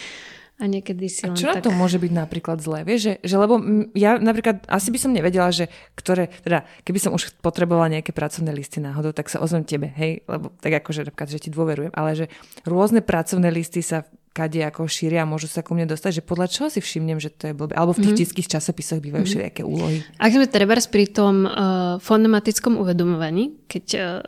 A 0.61 0.69
niekedy 0.69 1.09
si 1.09 1.25
a 1.25 1.33
len 1.33 1.38
čo 1.38 1.49
tak... 1.49 1.59
na 1.59 1.61
to 1.65 1.71
môže 1.73 1.97
byť 1.97 2.11
napríklad 2.13 2.61
zlé? 2.61 2.85
Vieš, 2.85 3.01
že, 3.01 3.13
že 3.25 3.35
lebo 3.41 3.57
ja 3.97 4.21
napríklad 4.21 4.69
asi 4.69 4.93
by 4.93 4.99
som 5.01 5.11
nevedela, 5.11 5.49
že 5.49 5.73
ktoré, 5.97 6.29
teda 6.45 6.69
keby 6.85 6.99
som 7.01 7.11
už 7.17 7.33
potrebovala 7.41 7.89
nejaké 7.89 8.13
pracovné 8.13 8.53
listy 8.53 8.77
náhodou, 8.77 9.09
tak 9.09 9.27
sa 9.33 9.41
ozvem 9.41 9.65
tebe, 9.65 9.89
hej, 9.89 10.21
lebo 10.29 10.53
tak 10.61 10.85
akože 10.85 11.09
napríklad, 11.09 11.29
že 11.33 11.41
ti 11.41 11.49
dôverujem, 11.49 11.91
ale 11.97 12.11
že 12.13 12.25
rôzne 12.69 13.01
pracovné 13.01 13.49
listy 13.49 13.81
sa 13.81 14.05
kade 14.31 14.63
ako 14.63 14.88
šíria 14.88 15.25
a 15.25 15.27
môžu 15.27 15.51
sa 15.51 15.59
ku 15.59 15.75
mne 15.75 15.91
dostať, 15.91 16.21
že 16.21 16.23
podľa 16.23 16.47
čoho 16.47 16.67
si 16.71 16.79
všimnem, 16.79 17.19
že 17.19 17.35
to 17.35 17.51
je 17.51 17.53
blbé. 17.57 17.75
Alebo 17.75 17.91
v 17.91 18.07
tých 18.07 18.15
mm-hmm. 18.15 18.21
tiských 18.31 18.47
časopisoch 18.47 19.03
bývajú 19.03 19.27
mm-hmm. 19.27 19.27
všelijaké 19.27 19.61
úlohy. 19.67 20.07
Ak 20.15 20.31
sme 20.31 20.47
treba 20.47 20.79
pri 20.79 21.05
tom 21.11 21.43
uh, 21.43 21.99
fonematickom 21.99 22.79
uvedomovaní, 22.79 23.59
keď 23.67 23.85
uh, 23.99 24.23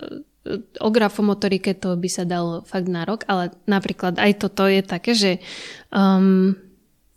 o 0.79 0.89
grafomotorike 0.91 1.73
to 1.79 1.95
by 1.95 2.09
sa 2.11 2.27
dalo 2.27 2.67
fakt 2.67 2.91
na 2.91 3.07
rok, 3.07 3.23
ale 3.31 3.55
napríklad 3.63 4.19
aj 4.19 4.31
toto 4.43 4.67
je 4.67 4.81
také, 4.83 5.11
že 5.15 5.31
um, 5.89 6.55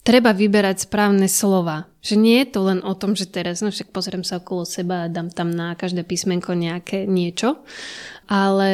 treba 0.06 0.30
vyberať 0.30 0.86
správne 0.86 1.26
slova. 1.26 1.90
Že 2.06 2.14
nie 2.22 2.38
je 2.46 2.48
to 2.54 2.60
len 2.62 2.80
o 2.86 2.94
tom, 2.94 3.18
že 3.18 3.26
teraz 3.26 3.66
no 3.66 3.74
však 3.74 3.90
pozriem 3.90 4.22
sa 4.22 4.38
okolo 4.38 4.62
seba 4.62 5.06
a 5.06 5.12
dám 5.12 5.34
tam 5.34 5.50
na 5.50 5.74
každé 5.74 6.06
písmenko 6.06 6.54
nejaké 6.54 7.04
niečo, 7.10 7.66
ale 8.30 8.70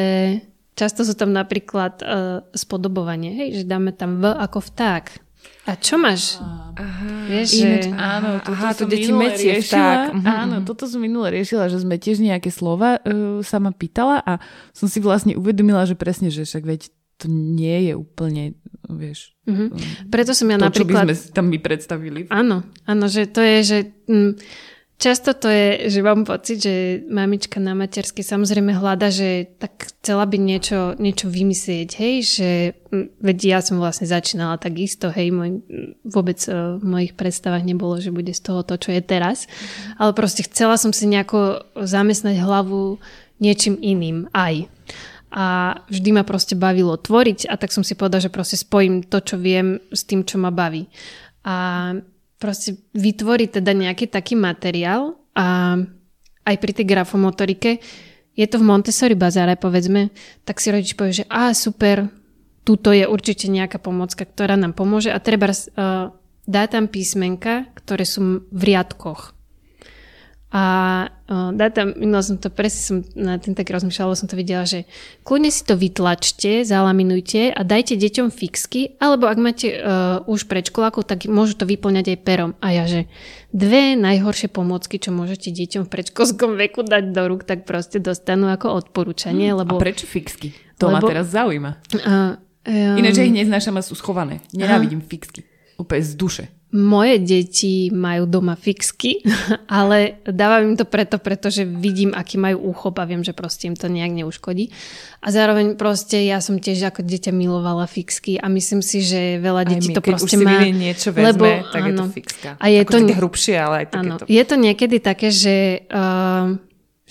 Často 0.73 1.05
sú 1.05 1.13
tam 1.13 1.29
napríklad 1.29 2.01
uh, 2.01 2.41
spodobovanie, 2.57 3.29
hej, 3.37 3.61
že 3.61 3.69
dáme 3.69 3.93
tam 3.93 4.17
V 4.17 4.25
ako 4.25 4.73
vták. 4.73 5.21
A 5.63 5.79
čo 5.79 5.95
máš? 5.95 6.43
Aha, 6.75 7.29
Vieš, 7.31 7.49
že... 7.63 7.95
Áno, 7.95 8.43
toto 8.43 8.51
Aha, 8.51 8.75
to 8.75 8.83
deti 8.83 9.15
metie 9.15 9.55
riešila. 9.55 10.11
Mhm, 10.11 10.25
áno, 10.27 10.55
mhm. 10.59 10.65
toto 10.67 10.83
som 10.91 10.99
minule 10.99 11.31
riešila, 11.31 11.71
že 11.71 11.79
sme 11.79 11.95
tiež 11.95 12.19
nejaké 12.19 12.51
slova 12.51 12.99
uh, 12.99 13.39
sa 13.39 13.63
ma 13.63 13.71
pýtala 13.71 14.19
a 14.19 14.43
som 14.75 14.91
si 14.91 14.99
vlastne 14.99 15.39
uvedomila, 15.39 15.87
že 15.87 15.95
presne, 15.95 16.27
že 16.27 16.43
však 16.43 16.63
veď 16.67 16.81
to 17.15 17.31
nie 17.31 17.87
je 17.87 17.93
úplne, 17.95 18.59
vieš... 18.89 19.31
Mm-hmm. 19.47 20.11
Preto 20.11 20.35
som 20.35 20.49
ja 20.51 20.59
to, 20.59 20.67
napríklad... 20.67 21.07
čo 21.07 21.07
by 21.07 21.15
sme 21.15 21.31
tam 21.31 21.45
my 21.47 21.59
predstavili. 21.61 22.19
Áno, 22.27 22.67
áno, 22.83 23.05
že 23.07 23.29
to 23.31 23.39
je, 23.39 23.57
že... 23.63 23.77
Mm, 24.11 24.35
často 25.03 25.35
to 25.35 25.51
je, 25.51 25.91
že 25.91 25.99
mám 25.99 26.23
pocit, 26.23 26.63
že 26.63 27.03
mamička 27.11 27.59
na 27.59 27.75
materskej 27.75 28.23
samozrejme 28.23 28.71
hľada, 28.71 29.11
že 29.11 29.51
tak 29.59 29.91
chcela 29.99 30.23
by 30.23 30.39
niečo, 30.39 30.95
niečo 30.95 31.27
vymyslieť, 31.27 31.89
hej, 31.99 32.15
že 32.23 32.49
veď 33.19 33.37
ja 33.43 33.59
som 33.59 33.83
vlastne 33.83 34.07
začínala 34.07 34.55
takisto, 34.55 35.11
hej, 35.11 35.35
môj, 35.35 35.59
vôbec 36.07 36.39
uh, 36.47 36.79
v 36.79 36.85
mojich 36.87 37.13
predstavách 37.19 37.67
nebolo, 37.67 37.99
že 37.99 38.15
bude 38.15 38.31
z 38.31 38.39
toho 38.39 38.63
to, 38.63 38.79
čo 38.79 38.95
je 38.95 39.03
teraz, 39.03 39.51
mm. 39.51 39.99
ale 39.99 40.11
proste 40.15 40.47
chcela 40.47 40.79
som 40.79 40.95
si 40.95 41.03
nejako 41.11 41.67
zamestnať 41.75 42.39
hlavu 42.39 43.03
niečím 43.43 43.75
iným 43.83 44.31
aj. 44.31 44.71
A 45.33 45.75
vždy 45.89 46.13
ma 46.13 46.23
proste 46.23 46.53
bavilo 46.53 46.93
tvoriť 46.93 47.49
a 47.49 47.57
tak 47.57 47.73
som 47.73 47.81
si 47.81 47.97
povedala, 47.97 48.21
že 48.21 48.31
proste 48.31 48.55
spojím 48.55 49.01
to, 49.01 49.17
čo 49.19 49.35
viem 49.41 49.81
s 49.89 50.05
tým, 50.05 50.21
čo 50.21 50.37
ma 50.37 50.53
baví. 50.53 50.85
A 51.41 51.97
proste 52.43 52.75
vytvoriť 52.91 53.63
teda 53.63 53.71
nejaký 53.71 54.11
taký 54.11 54.35
materiál 54.35 55.15
a 55.31 55.79
aj 56.43 56.55
pri 56.59 56.71
tej 56.75 56.85
grafomotorike 56.91 57.79
je 58.35 58.45
to 58.49 58.59
v 58.59 58.67
Montessori 58.67 59.15
bazáre, 59.15 59.55
povedzme, 59.55 60.11
tak 60.43 60.59
si 60.59 60.73
rodič 60.73 60.97
povie, 60.97 61.23
že 61.23 61.29
a 61.29 61.55
super, 61.55 62.09
tuto 62.65 62.89
je 62.89 63.05
určite 63.05 63.47
nejaká 63.47 63.77
pomocka, 63.77 64.25
ktorá 64.25 64.57
nám 64.57 64.73
pomôže 64.73 65.13
a 65.13 65.21
treba 65.21 65.53
uh, 65.53 66.09
dá 66.43 66.63
tam 66.65 66.89
písmenka, 66.89 67.69
ktoré 67.77 68.03
sú 68.03 68.43
v 68.49 68.61
riadkoch. 68.73 69.37
A 70.53 70.63
uh, 71.09 71.49
dá 71.57 71.73
tam, 71.73 71.97
minula 71.97 72.21
som 72.21 72.37
to 72.37 72.53
presne 72.53 72.77
som 72.77 72.97
na 73.17 73.41
tým 73.41 73.57
tak 73.57 73.73
rozmýšľala, 73.73 74.13
som 74.13 74.29
to 74.29 74.37
videla, 74.37 74.69
že 74.69 74.85
kľudne 75.25 75.49
si 75.49 75.65
to 75.65 75.73
vytlačte, 75.73 76.61
zalaminujte 76.61 77.49
a 77.49 77.61
dajte 77.65 77.97
deťom 77.97 78.29
fixky, 78.29 78.93
alebo 79.01 79.25
ak 79.25 79.41
máte 79.41 79.73
uh, 79.73 80.21
už 80.29 80.45
predškolákov, 80.45 81.09
tak 81.09 81.25
môžu 81.25 81.57
to 81.57 81.65
vyplňať 81.65 82.05
aj 82.13 82.17
perom. 82.21 82.51
A 82.61 82.69
ja, 82.69 82.85
že 82.85 83.09
dve 83.49 83.97
najhoršie 83.97 84.53
pomôcky, 84.53 85.01
čo 85.01 85.09
môžete 85.09 85.49
deťom 85.49 85.89
v 85.89 85.89
predškolskom 85.89 86.53
veku 86.69 86.85
dať 86.85 87.09
do 87.09 87.23
rúk, 87.33 87.49
tak 87.49 87.65
proste 87.65 87.97
dostanú 87.97 88.53
ako 88.53 88.77
odporúčanie. 88.77 89.57
Hmm, 89.57 89.65
lebo, 89.65 89.81
a 89.81 89.81
prečo 89.81 90.05
fixky? 90.05 90.53
To 90.77 90.93
lebo, 90.93 91.01
ma 91.01 91.09
teraz 91.09 91.33
zaujíma. 91.33 91.81
Uh, 91.97 92.37
um, 92.69 93.01
Ináč 93.01 93.25
ich 93.25 93.33
neznášam 93.33 93.73
a 93.73 93.81
sú 93.81 93.97
schované. 93.97 94.45
Nenávidím 94.53 95.01
uh, 95.01 95.09
fixky. 95.09 95.49
Úplne 95.81 96.03
z 96.05 96.13
duše. 96.13 96.45
Moje 96.73 97.21
deti 97.21 97.93
majú 97.93 98.25
doma 98.25 98.57
fixky, 98.57 99.21
ale 99.69 100.17
dávam 100.25 100.73
im 100.73 100.75
to 100.75 100.89
preto, 100.89 101.21
pretože 101.21 101.61
vidím, 101.61 102.17
aký 102.17 102.41
majú 102.41 102.73
úchop 102.73 102.97
a 102.97 103.05
viem, 103.05 103.21
že 103.21 103.37
proste 103.37 103.69
im 103.69 103.77
to 103.77 103.85
nejak 103.85 104.09
neuškodí. 104.09 104.73
A 105.21 105.27
zároveň 105.29 105.77
proste 105.77 106.25
ja 106.25 106.41
som 106.41 106.57
tiež 106.57 106.89
ako 106.89 107.05
dieťa 107.05 107.29
milovala 107.29 107.85
fixky 107.85 108.41
a 108.41 108.49
myslím 108.49 108.81
si, 108.81 109.05
že 109.05 109.37
veľa 109.37 109.69
detí 109.69 109.93
my, 109.93 109.95
to 109.95 110.01
proste 110.01 110.35
už 110.35 110.41
má. 110.41 110.65
Si 110.65 110.73
niečo 110.73 111.09
vezme, 111.13 111.27
lebo, 111.29 111.45
tak 111.69 111.81
áno, 111.85 111.87
je 111.87 111.93
to 111.93 112.05
fixka. 112.09 112.49
A 112.57 112.65
je 112.67 112.77
ako 112.81 112.91
to 112.91 113.15
hrubšie, 113.21 113.55
ale 113.55 113.75
aj 113.85 113.87
takéto. 113.93 114.23
Áno, 114.25 114.33
je 114.33 114.43
to 114.43 114.55
niekedy 114.57 114.97
také, 114.97 115.29
že 115.29 115.85
uh, 115.93 116.57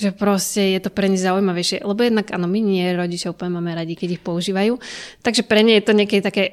že 0.02 0.10
proste 0.10 0.74
je 0.74 0.80
to 0.82 0.90
pre 0.90 1.06
ne 1.06 1.14
zaujímavejšie. 1.14 1.86
Lebo 1.86 2.02
jednak, 2.02 2.34
áno, 2.34 2.50
my 2.50 2.58
nie 2.58 2.82
rodičia 2.90 3.30
úplne 3.30 3.62
máme 3.62 3.70
radi, 3.78 3.94
keď 3.94 4.18
ich 4.18 4.22
používajú. 4.26 4.82
Takže 5.22 5.46
pre 5.46 5.62
ne 5.62 5.78
je 5.78 5.86
to 5.86 5.94
niekedy 5.94 6.18
také 6.18 6.44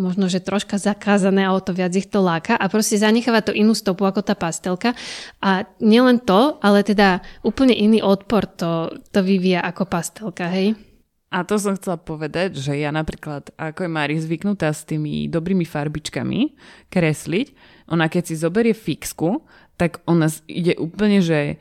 možno, 0.00 0.32
že 0.32 0.40
troška 0.40 0.80
zakázané 0.80 1.44
a 1.44 1.52
o 1.52 1.60
to 1.60 1.76
viac 1.76 1.92
ich 1.92 2.08
to 2.08 2.24
láka 2.24 2.56
a 2.56 2.64
proste 2.72 2.96
zanecháva 2.96 3.44
to 3.44 3.52
inú 3.52 3.76
stopu 3.76 4.08
ako 4.08 4.24
tá 4.24 4.32
pastelka. 4.32 4.96
A 5.44 5.68
nielen 5.84 6.24
to, 6.24 6.56
ale 6.64 6.80
teda 6.80 7.20
úplne 7.44 7.76
iný 7.76 8.00
odpor 8.00 8.48
to, 8.48 8.96
to 9.12 9.20
vyvíja 9.20 9.60
ako 9.60 9.84
pastelka, 9.84 10.48
hej? 10.48 10.72
A 11.26 11.42
to 11.42 11.58
som 11.58 11.74
chcela 11.74 11.98
povedať, 11.98 12.54
že 12.56 12.78
ja 12.78 12.94
napríklad, 12.94 13.50
ako 13.58 13.84
je 13.84 13.90
Mári 13.90 14.16
zvyknutá 14.16 14.70
s 14.70 14.86
tými 14.86 15.26
dobrými 15.26 15.66
farbičkami 15.66 16.54
kresliť, 16.88 17.46
ona 17.90 18.06
keď 18.06 18.22
si 18.30 18.34
zoberie 18.38 18.72
fixku, 18.72 19.42
tak 19.76 20.00
ona 20.08 20.30
ide 20.48 20.78
úplne, 20.80 21.20
že 21.20 21.60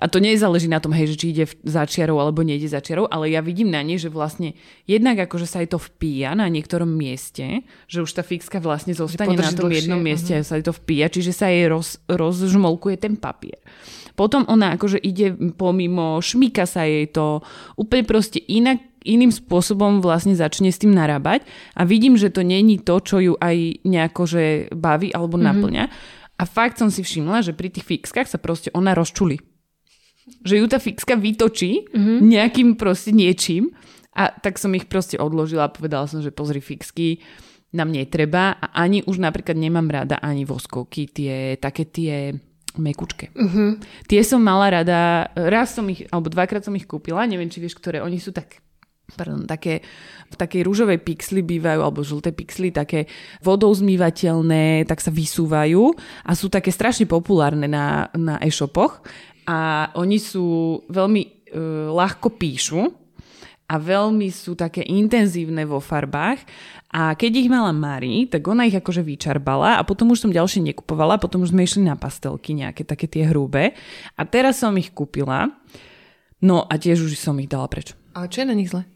a 0.00 0.06
to 0.06 0.18
nezáleží 0.22 0.68
na 0.70 0.78
tom, 0.78 0.94
hej, 0.94 1.14
že 1.14 1.16
či 1.16 1.26
ide 1.32 1.44
za 1.66 1.84
čiarou 1.84 2.20
alebo 2.20 2.44
nejde 2.44 2.68
za 2.70 2.78
čiarou, 2.78 3.08
ale 3.08 3.32
ja 3.32 3.40
vidím 3.42 3.72
na 3.72 3.80
nej, 3.82 3.98
že 3.98 4.12
vlastne 4.12 4.54
jednak 4.84 5.16
akože 5.26 5.46
sa 5.46 5.62
jej 5.62 5.70
to 5.70 5.78
vpíja 5.78 6.36
na 6.36 6.46
niektorom 6.46 6.88
mieste, 6.88 7.64
že 7.86 8.04
už 8.04 8.10
tá 8.10 8.22
fixka 8.22 8.62
vlastne 8.62 8.92
zostane 8.92 9.36
na 9.36 9.50
tom 9.50 9.68
dlhšie, 9.68 9.86
jednom 9.86 10.00
mieste 10.00 10.32
uh-huh. 10.36 10.44
a 10.44 10.48
sa 10.48 10.56
jej 10.58 10.66
to 10.66 10.74
vpíja, 10.76 11.06
čiže 11.10 11.32
sa 11.34 11.48
jej 11.48 11.66
roz, 11.68 12.00
rozžmolkuje 12.10 12.96
ten 13.00 13.14
papier. 13.18 13.58
Potom 14.18 14.44
ona 14.50 14.76
akože 14.76 15.00
ide 15.00 15.32
pomimo, 15.56 16.20
šmíka 16.20 16.68
sa 16.68 16.84
jej 16.84 17.08
to, 17.08 17.40
úplne 17.80 18.04
proste 18.04 18.36
inak 18.36 18.90
iným 19.00 19.32
spôsobom 19.32 20.04
vlastne 20.04 20.36
začne 20.36 20.68
s 20.68 20.80
tým 20.80 20.92
narábať 20.92 21.48
a 21.72 21.88
vidím, 21.88 22.20
že 22.20 22.28
to 22.28 22.44
není 22.44 22.76
to, 22.76 23.00
čo 23.00 23.16
ju 23.16 23.34
aj 23.40 23.80
nejako 23.84 24.22
že 24.28 24.44
baví 24.76 25.08
alebo 25.16 25.40
mm-hmm. 25.40 25.48
naplňa. 25.48 25.84
A 26.40 26.48
fakt 26.48 26.80
som 26.80 26.88
si 26.88 27.04
všimla, 27.04 27.44
že 27.44 27.52
pri 27.52 27.68
tých 27.68 27.84
fixkách 27.84 28.28
sa 28.28 28.40
proste 28.40 28.72
ona 28.72 28.96
rozčuli. 28.96 29.49
Že 30.46 30.54
ju 30.62 30.66
tá 30.70 30.78
fixka 30.78 31.14
vytočí 31.18 31.90
mm-hmm. 31.90 32.18
nejakým 32.24 32.68
proste 32.78 33.10
niečím 33.10 33.74
a 34.14 34.30
tak 34.30 34.58
som 34.58 34.74
ich 34.74 34.90
proste 34.90 35.16
odložila 35.16 35.70
a 35.70 35.74
povedala 35.74 36.10
som, 36.10 36.18
že 36.18 36.34
pozri 36.34 36.58
fixky, 36.58 37.22
nám 37.70 37.94
netreba 37.94 38.58
a 38.58 38.82
ani 38.82 39.06
už 39.06 39.22
napríklad 39.22 39.54
nemám 39.54 39.86
rada 39.86 40.18
ani 40.18 40.42
voskovky, 40.42 41.06
tie 41.06 41.54
také 41.62 41.86
tie 41.86 42.34
mekučke. 42.78 43.30
Uh-huh. 43.34 43.78
Tie 44.06 44.22
som 44.26 44.42
mala 44.42 44.82
rada, 44.82 45.30
raz 45.34 45.74
som 45.74 45.86
ich, 45.90 46.06
alebo 46.10 46.30
dvakrát 46.30 46.62
som 46.62 46.74
ich 46.74 46.86
kúpila, 46.86 47.26
neviem, 47.26 47.50
či 47.50 47.62
vieš, 47.62 47.78
ktoré, 47.78 48.02
oni 48.02 48.18
sú 48.18 48.30
tak 48.30 48.62
pardon, 49.10 49.42
také, 49.46 49.82
v 50.30 50.36
takej 50.38 50.62
rúžovej 50.62 51.02
pixli 51.02 51.42
bývajú, 51.42 51.80
alebo 51.82 52.06
žlté 52.06 52.30
pixly, 52.30 52.70
také 52.70 53.10
vodou 53.42 53.74
zmývateľné, 53.74 54.86
tak 54.86 55.02
sa 55.02 55.10
vysúvajú 55.10 55.90
a 56.22 56.30
sú 56.38 56.46
také 56.46 56.70
strašne 56.70 57.10
populárne 57.10 57.66
na, 57.66 58.06
na 58.14 58.38
e-shopoch 58.38 59.02
a 59.50 59.90
oni 59.98 60.22
sú 60.22 60.78
veľmi 60.86 61.22
uh, 61.26 61.90
ľahko 61.90 62.38
píšu 62.38 62.86
a 63.70 63.74
veľmi 63.78 64.30
sú 64.30 64.54
také 64.54 64.86
intenzívne 64.86 65.66
vo 65.66 65.82
farbách 65.82 66.42
a 66.90 67.14
keď 67.14 67.32
ich 67.38 67.48
mala 67.50 67.70
Mari, 67.74 68.26
tak 68.30 68.46
ona 68.46 68.66
ich 68.66 68.74
akože 68.74 69.02
vyčarbala 69.02 69.78
a 69.78 69.86
potom 69.86 70.10
už 70.14 70.26
som 70.26 70.34
ďalšie 70.34 70.62
nekupovala, 70.70 71.22
potom 71.22 71.42
už 71.42 71.54
sme 71.54 71.66
išli 71.66 71.86
na 71.86 71.94
pastelky 71.94 72.54
nejaké 72.54 72.82
také 72.86 73.10
tie 73.10 73.26
hrubé 73.30 73.74
a 74.14 74.22
teraz 74.26 74.62
som 74.62 74.74
ich 74.78 74.94
kúpila 74.94 75.50
no 76.42 76.66
a 76.66 76.74
tiež 76.78 77.02
už 77.06 77.18
som 77.18 77.34
ich 77.42 77.50
dala 77.50 77.66
preč. 77.66 77.94
Ale 78.14 78.30
čo 78.30 78.42
je 78.42 78.50
na 78.50 78.54
nich 78.54 78.70
zle? 78.70 78.86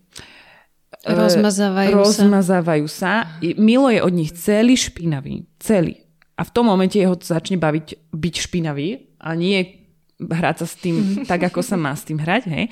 Rozmazávajú, 1.05 2.01
rozmazávajú 2.01 2.87
sa. 2.87 3.29
sa. 3.43 3.53
Milo 3.59 3.91
je 3.91 4.01
od 4.01 4.15
nich 4.15 4.33
celý 4.33 4.79
špinavý. 4.79 5.45
Celý. 5.61 6.01
A 6.35 6.43
v 6.43 6.51
tom 6.51 6.71
momente 6.71 6.99
ho 6.99 7.15
začne 7.15 7.61
baviť 7.61 8.11
byť 8.11 8.35
špinavý 8.41 9.19
a 9.21 9.37
nie 9.37 9.84
hrať 10.21 10.57
sa 10.63 10.67
s 10.67 10.75
tým 10.79 10.97
tak, 11.31 11.51
ako 11.51 11.61
sa 11.61 11.75
má 11.75 11.91
s 11.95 12.07
tým 12.07 12.19
hrať, 12.21 12.43
hej. 12.51 12.65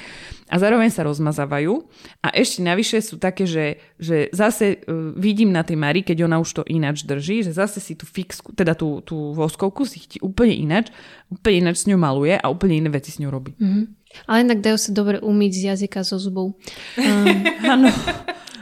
A 0.53 0.61
zároveň 0.61 0.93
sa 0.93 1.03
rozmazávajú. 1.03 1.81
A 2.23 2.29
ešte 2.37 2.61
navyše 2.61 3.01
sú 3.01 3.17
také, 3.17 3.49
že, 3.49 3.81
že 3.97 4.29
zase 4.31 4.85
uh, 4.85 5.17
vidím 5.17 5.51
na 5.51 5.65
tej 5.65 5.81
Mari, 5.81 6.05
keď 6.05 6.29
ona 6.29 6.39
už 6.39 6.61
to 6.61 6.63
ináč 6.69 7.03
drží, 7.09 7.43
že 7.43 7.57
zase 7.57 7.81
si 7.81 7.97
tú 7.97 8.05
fixku, 8.05 8.53
teda 8.53 8.77
tú, 8.77 9.01
tú 9.03 9.33
voskovku 9.33 9.89
si 9.89 10.05
chytí 10.05 10.19
úplne 10.21 10.55
ináč, 10.55 10.93
úplne 11.33 11.69
ináč 11.69 11.83
s 11.83 11.89
ňou 11.89 11.99
maluje 11.99 12.37
a 12.37 12.47
úplne 12.53 12.79
iné 12.79 12.91
veci 12.93 13.11
s 13.11 13.19
ňou 13.19 13.33
robí. 13.33 13.57
Mm-hmm. 13.57 13.85
Ale 14.29 14.45
inak 14.45 14.61
dajú 14.61 14.77
sa 14.77 14.91
dobre 14.93 15.17
umyť 15.25 15.53
z 15.57 15.63
jazyka 15.73 16.05
zo 16.05 16.21
zubov. 16.21 16.55
Áno. 17.73 17.89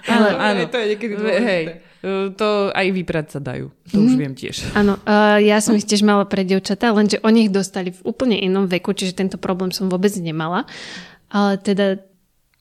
Áno, 0.09 0.29
áno. 0.41 0.65
To 0.73 0.81
je 0.81 0.87
niekedy 0.97 1.15
Hej, 1.21 1.65
to 2.33 2.49
aj 2.73 2.87
vyprať 2.97 3.27
sa 3.37 3.41
dajú. 3.45 3.69
To 3.93 3.97
mm. 4.01 4.07
už 4.09 4.13
mhm. 4.17 4.21
viem 4.21 4.35
tiež. 4.35 4.57
Áno, 4.73 4.97
uh, 5.05 5.37
ja 5.37 5.61
som 5.61 5.77
ich 5.77 5.85
tiež 5.85 6.01
mala 6.01 6.25
pre 6.25 6.49
dievčatá, 6.49 6.89
lenže 6.97 7.21
oni 7.21 7.49
ich 7.49 7.53
dostali 7.53 7.93
v 7.93 8.01
úplne 8.09 8.41
inom 8.41 8.65
veku, 8.65 8.97
čiže 8.97 9.21
tento 9.21 9.37
problém 9.37 9.69
som 9.69 9.93
vôbec 9.93 10.13
nemala. 10.17 10.65
Ale 11.29 11.61
teda 11.61 12.01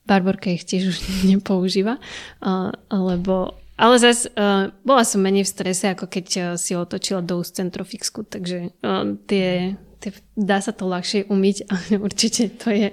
Barborka 0.04 0.52
ich 0.52 0.68
tiež 0.68 0.92
už 0.92 0.98
nepoužíva, 1.30 1.96
uh, 2.44 2.70
lebo 2.92 3.56
ale 3.80 3.96
zase 3.96 4.28
uh, 4.36 4.68
bola 4.84 5.08
som 5.08 5.24
menej 5.24 5.48
v 5.48 5.52
strese, 5.56 5.88
ako 5.88 6.04
keď 6.04 6.26
uh, 6.36 6.44
si 6.60 6.76
otočila 6.76 7.24
do 7.24 7.40
úst 7.40 7.56
centrofixku, 7.56 8.28
takže 8.28 8.76
uh, 8.84 9.16
tie 9.24 9.80
dá 10.32 10.64
sa 10.64 10.72
to 10.72 10.88
ľahšie 10.88 11.28
umyť 11.28 11.56
a 11.70 11.74
určite 12.00 12.52
to 12.56 12.72
je 12.72 12.88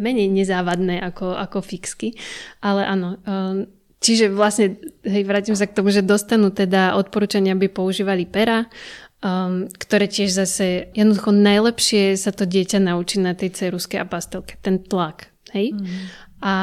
menej 0.00 0.32
nezávadné 0.32 1.04
ako, 1.04 1.36
ako 1.36 1.60
fixky. 1.60 2.16
Ale 2.64 2.84
áno, 2.84 3.20
um, 3.24 3.68
čiže 4.06 4.30
vlastne, 4.30 4.78
hej, 5.02 5.26
vrátim 5.26 5.58
sa 5.58 5.66
k 5.66 5.74
tomu, 5.74 5.90
že 5.90 6.06
dostanú 6.06 6.54
teda 6.54 6.94
odporúčania, 6.94 7.58
aby 7.58 7.66
používali 7.66 8.22
pera, 8.22 8.70
um, 9.18 9.66
ktoré 9.66 10.06
tiež 10.06 10.30
zase, 10.30 10.94
jednoducho 10.94 11.34
najlepšie 11.34 12.14
sa 12.14 12.30
to 12.30 12.46
dieťa 12.46 12.86
naučí 12.86 13.18
na 13.18 13.34
tej 13.34 13.50
ceruske 13.50 13.98
a 13.98 14.06
pastelke, 14.06 14.54
ten 14.62 14.78
tlak. 14.78 15.34
Hej? 15.50 15.74
Mm. 15.74 16.06
A 16.46 16.54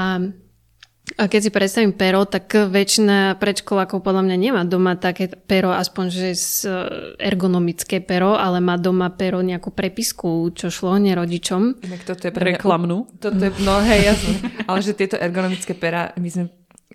a 1.20 1.28
keď 1.28 1.42
si 1.44 1.52
predstavím 1.52 1.92
pero, 1.92 2.24
tak 2.24 2.48
väčšina 2.48 3.36
predškolákov 3.36 4.00
podľa 4.08 4.24
mňa 4.24 4.38
nemá 4.40 4.62
doma 4.64 4.96
také 4.96 5.28
pero, 5.28 5.76
aspoň 5.76 6.06
že 6.08 6.30
z 6.32 6.48
e, 6.64 6.72
ergonomické 7.20 8.00
pero, 8.00 8.40
ale 8.40 8.64
má 8.64 8.80
doma 8.80 9.12
pero 9.12 9.44
nejakú 9.44 9.76
prepisku, 9.76 10.56
čo 10.56 10.72
šlo 10.72 10.96
nerodičom. 11.04 11.84
Inak 11.84 12.08
toto 12.08 12.24
je 12.24 12.32
pre 12.32 12.56
reklamnú. 12.56 13.20
Toto 13.20 13.36
je, 13.36 13.52
no 13.68 13.84
hej, 13.84 14.16
jasne. 14.16 14.34
ale 14.72 14.80
že 14.80 14.96
tieto 14.96 15.20
ergonomické 15.20 15.76
pera, 15.76 16.16
my 16.16 16.30
sme 16.32 16.44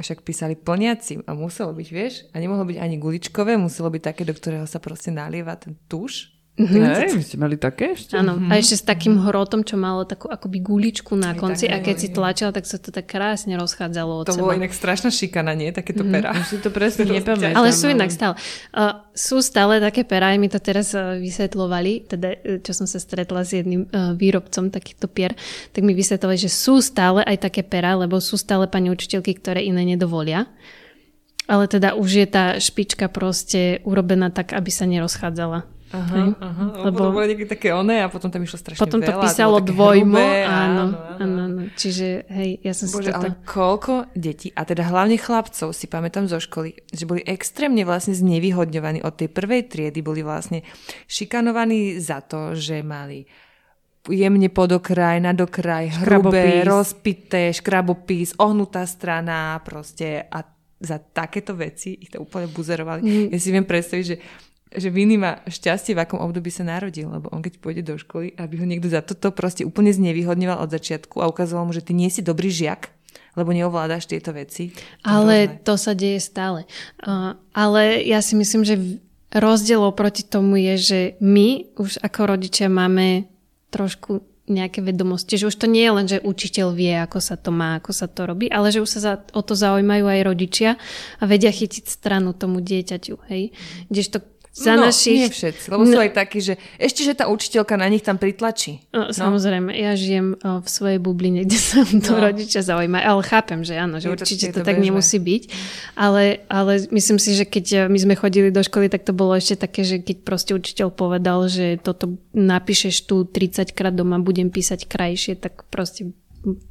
však 0.00 0.22
písali 0.22 0.54
plniaci 0.54 1.26
a 1.26 1.34
muselo 1.34 1.74
byť, 1.74 1.88
vieš, 1.90 2.14
a 2.30 2.38
nemohlo 2.38 2.64
byť 2.64 2.78
ani 2.78 2.96
guličkové, 2.96 3.58
muselo 3.58 3.90
byť 3.90 4.02
také, 4.14 4.22
do 4.22 4.32
ktorého 4.32 4.64
sa 4.64 4.78
proste 4.78 5.10
nalieva 5.10 5.58
ten 5.58 5.74
tuš 5.90 6.37
Mm-hmm. 6.58 6.90
Hej, 6.90 7.10
vy 7.14 7.22
ste 7.22 7.36
mali 7.38 7.54
také 7.54 7.94
ešte? 7.94 8.18
Áno, 8.18 8.34
mm-hmm. 8.34 8.50
a 8.50 8.58
ešte 8.58 8.82
s 8.82 8.84
takým 8.84 9.14
hrotom, 9.22 9.62
čo 9.62 9.78
malo 9.78 10.02
takú 10.02 10.26
akoby 10.26 10.58
guličku 10.58 11.14
na 11.14 11.30
Aj 11.30 11.38
konci 11.38 11.70
tak, 11.70 11.78
a 11.78 11.86
keď 11.86 11.94
aj, 11.94 12.02
si 12.02 12.08
tlačila, 12.10 12.50
tak 12.50 12.66
sa 12.66 12.82
to 12.82 12.90
tak 12.90 13.06
krásne 13.06 13.54
rozchádzalo 13.54 14.12
od 14.18 14.26
to 14.26 14.34
seba. 14.34 14.42
To 14.42 14.44
bolo 14.50 14.58
inak 14.58 14.74
strašná 14.74 15.14
šikana, 15.14 15.54
nie? 15.54 15.70
Takéto 15.70 16.02
mm-hmm. 16.02 16.14
pera. 16.18 16.34
Už 16.34 16.50
si 16.50 16.58
to 16.58 16.74
presne 16.74 17.06
nepamätám. 17.22 17.54
Ale 17.54 17.70
sú 17.70 17.86
inak 17.86 18.10
stále. 18.10 18.34
Uh, 18.74 19.06
sú 19.14 19.38
stále 19.38 19.78
také 19.78 20.02
pera, 20.02 20.34
aj 20.34 20.38
mi 20.42 20.50
to 20.50 20.58
teraz 20.58 20.90
uh, 20.98 21.14
vysvetlovali, 21.14 22.10
teda 22.10 22.28
uh, 22.34 22.58
čo 22.58 22.74
som 22.74 22.90
sa 22.90 22.98
stretla 22.98 23.46
s 23.46 23.54
jedným 23.54 23.86
uh, 23.86 24.18
výrobcom 24.18 24.74
takýchto 24.74 25.06
pier, 25.06 25.38
tak 25.70 25.86
mi 25.86 25.94
vysvetlovali, 25.94 26.42
že 26.42 26.50
sú 26.50 26.82
stále 26.82 27.22
aj 27.22 27.46
také 27.46 27.62
pera, 27.62 27.94
lebo 27.94 28.18
sú 28.18 28.34
stále 28.34 28.66
pani 28.66 28.90
učiteľky, 28.90 29.38
ktoré 29.38 29.62
iné 29.62 29.86
nedovolia. 29.86 30.50
Ale 31.46 31.70
teda 31.70 31.94
už 31.94 32.10
je 32.12 32.26
tá 32.26 32.44
špička 32.58 33.06
proste 33.08 33.80
urobená 33.86 34.28
tak, 34.28 34.52
aby 34.52 34.68
sa 34.68 34.84
nerozchádzala. 34.84 35.77
Aha, 35.88 36.36
aha. 36.36 36.64
Lebo 36.84 37.00
potom 37.00 37.16
boli 37.16 37.32
nejaké 37.32 37.46
také 37.48 37.68
oné 37.72 38.04
a 38.04 38.12
potom 38.12 38.28
tam 38.28 38.44
išlo 38.44 38.60
strašne 38.60 38.80
Potom 38.80 39.00
to 39.00 39.08
veľa, 39.08 39.24
písalo 39.24 39.56
dvojmo, 39.64 40.20
hrubé, 40.20 40.44
áno, 40.44 40.84
áno, 41.16 41.36
áno, 41.48 41.60
Čiže 41.72 42.28
hej, 42.28 42.50
ja 42.60 42.72
som 42.76 42.92
Bože, 42.92 43.08
si 43.08 43.12
to 43.12 43.16
ale 43.16 43.28
koľko 43.48 43.94
detí, 44.12 44.52
a 44.52 44.68
teda 44.68 44.84
hlavne 44.84 45.16
chlapcov, 45.16 45.72
si 45.72 45.88
pamätám 45.88 46.28
zo 46.28 46.36
školy, 46.36 46.76
že 46.92 47.08
boli 47.08 47.24
extrémne 47.24 47.88
vlastne 47.88 48.12
znevýhodňovaní 48.12 49.00
od 49.00 49.16
tej 49.16 49.32
prvej 49.32 49.64
triedy, 49.72 50.04
boli 50.04 50.20
vlastne 50.20 50.60
šikanovaní 51.08 51.96
za 51.96 52.20
to, 52.20 52.52
že 52.52 52.84
mali 52.84 53.24
jemne 54.08 54.48
podokraj, 54.48 55.20
nadokraj, 55.20 56.04
hrubé, 56.04 56.64
škrabopís. 56.64 56.64
rozpité, 56.64 57.42
škrabopís, 57.52 58.28
ohnutá 58.40 58.88
strana 58.88 59.60
proste 59.60 60.24
a 60.28 60.44
za 60.78 60.96
takéto 61.02 61.58
veci 61.58 61.98
ich 61.98 62.08
to 62.08 62.22
úplne 62.22 62.46
buzerovali. 62.48 63.02
Mm. 63.02 63.26
Ja 63.34 63.38
si 63.42 63.50
viem 63.50 63.66
predstaviť, 63.66 64.04
že 64.06 64.16
že 64.72 64.92
Viny 64.92 65.16
má 65.16 65.40
šťastie, 65.48 65.96
v 65.96 66.02
akom 66.04 66.20
období 66.20 66.52
sa 66.52 66.66
narodil, 66.66 67.08
lebo 67.08 67.32
on 67.32 67.40
keď 67.40 67.54
pôjde 67.60 67.82
do 67.84 67.96
školy, 67.96 68.36
aby 68.36 68.60
ho 68.60 68.66
niekto 68.68 68.92
za 68.92 69.00
toto 69.00 69.32
proste 69.32 69.64
úplne 69.64 69.92
znevýhodňoval 69.92 70.60
od 70.60 70.70
začiatku 70.72 71.24
a 71.24 71.28
ukazoval 71.30 71.68
mu, 71.68 71.72
že 71.72 71.84
ty 71.84 71.96
nie 71.96 72.12
si 72.12 72.20
dobrý 72.20 72.52
žiak, 72.52 72.92
lebo 73.38 73.54
neovládaš 73.56 74.10
tieto 74.10 74.36
veci. 74.36 74.76
Ale 75.06 75.60
to, 75.64 75.72
to 75.72 75.74
sa 75.80 75.92
deje 75.96 76.20
stále. 76.20 76.68
Uh, 77.00 77.38
ale 77.56 78.04
ja 78.04 78.20
si 78.20 78.36
myslím, 78.36 78.62
že 78.66 78.76
rozdiel 79.32 79.80
oproti 79.80 80.24
tomu 80.24 80.60
je, 80.60 80.74
že 80.76 81.00
my 81.20 81.76
už 81.76 82.00
ako 82.04 82.36
rodičia 82.36 82.68
máme 82.68 83.28
trošku 83.68 84.24
nejaké 84.48 84.80
vedomosti, 84.80 85.36
že 85.36 85.52
už 85.52 85.60
to 85.60 85.68
nie 85.68 85.84
je 85.84 85.92
len, 85.92 86.06
že 86.08 86.24
učiteľ 86.24 86.68
vie, 86.72 86.96
ako 86.96 87.20
sa 87.20 87.36
to 87.36 87.52
má, 87.52 87.76
ako 87.76 87.92
sa 87.92 88.08
to 88.08 88.24
robí, 88.24 88.48
ale 88.48 88.72
že 88.72 88.80
už 88.80 88.90
sa 88.96 89.00
za, 89.00 89.14
o 89.36 89.44
to 89.44 89.52
zaujímajú 89.52 90.08
aj 90.08 90.20
rodičia 90.24 90.70
a 91.20 91.24
vedia 91.28 91.52
chytiť 91.52 91.84
stranu 91.84 92.32
tomu 92.32 92.64
dieťaťu, 92.64 93.28
hej. 93.28 93.52
Kdežto 93.92 94.24
za 94.58 94.74
no, 94.74 94.90
našich... 94.90 95.18
nie 95.22 95.30
všetci, 95.30 95.64
lebo 95.70 95.86
no, 95.86 95.90
sú 95.94 95.98
aj 96.02 96.10
takí, 96.18 96.38
že 96.42 96.58
ešte, 96.82 97.06
že 97.06 97.14
tá 97.14 97.30
učiteľka 97.30 97.78
na 97.78 97.86
nich 97.86 98.02
tam 98.02 98.18
pritlačí. 98.18 98.82
No, 98.90 99.06
no. 99.06 99.14
Samozrejme, 99.14 99.70
ja 99.70 99.94
žijem 99.94 100.34
o, 100.34 100.58
v 100.58 100.68
svojej 100.68 100.98
bubline, 100.98 101.42
kde 101.46 101.58
sa 101.58 101.86
to 101.86 102.12
no. 102.18 102.18
rodičia 102.18 102.66
zaujímajú, 102.66 103.04
ale 103.06 103.22
chápem, 103.22 103.60
že 103.62 103.78
áno, 103.78 104.02
že 104.02 104.10
je 104.10 104.14
určite 104.18 104.46
to, 104.50 104.58
to, 104.58 104.60
to 104.60 104.66
tak 104.66 104.82
bežné. 104.82 104.86
nemusí 104.90 105.18
byť, 105.22 105.42
ale, 105.94 106.42
ale 106.50 106.72
myslím 106.90 107.18
si, 107.22 107.30
že 107.38 107.46
keď 107.46 107.66
e, 107.70 107.78
my 107.86 107.98
sme 108.02 108.14
chodili 108.18 108.50
do 108.50 108.60
školy, 108.60 108.90
tak 108.90 109.06
to 109.06 109.14
bolo 109.14 109.38
ešte 109.38 109.62
také, 109.62 109.86
že 109.86 110.02
keď 110.02 110.26
proste 110.26 110.52
učiteľ 110.58 110.90
povedal, 110.90 111.46
že 111.46 111.78
toto 111.78 112.18
napíšeš 112.34 113.06
tu 113.06 113.22
30 113.22 113.70
krát 113.78 113.94
doma, 113.94 114.18
budem 114.18 114.50
písať 114.50 114.90
krajšie, 114.90 115.38
tak 115.38 115.62
proste 115.70 116.10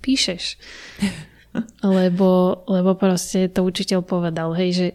píšeš. 0.03 0.59
lebo, 1.97 2.61
lebo 2.67 2.91
proste 2.93 3.49
to 3.49 3.65
učiteľ 3.65 4.03
povedal, 4.05 4.53
hej, 4.53 4.69
že 4.73 4.87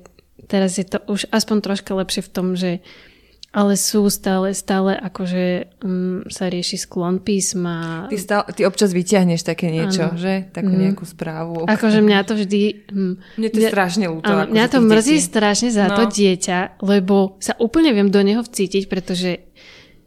teraz 0.52 0.76
je 0.76 0.84
to 0.84 1.00
už 1.08 1.32
aspoň 1.32 1.64
troška 1.64 1.96
lepšie 1.96 2.20
v 2.28 2.30
tom, 2.30 2.52
že 2.52 2.84
ale 3.52 3.76
sú 3.76 4.08
stále, 4.08 4.56
stále 4.56 4.96
akože 4.96 5.76
um, 5.84 6.24
sa 6.32 6.48
rieši 6.48 6.88
sklon 6.88 7.20
písma. 7.20 8.08
Ty, 8.08 8.16
stále, 8.16 8.44
ty 8.56 8.64
občas 8.64 8.96
vyťahneš 8.96 9.44
také 9.44 9.68
niečo, 9.68 10.08
ano. 10.08 10.16
že? 10.16 10.48
Takú 10.56 10.72
mm. 10.72 10.80
nejakú 10.80 11.04
správu. 11.04 11.68
Akože 11.68 12.00
mňa 12.00 12.18
to 12.24 12.32
vždy... 12.32 12.88
Um, 12.96 13.20
mne 13.36 13.48
to 13.52 13.60
je 13.60 13.68
strašne 13.68 14.08
ľúto. 14.08 14.32
Ano, 14.32 14.48
mňa 14.48 14.66
to 14.72 14.80
mrzí 14.80 15.20
detí. 15.20 15.28
strašne 15.28 15.68
za 15.68 15.84
no. 15.84 16.00
to 16.00 16.02
dieťa, 16.08 16.80
lebo 16.80 17.36
sa 17.44 17.52
úplne 17.60 17.92
viem 17.92 18.08
do 18.08 18.24
neho 18.24 18.40
vcítiť, 18.40 18.88
pretože 18.88 19.44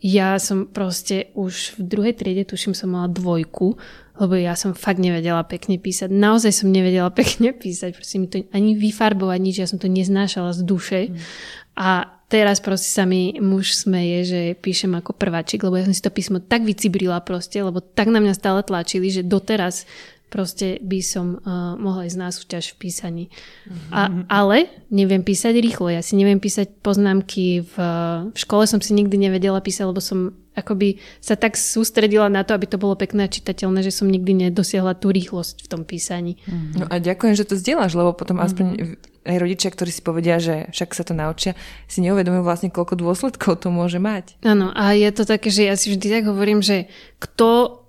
ja 0.02 0.42
som 0.42 0.66
proste 0.66 1.30
už 1.38 1.78
v 1.78 1.82
druhej 1.86 2.14
triede, 2.18 2.50
tuším, 2.50 2.74
som 2.74 2.98
mala 2.98 3.14
dvojku 3.14 3.78
lebo 4.16 4.34
ja 4.36 4.56
som 4.56 4.72
fakt 4.72 5.00
nevedela 5.00 5.44
pekne 5.44 5.76
písať. 5.76 6.12
Naozaj 6.12 6.52
som 6.64 6.72
nevedela 6.72 7.12
pekne 7.20 7.52
písať, 7.52 7.92
proste 7.96 8.18
mi 8.20 8.28
to 8.28 8.44
ani 8.56 8.76
vyfarbovať 8.76 9.40
nič, 9.40 9.56
ja 9.60 9.68
som 9.68 9.80
to 9.80 9.92
neznášala 9.92 10.56
z 10.56 10.62
duše. 10.64 11.00
Mm. 11.12 11.18
A 11.76 12.08
teraz 12.32 12.64
proste 12.64 12.90
sa 12.90 13.04
mi 13.04 13.36
muž 13.38 13.76
smeje, 13.76 14.18
že 14.26 14.42
píšem 14.58 14.96
ako 14.98 15.14
prváčik, 15.14 15.62
lebo 15.62 15.78
ja 15.78 15.86
som 15.86 15.94
si 15.94 16.02
to 16.02 16.10
písmo 16.10 16.42
tak 16.42 16.64
vycibrila 16.66 17.22
proste, 17.22 17.62
lebo 17.62 17.84
tak 17.84 18.10
na 18.10 18.24
mňa 18.24 18.34
stále 18.34 18.62
tlačili, 18.64 19.12
že 19.12 19.28
doteraz 19.28 19.86
proste 20.30 20.82
by 20.84 21.00
som 21.00 21.40
uh, 21.42 21.78
mohla 21.80 22.10
ísť 22.10 22.20
na 22.20 22.30
súťaž 22.34 22.76
v 22.76 22.88
písaní. 22.88 23.26
Mm-hmm. 23.30 23.92
A, 23.94 24.02
ale 24.28 24.68
neviem 24.92 25.24
písať 25.24 25.56
rýchlo. 25.62 25.88
Ja 25.94 26.04
si 26.04 26.20
neviem 26.20 26.42
písať 26.42 26.82
poznámky. 26.84 27.64
V, 27.64 27.76
v 28.34 28.38
škole 28.38 28.68
som 28.68 28.84
si 28.84 28.92
nikdy 28.92 29.16
nevedela 29.16 29.64
písať, 29.64 29.86
lebo 29.88 30.02
som 30.04 30.36
akoby 30.56 31.04
sa 31.20 31.36
tak 31.36 31.60
sústredila 31.60 32.32
na 32.32 32.48
to, 32.48 32.56
aby 32.56 32.66
to 32.66 32.80
bolo 32.80 32.96
pekné 32.96 33.28
a 33.28 33.30
čitateľné, 33.32 33.84
že 33.84 33.92
som 33.92 34.08
nikdy 34.08 34.48
nedosiahla 34.48 34.96
tú 34.96 35.12
rýchlosť 35.12 35.68
v 35.68 35.72
tom 35.72 35.82
písaní. 35.84 36.40
Mm-hmm. 36.48 36.80
No 36.80 36.86
a 36.88 36.96
ďakujem, 37.04 37.36
že 37.36 37.44
to 37.44 37.60
zdieľaš, 37.60 37.92
lebo 37.94 38.16
potom 38.16 38.40
mm-hmm. 38.40 38.48
aspoň 38.48 38.66
aj 39.26 39.38
rodičia, 39.42 39.74
ktorí 39.74 39.92
si 39.92 40.02
povedia, 40.06 40.38
že 40.40 40.70
však 40.72 40.90
sa 40.96 41.04
to 41.04 41.18
naučia, 41.18 41.58
si 41.90 42.00
neuvedomujú 42.06 42.46
vlastne, 42.46 42.70
koľko 42.72 42.96
dôsledkov 42.96 43.60
to 43.60 43.74
môže 43.74 44.00
mať. 44.00 44.38
Áno, 44.46 44.72
a 44.72 44.96
je 44.96 45.10
to 45.12 45.28
také, 45.28 45.52
že 45.52 45.68
ja 45.68 45.76
si 45.76 45.92
vždy 45.92 46.08
tak 46.08 46.24
hovorím, 46.30 46.64
že 46.64 46.88
kto 47.20 47.84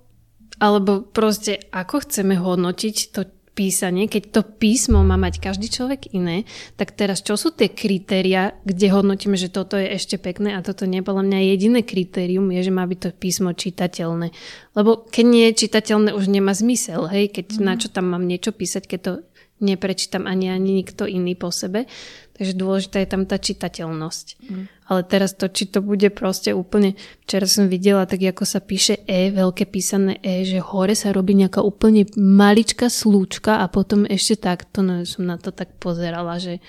alebo 0.57 1.05
proste 1.05 1.61
ako 1.69 2.05
chceme 2.05 2.37
hodnotiť 2.37 2.97
to 3.13 3.21
písanie, 3.57 4.05
keď 4.05 4.23
to 4.29 4.41
písmo 4.45 5.01
má 5.01 5.17
mať 5.17 5.41
každý 5.41 5.65
človek 5.73 6.13
iné, 6.13 6.45
tak 6.77 6.93
teraz 6.93 7.25
čo 7.25 7.33
sú 7.33 7.49
tie 7.49 7.73
kritéria, 7.73 8.53
kde 8.61 8.93
hodnotíme, 8.93 9.33
že 9.33 9.49
toto 9.49 9.81
je 9.81 9.89
ešte 9.89 10.21
pekné 10.21 10.53
a 10.53 10.61
toto 10.61 10.85
nie? 10.85 11.01
Podľa 11.01 11.25
mňa 11.25 11.49
jediné 11.57 11.81
kritérium 11.81 12.53
je, 12.53 12.69
že 12.69 12.69
má 12.69 12.85
byť 12.85 12.99
to 13.01 13.09
písmo 13.17 13.57
čitateľné. 13.57 14.29
Lebo 14.77 15.09
keď 15.09 15.25
nie 15.25 15.49
je 15.49 15.65
čitateľné, 15.65 16.13
už 16.13 16.29
nemá 16.29 16.53
zmysel, 16.53 17.09
hej? 17.09 17.33
Keď 17.33 17.57
mm. 17.57 17.65
na 17.65 17.73
čo 17.81 17.89
tam 17.89 18.13
mám 18.13 18.29
niečo 18.29 18.53
písať, 18.53 18.85
keď 18.85 18.99
to 19.01 19.13
neprečítam 19.57 20.29
ani 20.29 20.53
ani 20.53 20.85
nikto 20.85 21.09
iný 21.09 21.33
po 21.33 21.49
sebe. 21.49 21.89
Takže 22.37 22.53
dôležitá 22.53 23.01
je 23.01 23.09
tam 23.09 23.25
tá 23.25 23.41
čitateľnosť. 23.41 24.27
Mm. 24.45 24.65
Ale 24.87 25.01
teraz 25.03 25.33
to, 25.33 25.49
či 25.49 25.67
to 25.67 25.81
bude 25.81 26.05
proste 26.13 26.53
úplne... 26.53 26.93
Včera 27.25 27.49
som 27.49 27.65
videla 27.65 28.05
tak, 28.05 28.21
ako 28.21 28.45
sa 28.45 28.61
píše 28.61 29.01
E, 29.09 29.33
veľké 29.33 29.65
písané 29.65 30.21
E, 30.21 30.45
že 30.45 30.61
hore 30.61 30.93
sa 30.93 31.09
robí 31.09 31.33
nejaká 31.33 31.65
úplne 31.65 32.05
maličká 32.13 32.93
slúčka 32.93 33.59
a 33.59 33.65
potom 33.67 34.05
ešte 34.05 34.37
takto, 34.37 34.85
no 34.85 35.01
som 35.03 35.25
na 35.25 35.41
to 35.41 35.49
tak 35.49 35.75
pozerala, 35.81 36.37
že... 36.37 36.61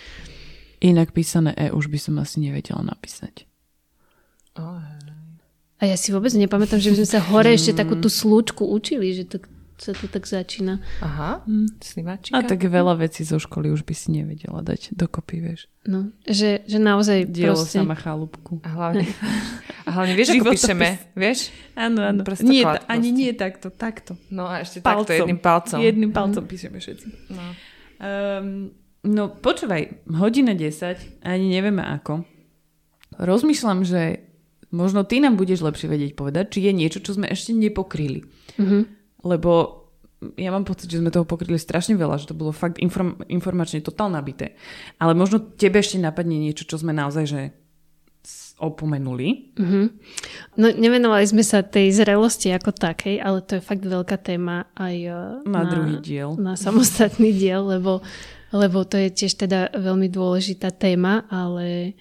Inak 0.81 1.12
písané 1.12 1.53
E 1.55 1.69
už 1.69 1.93
by 1.93 1.99
som 2.01 2.16
asi 2.16 2.40
nevedela 2.40 2.81
napísať. 2.81 3.45
Oh. 4.57 4.81
A 5.78 5.86
ja 5.86 5.95
si 5.95 6.11
vôbec 6.11 6.35
nepamätám, 6.35 6.82
že 6.82 6.90
by 6.90 6.97
sme 7.05 7.09
sa 7.12 7.20
hore 7.23 7.55
ešte 7.55 7.77
takú 7.77 7.95
tú 7.95 8.11
slúčku 8.11 8.66
učili, 8.66 9.15
že 9.15 9.31
to 9.31 9.39
sa 9.79 9.95
to 9.95 10.11
tak 10.11 10.27
začína. 10.27 10.83
Aha, 10.99 11.47
mm. 11.47 11.79
A 12.35 12.43
tak 12.43 12.67
veľa 12.67 12.99
vecí 12.99 13.23
zo 13.23 13.39
školy 13.39 13.71
už 13.71 13.87
by 13.87 13.95
si 13.95 14.11
nevedela 14.11 14.59
dať 14.61 14.99
dokopy, 14.99 15.39
vieš. 15.39 15.71
No, 15.87 16.11
že, 16.27 16.67
že 16.67 16.83
naozaj 16.83 17.31
Dielo 17.31 17.55
proste... 17.55 17.79
sama 17.79 17.95
chalúbku. 17.95 18.59
A 18.67 18.69
hlavne, 18.75 19.07
a 19.87 19.91
hlavne 19.95 20.15
vieš, 20.19 20.35
ako 20.35 20.51
píšeme, 20.51 20.89
vieš? 21.15 21.55
Áno, 21.79 22.03
áno. 22.03 22.27
Nie, 22.43 22.67
ta, 22.67 22.83
ani 22.91 23.15
nie 23.15 23.31
takto, 23.33 23.71
takto. 23.71 24.19
No 24.35 24.51
a 24.51 24.67
ešte 24.67 24.83
palcom. 24.83 25.07
takto, 25.07 25.13
jedným 25.15 25.41
palcom. 25.41 25.79
Jedným 25.79 26.11
palcom 26.11 26.43
mm. 26.45 26.51
píšeme 26.51 26.79
všetci. 26.83 27.07
No. 27.31 27.43
Um, 28.03 28.75
no 29.07 29.23
počúvaj, 29.31 30.11
hodina 30.19 30.59
10, 30.59 31.23
ani 31.23 31.47
nevieme 31.47 31.87
ako. 31.87 32.27
Rozmýšľam, 33.15 33.87
že 33.87 34.27
možno 34.75 35.07
ty 35.07 35.23
nám 35.23 35.39
budeš 35.39 35.63
lepšie 35.63 35.87
vedieť 35.87 36.13
povedať, 36.19 36.59
či 36.59 36.67
je 36.67 36.73
niečo, 36.75 36.99
čo 36.99 37.15
sme 37.15 37.31
ešte 37.31 37.55
nepokryli. 37.55 38.27
Mm-hmm 38.59 38.98
lebo 39.23 39.85
ja 40.35 40.51
mám 40.51 40.66
pocit, 40.66 40.90
že 40.90 40.99
sme 40.99 41.15
toho 41.15 41.23
pokryli 41.23 41.59
strašne 41.59 41.95
veľa, 41.95 42.19
že 42.19 42.35
to 42.35 42.35
bolo 42.35 42.51
fakt 42.51 42.82
inform, 42.82 43.23
informačne 43.31 43.78
totál 43.78 44.11
nabité. 44.11 44.59
Ale 44.99 45.15
možno 45.15 45.39
tebe 45.39 45.78
ešte 45.78 46.03
napadne 46.03 46.35
niečo, 46.35 46.66
čo 46.66 46.74
sme 46.74 46.90
naozaj 46.90 47.24
že 47.27 47.40
opomenuli. 48.59 49.55
Mm-hmm. 49.55 49.86
No 50.59 50.66
nevenovali 50.74 51.24
sme 51.31 51.47
sa 51.47 51.62
tej 51.62 51.95
zrelosti 51.95 52.51
ako 52.51 52.74
takej, 52.74 53.23
ale 53.23 53.39
to 53.47 53.59
je 53.59 53.62
fakt 53.62 53.86
veľká 53.86 54.19
téma 54.19 54.66
aj 54.74 54.97
e, 54.99 55.15
na, 55.47 55.62
na 55.62 55.70
druhý 55.70 55.97
diel. 56.03 56.35
Na 56.35 56.59
samostatný 56.59 57.31
diel, 57.31 57.62
lebo, 57.62 58.03
lebo 58.51 58.82
to 58.82 58.99
je 58.99 59.15
tiež 59.15 59.47
teda 59.47 59.70
veľmi 59.78 60.11
dôležitá 60.11 60.74
téma, 60.74 61.23
ale 61.31 61.95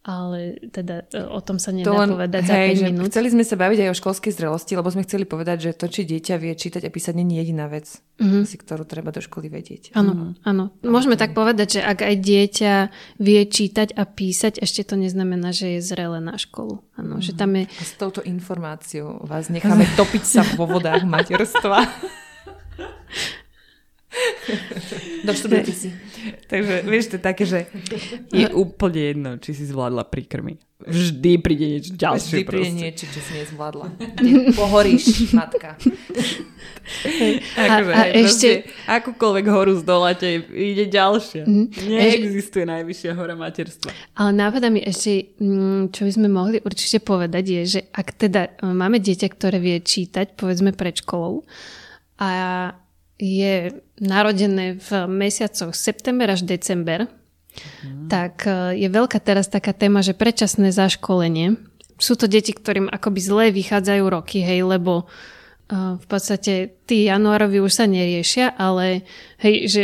ale 0.00 0.56
teda 0.72 1.04
e, 1.12 1.20
o 1.28 1.40
tom 1.44 1.60
sa 1.60 1.76
nedá 1.76 1.84
to 1.84 1.92
len, 1.92 2.08
povedať 2.08 2.42
hej, 2.48 2.80
za 2.80 2.88
5 2.88 2.88
minút. 2.88 3.12
Chceli 3.12 3.28
sme 3.36 3.44
sa 3.44 3.56
baviť 3.60 3.78
aj 3.84 3.88
o 3.92 3.98
školskej 4.00 4.32
zrelosti, 4.32 4.72
lebo 4.72 4.88
sme 4.88 5.04
chceli 5.04 5.28
povedať, 5.28 5.58
že 5.68 5.70
to, 5.76 5.92
či 5.92 6.08
dieťa 6.08 6.40
vie 6.40 6.56
čítať 6.56 6.88
a 6.88 6.90
písať, 6.90 7.12
nie 7.20 7.36
je 7.36 7.44
jediná 7.44 7.68
vec, 7.68 7.84
mm-hmm. 8.16 8.48
si, 8.48 8.56
ktorú 8.56 8.88
treba 8.88 9.12
do 9.12 9.20
školy 9.20 9.52
vedieť. 9.52 9.92
Áno, 9.92 10.12
mm-hmm. 10.16 10.48
áno. 10.48 10.72
Môžeme 10.80 11.20
tak 11.20 11.36
povedať, 11.36 11.76
že 11.76 11.80
ak 11.84 12.00
aj 12.00 12.16
dieťa 12.16 12.74
vie 13.20 13.42
čítať 13.44 13.92
a 13.92 14.08
písať, 14.08 14.64
ešte 14.64 14.88
to 14.88 14.96
neznamená, 14.96 15.52
že 15.52 15.76
je 15.76 15.80
zrelé 15.84 16.24
na 16.24 16.40
školu. 16.40 16.80
Áno, 16.96 17.20
mm-hmm. 17.20 17.26
že 17.28 17.32
tam 17.36 17.50
je... 17.60 17.68
A 17.68 17.84
s 17.84 17.92
touto 18.00 18.24
informáciou 18.24 19.20
vás 19.28 19.52
necháme 19.52 19.84
topiť 20.00 20.24
sa 20.24 20.40
vo 20.56 20.64
vodách 20.64 21.04
materstva. 21.04 21.84
Doštudujte 25.26 25.72
si. 25.72 25.88
Takže 26.48 26.82
vieš, 26.84 27.12
to 27.12 27.14
je 27.16 27.22
také, 27.22 27.44
že 27.48 27.66
je 28.32 28.46
úplne 28.52 29.00
jedno, 29.00 29.30
či 29.40 29.56
si 29.56 29.64
zvládla 29.64 30.04
príkrmy. 30.08 30.60
Vždy 30.80 31.32
príde 31.44 31.66
niečo 31.76 31.92
ďalšie. 31.92 32.40
Vždy 32.40 32.44
príde 32.48 32.72
proste. 32.72 32.80
niečo, 32.80 33.04
čo 33.12 33.20
si 33.20 33.32
nezvládla. 33.36 33.86
Pohoríš, 34.56 35.04
matka. 35.36 35.76
akože, 37.60 37.92
a, 37.92 38.00
a 38.00 38.02
ešte... 38.16 38.48
akúkoľvek 38.88 39.46
horu 39.52 39.76
zdoláte, 39.76 40.40
ide 40.48 40.88
ďalšia. 40.88 41.44
Mm, 41.44 41.68
Neexistuje 41.68 42.64
ešte... 42.64 42.72
najvyššia 42.72 43.12
hora 43.12 43.36
materstva. 43.36 43.92
Ale 44.16 44.30
nápada 44.32 44.72
mi 44.72 44.80
ešte, 44.80 45.36
mm, 45.36 45.92
čo 45.92 46.08
by 46.08 46.12
sme 46.16 46.28
mohli 46.32 46.56
určite 46.64 47.04
povedať, 47.04 47.44
je, 47.44 47.62
že 47.76 47.80
ak 47.92 48.16
teda 48.16 48.64
máme 48.64 49.04
dieťa, 49.04 49.28
ktoré 49.36 49.60
vie 49.60 49.84
čítať, 49.84 50.32
povedzme 50.32 50.72
pred 50.72 50.96
školou, 50.96 51.44
a 52.20 52.28
je 53.20 53.84
narodené 54.00 54.80
v 54.80 54.90
mesiacoch 55.06 55.76
september 55.76 56.32
až 56.32 56.48
december, 56.48 57.04
mm. 57.84 58.08
tak 58.08 58.48
e, 58.48 58.80
je 58.80 58.88
veľká 58.88 59.20
teraz 59.20 59.52
taká 59.52 59.76
téma, 59.76 60.00
že 60.00 60.16
predčasné 60.16 60.72
zaškolenie. 60.72 61.60
Sú 62.00 62.16
to 62.16 62.24
deti, 62.24 62.56
ktorým 62.56 62.88
akoby 62.88 63.20
zle 63.20 63.44
vychádzajú 63.52 64.04
roky, 64.08 64.40
hej, 64.40 64.64
lebo 64.64 65.04
uh, 65.04 66.00
v 66.00 66.06
podstate 66.08 66.80
tí 66.88 67.04
januárovi 67.04 67.60
už 67.60 67.76
sa 67.76 67.84
neriešia, 67.84 68.56
ale 68.56 69.04
hej, 69.44 69.68
že 69.68 69.82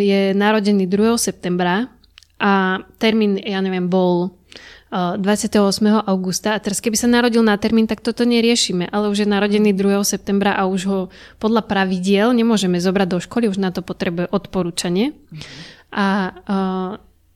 je 0.00 0.32
narodený 0.32 0.88
2. 0.88 1.20
septembra 1.20 1.92
a 2.40 2.82
termín, 2.96 3.36
ja 3.36 3.60
neviem, 3.60 3.84
bol 3.84 4.37
28. 4.88 6.08
augusta 6.08 6.56
a 6.56 6.62
teraz 6.64 6.80
keby 6.80 6.96
sa 6.96 7.04
narodil 7.04 7.44
na 7.44 7.60
termín, 7.60 7.84
tak 7.84 8.00
toto 8.00 8.24
neriešime, 8.24 8.88
ale 8.88 9.12
už 9.12 9.24
je 9.24 9.28
narodený 9.28 9.76
2. 9.76 10.00
septembra 10.00 10.56
a 10.56 10.64
už 10.64 10.80
ho 10.88 10.98
podľa 11.36 11.68
pravidiel 11.68 12.32
nemôžeme 12.32 12.80
zobrať 12.80 13.08
do 13.12 13.18
školy, 13.20 13.52
už 13.52 13.60
na 13.60 13.68
to 13.68 13.84
potrebuje 13.84 14.32
odporúčanie. 14.32 15.12
A 15.92 16.32
uh, 16.32 16.90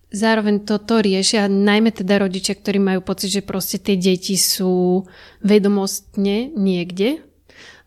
zároveň 0.08 0.64
toto 0.64 1.04
riešia 1.04 1.44
najmä 1.44 1.92
teda 1.92 2.24
rodičia, 2.24 2.56
ktorí 2.56 2.80
majú 2.80 3.04
pocit, 3.04 3.28
že 3.28 3.44
proste 3.44 3.76
tie 3.76 4.00
deti 4.00 4.40
sú 4.40 5.04
vedomostne 5.44 6.48
niekde 6.56 7.20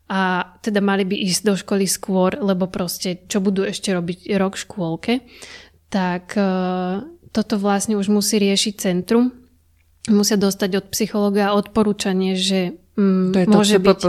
a 0.05 0.45
teda 0.61 0.77
mali 0.77 1.09
by 1.09 1.17
ísť 1.25 1.41
do 1.41 1.57
školy 1.57 1.89
skôr, 1.89 2.37
lebo 2.37 2.69
proste 2.69 3.25
čo 3.25 3.41
budú 3.41 3.65
ešte 3.65 3.89
robiť 3.89 4.29
rok 4.37 4.53
v 4.53 4.61
škôlke, 4.61 5.13
tak 5.89 6.37
uh, 6.37 7.01
toto 7.33 7.57
vlastne 7.57 7.97
už 7.97 8.13
musí 8.13 8.37
riešiť 8.37 8.73
centrum 8.77 9.44
musia 10.09 10.37
dostať 10.37 10.71
od 10.81 10.85
psychologa 10.93 11.53
odporúčanie, 11.57 12.37
že 12.37 12.77
mm, 12.97 13.33
to 13.33 13.37
je 13.41 13.47
môže 13.49 13.75
to 13.77 13.81
byť... 13.81 13.99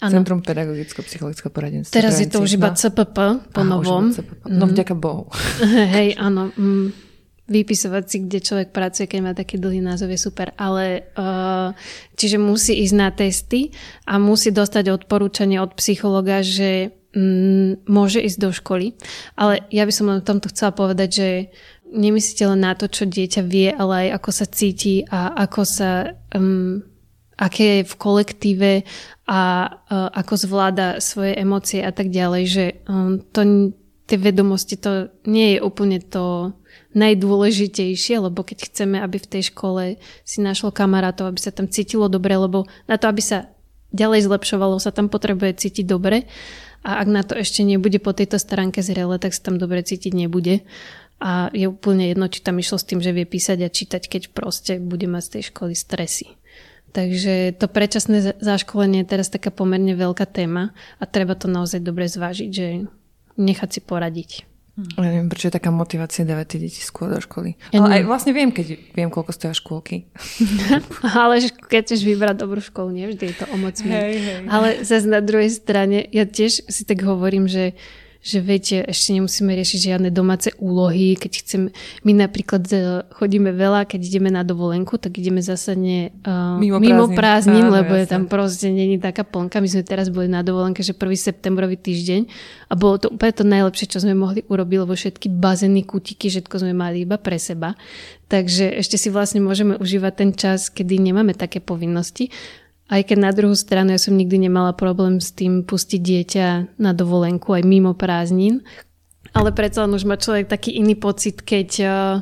Ano. 0.00 0.24
Centrum 0.24 0.40
pedagogicko-psychologického 0.40 1.52
poradenstva. 1.52 1.92
Teraz 1.92 2.16
je 2.16 2.24
to 2.24 2.40
už 2.40 2.56
iba 2.56 2.72
CPP 2.72 3.52
po 3.52 3.60
novom. 3.60 4.08
No 4.48 4.64
mm. 4.64 4.72
vďaka 4.72 4.96
Bohu. 4.96 5.28
Hej, 5.92 6.16
áno. 6.16 6.48
Mm, 6.56 6.96
vypisovať 7.50 8.04
si, 8.08 8.16
kde 8.24 8.38
človek 8.40 8.68
pracuje, 8.72 9.04
keď 9.04 9.20
má 9.20 9.32
taký 9.36 9.60
dlhý 9.60 9.84
názov, 9.84 10.08
je 10.08 10.16
super. 10.22 10.56
Ale 10.56 11.12
uh, 11.20 11.76
čiže 12.16 12.40
musí 12.40 12.80
ísť 12.80 12.94
na 12.96 13.12
testy 13.12 13.76
a 14.08 14.16
musí 14.16 14.54
dostať 14.54 14.88
odporúčanie 14.88 15.60
od 15.60 15.76
psychologa, 15.76 16.40
že 16.40 16.96
mm, 17.12 17.84
môže 17.90 18.22
ísť 18.22 18.38
do 18.38 18.50
školy. 18.54 18.94
Ale 19.34 19.66
ja 19.74 19.82
by 19.84 19.92
som 19.92 20.08
len 20.08 20.22
tomto 20.22 20.48
chcela 20.48 20.72
povedať, 20.72 21.08
že 21.10 21.28
nemyslíte 21.90 22.44
len 22.46 22.62
na 22.62 22.72
to, 22.78 22.86
čo 22.86 23.04
dieťa 23.06 23.42
vie, 23.44 23.74
ale 23.74 24.08
aj 24.08 24.22
ako 24.22 24.30
sa 24.30 24.46
cíti 24.46 24.94
a 25.10 25.34
ako 25.34 25.62
sa, 25.66 25.90
um, 26.34 26.82
aké 27.36 27.82
je 27.82 27.90
v 27.90 27.94
kolektíve 27.98 28.72
a 29.26 29.40
uh, 29.66 30.08
ako 30.14 30.34
zvláda 30.38 31.02
svoje 31.02 31.34
emócie 31.34 31.82
a 31.82 31.90
tak 31.90 32.14
ďalej, 32.14 32.42
že 32.46 32.64
um, 32.86 33.18
to, 33.20 33.74
tie 34.06 34.18
vedomosti 34.18 34.78
to 34.78 35.10
nie 35.26 35.54
je 35.54 35.58
úplne 35.62 35.98
to 36.02 36.54
najdôležitejšie, 36.94 38.18
lebo 38.18 38.42
keď 38.42 38.66
chceme, 38.66 38.98
aby 38.98 39.22
v 39.22 39.30
tej 39.30 39.42
škole 39.54 39.82
si 40.26 40.42
našlo 40.42 40.74
kamarátov, 40.74 41.30
aby 41.30 41.38
sa 41.38 41.54
tam 41.54 41.70
cítilo 41.70 42.10
dobre, 42.10 42.34
lebo 42.34 42.66
na 42.90 42.98
to, 42.98 43.06
aby 43.06 43.22
sa 43.22 43.46
ďalej 43.94 44.26
zlepšovalo, 44.26 44.82
sa 44.82 44.90
tam 44.90 45.06
potrebuje 45.06 45.66
cítiť 45.66 45.86
dobre. 45.86 46.26
A 46.80 47.04
ak 47.04 47.08
na 47.12 47.22
to 47.22 47.36
ešte 47.36 47.60
nebude 47.60 48.00
po 48.00 48.16
tejto 48.16 48.40
staránke 48.40 48.80
zrele, 48.80 49.20
tak 49.20 49.36
sa 49.36 49.52
tam 49.52 49.60
dobre 49.60 49.84
cítiť 49.84 50.16
nebude 50.16 50.64
a 51.20 51.52
je 51.52 51.68
úplne 51.68 52.08
jedno, 52.08 52.32
či 52.32 52.40
tam 52.40 52.56
išlo 52.56 52.80
s 52.80 52.88
tým, 52.88 53.04
že 53.04 53.12
vie 53.12 53.28
písať 53.28 53.58
a 53.62 53.68
čítať, 53.68 54.02
keď 54.08 54.22
proste 54.32 54.80
bude 54.80 55.04
mať 55.04 55.22
z 55.22 55.32
tej 55.36 55.42
školy 55.52 55.74
stresy. 55.76 56.26
Takže 56.90 57.54
to 57.54 57.70
predčasné 57.70 58.40
zaškolenie 58.42 59.06
je 59.06 59.10
teraz 59.14 59.30
taká 59.30 59.54
pomerne 59.54 59.94
veľká 59.94 60.26
téma 60.26 60.74
a 60.98 61.04
treba 61.06 61.38
to 61.38 61.46
naozaj 61.46 61.78
dobre 61.78 62.10
zvážiť, 62.10 62.50
že 62.50 62.90
nechať 63.38 63.68
si 63.78 63.80
poradiť. 63.84 64.30
Ja 64.96 65.12
neviem, 65.12 65.28
prečo 65.28 65.52
je 65.52 65.58
taká 65.60 65.68
motivácia 65.68 66.24
dávať 66.24 66.56
tie 66.56 66.60
deti 66.66 66.80
skôr 66.80 67.12
do 67.12 67.20
školy. 67.20 67.60
Ja 67.74 67.84
Ale 67.84 68.00
aj 68.00 68.02
vlastne 68.08 68.32
viem, 68.32 68.48
keď 68.48 68.80
viem, 68.96 69.12
koľko 69.12 69.36
stoja 69.36 69.52
škôlky. 69.52 70.08
Ale 71.20 71.44
keď 71.68 71.80
chceš 71.84 72.00
vybrať 72.06 72.36
dobrú 72.40 72.64
školu, 72.64 72.88
nevždy 72.88 73.24
je 73.28 73.36
to 73.36 73.46
o 73.52 73.56
moc 73.60 73.76
hej, 73.76 74.14
hej. 74.16 74.40
Ale 74.48 74.80
zase 74.80 75.04
na 75.04 75.20
druhej 75.20 75.52
strane, 75.52 76.06
ja 76.08 76.24
tiež 76.24 76.64
si 76.64 76.82
tak 76.88 77.04
hovorím, 77.04 77.44
že 77.44 77.76
že 78.20 78.44
viete, 78.44 78.84
ešte 78.84 79.16
nemusíme 79.16 79.48
riešiť 79.56 79.80
žiadne 79.80 80.12
domáce 80.12 80.52
úlohy, 80.60 81.16
keď 81.16 81.32
chceme, 81.40 81.68
my 82.04 82.12
napríklad 82.20 82.62
e, 82.68 82.76
chodíme 83.16 83.48
veľa, 83.48 83.88
keď 83.88 84.00
ideme 84.04 84.28
na 84.28 84.44
dovolenku, 84.44 85.00
tak 85.00 85.16
ideme 85.16 85.40
zásadne 85.40 86.12
uh, 86.28 86.60
mimo, 86.60 86.76
mimo 86.76 87.08
prázdnin, 87.16 87.72
lebo 87.72 87.96
je 87.96 88.04
tam 88.04 88.28
proste 88.28 88.68
není 88.68 89.00
taká 89.00 89.24
plnka. 89.24 89.64
My 89.64 89.68
sme 89.72 89.82
teraz 89.88 90.12
boli 90.12 90.28
na 90.28 90.44
dovolenke, 90.44 90.84
že 90.84 90.92
1. 90.92 91.00
septembrový 91.16 91.80
týždeň 91.80 92.28
a 92.68 92.76
bolo 92.76 93.00
to 93.00 93.08
úplne 93.08 93.32
to 93.32 93.44
najlepšie, 93.48 93.88
čo 93.88 94.04
sme 94.04 94.12
mohli 94.12 94.44
urobiť, 94.44 94.78
lebo 94.84 94.92
všetky 94.92 95.32
bazény, 95.32 95.88
kutiky, 95.88 96.28
všetko 96.28 96.60
sme 96.60 96.76
mali 96.76 97.08
iba 97.08 97.16
pre 97.16 97.40
seba. 97.40 97.72
Takže 98.30 98.78
ešte 98.78 98.94
si 98.94 99.10
vlastne 99.10 99.42
môžeme 99.42 99.74
užívať 99.74 100.12
ten 100.14 100.30
čas, 100.30 100.70
kedy 100.70 101.02
nemáme 101.02 101.34
také 101.34 101.58
povinnosti. 101.58 102.30
Aj 102.90 103.00
keď 103.06 103.18
na 103.22 103.30
druhú 103.30 103.54
stranu 103.54 103.94
ja 103.94 104.00
som 104.02 104.18
nikdy 104.18 104.50
nemala 104.50 104.74
problém 104.74 105.22
s 105.22 105.30
tým 105.30 105.62
pustiť 105.62 106.00
dieťa 106.02 106.46
na 106.82 106.90
dovolenku 106.90 107.54
aj 107.54 107.62
mimo 107.62 107.94
prázdnin, 107.94 108.66
ale 109.30 109.54
predsa 109.54 109.86
len 109.86 109.94
už 109.94 110.02
má 110.10 110.18
človek 110.18 110.50
taký 110.50 110.74
iný 110.74 110.98
pocit, 110.98 111.46
keď, 111.46 111.70
eh, 111.86 112.14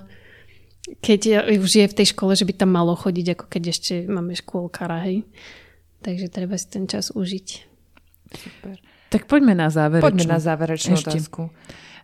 keď 1.00 1.20
už 1.56 1.72
je 1.72 1.86
v 1.88 1.96
tej 1.96 2.06
škole, 2.12 2.36
že 2.36 2.44
by 2.44 2.52
tam 2.52 2.76
malo 2.76 2.92
chodiť, 2.92 3.26
ako 3.32 3.44
keď 3.48 3.62
ešte 3.72 3.94
máme 4.04 4.36
škôlkara, 4.36 5.08
hej. 5.08 5.24
Takže 6.04 6.28
treba 6.28 6.60
si 6.60 6.68
ten 6.68 6.84
čas 6.84 7.10
užiť. 7.16 7.46
Super. 8.28 8.76
Tak 9.08 9.24
poďme 9.24 9.56
na 9.56 9.72
záverečnú. 9.72 10.04
Poďme 10.04 10.26
na 10.28 10.40
záverečnú 10.40 10.94
ešte. 11.00 11.16
otázku. 11.16 11.48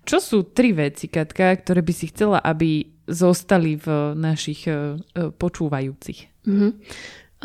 Čo 0.04 0.18
sú 0.20 0.38
tri 0.52 0.72
veci, 0.72 1.08
Katka, 1.08 1.52
ktoré 1.60 1.84
by 1.84 1.92
si 1.92 2.08
chcela, 2.12 2.40
aby 2.40 2.88
zostali 3.04 3.76
v 3.76 4.16
našich 4.16 4.68
uh, 4.68 4.96
počúvajúcich? 5.36 6.48
Mm-hmm. 6.48 6.70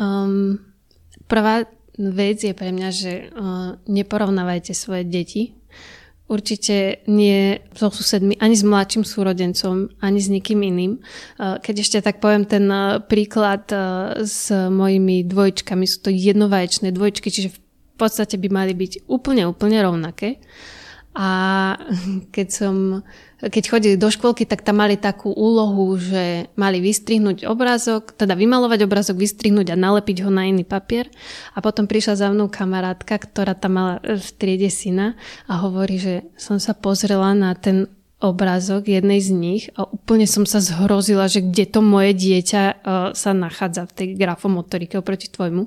Um, 0.00 0.69
Prvá 1.30 1.62
vec 1.94 2.42
je 2.42 2.50
pre 2.50 2.74
mňa, 2.74 2.88
že 2.90 3.12
uh, 3.30 3.78
neporovnávajte 3.86 4.74
svoje 4.74 5.06
deti. 5.06 5.54
Určite 6.26 7.06
nie 7.06 7.58
so 7.74 7.90
susedmi, 7.90 8.38
ani 8.42 8.54
s 8.54 8.66
mladším 8.66 9.06
súrodencom, 9.06 9.94
ani 10.02 10.18
s 10.18 10.26
nikým 10.26 10.58
iným. 10.66 10.98
Uh, 11.38 11.62
keď 11.62 11.74
ešte 11.86 11.98
tak 12.02 12.18
poviem 12.18 12.42
ten 12.50 12.66
uh, 12.66 12.98
príklad 12.98 13.70
s 14.18 14.50
mojimi 14.50 15.22
dvojčkami, 15.22 15.86
sú 15.86 16.02
to 16.02 16.10
jednovaječné 16.10 16.90
dvojčky, 16.90 17.30
čiže 17.30 17.54
v 17.54 17.60
podstate 17.94 18.34
by 18.34 18.48
mali 18.50 18.74
byť 18.74 19.06
úplne, 19.06 19.46
úplne 19.46 19.78
rovnaké. 19.78 20.42
A 21.14 21.28
keď 22.30 22.48
som 22.48 22.74
keď 23.40 23.64
chodili 23.72 23.96
do 23.96 24.12
škôlky, 24.12 24.44
tak 24.44 24.60
tam 24.60 24.84
mali 24.84 25.00
takú 25.00 25.32
úlohu, 25.32 25.96
že 25.96 26.52
mali 26.60 26.84
vystrihnúť 26.84 27.48
obrázok, 27.48 28.12
teda 28.12 28.36
vymalovať 28.36 28.84
obrázok, 28.84 29.16
vystrihnúť 29.16 29.72
a 29.72 29.80
nalepiť 29.80 30.28
ho 30.28 30.30
na 30.30 30.44
iný 30.44 30.68
papier. 30.68 31.08
A 31.56 31.64
potom 31.64 31.88
prišla 31.88 32.20
za 32.20 32.28
mnou 32.28 32.52
kamarátka, 32.52 33.16
ktorá 33.16 33.56
tam 33.56 33.80
mala 33.80 33.94
v 34.04 34.28
triede 34.36 34.68
syna 34.68 35.16
a 35.48 35.56
hovorí, 35.64 35.96
že 35.96 36.14
som 36.36 36.60
sa 36.60 36.76
pozrela 36.76 37.32
na 37.32 37.56
ten 37.56 37.88
obrázok 38.20 38.92
jednej 38.92 39.24
z 39.24 39.32
nich 39.32 39.62
a 39.80 39.88
úplne 39.88 40.28
som 40.28 40.44
sa 40.44 40.60
zhrozila, 40.60 41.24
že 41.24 41.40
kde 41.40 41.64
to 41.64 41.80
moje 41.80 42.12
dieťa 42.12 42.62
uh, 42.62 42.76
sa 43.16 43.32
nachádza 43.32 43.88
v 43.88 43.96
tej 43.96 44.08
grafomotorike 44.20 45.00
oproti 45.00 45.32
tvojmu. 45.32 45.64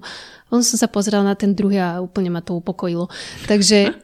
On 0.53 0.61
som 0.61 0.77
sa 0.77 0.85
pozrela 0.85 1.25
na 1.25 1.33
ten 1.33 1.57
druhý 1.57 1.81
a 1.81 1.97
úplne 1.97 2.29
ma 2.29 2.45
to 2.45 2.53
upokojilo. 2.53 3.09
Takže 3.49 3.97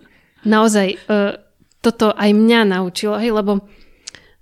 naozaj 0.43 0.87
uh, 1.07 1.39
toto 1.79 2.11
aj 2.11 2.31
mňa 2.35 2.75
naučilo, 2.75 3.15
hej, 3.15 3.31
lebo 3.31 3.63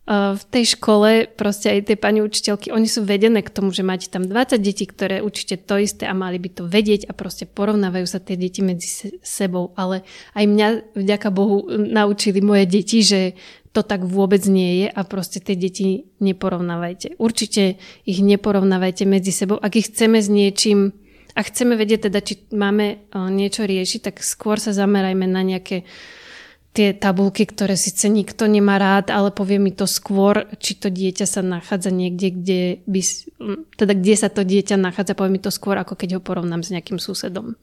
v 0.07 0.43
tej 0.47 0.79
škole 0.79 1.27
proste 1.35 1.67
aj 1.67 1.91
tie 1.91 1.97
pani 1.99 2.23
učiteľky, 2.23 2.71
oni 2.71 2.87
sú 2.87 3.03
vedené 3.03 3.43
k 3.43 3.51
tomu, 3.51 3.75
že 3.75 3.83
máte 3.83 4.07
tam 4.07 4.23
20 4.23 4.55
detí, 4.63 4.87
ktoré 4.87 5.19
učíte 5.19 5.59
to 5.59 5.75
isté 5.75 6.07
a 6.07 6.15
mali 6.15 6.39
by 6.39 6.47
to 6.47 6.63
vedieť 6.63 7.11
a 7.11 7.13
proste 7.13 7.43
porovnávajú 7.43 8.07
sa 8.07 8.23
tie 8.23 8.39
deti 8.39 8.63
medzi 8.63 8.87
sebou. 9.19 9.75
Ale 9.75 10.07
aj 10.31 10.45
mňa, 10.47 10.67
vďaka 10.95 11.27
Bohu, 11.27 11.67
naučili 11.67 12.39
moje 12.39 12.71
deti, 12.71 13.03
že 13.03 13.35
to 13.75 13.83
tak 13.83 14.07
vôbec 14.07 14.47
nie 14.47 14.87
je 14.87 14.87
a 14.87 15.01
proste 15.03 15.43
tie 15.43 15.59
deti 15.59 16.07
neporovnávajte. 16.23 17.19
Určite 17.19 17.75
ich 18.07 18.23
neporovnávajte 18.23 19.03
medzi 19.03 19.35
sebou. 19.35 19.59
Ak 19.59 19.75
ich 19.75 19.91
chceme 19.91 20.23
s 20.23 20.31
niečím 20.31 20.95
a 21.38 21.39
chceme 21.45 21.77
vedieť 21.77 22.09
teda, 22.09 22.19
či 22.26 22.49
máme 22.49 23.05
niečo 23.14 23.69
riešiť, 23.69 24.09
tak 24.09 24.26
skôr 24.26 24.57
sa 24.57 24.73
zamerajme 24.73 25.30
na 25.30 25.45
nejaké 25.45 25.85
tie 26.73 26.93
tabulky, 26.93 27.45
ktoré 27.49 27.73
síce 27.73 28.05
nikto 28.05 28.45
nemá 28.45 28.77
rád, 28.77 29.09
ale 29.09 29.34
povie 29.34 29.57
mi 29.57 29.73
to 29.73 29.89
skôr, 29.89 30.45
či 30.61 30.77
to 30.77 30.93
dieťa 30.93 31.26
sa 31.26 31.41
nachádza 31.41 31.89
niekde, 31.89 32.27
kde 32.30 32.61
by, 32.85 33.01
teda 33.81 33.93
kde 33.97 34.14
sa 34.14 34.30
to 34.30 34.45
dieťa 34.45 34.77
nachádza, 34.77 35.18
povie 35.18 35.38
mi 35.38 35.41
to 35.41 35.49
skôr, 35.49 35.77
ako 35.77 35.97
keď 35.97 36.18
ho 36.18 36.22
porovnám 36.22 36.61
s 36.61 36.69
nejakým 36.73 37.01
susedom. 37.01 37.57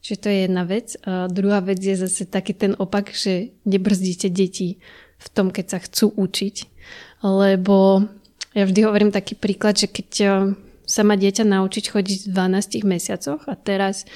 Čiže 0.00 0.20
to 0.20 0.28
je 0.32 0.38
jedna 0.48 0.64
vec. 0.64 0.96
A 1.04 1.28
druhá 1.28 1.60
vec 1.60 1.84
je 1.84 2.00
zase 2.00 2.24
taký 2.24 2.56
ten 2.56 2.72
opak, 2.80 3.12
že 3.12 3.52
nebrzdíte 3.68 4.32
deti 4.32 4.80
v 5.20 5.28
tom, 5.32 5.52
keď 5.52 5.76
sa 5.76 5.78
chcú 5.84 6.16
učiť. 6.16 6.56
Lebo 7.28 8.08
ja 8.56 8.64
vždy 8.64 8.80
hovorím 8.88 9.12
taký 9.12 9.36
príklad, 9.36 9.76
že 9.76 9.88
keď 9.88 10.10
sa 10.86 11.02
má 11.02 11.18
dieťa 11.18 11.42
naučiť 11.42 11.84
chodiť 11.90 12.18
v 12.24 12.32
12 12.32 12.86
mesiacoch 12.86 13.42
a 13.50 13.54
teraz 13.58 14.06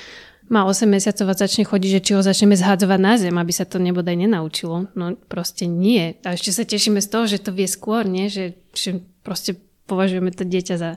má 0.50 0.66
8 0.66 0.86
mesiacov 0.86 1.30
a 1.30 1.38
začne 1.38 1.62
chodiť, 1.62 1.90
že 1.98 2.00
či 2.02 2.10
ho 2.18 2.22
začneme 2.26 2.58
zhádzovať 2.58 2.98
na 2.98 3.14
zem, 3.14 3.36
aby 3.38 3.52
sa 3.54 3.62
to 3.62 3.78
nebodaj 3.78 4.18
nenaučilo. 4.18 4.90
No 4.98 5.14
proste 5.30 5.70
nie. 5.70 6.18
A 6.26 6.34
ešte 6.34 6.50
sa 6.50 6.66
tešíme 6.66 6.98
z 6.98 7.10
toho, 7.10 7.24
že 7.30 7.38
to 7.38 7.54
vie 7.54 7.70
skôr, 7.70 8.02
nie? 8.02 8.26
Že, 8.26 8.58
že 8.74 8.90
proste 9.22 9.58
považujeme 9.86 10.34
to 10.34 10.42
dieťa 10.42 10.74
za, 10.74 10.90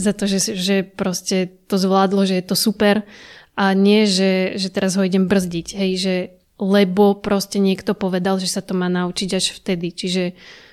za 0.00 0.12
to, 0.16 0.24
že, 0.24 0.56
že 0.56 0.76
proste 0.84 1.52
to 1.68 1.76
zvládlo, 1.76 2.24
že 2.24 2.40
je 2.40 2.44
to 2.48 2.56
super 2.56 3.04
a 3.52 3.72
nie, 3.76 4.08
že, 4.08 4.56
že 4.56 4.72
teraz 4.72 4.96
ho 4.96 5.04
idem 5.04 5.28
brzdiť. 5.28 5.76
Hej, 5.76 5.92
že 6.00 6.14
lebo 6.56 7.20
proste 7.20 7.60
niekto 7.60 7.92
povedal, 7.92 8.40
že 8.40 8.48
sa 8.48 8.64
to 8.64 8.72
má 8.72 8.88
naučiť 8.88 9.28
až 9.36 9.60
vtedy. 9.60 9.92
Čiže 9.92 10.32
uh, 10.32 10.65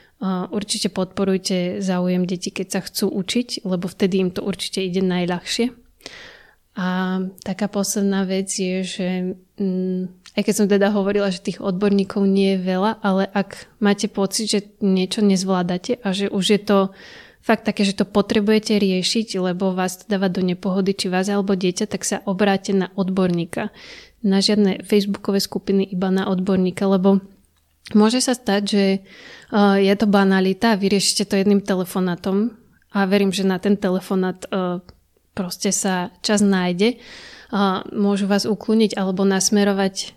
určite 0.52 0.88
podporujte 0.88 1.84
záujem 1.84 2.24
detí, 2.24 2.50
keď 2.50 2.68
sa 2.80 2.82
chcú 2.82 3.12
učiť, 3.12 3.68
lebo 3.68 3.91
vtedy 3.91 4.24
im 4.24 4.32
to 4.32 4.40
určite 4.40 4.80
ide 4.80 5.04
najľahšie. 5.04 5.76
A 6.74 7.22
taká 7.45 7.70
posledná 7.70 8.26
vec 8.26 8.50
je, 8.50 8.82
že 8.82 9.08
mm, 9.62 10.34
aj 10.34 10.41
keď 10.41 10.54
som 10.58 10.66
teda 10.66 10.90
hovorila, 10.90 11.30
že 11.30 11.45
tých 11.45 11.62
odborníkov 11.62 12.26
nie 12.26 12.58
je 12.58 12.66
veľa, 12.66 12.98
ale 13.06 13.30
ak 13.30 13.70
máte 13.78 14.10
pocit, 14.10 14.50
že 14.50 14.60
niečo 14.82 15.22
nezvládate 15.22 16.02
a 16.02 16.08
že 16.10 16.34
už 16.34 16.45
je 16.50 16.62
to 16.66 16.78
fakt 17.44 17.68
také, 17.68 17.86
že 17.86 17.94
to 17.94 18.10
potrebujete 18.10 18.80
riešiť, 18.80 19.38
lebo 19.38 19.76
vás 19.76 20.02
to 20.02 20.10
dáva 20.10 20.32
do 20.32 20.41
nepohody, 20.41 20.95
či 20.95 21.12
vás 21.12 21.30
alebo 21.30 21.54
dieťa, 21.54 21.86
tak 21.86 22.08
sa 22.08 22.24
obráte 22.26 22.74
na 22.74 22.90
odborníka. 22.98 23.70
Na 24.24 24.40
žiadne 24.40 24.88
facebookové 24.88 25.44
skupiny, 25.44 25.84
iba 25.84 26.08
na 26.08 26.32
odborníka, 26.32 26.88
lebo 26.88 27.20
môže 27.91 28.23
sa 28.23 28.31
stať, 28.31 28.61
že 28.64 28.85
uh, 29.51 29.76
je 29.76 29.93
to 29.99 30.07
banalita, 30.07 30.80
vyriešite 30.80 31.27
to 31.27 31.35
jedným 31.35 31.60
telefonátom 31.60 32.55
a 32.95 33.03
verím, 33.03 33.35
že 33.35 33.43
na 33.43 33.60
ten 33.60 33.76
telefonát 33.76 34.39
uh, 34.47 34.80
proste 35.35 35.76
sa 35.76 36.15
čas 36.23 36.39
nájde. 36.39 36.95
Uh, 37.51 37.84
môžu 37.91 38.31
vás 38.31 38.47
ukloniť 38.47 38.95
alebo 38.95 39.27
nasmerovať. 39.27 40.15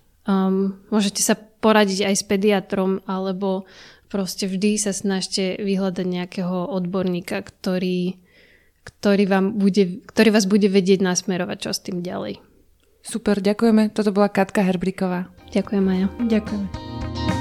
Môžete 0.90 1.22
sa 1.22 1.38
poradiť 1.38 2.02
aj 2.02 2.14
s 2.18 2.24
pediatrom 2.26 2.98
alebo 3.06 3.62
proste 4.10 4.50
vždy 4.50 4.74
sa 4.74 4.90
snažte 4.90 5.54
vyhľadať 5.62 6.02
nejakého 6.02 6.66
odborníka, 6.66 7.46
ktorý, 7.46 8.18
ktorý, 8.82 9.24
vám 9.30 9.54
bude, 9.54 10.02
ktorý 10.02 10.28
vás 10.34 10.50
bude 10.50 10.66
vedieť 10.66 10.98
nasmerovať 11.02 11.58
čo 11.62 11.70
s 11.70 11.80
tým 11.82 12.02
ďalej. 12.02 12.42
Super, 13.06 13.38
ďakujeme. 13.38 13.94
Toto 13.94 14.10
bola 14.10 14.26
Katka 14.26 14.66
Herbriková. 14.66 15.30
Ďakujem, 15.54 15.82
Maja. 15.82 16.06
Ďakujeme. 16.26 17.35